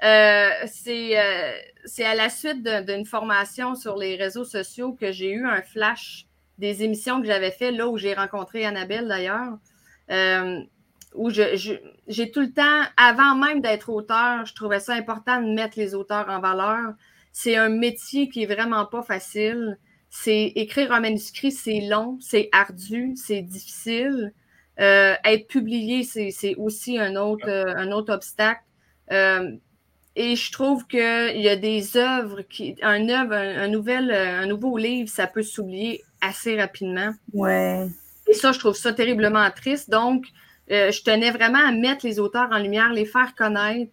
euh, 0.03 0.49
euh, 0.87 1.51
c'est 1.85 2.05
à 2.05 2.15
la 2.15 2.29
suite 2.31 2.63
d'une 2.63 3.05
formation 3.05 3.75
sur 3.75 3.97
les 3.97 4.15
réseaux 4.15 4.45
sociaux 4.45 4.93
que 4.93 5.11
j'ai 5.11 5.29
eu 5.29 5.45
un 5.45 5.61
flash 5.61 6.25
des 6.57 6.81
émissions 6.81 7.21
que 7.21 7.27
j'avais 7.27 7.51
fait 7.51 7.69
là 7.69 7.87
où 7.87 7.99
j'ai 7.99 8.15
rencontré 8.15 8.65
Annabelle 8.65 9.07
d'ailleurs. 9.07 9.59
Euh, 10.09 10.59
où 11.13 11.29
j'ai 12.07 12.31
tout 12.31 12.41
le 12.41 12.51
temps, 12.51 12.81
avant 12.97 13.35
même 13.35 13.61
d'être 13.61 13.89
auteur, 13.89 14.45
je 14.45 14.53
trouvais 14.53 14.79
ça 14.79 14.93
important 14.93 15.41
de 15.41 15.53
mettre 15.53 15.77
les 15.77 15.95
auteurs 15.95 16.29
en 16.29 16.39
valeur. 16.39 16.93
C'est 17.31 17.55
un 17.55 17.69
métier 17.69 18.29
qui 18.29 18.43
est 18.43 18.45
vraiment 18.45 18.85
pas 18.85 19.01
facile. 19.01 19.77
C'est 20.09 20.53
écrire 20.55 20.91
un 20.91 21.01
manuscrit, 21.01 21.51
c'est 21.51 21.81
long, 21.81 22.17
c'est 22.21 22.49
ardu, 22.51 23.13
c'est 23.15 23.41
difficile. 23.41 24.33
Euh, 24.79 25.15
être 25.23 25.47
publié, 25.47 26.03
c'est 26.03 26.55
aussi 26.55 26.97
un 26.97 27.15
autre, 27.15 27.47
euh, 27.47 27.73
un 27.75 27.91
autre 27.91 28.13
obstacle. 28.13 28.61
Euh, 29.11 29.51
et 30.15 30.35
je 30.35 30.51
trouve 30.51 30.87
qu'il 30.87 31.41
y 31.41 31.49
a 31.49 31.55
des 31.55 31.97
œuvres 31.97 32.41
qui, 32.43 32.75
un 32.81 33.09
œuvre, 33.09 33.33
un, 33.33 33.67
nouvel, 33.67 34.11
un 34.11 34.45
nouveau 34.45 34.77
livre, 34.77 35.09
ça 35.09 35.27
peut 35.27 35.43
s'oublier 35.43 36.03
assez 36.21 36.57
rapidement. 36.57 37.13
Ouais. 37.33 37.87
Et 38.27 38.33
ça, 38.33 38.51
je 38.51 38.59
trouve 38.59 38.75
ça 38.75 38.93
terriblement 38.93 39.49
triste. 39.51 39.89
Donc, 39.89 40.25
euh, 40.71 40.91
je 40.91 41.03
tenais 41.03 41.31
vraiment 41.31 41.65
à 41.65 41.71
mettre 41.71 42.05
les 42.05 42.19
auteurs 42.19 42.49
en 42.51 42.57
lumière, 42.57 42.91
les 42.91 43.05
faire 43.05 43.35
connaître, 43.35 43.91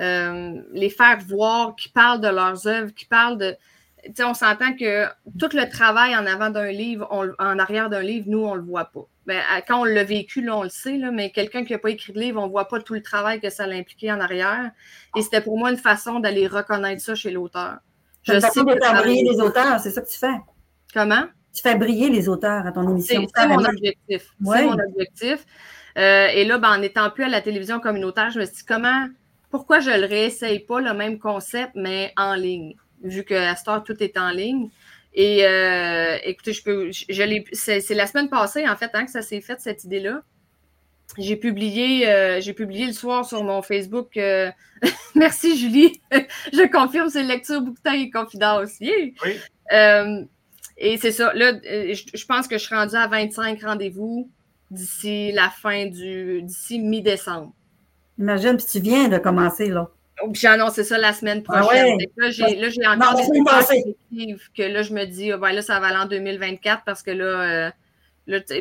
euh, 0.00 0.60
les 0.72 0.90
faire 0.90 1.18
voir, 1.26 1.76
qui 1.76 1.88
parlent 1.88 2.20
de 2.20 2.28
leurs 2.28 2.66
œuvres, 2.66 2.92
qui 2.92 3.06
parlent 3.06 3.38
de. 3.38 3.56
Tu 4.04 4.12
sais, 4.14 4.24
on 4.24 4.34
s'entend 4.34 4.74
que 4.74 5.06
tout 5.38 5.50
le 5.54 5.68
travail 5.68 6.16
en 6.16 6.24
avant 6.24 6.48
d'un 6.48 6.70
livre, 6.70 7.06
en 7.10 7.58
arrière 7.58 7.90
d'un 7.90 8.00
livre, 8.00 8.26
nous, 8.28 8.38
on 8.38 8.54
ne 8.54 8.60
le 8.60 8.64
voit 8.64 8.86
pas. 8.86 9.06
Ben, 9.26 9.42
quand 9.68 9.82
on 9.82 9.84
l'a 9.84 10.04
vécu, 10.04 10.40
là, 10.40 10.56
on 10.56 10.62
le 10.62 10.70
sait, 10.70 10.96
là, 10.96 11.10
mais 11.10 11.30
quelqu'un 11.30 11.64
qui 11.64 11.72
n'a 11.72 11.78
pas 11.78 11.90
écrit 11.90 12.12
de 12.12 12.18
livre, 12.18 12.40
on 12.40 12.46
ne 12.46 12.50
voit 12.50 12.66
pas 12.66 12.80
tout 12.80 12.94
le 12.94 13.02
travail 13.02 13.40
que 13.40 13.50
ça 13.50 13.66
l'impliquait 13.66 14.10
en 14.10 14.20
arrière. 14.20 14.70
Et 15.16 15.22
c'était 15.22 15.42
pour 15.42 15.58
moi 15.58 15.70
une 15.70 15.76
façon 15.76 16.18
d'aller 16.18 16.46
reconnaître 16.46 17.02
ça 17.02 17.14
chez 17.14 17.30
l'auteur. 17.30 17.76
Je 18.22 18.38
sais 18.40 18.64
de 18.64 18.78
faire 18.82 19.02
briller 19.02 19.22
les 19.22 19.40
auteurs, 19.40 19.80
c'est 19.80 19.90
ça 19.90 20.00
que 20.00 20.08
tu 20.08 20.18
fais. 20.18 20.36
Comment? 20.94 21.24
Tu 21.54 21.62
fais 21.62 21.76
briller 21.76 22.10
les 22.10 22.28
auteurs 22.28 22.66
à 22.66 22.72
ton 22.72 22.88
émission. 22.88 23.26
C'est 23.34 23.48
mon 23.48 23.64
objectif. 23.64 24.34
C'est 24.44 24.64
mon 24.64 24.78
objectif. 24.78 25.46
Euh, 26.00 26.28
et 26.28 26.44
là, 26.44 26.58
ben, 26.58 26.70
en 26.70 26.78
n'étant 26.78 27.10
plus 27.10 27.24
à 27.24 27.28
la 27.28 27.40
télévision 27.40 27.78
communautaire, 27.78 28.30
je 28.30 28.40
me 28.40 28.44
suis 28.46 28.56
dit 28.56 28.64
comment, 28.66 29.08
pourquoi 29.50 29.80
je 29.80 29.90
ne 29.90 29.98
le 29.98 30.06
réessaye 30.06 30.60
pas, 30.60 30.80
le 30.80 30.94
même 30.94 31.18
concept, 31.18 31.72
mais 31.74 32.12
en 32.16 32.34
ligne, 32.34 32.74
vu 33.02 33.24
que 33.24 33.34
à 33.34 33.54
Star, 33.56 33.84
tout 33.84 34.02
est 34.02 34.16
en 34.16 34.30
ligne. 34.30 34.70
Et 35.12 35.44
euh, 35.44 36.16
écoutez, 36.24 36.52
je 36.52 36.62
peux, 36.62 36.90
je, 36.92 37.42
c'est, 37.52 37.94
la 37.94 38.06
semaine 38.06 38.28
passée, 38.28 38.68
en 38.68 38.76
fait, 38.76 38.90
hein, 38.94 39.04
que 39.04 39.10
ça 39.10 39.22
s'est 39.22 39.40
fait, 39.40 39.60
cette 39.60 39.84
idée-là. 39.84 40.22
j'ai 41.18 41.36
publié, 41.36 42.08
euh, 42.08 42.40
j'ai 42.40 42.52
publié 42.52 42.86
le 42.86 42.92
soir 42.92 43.26
sur 43.26 43.42
mon 43.42 43.60
Facebook. 43.60 44.16
Euh, 44.16 44.50
merci 45.16 45.58
Julie. 45.58 46.00
je 46.12 46.70
confirme, 46.70 47.10
c'est 47.10 47.24
lecture, 47.24 47.60
bouquetin 47.60 47.94
et 47.94 48.10
confidence. 48.10 48.70
Oui. 48.80 49.14
Euh, 49.72 50.24
et 50.78 50.96
c'est 50.96 51.12
ça. 51.12 51.32
Là, 51.34 51.52
je 51.62 52.24
pense 52.26 52.46
que 52.46 52.56
je 52.56 52.64
suis 52.64 52.74
rendue 52.74 52.96
à 52.96 53.08
25 53.08 53.60
rendez-vous 53.62 54.30
d'ici 54.70 55.32
la 55.32 55.50
fin 55.50 55.86
du. 55.86 56.42
d'ici 56.42 56.78
mi-décembre. 56.78 57.52
Imagine, 58.18 58.56
puis 58.56 58.66
tu 58.66 58.80
viens 58.80 59.08
de 59.08 59.18
commencer, 59.18 59.68
là. 59.68 59.88
Oh, 60.22 60.28
j'ai 60.32 60.48
annoncé 60.48 60.84
ça 60.84 60.98
la 60.98 61.14
semaine 61.14 61.42
ah 61.48 61.60
prochaine. 61.60 61.98
Là, 62.16 62.30
j'ai 62.30 62.86
encore 62.86 63.14
des 63.14 64.36
que 64.54 64.62
là, 64.62 64.82
je 64.82 64.92
me 64.92 65.06
dis, 65.06 65.32
oh, 65.32 65.38
ben 65.38 65.52
là, 65.52 65.62
ça 65.62 65.80
va 65.80 65.86
aller 65.86 65.96
en 65.96 66.06
2024 66.06 66.82
parce 66.84 67.02
que 67.02 67.10
là, 67.10 67.72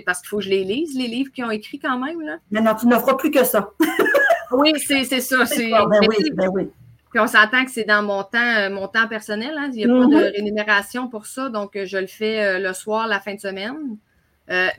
parce 0.05 0.21
qu'il 0.21 0.29
faut 0.29 0.37
que 0.37 0.43
je 0.43 0.49
les 0.49 0.63
lise, 0.63 0.97
les 0.97 1.07
livres 1.07 1.31
qu'ils 1.31 1.43
ont 1.43 1.51
écrits 1.51 1.79
quand 1.79 1.97
même. 1.97 2.21
Là. 2.21 2.37
Mais 2.51 2.61
non, 2.61 2.75
tu 2.75 2.87
ne 2.87 2.95
feras 2.95 3.15
plus 3.15 3.31
que 3.31 3.43
ça. 3.43 3.71
oui, 4.51 4.73
c'est 4.77 5.03
ça. 5.03 5.43
Ben 5.59 5.99
oui, 6.07 6.31
ben 6.33 6.49
oui. 6.53 6.69
Puis 7.11 7.19
on 7.19 7.27
s'entend 7.27 7.65
que 7.65 7.71
c'est 7.71 7.85
dans 7.85 8.03
mon 8.03 8.23
temps, 8.23 8.37
euh, 8.37 8.69
mon 8.69 8.87
temps 8.87 9.07
personnel. 9.07 9.55
Hein. 9.57 9.71
Il 9.73 9.77
n'y 9.77 9.83
a 9.85 9.87
pas 9.87 10.05
de 10.05 10.15
mm-hmm. 10.15 10.35
rémunération 10.35 11.07
pour 11.07 11.25
ça. 11.25 11.49
Donc, 11.49 11.75
euh, 11.75 11.85
je 11.85 11.97
le 11.97 12.07
fais 12.07 12.43
euh, 12.43 12.59
le 12.59 12.73
soir, 12.73 13.07
la 13.07 13.19
fin 13.19 13.33
de 13.33 13.39
semaine. 13.39 13.97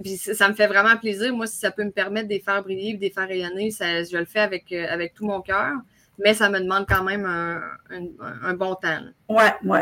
Puis 0.03 0.16
ça 0.16 0.49
me 0.49 0.55
fait 0.55 0.66
vraiment 0.66 0.97
plaisir. 0.97 1.35
Moi, 1.35 1.47
si 1.47 1.59
ça 1.59 1.71
peut 1.71 1.85
me 1.85 1.91
permettre 1.93 2.29
de 2.29 2.35
les 2.35 2.41
faire 2.41 2.62
briller, 2.62 2.95
de 2.95 3.01
les 3.01 3.11
faire 3.11 3.29
rayonner, 3.29 3.71
ça, 3.71 4.03
je 4.03 4.16
le 4.16 4.25
fais 4.25 4.41
avec, 4.41 4.73
avec 4.73 5.14
tout 5.14 5.27
mon 5.27 5.41
cœur. 5.41 5.75
Mais 6.18 6.35
ça 6.35 6.51
me 6.51 6.61
demande 6.61 6.87
quand 6.89 7.05
même 7.05 7.25
un, 7.25 8.55
bon 8.55 8.75
temps. 8.75 9.01
Oui, 9.29 9.45
oui. 9.64 9.79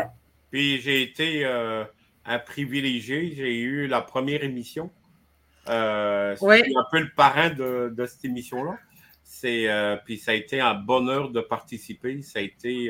Puis 0.51 0.79
j'ai 0.79 1.01
été 1.01 1.45
un 1.45 2.39
privilégié. 2.39 3.33
J'ai 3.35 3.59
eu 3.59 3.87
la 3.87 4.01
première 4.01 4.43
émission. 4.43 4.89
Euh, 5.67 6.35
c'est 6.35 6.75
un 6.75 6.85
peu 6.91 6.99
le 6.99 7.11
parrain 7.15 7.49
de, 7.49 8.05
cette 8.05 8.25
émission-là. 8.25 8.77
C'est 9.23 9.69
euh, 9.69 9.95
puis 10.03 10.17
ça 10.17 10.31
a 10.31 10.33
été 10.33 10.59
un 10.59 10.73
bonheur 10.73 11.29
de 11.29 11.41
participer. 11.41 12.21
Ça 12.21 12.39
a 12.39 12.41
été 12.41 12.89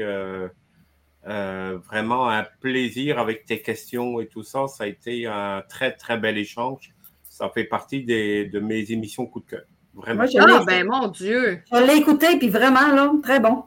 euh, 1.30 1.78
vraiment 1.88 2.30
un 2.30 2.44
plaisir 2.60 3.20
avec 3.20 3.46
tes 3.46 3.62
questions 3.62 4.20
et 4.20 4.28
tout 4.28 4.44
ça. 4.44 4.68
Ça 4.68 4.86
a 4.86 4.88
été 4.88 5.28
un 5.28 5.64
très 5.70 5.92
très 5.92 6.18
bel 6.18 6.38
échange. 6.38 6.94
Ça 7.30 7.50
fait 7.50 7.64
partie 7.64 8.04
de 8.04 8.60
mes 8.60 8.92
émissions 8.92 9.26
coup 9.26 9.40
de 9.40 9.46
cœur. 9.46 9.66
Vraiment. 9.94 10.26
ah, 10.40 10.64
ben 10.66 10.88
mon 10.88 11.08
Dieu! 11.08 11.62
Je 11.72 11.78
l'ai 11.78 11.98
écouté, 11.98 12.38
puis 12.38 12.50
vraiment, 12.50 12.88
là, 12.94 13.12
très 13.22 13.40
bon. 13.40 13.64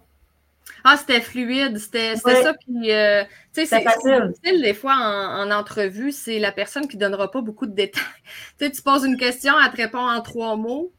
Ah, 0.85 0.97
c'était 0.97 1.21
fluide, 1.21 1.79
c'était 1.79 2.17
ça. 2.17 2.55
Puis, 2.55 2.93
euh, 2.93 3.23
tu 3.55 3.65
sais, 3.65 3.67
c'est 3.67 3.85
difficile 3.85 4.63
des 4.63 4.75
fois 4.75 4.95
en, 4.95 5.51
entrevue, 5.51 6.13
c'est 6.13 6.39
la 6.39 6.53
personne 6.53 6.89
qui 6.89 6.97
ne 6.97 7.03
donnera 7.03 7.31
pas 7.31 7.41
beaucoup 7.41 7.67
de 7.67 7.75
détails. 7.75 8.03
tu 8.59 8.67
sais, 8.67 8.71
tu 8.71 8.83
poses 8.83 9.05
une 9.05 9.17
question, 9.17 9.55
elle 9.65 9.71
te 9.71 9.77
répond 9.77 9.99
en 9.99 10.21
trois 10.21 10.57
mots. 10.57 10.93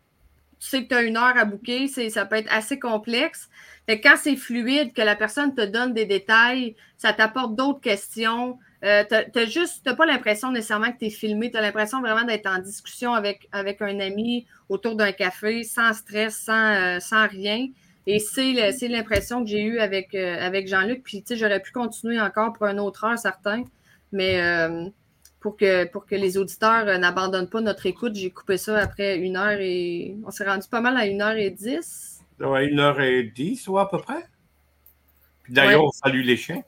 Tu 0.60 0.70
sais 0.70 0.84
que 0.84 0.90
tu 0.90 0.96
as 0.96 1.02
une 1.02 1.18
heure 1.18 1.38
à 1.38 1.44
bouquer, 1.44 1.88
ça 1.88 2.26
peut 2.26 2.38
être 2.38 2.52
assez 2.52 2.80
complexe. 2.80 3.50
Fait 3.86 4.00
quand 4.00 4.16
c'est 4.18 4.36
fluide, 4.36 4.94
que 4.94 5.02
la 5.02 5.16
personne 5.16 5.54
te 5.54 5.66
donne 5.66 5.94
des 5.94 6.06
détails, 6.06 6.76
ça 6.98 7.12
t'apporte 7.12 7.56
d'autres 7.56 7.82
questions. 7.82 8.58
Euh, 8.84 9.04
tu 9.04 9.40
n'as 9.40 9.46
juste, 9.46 9.94
pas 9.96 10.06
l'impression 10.06 10.52
nécessairement 10.52 10.92
que 10.92 11.00
tu 11.00 11.06
es 11.06 11.10
filmé, 11.10 11.52
tu 11.52 11.58
as 11.58 11.62
l'impression 11.62 12.02
vraiment 12.02 12.24
d'être 12.24 12.48
en 12.48 12.60
discussion 12.60 13.14
avec, 13.14 13.48
avec 13.52 13.82
un 13.82 14.00
ami 14.00 14.46
autour 14.70 14.96
d'un 14.96 15.12
café, 15.12 15.64
sans 15.64 15.94
stress, 15.94 16.38
sans, 16.38 16.54
euh, 16.54 17.00
sans 17.00 17.28
rien. 17.28 17.68
Et 18.06 18.20
c'est 18.20 18.88
l'impression 18.90 19.44
que 19.44 19.50
j'ai 19.50 19.62
eue 19.64 19.80
avec, 19.80 20.14
euh, 20.14 20.38
avec 20.40 20.68
Jean-Luc. 20.68 21.04
Puis, 21.04 21.22
tu 21.22 21.30
sais, 21.30 21.36
j'aurais 21.38 21.62
pu 21.62 21.72
continuer 21.72 22.20
encore 22.20 22.52
pour 22.54 22.68
une 22.68 22.80
autre 22.80 23.06
heure, 23.06 23.18
certain. 23.18 23.64
Mais 24.12 24.42
euh, 24.42 24.86
pour, 25.40 25.56
que, 25.56 25.86
pour 25.86 26.06
que 26.06 26.16
les 26.16 26.38
auditeurs 26.38 26.86
n'abandonnent 27.00 27.50
pas 27.50 27.62
notre 27.62 27.86
écoute, 27.86 28.16
j'ai 28.16 28.30
coupé 28.30 28.58
ça 28.58 28.78
après 28.78 29.18
une 29.18 29.38
heure 29.38 29.60
et. 29.60 30.18
On 30.26 30.32
s'est 30.32 30.46
rendu 30.46 30.68
pas 30.70 30.82
mal 30.82 30.98
à 30.98 31.06
une 31.06 31.22
heure 31.22 31.38
et 31.38 31.50
dix. 31.50 32.13
Ouais, 32.40 32.68
une 32.68 32.80
heure 32.80 33.00
et 33.00 33.24
dix, 33.24 33.68
ou 33.68 33.78
à 33.78 33.90
peu 33.90 33.98
près. 34.00 34.28
Puis 35.44 35.54
d'ailleurs, 35.54 35.84
on 35.84 35.92
salue 35.92 36.24
les 36.24 36.38
chiens. 36.38 36.64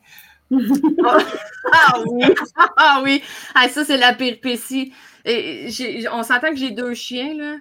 ah 0.51 2.03
oui! 2.05 2.24
Ah 2.78 3.01
oui! 3.03 3.24
Ah, 3.55 3.68
ça, 3.70 3.84
c'est 3.84 3.97
la 3.97 4.13
péripétie. 4.13 4.93
Et 5.26 5.70
on 6.11 6.24
s'entend 6.24 6.49
que 6.49 6.57
j'ai 6.57 6.72
deux 6.72 6.93
chiens, 6.93 7.34
là. 7.34 7.57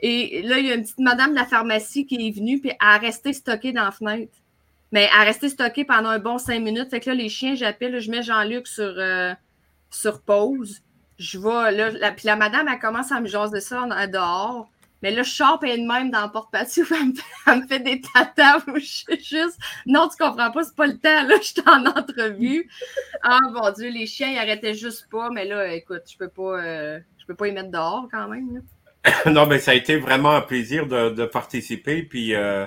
Et 0.00 0.42
là, 0.42 0.58
il 0.58 0.66
y 0.66 0.70
a 0.70 0.74
une 0.74 0.82
petite 0.82 0.98
madame 0.98 1.30
de 1.30 1.36
la 1.36 1.46
pharmacie 1.46 2.04
qui 2.06 2.16
est 2.16 2.30
venue, 2.30 2.60
puis 2.60 2.70
elle 2.70 2.76
a 2.80 2.98
resté 2.98 3.32
stockée 3.32 3.72
dans 3.72 3.84
la 3.84 3.90
fenêtre. 3.90 4.34
Mais 4.92 5.08
elle 5.12 5.20
a 5.20 5.24
resté 5.24 5.48
stockée 5.48 5.84
pendant 5.84 6.10
un 6.10 6.18
bon 6.18 6.38
cinq 6.38 6.60
minutes. 6.60 6.90
Fait 6.90 7.00
que 7.00 7.08
là, 7.10 7.14
les 7.14 7.28
chiens, 7.28 7.54
j'appelle, 7.54 7.98
je 8.00 8.10
mets 8.10 8.22
Jean-Luc 8.22 8.66
sur, 8.66 8.94
euh, 8.98 9.32
sur 9.90 10.20
pause. 10.20 10.82
Je 11.18 11.38
vais, 11.38 11.72
là, 11.72 11.90
la, 11.90 12.12
puis 12.12 12.26
la 12.26 12.36
madame, 12.36 12.68
elle 12.68 12.78
commence 12.78 13.10
à 13.10 13.20
me 13.20 13.26
jaser 13.26 13.60
ça 13.60 13.86
dehors. 14.06 14.70
Mais 15.06 15.12
là, 15.12 15.22
je 15.22 15.30
sors 15.30 15.62
et 15.62 15.78
de 15.78 15.86
même 15.86 16.10
dans 16.10 16.24
le 16.24 16.32
porte-patio, 16.32 16.84
elle, 17.46 17.60
me 17.60 17.66
fait 17.68 17.78
des 17.78 18.00
tatas 18.00 18.64
je 18.74 18.80
suis 18.80 19.20
juste. 19.20 19.56
Non, 19.86 20.08
tu 20.08 20.16
comprends 20.18 20.50
pas, 20.50 20.64
c'est 20.64 20.74
pas 20.74 20.88
le 20.88 20.98
temps, 20.98 21.22
là, 21.28 21.36
je 21.40 21.46
suis 21.46 21.62
en 21.64 21.86
entrevue. 21.86 22.68
Ah 23.22 23.38
mon 23.52 23.70
Dieu, 23.70 23.88
les 23.88 24.08
chiens, 24.08 24.32
ils 24.32 24.38
arrêtaient 24.38 24.74
juste 24.74 25.06
pas, 25.08 25.30
mais 25.30 25.44
là, 25.44 25.72
écoute, 25.72 26.02
je 26.10 26.16
peux 26.18 26.28
pas 26.28 26.60
euh, 26.60 26.98
je 27.20 27.24
peux 27.24 27.36
pas 27.36 27.46
y 27.46 27.52
mettre 27.52 27.70
dehors 27.70 28.08
quand 28.10 28.26
même. 28.26 28.64
Non, 29.26 29.46
mais 29.46 29.60
ça 29.60 29.70
a 29.70 29.74
été 29.74 29.96
vraiment 29.96 30.32
un 30.32 30.40
plaisir 30.40 30.88
de, 30.88 31.24
participer. 31.26 32.02
Puis 32.02 32.34
euh, 32.34 32.66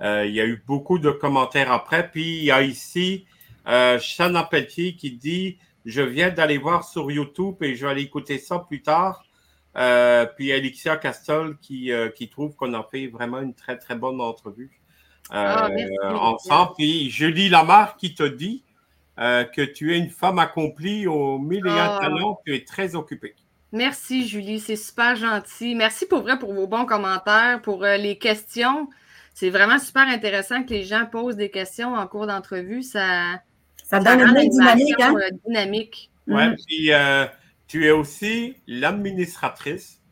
euh, 0.00 0.26
il 0.26 0.34
y 0.34 0.40
a 0.40 0.44
eu 0.44 0.60
beaucoup 0.66 0.98
de 0.98 1.12
commentaires 1.12 1.70
après. 1.70 2.10
Puis 2.10 2.38
il 2.38 2.44
y 2.46 2.50
a 2.50 2.62
ici 2.62 3.26
euh, 3.68 4.00
qui 4.00 5.12
dit 5.12 5.58
Je 5.84 6.02
viens 6.02 6.30
d'aller 6.30 6.58
voir 6.58 6.82
sur 6.82 7.12
YouTube 7.12 7.62
et 7.62 7.76
je 7.76 7.86
vais 7.86 7.92
aller 7.92 8.02
écouter 8.02 8.38
ça 8.38 8.58
plus 8.58 8.82
tard. 8.82 9.24
Euh, 9.76 10.24
puis 10.24 10.52
Alexia 10.52 10.96
Castol 10.96 11.58
qui, 11.60 11.90
qui 12.14 12.28
trouve 12.28 12.54
qu'on 12.56 12.72
a 12.74 12.82
fait 12.90 13.08
vraiment 13.08 13.40
une 13.40 13.54
très 13.54 13.76
très 13.76 13.94
bonne 13.94 14.20
entrevue 14.20 14.70
ah, 15.30 15.68
ensemble. 16.14 16.72
Puis 16.78 17.10
Julie 17.10 17.48
Lamar 17.48 17.96
qui 17.96 18.14
te 18.14 18.22
dit 18.22 18.64
que 19.16 19.64
tu 19.64 19.94
es 19.94 19.98
une 19.98 20.10
femme 20.10 20.38
accomplie 20.38 21.06
au 21.06 21.38
milieu 21.38 21.70
de 21.70 21.70
ah. 21.70 21.98
talents, 22.00 22.40
tu 22.46 22.54
es 22.54 22.64
très 22.64 22.94
occupée. 22.94 23.34
Merci, 23.72 24.26
Julie. 24.26 24.60
C'est 24.60 24.76
super 24.76 25.16
gentil. 25.16 25.74
Merci 25.74 26.06
pour 26.06 26.22
vrai 26.22 26.38
pour 26.38 26.54
vos 26.54 26.66
bons 26.66 26.86
commentaires, 26.86 27.60
pour 27.62 27.84
euh, 27.84 27.96
les 27.96 28.16
questions. 28.16 28.88
C'est 29.34 29.50
vraiment 29.50 29.78
super 29.78 30.08
intéressant 30.08 30.62
que 30.62 30.70
les 30.70 30.84
gens 30.84 31.04
posent 31.04 31.36
des 31.36 31.50
questions 31.50 31.94
en 31.94 32.06
cours 32.06 32.26
d'entrevue. 32.26 32.82
Ça, 32.82 33.40
ça, 33.84 34.00
donne 34.00 34.20
une 34.20 34.48
dynamique. 34.48 35.00
Hein? 35.00 35.14
Euh, 35.16 35.30
dynamique. 35.46 36.10
Ouais, 36.26 36.48
mm. 36.48 36.56
puis 36.66 36.92
euh, 36.92 37.26
tu 37.66 37.86
es 37.86 37.90
aussi 37.90 38.56
l'administratrice 38.66 40.02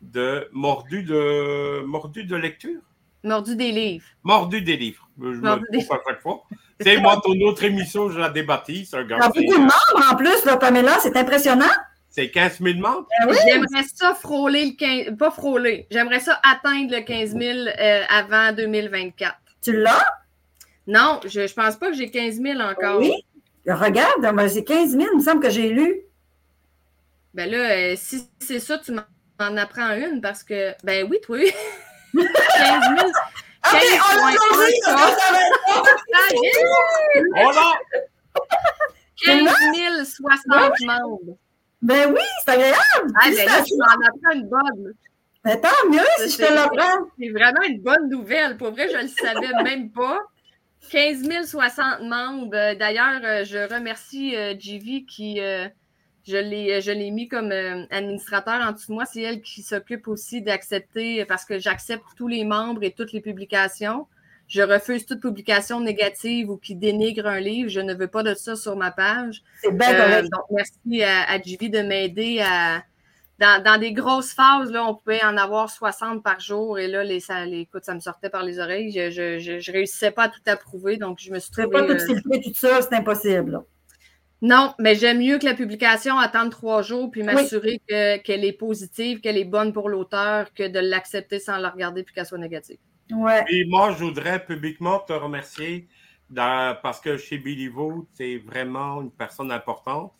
de 0.00 0.48
Mordu 0.52 1.02
de 1.02 1.82
Mordu 1.84 2.24
de 2.24 2.36
lecture? 2.36 2.80
Mordu 3.24 3.56
des 3.56 3.72
livres. 3.72 4.04
Mordu 4.22 4.62
des 4.62 4.76
livres. 4.76 5.08
Je 5.20 5.40
Mordu 5.40 5.64
me 5.70 5.78
des... 5.78 5.84
à 5.84 5.98
chaque 6.06 6.22
fois. 6.22 6.44
C'est 6.80 6.98
moi, 6.98 7.20
ton 7.24 7.38
autre 7.40 7.64
émission, 7.64 8.08
je 8.08 8.18
la 8.18 8.30
débattis. 8.30 8.88
Il 8.92 9.10
y 9.10 9.12
a 9.12 9.28
beaucoup 9.28 9.40
de 9.40 9.58
membres 9.58 10.12
en 10.12 10.14
plus, 10.14 10.44
là, 10.44 10.56
Pamela, 10.56 10.96
c'est 11.00 11.16
impressionnant. 11.16 11.66
C'est 12.08 12.30
15 12.30 12.60
000 12.62 12.78
membres? 12.78 13.06
Ben 13.26 13.34
j'aimerais 13.44 13.84
ça 13.92 14.14
frôler 14.14 14.66
le 14.66 14.76
15 14.76 15.18
pas 15.18 15.30
frôler, 15.30 15.86
j'aimerais 15.90 16.20
ça 16.20 16.40
atteindre 16.42 16.94
le 16.94 17.02
15 17.02 17.36
000 17.36 17.58
euh, 17.68 18.02
avant 18.08 18.52
2024. 18.52 19.34
Tu 19.62 19.72
l'as? 19.72 20.04
Non, 20.86 21.20
je 21.26 21.40
ne 21.40 21.48
pense 21.48 21.76
pas 21.76 21.90
que 21.90 21.96
j'ai 21.96 22.10
15 22.10 22.40
000 22.40 22.60
encore. 22.60 23.00
Oui? 23.00 23.12
Regarde, 23.66 24.22
ben, 24.22 24.48
c'est 24.48 24.64
15 24.64 24.92
000, 24.92 25.02
il 25.12 25.18
me 25.18 25.22
semble 25.22 25.42
que 25.42 25.50
j'ai 25.50 25.68
lu. 25.68 26.02
Ben 27.38 27.48
là, 27.48 27.70
euh, 27.70 27.94
si 27.96 28.28
c'est 28.40 28.58
ça, 28.58 28.78
tu 28.78 28.90
m'en 28.90 29.56
apprends 29.56 29.92
une 29.92 30.20
parce 30.20 30.42
que, 30.42 30.72
ben 30.82 31.06
oui, 31.08 31.20
toi. 31.22 31.38
15 31.38 32.24
000. 32.98 33.12
15 39.24 40.14
060 40.16 40.80
membres. 40.80 41.38
Ben 41.80 42.12
oui, 42.12 42.20
c'est 42.44 42.50
agréable. 42.50 43.12
Ah, 43.14 43.30
ben 43.30 43.46
là, 43.46 43.62
tu 43.62 43.76
m'en 43.76 43.84
apprends 43.84 44.32
une 44.34 44.48
bonne. 44.48 44.94
Ben 45.44 45.60
tant 45.60 45.88
mieux 45.88 46.00
si 46.16 46.30
je 46.30 46.38
te 46.38 46.52
l'apprends. 46.52 47.06
C'est 47.20 47.30
vraiment 47.30 47.62
une 47.68 47.80
bonne 47.80 48.08
nouvelle. 48.08 48.56
Pour 48.56 48.72
vrai, 48.72 48.88
je 48.88 48.96
ne 48.96 49.02
le 49.02 49.08
savais 49.08 49.52
même 49.62 49.92
pas. 49.92 50.18
15 50.90 51.46
060 51.46 52.00
membres. 52.00 52.74
D'ailleurs, 52.74 53.20
euh, 53.22 53.44
je 53.44 53.72
remercie 53.72 54.34
euh, 54.34 54.56
qui, 54.56 55.40
euh, 56.34 56.80
je 56.80 56.90
l'ai 56.90 57.10
mis 57.10 57.28
comme 57.28 57.52
administrateur 57.90 58.60
en 58.66 58.72
dessous 58.72 58.88
de 58.88 58.94
moi. 58.94 59.04
C'est 59.06 59.22
elle 59.22 59.40
qui 59.40 59.62
s'occupe 59.62 60.08
aussi 60.08 60.42
d'accepter, 60.42 61.24
parce 61.24 61.44
que 61.44 61.58
j'accepte 61.58 62.04
tous 62.16 62.28
les 62.28 62.44
membres 62.44 62.82
et 62.82 62.92
toutes 62.92 63.12
les 63.12 63.20
publications. 63.20 64.06
Je 64.48 64.62
refuse 64.62 65.04
toute 65.04 65.20
publication 65.20 65.80
négative 65.80 66.50
ou 66.50 66.56
qui 66.56 66.74
dénigre 66.74 67.26
un 67.26 67.38
livre. 67.38 67.68
Je 67.68 67.80
ne 67.80 67.92
veux 67.94 68.08
pas 68.08 68.22
de 68.22 68.34
ça 68.34 68.56
sur 68.56 68.76
ma 68.76 68.90
page. 68.90 69.42
C'est 69.62 69.76
bien 69.76 69.94
euh, 69.94 70.22
Donc, 70.22 70.44
merci 70.50 71.02
à, 71.02 71.30
à 71.30 71.38
de 71.38 71.82
m'aider 71.82 72.40
à. 72.40 72.82
Dans, 73.38 73.78
des 73.78 73.92
grosses 73.92 74.32
phases, 74.32 74.72
là, 74.72 74.84
on 74.84 74.96
pouvait 74.96 75.22
en 75.22 75.36
avoir 75.36 75.70
60 75.70 76.24
par 76.24 76.40
jour 76.40 76.76
et 76.76 76.88
là, 76.88 77.04
les, 77.04 77.20
ça, 77.20 77.44
les, 77.44 77.60
écoute, 77.60 77.84
ça 77.84 77.94
me 77.94 78.00
sortait 78.00 78.30
par 78.30 78.42
les 78.42 78.58
oreilles. 78.58 78.90
Je 78.90 79.36
ne 79.36 79.72
réussissais 79.72 80.10
pas 80.10 80.24
à 80.24 80.28
tout 80.28 80.40
approuver, 80.46 80.96
donc 80.96 81.20
je 81.20 81.30
me 81.30 81.38
suis 81.38 81.52
trouvée... 81.52 81.68
pas 81.68 81.84
tout 81.84 81.92
euh, 81.92 81.98
filtrer 82.04 82.40
tout 82.40 82.52
ça, 82.52 82.82
c'est 82.82 82.94
impossible. 82.96 83.62
Non, 84.40 84.72
mais 84.78 84.94
j'aime 84.94 85.18
mieux 85.18 85.38
que 85.38 85.44
la 85.44 85.54
publication 85.54 86.16
attende 86.18 86.50
trois 86.50 86.82
jours 86.82 87.10
puis 87.10 87.22
m'assurer 87.22 87.80
qu'elle 87.88 88.44
est 88.44 88.52
positive, 88.52 89.20
qu'elle 89.20 89.36
est 89.36 89.44
bonne 89.44 89.72
pour 89.72 89.88
l'auteur, 89.88 90.52
que 90.54 90.68
de 90.68 90.78
l'accepter 90.78 91.40
sans 91.40 91.58
la 91.58 91.70
regarder 91.70 92.04
puis 92.04 92.14
qu'elle 92.14 92.26
soit 92.26 92.38
négative. 92.38 92.78
Ouais. 93.10 93.44
Et 93.50 93.64
moi, 93.64 93.94
je 93.98 94.04
voudrais 94.04 94.44
publiquement 94.44 95.00
te 95.00 95.12
remercier 95.12 95.88
parce 96.34 97.00
que 97.00 97.16
chez 97.16 97.38
Billy 97.38 97.68
Vote, 97.68 98.06
c'est 98.14 98.36
vraiment 98.38 99.00
une 99.00 99.10
personne 99.10 99.50
importante, 99.50 100.12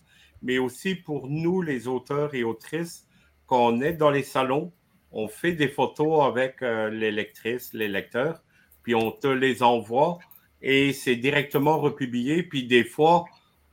mais 0.43 0.59
aussi 0.59 0.95
pour 0.95 1.29
nous, 1.29 1.63
les 1.63 1.87
auteurs 1.87 2.35
et 2.35 2.45
autrices, 2.45 3.07
qu'on 3.47 3.81
est 3.81 3.93
dans 3.93 4.11
les 4.11 4.23
salons, 4.23 4.73
on 5.11 5.29
fait 5.29 5.53
des 5.53 5.69
photos 5.69 6.25
avec 6.25 6.63
euh, 6.63 6.91
les 6.91 7.11
lectrices, 7.11 7.73
les 7.73 7.89
lecteurs, 7.89 8.43
puis 8.83 8.95
on 8.95 9.11
te 9.11 9.27
les 9.27 9.63
envoie 9.63 10.19
et 10.61 10.93
c'est 10.93 11.17
directement 11.17 11.79
republié. 11.79 12.43
Puis 12.43 12.65
des 12.65 12.85
fois, 12.85 13.25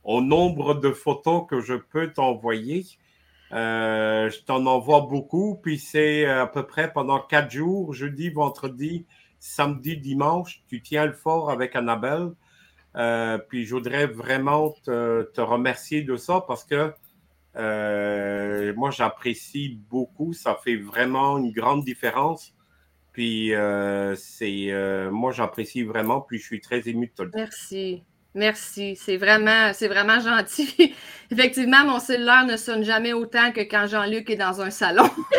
au 0.06 0.22
nombre 0.22 0.74
de 0.74 0.92
photos 0.92 1.42
que 1.50 1.60
je 1.60 1.74
peux 1.74 2.12
t'envoyer, 2.12 2.86
euh, 3.52 4.30
je 4.30 4.40
t'en 4.44 4.64
envoie 4.66 5.02
beaucoup. 5.02 5.56
Puis 5.56 5.78
c'est 5.78 6.24
à 6.24 6.46
peu 6.46 6.64
près 6.64 6.92
pendant 6.92 7.18
quatre 7.18 7.50
jours, 7.50 7.92
jeudi, 7.92 8.30
vendredi, 8.30 9.04
samedi, 9.40 9.98
dimanche, 9.98 10.62
tu 10.68 10.80
tiens 10.80 11.06
le 11.06 11.12
fort 11.12 11.50
avec 11.50 11.76
Annabelle. 11.76 12.30
Euh, 12.94 13.36
puis 13.36 13.66
je 13.66 13.74
voudrais 13.74 14.06
vraiment 14.06 14.70
te, 14.84 15.40
remercier 15.40 16.02
de 16.02 16.16
ça 16.16 16.42
parce 16.46 16.64
que 16.64 16.94
euh, 17.56 18.72
moi, 18.76 18.90
j'apprécie 18.90 19.80
beaucoup. 19.90 20.32
Ça 20.32 20.58
fait 20.62 20.76
vraiment 20.76 21.36
une 21.36 21.50
grande 21.50 21.84
différence. 21.84 22.54
Puis 23.12 23.54
euh, 23.54 24.14
c'est 24.14 24.70
euh, 24.70 25.10
moi 25.10 25.32
j'apprécie 25.32 25.84
vraiment, 25.84 26.20
puis 26.20 26.38
je 26.38 26.44
suis 26.44 26.60
très 26.60 26.86
ému 26.86 27.06
de 27.06 27.12
te 27.12 27.22
le 27.22 27.30
dire. 27.30 27.38
Merci. 27.38 28.02
Merci. 28.36 28.96
C'est 28.96 29.16
vraiment, 29.16 29.72
c'est 29.72 29.88
vraiment 29.88 30.20
gentil. 30.20 30.94
Effectivement, 31.30 31.84
mon 31.84 31.98
cellulaire 31.98 32.44
ne 32.46 32.56
sonne 32.56 32.84
jamais 32.84 33.12
autant 33.12 33.50
que 33.50 33.60
quand 33.60 33.86
Jean-Luc 33.88 34.30
est 34.30 34.36
dans 34.36 34.60
un 34.60 34.70
salon. 34.70 35.10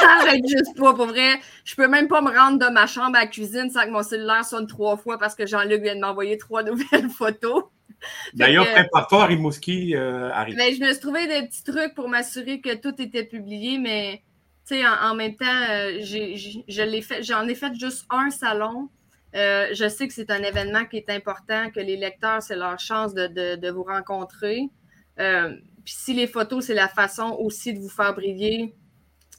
Ça 0.00 0.08
arrête 0.20 0.42
juste 0.48 0.76
pas. 0.76 0.94
Pour 0.94 1.06
vrai, 1.06 1.38
je 1.64 1.76
peux 1.76 1.86
même 1.86 2.08
pas 2.08 2.20
me 2.20 2.36
rendre 2.36 2.58
de 2.58 2.72
ma 2.72 2.86
chambre 2.86 3.16
à 3.16 3.20
la 3.20 3.26
cuisine 3.26 3.70
sans 3.70 3.84
que 3.84 3.90
mon 3.90 4.02
cellulaire 4.02 4.44
sonne 4.44 4.66
trois 4.66 4.96
fois 4.96 5.18
parce 5.18 5.36
que 5.36 5.46
Jean-Luc 5.46 5.82
vient 5.82 5.94
de 5.94 6.00
m'envoyer 6.00 6.38
trois 6.38 6.62
nouvelles 6.64 7.10
photos. 7.10 7.64
D'ailleurs, 8.34 8.68
prépare-toi, 8.72 9.26
Rimouski 9.26 9.94
euh, 9.94 10.32
arrive. 10.32 10.56
Ben, 10.56 10.74
je 10.74 10.80
me 10.80 10.90
suis 10.90 11.00
trouvé 11.00 11.28
des 11.28 11.46
petits 11.46 11.62
trucs 11.62 11.94
pour 11.94 12.08
m'assurer 12.08 12.60
que 12.60 12.74
tout 12.74 13.00
était 13.00 13.24
publié, 13.24 13.78
mais 13.78 14.22
en, 15.02 15.14
même 15.14 15.36
temps, 15.36 15.44
euh, 15.70 15.98
j'en 16.00 17.46
ai, 17.46 17.54
fait 17.54 17.74
juste 17.74 18.06
un 18.10 18.30
salon. 18.30 18.88
Euh, 19.34 19.68
je 19.72 19.88
sais 19.88 20.06
que 20.06 20.14
c'est 20.14 20.30
un 20.30 20.42
événement 20.42 20.84
qui 20.84 20.98
est 20.98 21.10
important, 21.10 21.70
que 21.70 21.80
les 21.80 21.96
lecteurs, 21.96 22.42
c'est 22.42 22.56
leur 22.56 22.78
chance 22.78 23.14
de, 23.14 23.70
vous 23.70 23.84
rencontrer. 23.84 24.68
Euh, 25.18 25.56
puis 25.84 25.94
si 25.96 26.14
les 26.14 26.26
photos, 26.26 26.66
c'est 26.66 26.74
la 26.74 26.88
façon 26.88 27.36
aussi 27.38 27.72
de 27.72 27.80
vous 27.80 27.88
faire 27.88 28.14
briller, 28.14 28.74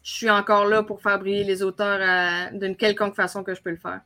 je 0.04 0.12
suis 0.12 0.30
encore 0.30 0.66
là 0.66 0.84
pour 0.84 1.02
faire 1.02 1.20
briller 1.20 1.44
les 1.44 1.64
auteurs 1.64 2.00
d'une 2.54 2.76
quelconque 2.76 3.16
façon 3.16 3.44
que 3.44 3.56
je 3.56 3.62
peux 3.62 3.70
le 3.70 3.78
faire. 3.78 4.02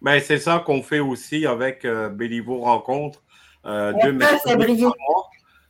Ben, 0.00 0.20
c'est 0.20 0.38
ça 0.38 0.62
qu'on 0.64 0.82
fait 0.82 1.00
aussi 1.00 1.46
avec 1.46 1.84
euh, 1.84 2.08
Béliveau 2.08 2.60
Rencontre. 2.60 3.22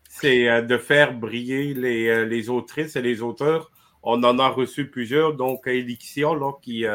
c'est 0.09 0.63
de 0.63 0.79
faire 0.79 1.15
briller 1.15 1.75
les, 1.75 2.27
les 2.27 2.49
autrices 2.49 2.97
et 2.97 3.03
les 3.03 3.23
auteurs 3.23 3.71
on 4.09 4.23
en 4.23 4.39
a 4.39 4.49
reçu 4.49 4.89
plusieurs, 4.89 5.35
donc 5.35 5.67
Elixia, 5.67 6.33
là, 6.33 6.53
qui, 6.63 6.87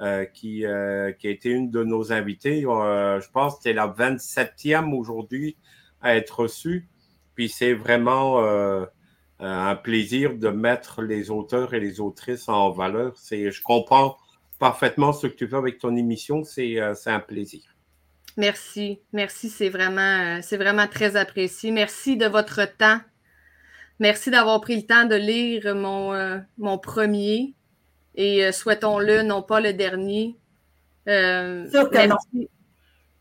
euh, 0.00 0.04
euh, 0.04 0.24
qui, 0.24 0.66
euh, 0.66 1.12
qui, 1.12 1.28
a 1.28 1.30
été 1.30 1.50
une 1.50 1.70
de 1.70 1.84
nos 1.84 2.12
invités. 2.12 2.62
je 2.62 3.30
pense 3.30 3.56
que 3.56 3.62
c'est 3.62 3.72
la 3.72 3.86
27e 3.86 4.92
aujourd'hui 4.92 5.56
à 6.02 6.16
être 6.16 6.40
reçue. 6.40 6.88
Puis 7.34 7.48
c'est 7.48 7.74
vraiment 7.74 8.40
un 9.40 9.76
plaisir 9.76 10.36
de 10.36 10.48
mettre 10.48 11.02
les 11.02 11.30
auteurs 11.30 11.74
et 11.74 11.80
les 11.80 12.00
autrices 12.00 12.48
en 12.48 12.70
valeur. 12.70 13.14
Je 13.30 13.62
comprends 13.62 14.16
parfaitement 14.58 15.12
ce 15.12 15.26
que 15.26 15.34
tu 15.34 15.48
fais 15.48 15.56
avec 15.56 15.78
ton 15.78 15.96
émission. 15.96 16.44
C'est, 16.44 16.78
un 16.78 17.20
plaisir. 17.20 17.62
Merci, 18.36 19.00
merci, 19.12 19.48
c'est 19.48 19.68
vraiment, 19.68 20.40
vraiment 20.52 20.86
très 20.86 21.16
apprécié. 21.16 21.70
Merci 21.70 22.16
de 22.16 22.26
votre 22.26 22.64
temps 22.76 23.00
Merci 24.00 24.30
d'avoir 24.30 24.60
pris 24.60 24.76
le 24.76 24.82
temps 24.82 25.04
de 25.04 25.14
lire 25.14 25.74
mon, 25.74 26.12
euh, 26.12 26.38
mon 26.58 26.78
premier 26.78 27.54
et 28.14 28.44
euh, 28.44 28.52
souhaitons-le, 28.52 29.22
non 29.22 29.42
pas 29.42 29.60
le 29.60 29.72
dernier. 29.72 30.36
Euh, 31.08 31.68
Sûr 31.70 31.90
que 31.90 32.06
non. 32.06 32.16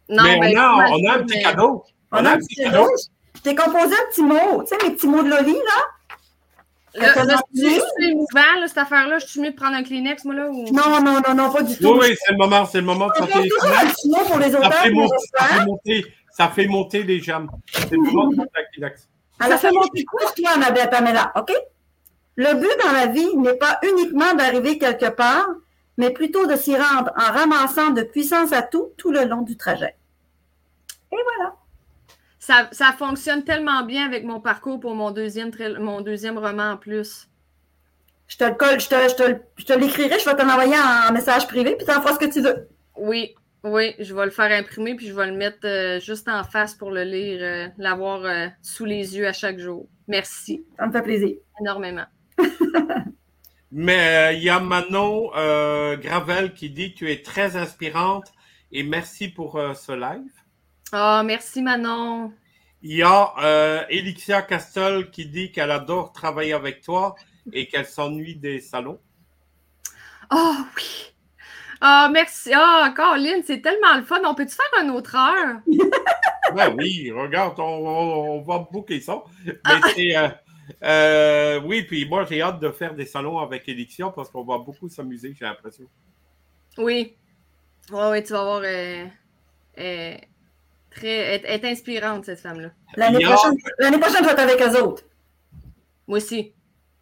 non. 0.10 0.24
mais 0.24 0.40
ben, 0.40 0.58
on, 0.58 0.80
a, 0.80 0.90
on 0.90 1.10
a 1.10 1.14
un 1.16 1.24
petit 1.24 1.42
cadeau. 1.42 1.84
On, 2.12 2.26
a 2.26 2.32
un 2.32 2.38
petit 2.38 2.56
cadeau. 2.56 2.88
Je 3.36 3.42
t'ai 3.42 3.56
composé 3.56 3.94
un 3.96 4.10
petit 4.12 4.22
mot, 4.22 4.64
tu 4.64 4.68
sais, 4.68 4.88
mes 4.88 4.96
petits 4.96 5.08
mots 5.08 5.24
de 5.24 5.30
Loli, 5.30 5.54
là. 5.54 5.84
C'est 6.96 8.06
émouvant, 8.06 8.68
cette 8.68 8.78
affaire-là. 8.78 9.18
Je 9.18 9.26
suis 9.26 9.42
mieux 9.42 9.50
de 9.50 9.56
prendre 9.56 9.76
un 9.76 9.84
Kleenex, 9.84 10.26
moi, 10.26 10.36
là? 10.36 10.48
Ou... 10.48 10.66
Non, 10.72 11.02
non, 11.02 11.20
non, 11.28 11.34
non, 11.36 11.52
pas 11.52 11.64
du 11.64 11.76
tout. 11.76 11.94
Oui, 11.94 11.98
oui, 12.02 12.16
c'est 12.24 12.34
le 12.34 12.38
moment, 12.38 12.66
c'est 12.66 12.80
le 12.80 12.86
moment 12.86 13.08
de 13.08 13.16
sortir 13.16 13.42
les 13.42 13.50
Kleenex. 13.50 14.28
pour 14.28 14.40
les 14.40 14.56
auteurs, 14.56 14.72
ça, 14.72 14.82
fait 14.84 14.92
monter, 14.92 15.18
ça, 15.34 15.46
fait 15.48 15.66
monter, 15.66 16.06
ça 16.30 16.50
fait 16.50 16.68
monter 16.68 17.04
les 17.04 17.20
jambes. 17.20 17.50
C'est 17.72 17.92
le 17.92 17.98
moment 17.98 18.28
de 18.28 18.36
sortir 18.36 18.62
Kleenex. 18.74 19.10
Alors, 19.40 19.60
fais 19.60 19.72
mon 19.72 19.88
petit 19.88 20.06
cours, 20.06 20.34
toi, 20.36 20.52
Annabelle 20.56 20.90
Pamela, 20.90 21.32
OK? 21.36 21.52
Le 22.36 22.54
but 22.56 22.72
dans 22.84 22.92
la 22.92 23.08
vie 23.08 23.36
n'est 23.38 23.58
pas 23.58 23.80
uniquement 23.84 24.34
d'arriver 24.34 24.78
quelque 24.78 25.10
part, 25.10 25.48
mais 25.98 26.12
plutôt 26.12 26.46
de 26.48 26.56
s'y 26.56 26.76
rendre 26.76 27.12
en 27.16 27.32
ramassant 27.32 27.92
de 27.92 28.02
puissance 28.02 28.52
à 28.54 28.62
tout 28.62 28.92
tout 28.98 29.12
le 29.12 29.26
long 29.26 29.42
du 29.42 29.58
trajet. 29.58 29.96
Et 31.12 31.18
voilà. 31.38 31.56
Ça, 32.40 32.68
ça 32.72 32.92
fonctionne 32.92 33.44
tellement 33.44 33.84
bien 33.84 34.06
avec 34.06 34.26
mon 34.26 34.42
parcours 34.42 34.80
pour 34.80 34.96
mon 34.96 35.12
deuxième, 35.12 35.52
mon 35.80 36.02
deuxième 36.02 36.38
roman 36.38 36.72
en 36.72 36.78
plus. 36.78 37.30
Je 38.28 38.38
te 38.38 38.44
le 38.44 38.56
colle, 38.56 38.80
je 38.80 38.90
te, 38.90 38.96
je 38.96 39.16
te, 39.16 39.42
je 39.58 39.66
te 39.66 39.74
l'écrirai, 39.74 40.18
je 40.20 40.26
vais 40.26 40.36
te 40.36 40.42
l'envoyer 40.42 40.76
en 40.76 41.14
message 41.14 41.48
privé, 41.48 41.76
puis 41.76 41.86
tu 41.86 41.92
en 41.92 42.02
feras 42.02 42.16
ce 42.16 42.20
que 42.20 42.32
tu 42.32 42.42
veux. 42.42 42.68
Oui, 42.98 43.36
oui, 43.64 43.96
je 43.98 44.14
vais 44.14 44.26
le 44.26 44.32
faire 44.32 44.52
imprimer 44.52 44.96
puis 44.96 45.08
je 45.08 45.14
vais 45.14 45.28
le 45.28 45.38
mettre 45.38 45.66
euh, 45.66 46.00
juste 46.00 46.28
en 46.28 46.44
face 46.44 46.76
pour 46.76 46.92
le 46.92 47.04
lire, 47.04 47.40
euh, 47.42 47.68
l'avoir 47.78 48.26
euh, 48.26 48.48
sous 48.62 48.84
les 48.84 49.16
yeux 49.16 49.28
à 49.28 49.34
chaque 49.34 49.58
jour. 49.58 49.88
Merci. 50.08 50.66
Ça 50.78 50.88
me 50.88 50.92
fait 50.92 51.02
plaisir. 51.02 51.38
Énormément. 51.62 52.06
Mais 53.72 54.36
il 54.36 54.44
y 54.44 54.50
a 54.50 54.60
Manon 54.60 55.30
Gravel 55.98 56.54
qui 56.54 56.70
dit 56.70 56.94
Tu 56.94 57.12
es 57.12 57.22
très 57.24 57.56
inspirante 57.56 58.32
et 58.72 58.84
merci 58.84 59.28
pour 59.28 59.60
ce 59.76 59.92
live. 59.92 60.32
Ah, 60.92 61.22
oh, 61.22 61.26
merci 61.26 61.62
Manon. 61.62 62.32
Il 62.84 62.98
y 62.98 63.02
a 63.02 63.86
Elixia 63.90 64.44
Castel 64.44 65.10
qui 65.10 65.26
dit 65.26 65.52
qu'elle 65.52 65.72
adore 65.72 66.14
travailler 66.14 66.54
avec 66.54 66.82
toi 66.82 67.16
et 67.52 67.68
qu'elle 67.68 67.88
s'ennuie 67.88 68.36
des 68.36 68.60
salons. 68.60 69.00
Oh 70.32 70.56
oui. 70.76 71.14
Ah, 71.82 72.10
merci. 72.12 72.52
Ah, 72.56 72.88
oh, 72.88 72.94
Caroline, 72.96 73.44
c'est 73.46 73.62
tellement 73.62 73.98
le 73.98 74.04
fun. 74.04 74.22
On 74.26 74.34
peut-tu 74.34 74.56
faire 74.56 74.82
un 74.82 74.90
autre 74.90 75.16
heure? 75.16 75.60
ben 76.56 76.74
oui, 76.78 77.12
regarde, 77.12 77.60
on, 77.60 78.42
va 78.42 78.66
booker 78.72 79.02
ça. 79.02 79.22
Mais 79.46 79.54
ah. 79.66 79.80
c'est. 79.94 80.16
Euh, 80.16 80.30
euh, 80.84 81.62
oui, 81.64 81.84
puis 81.84 82.08
moi, 82.08 82.26
j'ai 82.26 82.42
hâte 82.42 82.60
de 82.60 82.70
faire 82.70 82.94
des 82.94 83.06
salons 83.06 83.40
avec 83.40 83.68
Elixia 83.68 84.10
parce 84.10 84.30
qu'on 84.30 84.44
va 84.44 84.58
beaucoup 84.58 84.90
s'amuser, 84.90 85.36
j'ai 85.38 85.46
l'impression. 85.46 85.86
Oui. 86.78 87.16
Oui, 87.92 88.02
oui, 88.12 88.24
tu 88.24 88.34
vas 88.34 88.44
voir. 88.44 88.62
Euh, 88.64 90.18
très, 90.90 91.44
être, 91.46 91.66
inspirante, 91.66 92.26
cette 92.26 92.40
femme-là. 92.40 92.70
L'année 92.96 93.24
prochaine, 93.24 93.58
prochaine, 94.00 94.20
je 94.20 94.26
vais 94.26 94.32
être 94.32 94.40
avec 94.40 94.62
eux 94.62 94.82
autres. 94.82 95.04
Moi 96.08 96.18
aussi. 96.18 96.54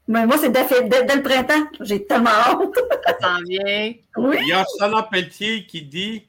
Mais 0.07 0.25
moi, 0.25 0.37
c'est 0.37 0.49
dès, 0.49 0.61
le 0.61 1.21
printemps. 1.21 1.67
J'ai 1.81 2.05
tellement 2.05 2.29
hâte. 2.29 2.79
Ça 3.05 3.17
s'en 3.21 3.43
vient. 3.43 3.93
Oui. 4.17 4.37
Il 4.41 4.47
y 4.47 4.53
a 4.53 4.65
Sana 4.77 5.03
Pelletier 5.03 5.65
qui 5.65 5.83
dit 5.83 6.25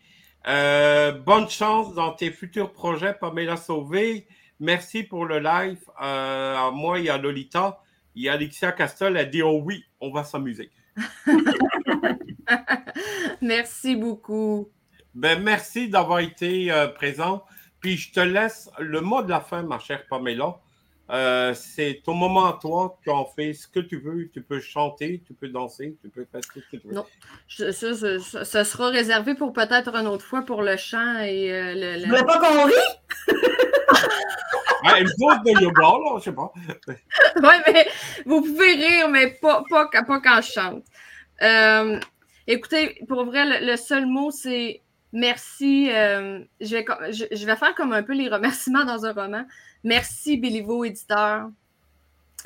euh, 0.46 1.12
Bonne 1.12 1.48
chance 1.48 1.94
dans 1.94 2.12
tes 2.12 2.30
futurs 2.30 2.72
projets, 2.72 3.14
Pamela 3.14 3.56
Sauvé. 3.56 4.26
Merci 4.62 5.02
pour 5.02 5.26
le 5.26 5.40
live. 5.40 5.80
Euh, 6.00 6.70
moi, 6.70 7.00
il 7.00 7.06
y 7.06 7.08
a 7.08 7.18
Lolita. 7.18 7.80
Il 8.14 8.22
y 8.22 8.28
a 8.28 8.34
Alexia 8.34 8.70
Castel. 8.70 9.16
Elle 9.16 9.28
dit 9.28 9.42
Oh 9.42 9.60
oui, 9.60 9.84
on 10.00 10.12
va 10.12 10.22
s'amuser. 10.22 10.70
merci 13.42 13.96
beaucoup. 13.96 14.68
Ben, 15.16 15.42
merci 15.42 15.88
d'avoir 15.88 16.20
été 16.20 16.70
euh, 16.70 16.86
présent. 16.86 17.44
Puis 17.80 17.96
je 17.96 18.12
te 18.12 18.20
laisse 18.20 18.70
le 18.78 19.00
mot 19.00 19.24
de 19.24 19.30
la 19.30 19.40
fin, 19.40 19.62
ma 19.62 19.80
chère 19.80 20.06
Pamela. 20.06 20.60
Euh, 21.10 21.52
c'est 21.54 22.00
ton 22.04 22.14
moment 22.14 22.46
à 22.46 22.56
toi, 22.60 23.00
tu 23.02 23.10
en 23.10 23.24
fais 23.24 23.54
ce 23.54 23.66
que 23.66 23.80
tu 23.80 23.98
veux, 23.98 24.30
tu 24.32 24.42
peux 24.42 24.60
chanter, 24.60 25.24
tu 25.26 25.34
peux 25.34 25.48
danser, 25.48 25.96
tu 26.00 26.08
peux 26.08 26.24
faire 26.24 26.40
ce 26.42 26.60
que 26.60 26.64
tu 26.70 26.80
veux. 26.84 26.94
Non, 26.94 27.04
ça, 27.48 28.64
sera 28.64 28.90
réservé 28.90 29.34
pour 29.34 29.52
peut-être 29.52 29.92
une 29.96 30.06
autre 30.06 30.24
fois 30.24 30.42
pour 30.42 30.62
le 30.62 30.76
chant 30.76 31.18
et 31.18 31.52
euh, 31.52 31.74
le, 31.74 32.04
le... 32.04 32.06
voulez 32.06 32.24
pas 32.24 32.38
qu'on 32.38 32.70
pause 34.82 35.42
de 35.44 35.80
là, 35.80 36.18
je 36.18 36.24
sais 36.24 36.32
pas. 36.32 36.52
oui, 37.42 37.54
mais 37.66 37.86
vous 38.26 38.42
pouvez 38.42 38.74
rire, 38.74 39.08
mais 39.08 39.28
pas, 39.40 39.64
pas, 39.68 39.88
pas 39.88 40.20
quand 40.20 40.40
je 40.42 40.52
chante. 40.52 40.84
Euh, 41.42 41.98
écoutez, 42.46 43.02
pour 43.08 43.24
vrai, 43.24 43.60
le, 43.60 43.76
seul 43.76 44.06
mot, 44.06 44.30
c'est 44.30 44.82
merci. 45.12 45.90
Euh, 45.90 46.40
je, 46.60 46.76
vais, 46.76 46.84
je, 47.10 47.46
vais 47.46 47.56
faire 47.56 47.74
comme 47.74 47.92
un 47.92 48.02
peu 48.02 48.14
les 48.14 48.28
remerciements 48.28 48.84
dans 48.84 49.04
un 49.04 49.12
roman. 49.12 49.44
Merci, 49.84 50.36
Béliveau 50.36 50.84
éditeur. 50.84 51.48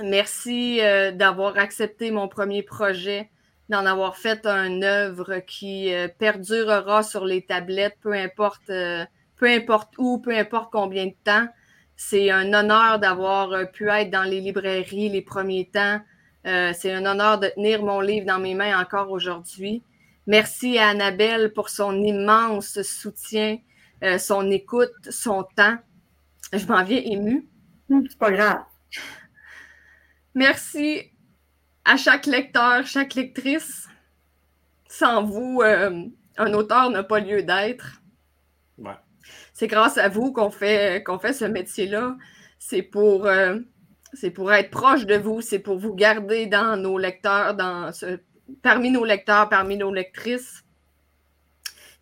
Merci 0.03 0.81
euh, 0.83 1.11
d'avoir 1.11 1.57
accepté 1.59 2.11
mon 2.11 2.29
premier 2.29 2.63
projet, 2.63 3.31
d'en 3.69 3.87
avoir 3.87 4.17
fait 4.17 4.47
une 4.47 4.85
œuvre 4.85 5.39
qui 5.47 5.91
perdurera 6.19 7.03
sur 7.03 7.25
les 7.25 7.43
tablettes, 7.43 7.97
peu 8.03 8.13
importe, 8.13 8.67
peu 8.67 9.47
importe 9.47 9.95
où, 9.99 10.19
peu 10.19 10.37
importe 10.37 10.71
combien 10.71 11.07
de 11.07 11.15
temps. 11.25 11.49
C'est 11.97 12.31
un 12.31 12.52
honneur 12.52 12.98
d'avoir 12.98 13.70
pu 13.73 13.89
être 13.89 14.10
dans 14.10 14.24
les 14.24 14.40
librairies 14.40 15.09
les 15.09 15.23
premiers 15.23 15.70
temps. 15.73 16.01
c'est 16.44 16.93
un 16.93 17.06
honneur 17.06 17.39
de 17.39 17.48
tenir 17.48 17.82
mon 17.82 18.01
livre 18.01 18.27
dans 18.27 18.39
mes 18.39 18.55
mains 18.55 18.78
encore 18.78 19.10
aujourd'hui. 19.10 19.82
Merci 20.27 20.77
à 20.77 20.89
Annabelle 20.89 21.52
pour 21.52 21.68
son 21.68 22.02
immense 22.02 22.82
soutien, 22.82 23.59
euh, 24.02 24.18
son 24.18 24.51
écoute, 24.51 24.90
son 25.09 25.44
temps. 25.56 25.78
Je 26.52 26.66
m'en 26.66 26.82
viens 26.82 27.01
émue. 27.01 27.48
C'est 27.89 28.18
pas 28.18 28.32
grave. 28.32 28.64
Merci 30.35 31.12
à 31.85 31.97
chaque 31.97 32.27
lecteur, 32.27 32.85
chaque 32.85 33.14
lectrice. 33.14 33.89
Sans 34.89 35.23
vous, 35.23 35.60
euh, 35.62 36.06
un 36.39 36.52
auteur 36.55 36.90
n'a 36.90 37.05
pas 37.05 37.20
lieu 37.20 37.44
d'être. 37.44 38.02
C'est 39.59 39.69
grâce 39.69 39.97
à 39.97 40.11
vous 40.11 40.35
qu'on 40.35 40.51
fait, 40.51 41.03
fait 41.19 41.33
ce 41.33 41.47
métier-là. 41.47 42.15
C'est 42.59 42.83
pour, 42.83 43.24
euh, 43.24 43.59
pour 44.35 44.53
être 44.53 44.70
proche 44.70 45.07
de 45.07 45.15
vous, 45.15 45.41
c'est 45.41 45.61
pour 45.61 45.78
vous 45.78 45.95
garder 45.95 46.45
dans 46.45 46.77
nos 46.77 46.99
lecteurs, 46.99 47.55
dans 47.55 47.91
parmi 48.62 48.91
nos 48.91 49.07
lecteurs, 49.07 49.49
parmi 49.49 49.78
nos 49.78 49.91
lectrices. 49.95 50.62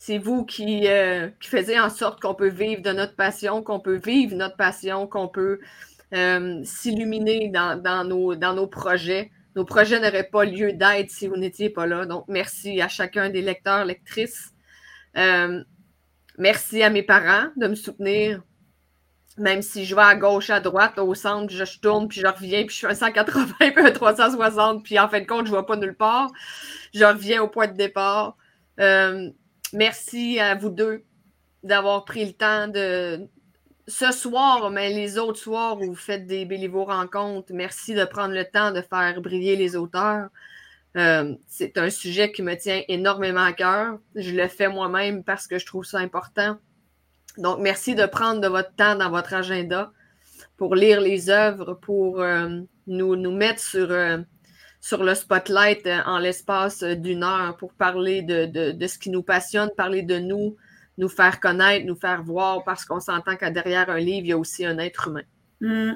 C'est 0.01 0.19
vous 0.19 0.45
qui, 0.45 0.89
euh, 0.89 1.29
qui 1.39 1.79
en 1.79 1.91
sorte 1.91 2.21
qu'on 2.21 2.35
peut 2.35 2.49
vivre 2.49 2.83
de 2.83 2.91
notre 2.91 3.15
passion, 3.15 3.63
qu'on 3.63 3.79
peut 3.79 4.01
vivre 4.05 4.35
notre 4.35 4.57
passion, 4.57 5.07
qu'on 5.07 5.29
peut 5.29 5.61
euh, 6.13 6.61
s'illuminer 6.65 7.51
dans, 7.51 8.05
nos, 8.05 8.35
dans 8.35 8.55
nos 8.55 8.67
projets. 8.67 9.31
Nos 9.55 9.65
projets 9.65 10.01
n'auraient 10.01 10.29
pas 10.29 10.45
lieu 10.45 10.73
d'être 10.73 11.13
si 11.13 11.29
vous 11.29 11.37
n'étiez 11.37 11.71
pas 11.71 11.87
là. 11.87 12.05
Donc, 12.05 12.25
merci 12.27 12.81
à 12.81 12.89
chacun 12.89 13.31
des 13.31 13.43
lecteurs, 13.43 13.85
lectrices. 13.85 14.51
Euh, 15.17 15.63
merci 16.39 16.83
à 16.83 16.91
mes 16.91 17.03
parents 17.03 17.49
de 17.57 17.69
me 17.69 17.75
soutenir 17.75 18.43
même 19.37 19.63
si 19.63 19.85
je 19.85 19.95
vais 19.95 20.03
à 20.03 20.15
gauche, 20.15 20.51
à 20.51 20.61
droite, 20.61 20.99
au 20.99 21.15
centre, 21.15 21.53
je, 21.53 21.79
tourne, 21.81 22.09
puis 22.09 22.21
je 22.21 22.27
reviens, 22.27 22.65
puis 22.65 22.77
je 22.77 22.81
fais 22.81 22.93
un 22.93 22.95
180, 22.95 23.55
puis 23.59 23.73
un 23.77 23.91
360, 23.91 24.85
puis 24.85 24.99
en 24.99 25.09
fin 25.09 25.21
de 25.21 25.27
compte, 25.27 25.47
je 25.47 25.51
ne 25.51 25.57
vois 25.57 25.67
pas 25.67 25.77
nulle 25.77 25.97
part. 25.97 26.31
Je 26.95 27.05
reviens 27.05 27.43
au 27.43 27.49
point 27.49 27.67
de 27.67 27.77
départ. 27.77 28.37
Euh, 28.81 29.31
merci 29.73 30.39
à 30.39 30.55
vous 30.55 30.71
deux 30.71 31.05
d'avoir 31.63 32.05
pris 32.05 32.25
le 32.25 32.33
temps 32.33 32.69
de. 32.69 33.27
Ce 33.87 34.13
soir, 34.13 34.71
mais 34.71 34.89
les 34.91 35.19
autres 35.19 35.39
soirs 35.39 35.79
où 35.79 35.85
vous 35.85 35.95
faites 35.95 36.27
des 36.27 36.47
Béliveau 36.47 36.87
rencontres, 36.87 37.53
merci 37.53 37.93
de 37.93 38.07
prendre 38.07 38.33
le 38.33 38.47
temps 38.47 38.71
de 38.71 38.81
faire 38.81 39.21
briller 39.21 39.57
les 39.57 39.77
auteurs. 39.77 40.29
Euh, 40.97 41.35
c'est 41.49 41.77
un 41.77 41.91
sujet 41.91 42.31
qui 42.31 42.43
me 42.43 42.55
tient 42.55 42.83
énormément 42.89 43.43
à 43.43 43.53
cœur. 43.53 43.99
Je 44.15 44.31
le 44.31 44.47
fais 44.49 44.69
moi-même 44.69 45.25
parce 45.25 45.47
que 45.47 45.59
je 45.59 45.67
trouve 45.67 45.85
ça 45.85 45.99
important. 45.99 46.59
Donc, 47.37 47.59
merci 47.61 47.95
de 47.95 48.07
prendre 48.07 48.41
de 48.41 48.47
votre 48.47 48.75
temps 48.77 48.95
dans 48.95 49.11
votre 49.11 49.35
agenda 49.35 49.93
pour 50.57 50.77
lire 50.77 51.01
les 51.01 51.31
œuvres, 51.31 51.75
pour 51.75 52.21
euh, 52.21 52.61
nous, 52.87 53.17
mettre 53.33 53.61
sur, 53.61 53.91
euh, 53.91 54.19
le 54.93 55.15
spotlight 55.15 55.89
en 56.07 56.19
l'espace 56.19 56.85
d'une 56.85 57.25
heure 57.25 57.57
pour 57.57 57.73
parler 57.73 58.23
de, 58.23 58.73
de, 58.73 58.87
ce 58.87 58.99
qui 58.99 59.11
nous 59.11 59.25
passionne, 59.25 59.71
parler 59.77 60.03
de 60.03 60.19
nous, 60.21 60.57
nous 60.97 61.09
faire 61.09 61.41
connaître, 61.41 61.87
nous 61.87 61.97
faire 61.97 62.23
voir, 62.23 62.63
parce 62.63 62.85
qu'on 62.85 63.01
s'entend 63.01 63.35
qu'à 63.35 63.51
derrière 63.51 63.91
un 63.91 63.99
livre, 63.99 64.27
il 64.27 64.29
y 64.29 64.33
a 64.33 64.39
aussi 64.39 64.65
un 64.65 64.79
être 64.79 65.09
humain. 65.09 65.23
Mm. 65.61 65.95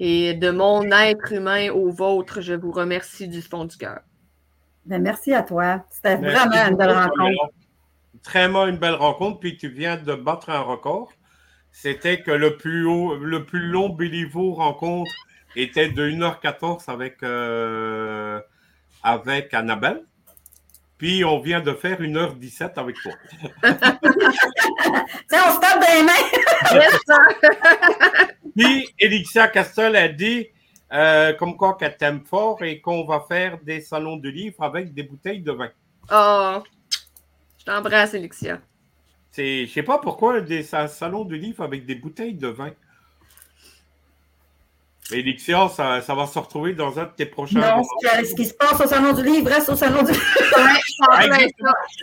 Et 0.00 0.34
de 0.34 0.50
mon 0.50 0.90
être 0.90 1.32
humain 1.32 1.70
au 1.70 1.90
vôtre, 1.90 2.40
je 2.40 2.54
vous 2.54 2.70
remercie 2.70 3.28
du 3.28 3.42
fond 3.42 3.64
du 3.64 3.76
cœur. 3.76 4.00
Ben, 4.86 5.02
merci 5.02 5.34
à 5.34 5.42
toi. 5.42 5.84
C'était 5.90 6.16
vraiment 6.16 6.68
une 6.68 6.76
belle 6.76 6.92
rencontre 6.92 7.52
vraiment 8.24 8.66
une 8.66 8.76
belle 8.76 8.94
rencontre. 8.94 9.40
Puis 9.40 9.56
tu 9.56 9.68
viens 9.68 9.96
de 9.96 10.14
battre 10.14 10.50
un 10.50 10.60
record. 10.60 11.12
C'était 11.72 12.22
que 12.22 12.30
le 12.30 12.56
plus 12.56 12.86
haut, 12.86 13.16
le 13.16 13.44
plus 13.44 13.68
long 13.68 13.88
Béliveau 13.88 14.54
rencontre 14.54 15.10
était 15.54 15.88
de 15.88 16.08
1h14 16.08 16.90
avec, 16.90 17.22
euh, 17.22 18.40
avec 19.02 19.54
Annabelle. 19.54 20.04
Puis 20.96 21.24
on 21.24 21.38
vient 21.38 21.60
de 21.60 21.72
faire 21.74 22.00
1h17 22.00 22.72
avec 22.76 22.96
toi. 23.00 23.12
Tiens, 25.28 25.42
on 25.46 25.52
se 25.52 25.60
tape 25.60 25.84
les 25.88 26.02
mains. 26.02 26.12
Puis 28.58 28.88
Elixia 28.98 29.46
Castel 29.48 29.94
a 29.94 30.08
dit 30.08 30.48
euh, 30.92 31.32
comme 31.34 31.56
quoi 31.56 31.76
qu'elle 31.76 31.96
t'aime 31.96 32.24
fort 32.24 32.62
et 32.62 32.80
qu'on 32.80 33.04
va 33.04 33.24
faire 33.28 33.58
des 33.62 33.80
salons 33.80 34.16
de 34.16 34.28
livres 34.28 34.62
avec 34.62 34.92
des 34.92 35.04
bouteilles 35.04 35.42
de 35.42 35.52
vin. 35.52 35.70
Oh, 36.10 36.62
T'embrasse, 37.64 38.14
Elixia. 38.14 38.60
Je 39.36 39.66
sais 39.72 39.82
pas 39.84 39.98
pourquoi 39.98 40.40
des 40.40 40.64
salons 40.64 41.24
de 41.24 41.36
livres 41.36 41.62
avec 41.62 41.86
des 41.86 41.94
bouteilles 41.94 42.34
de 42.34 42.48
vin. 42.48 42.72
Elixia, 45.12 45.68
ça, 45.68 46.02
ça, 46.02 46.14
va 46.14 46.26
se 46.26 46.38
retrouver 46.38 46.74
dans 46.74 46.98
un 46.98 47.04
de 47.04 47.12
tes 47.16 47.26
prochains. 47.26 47.60
Non, 47.60 47.82
ce 47.82 48.34
qui 48.34 48.44
se 48.44 48.54
passe 48.54 48.78
au 48.80 48.86
salon 48.86 49.12
du 49.14 49.22
livre 49.22 49.48
reste 49.48 49.68
au 49.70 49.76
salon 49.76 50.02
du 50.02 50.12
livre. 50.12 50.22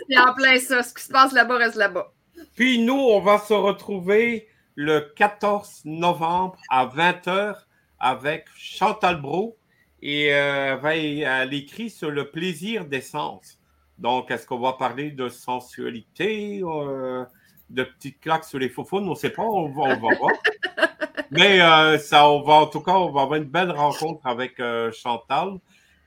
c'est 0.08 0.18
en 0.18 0.34
plein 0.34 0.58
ça. 0.58 0.82
Ce 0.82 0.94
qui 0.94 1.04
se 1.04 1.12
passe 1.12 1.32
là-bas 1.32 1.58
reste 1.58 1.76
là-bas. 1.76 2.12
Puis 2.56 2.78
nous, 2.80 2.94
on 2.94 3.20
va 3.20 3.38
se 3.38 3.52
retrouver 3.52 4.48
le 4.76 5.00
14 5.16 5.82
novembre 5.86 6.58
à 6.70 6.86
20h 6.86 7.56
avec 7.98 8.46
Chantal 8.56 9.20
Bro 9.20 9.56
et 10.02 10.32
euh, 10.32 10.78
elle 10.84 11.54
écrit 11.54 11.90
sur 11.90 12.10
le 12.10 12.30
plaisir 12.30 12.84
d'essence. 12.84 13.58
Donc, 13.98 14.30
est-ce 14.30 14.46
qu'on 14.46 14.58
va 14.58 14.74
parler 14.74 15.10
de 15.10 15.28
sensualité, 15.28 16.60
euh, 16.62 17.24
de 17.70 17.82
petites 17.82 18.20
claques 18.20 18.44
sur 18.44 18.58
les 18.58 18.68
faux 18.68 18.86
On 18.92 19.00
ne 19.00 19.14
sait 19.14 19.30
pas, 19.30 19.42
on 19.42 19.68
va, 19.70 19.94
voir. 19.94 20.32
Mais 21.30 21.60
euh, 21.60 21.98
ça, 21.98 22.28
on 22.28 22.42
va, 22.42 22.54
en 22.54 22.66
tout 22.66 22.80
cas, 22.80 22.92
on 22.92 23.10
va 23.10 23.22
avoir 23.22 23.40
une 23.40 23.48
belle 23.48 23.70
rencontre 23.70 24.20
avec 24.26 24.60
euh, 24.60 24.92
Chantal. 24.92 25.58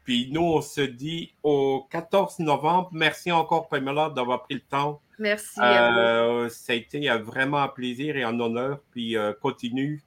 Puis 0.09 0.27
nous, 0.31 0.41
on 0.41 0.61
se 0.61 0.81
dit 0.81 1.35
au 1.43 1.85
14 1.91 2.39
novembre. 2.39 2.89
Merci 2.93 3.31
encore, 3.31 3.67
Pamela, 3.67 4.09
d'avoir 4.09 4.41
pris 4.41 4.55
le 4.55 4.61
temps. 4.61 5.03
Merci. 5.19 5.57
ça 5.57 6.73
a 6.73 6.73
été 6.73 7.07
vraiment 7.23 7.59
un 7.59 7.67
plaisir 7.67 8.17
et 8.17 8.23
un 8.23 8.39
honneur. 8.39 8.79
Puis 8.89 9.15
continue 9.39 10.01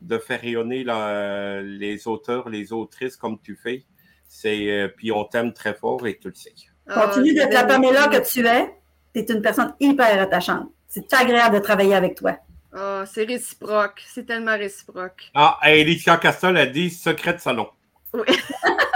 de 0.00 0.16
faire 0.18 0.40
rayonner 0.40 0.84
les 1.64 2.06
auteurs, 2.06 2.48
les 2.48 2.72
autrices 2.72 3.16
comme 3.16 3.36
tu 3.42 3.56
fais. 3.60 3.82
C'est, 4.28 4.94
puis 4.96 5.10
on 5.10 5.24
t'aime 5.24 5.52
très 5.52 5.74
fort 5.74 6.06
et 6.06 6.16
tu 6.16 6.28
le 6.28 6.34
sais. 6.34 6.54
Continue 6.88 7.34
d'être 7.34 7.52
la 7.52 7.64
Pamela 7.64 8.06
que 8.06 8.32
tu 8.32 8.46
es. 8.46 8.72
Tu 9.12 9.22
es 9.22 9.26
une 9.28 9.42
personne 9.42 9.74
hyper 9.80 10.22
attachante. 10.22 10.70
C'est 10.86 11.12
agréable 11.12 11.56
de 11.56 11.60
travailler 11.64 11.96
avec 11.96 12.14
toi. 12.14 12.36
Oh, 12.76 13.02
c'est 13.12 13.24
réciproque. 13.24 14.04
C'est 14.06 14.24
tellement 14.24 14.56
réciproque. 14.56 15.32
Ah, 15.34 15.58
Alicia 15.62 16.16
Castel 16.16 16.56
a 16.56 16.66
dit 16.66 16.90
secret 16.90 17.32
de 17.32 17.40
salon. 17.40 17.66
Oui. 18.14 18.22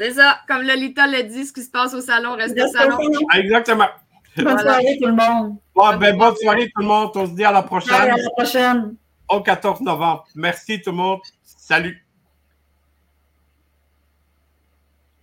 c'est 0.00 0.12
ça. 0.12 0.38
Comme 0.48 0.62
Lolita 0.62 1.06
l'a 1.06 1.22
dit, 1.22 1.44
ce 1.44 1.52
qui 1.52 1.62
se 1.62 1.70
passe 1.70 1.92
au 1.92 2.00
salon 2.00 2.34
reste 2.34 2.58
au 2.58 2.68
salon. 2.68 2.98
Exactement. 3.34 3.88
Bonne 4.36 4.58
soirée 4.58 4.98
tout 5.00 5.08
le 5.08 5.14
monde. 5.14 5.56
Ben, 6.00 6.16
bonne 6.16 6.36
soirée 6.36 6.70
tout 6.74 6.80
le 6.80 6.86
monde. 6.86 7.10
On 7.14 7.26
se 7.26 7.32
dit 7.32 7.44
à 7.44 7.52
la 7.52 7.62
prochaine. 7.62 7.94
à 7.94 8.16
la 8.16 8.30
prochaine. 8.30 8.94
Au 9.28 9.42
14 9.42 9.80
novembre. 9.82 10.24
Merci 10.34 10.80
tout 10.80 10.90
le 10.90 10.96
monde. 10.96 11.20
Salut. 11.44 12.02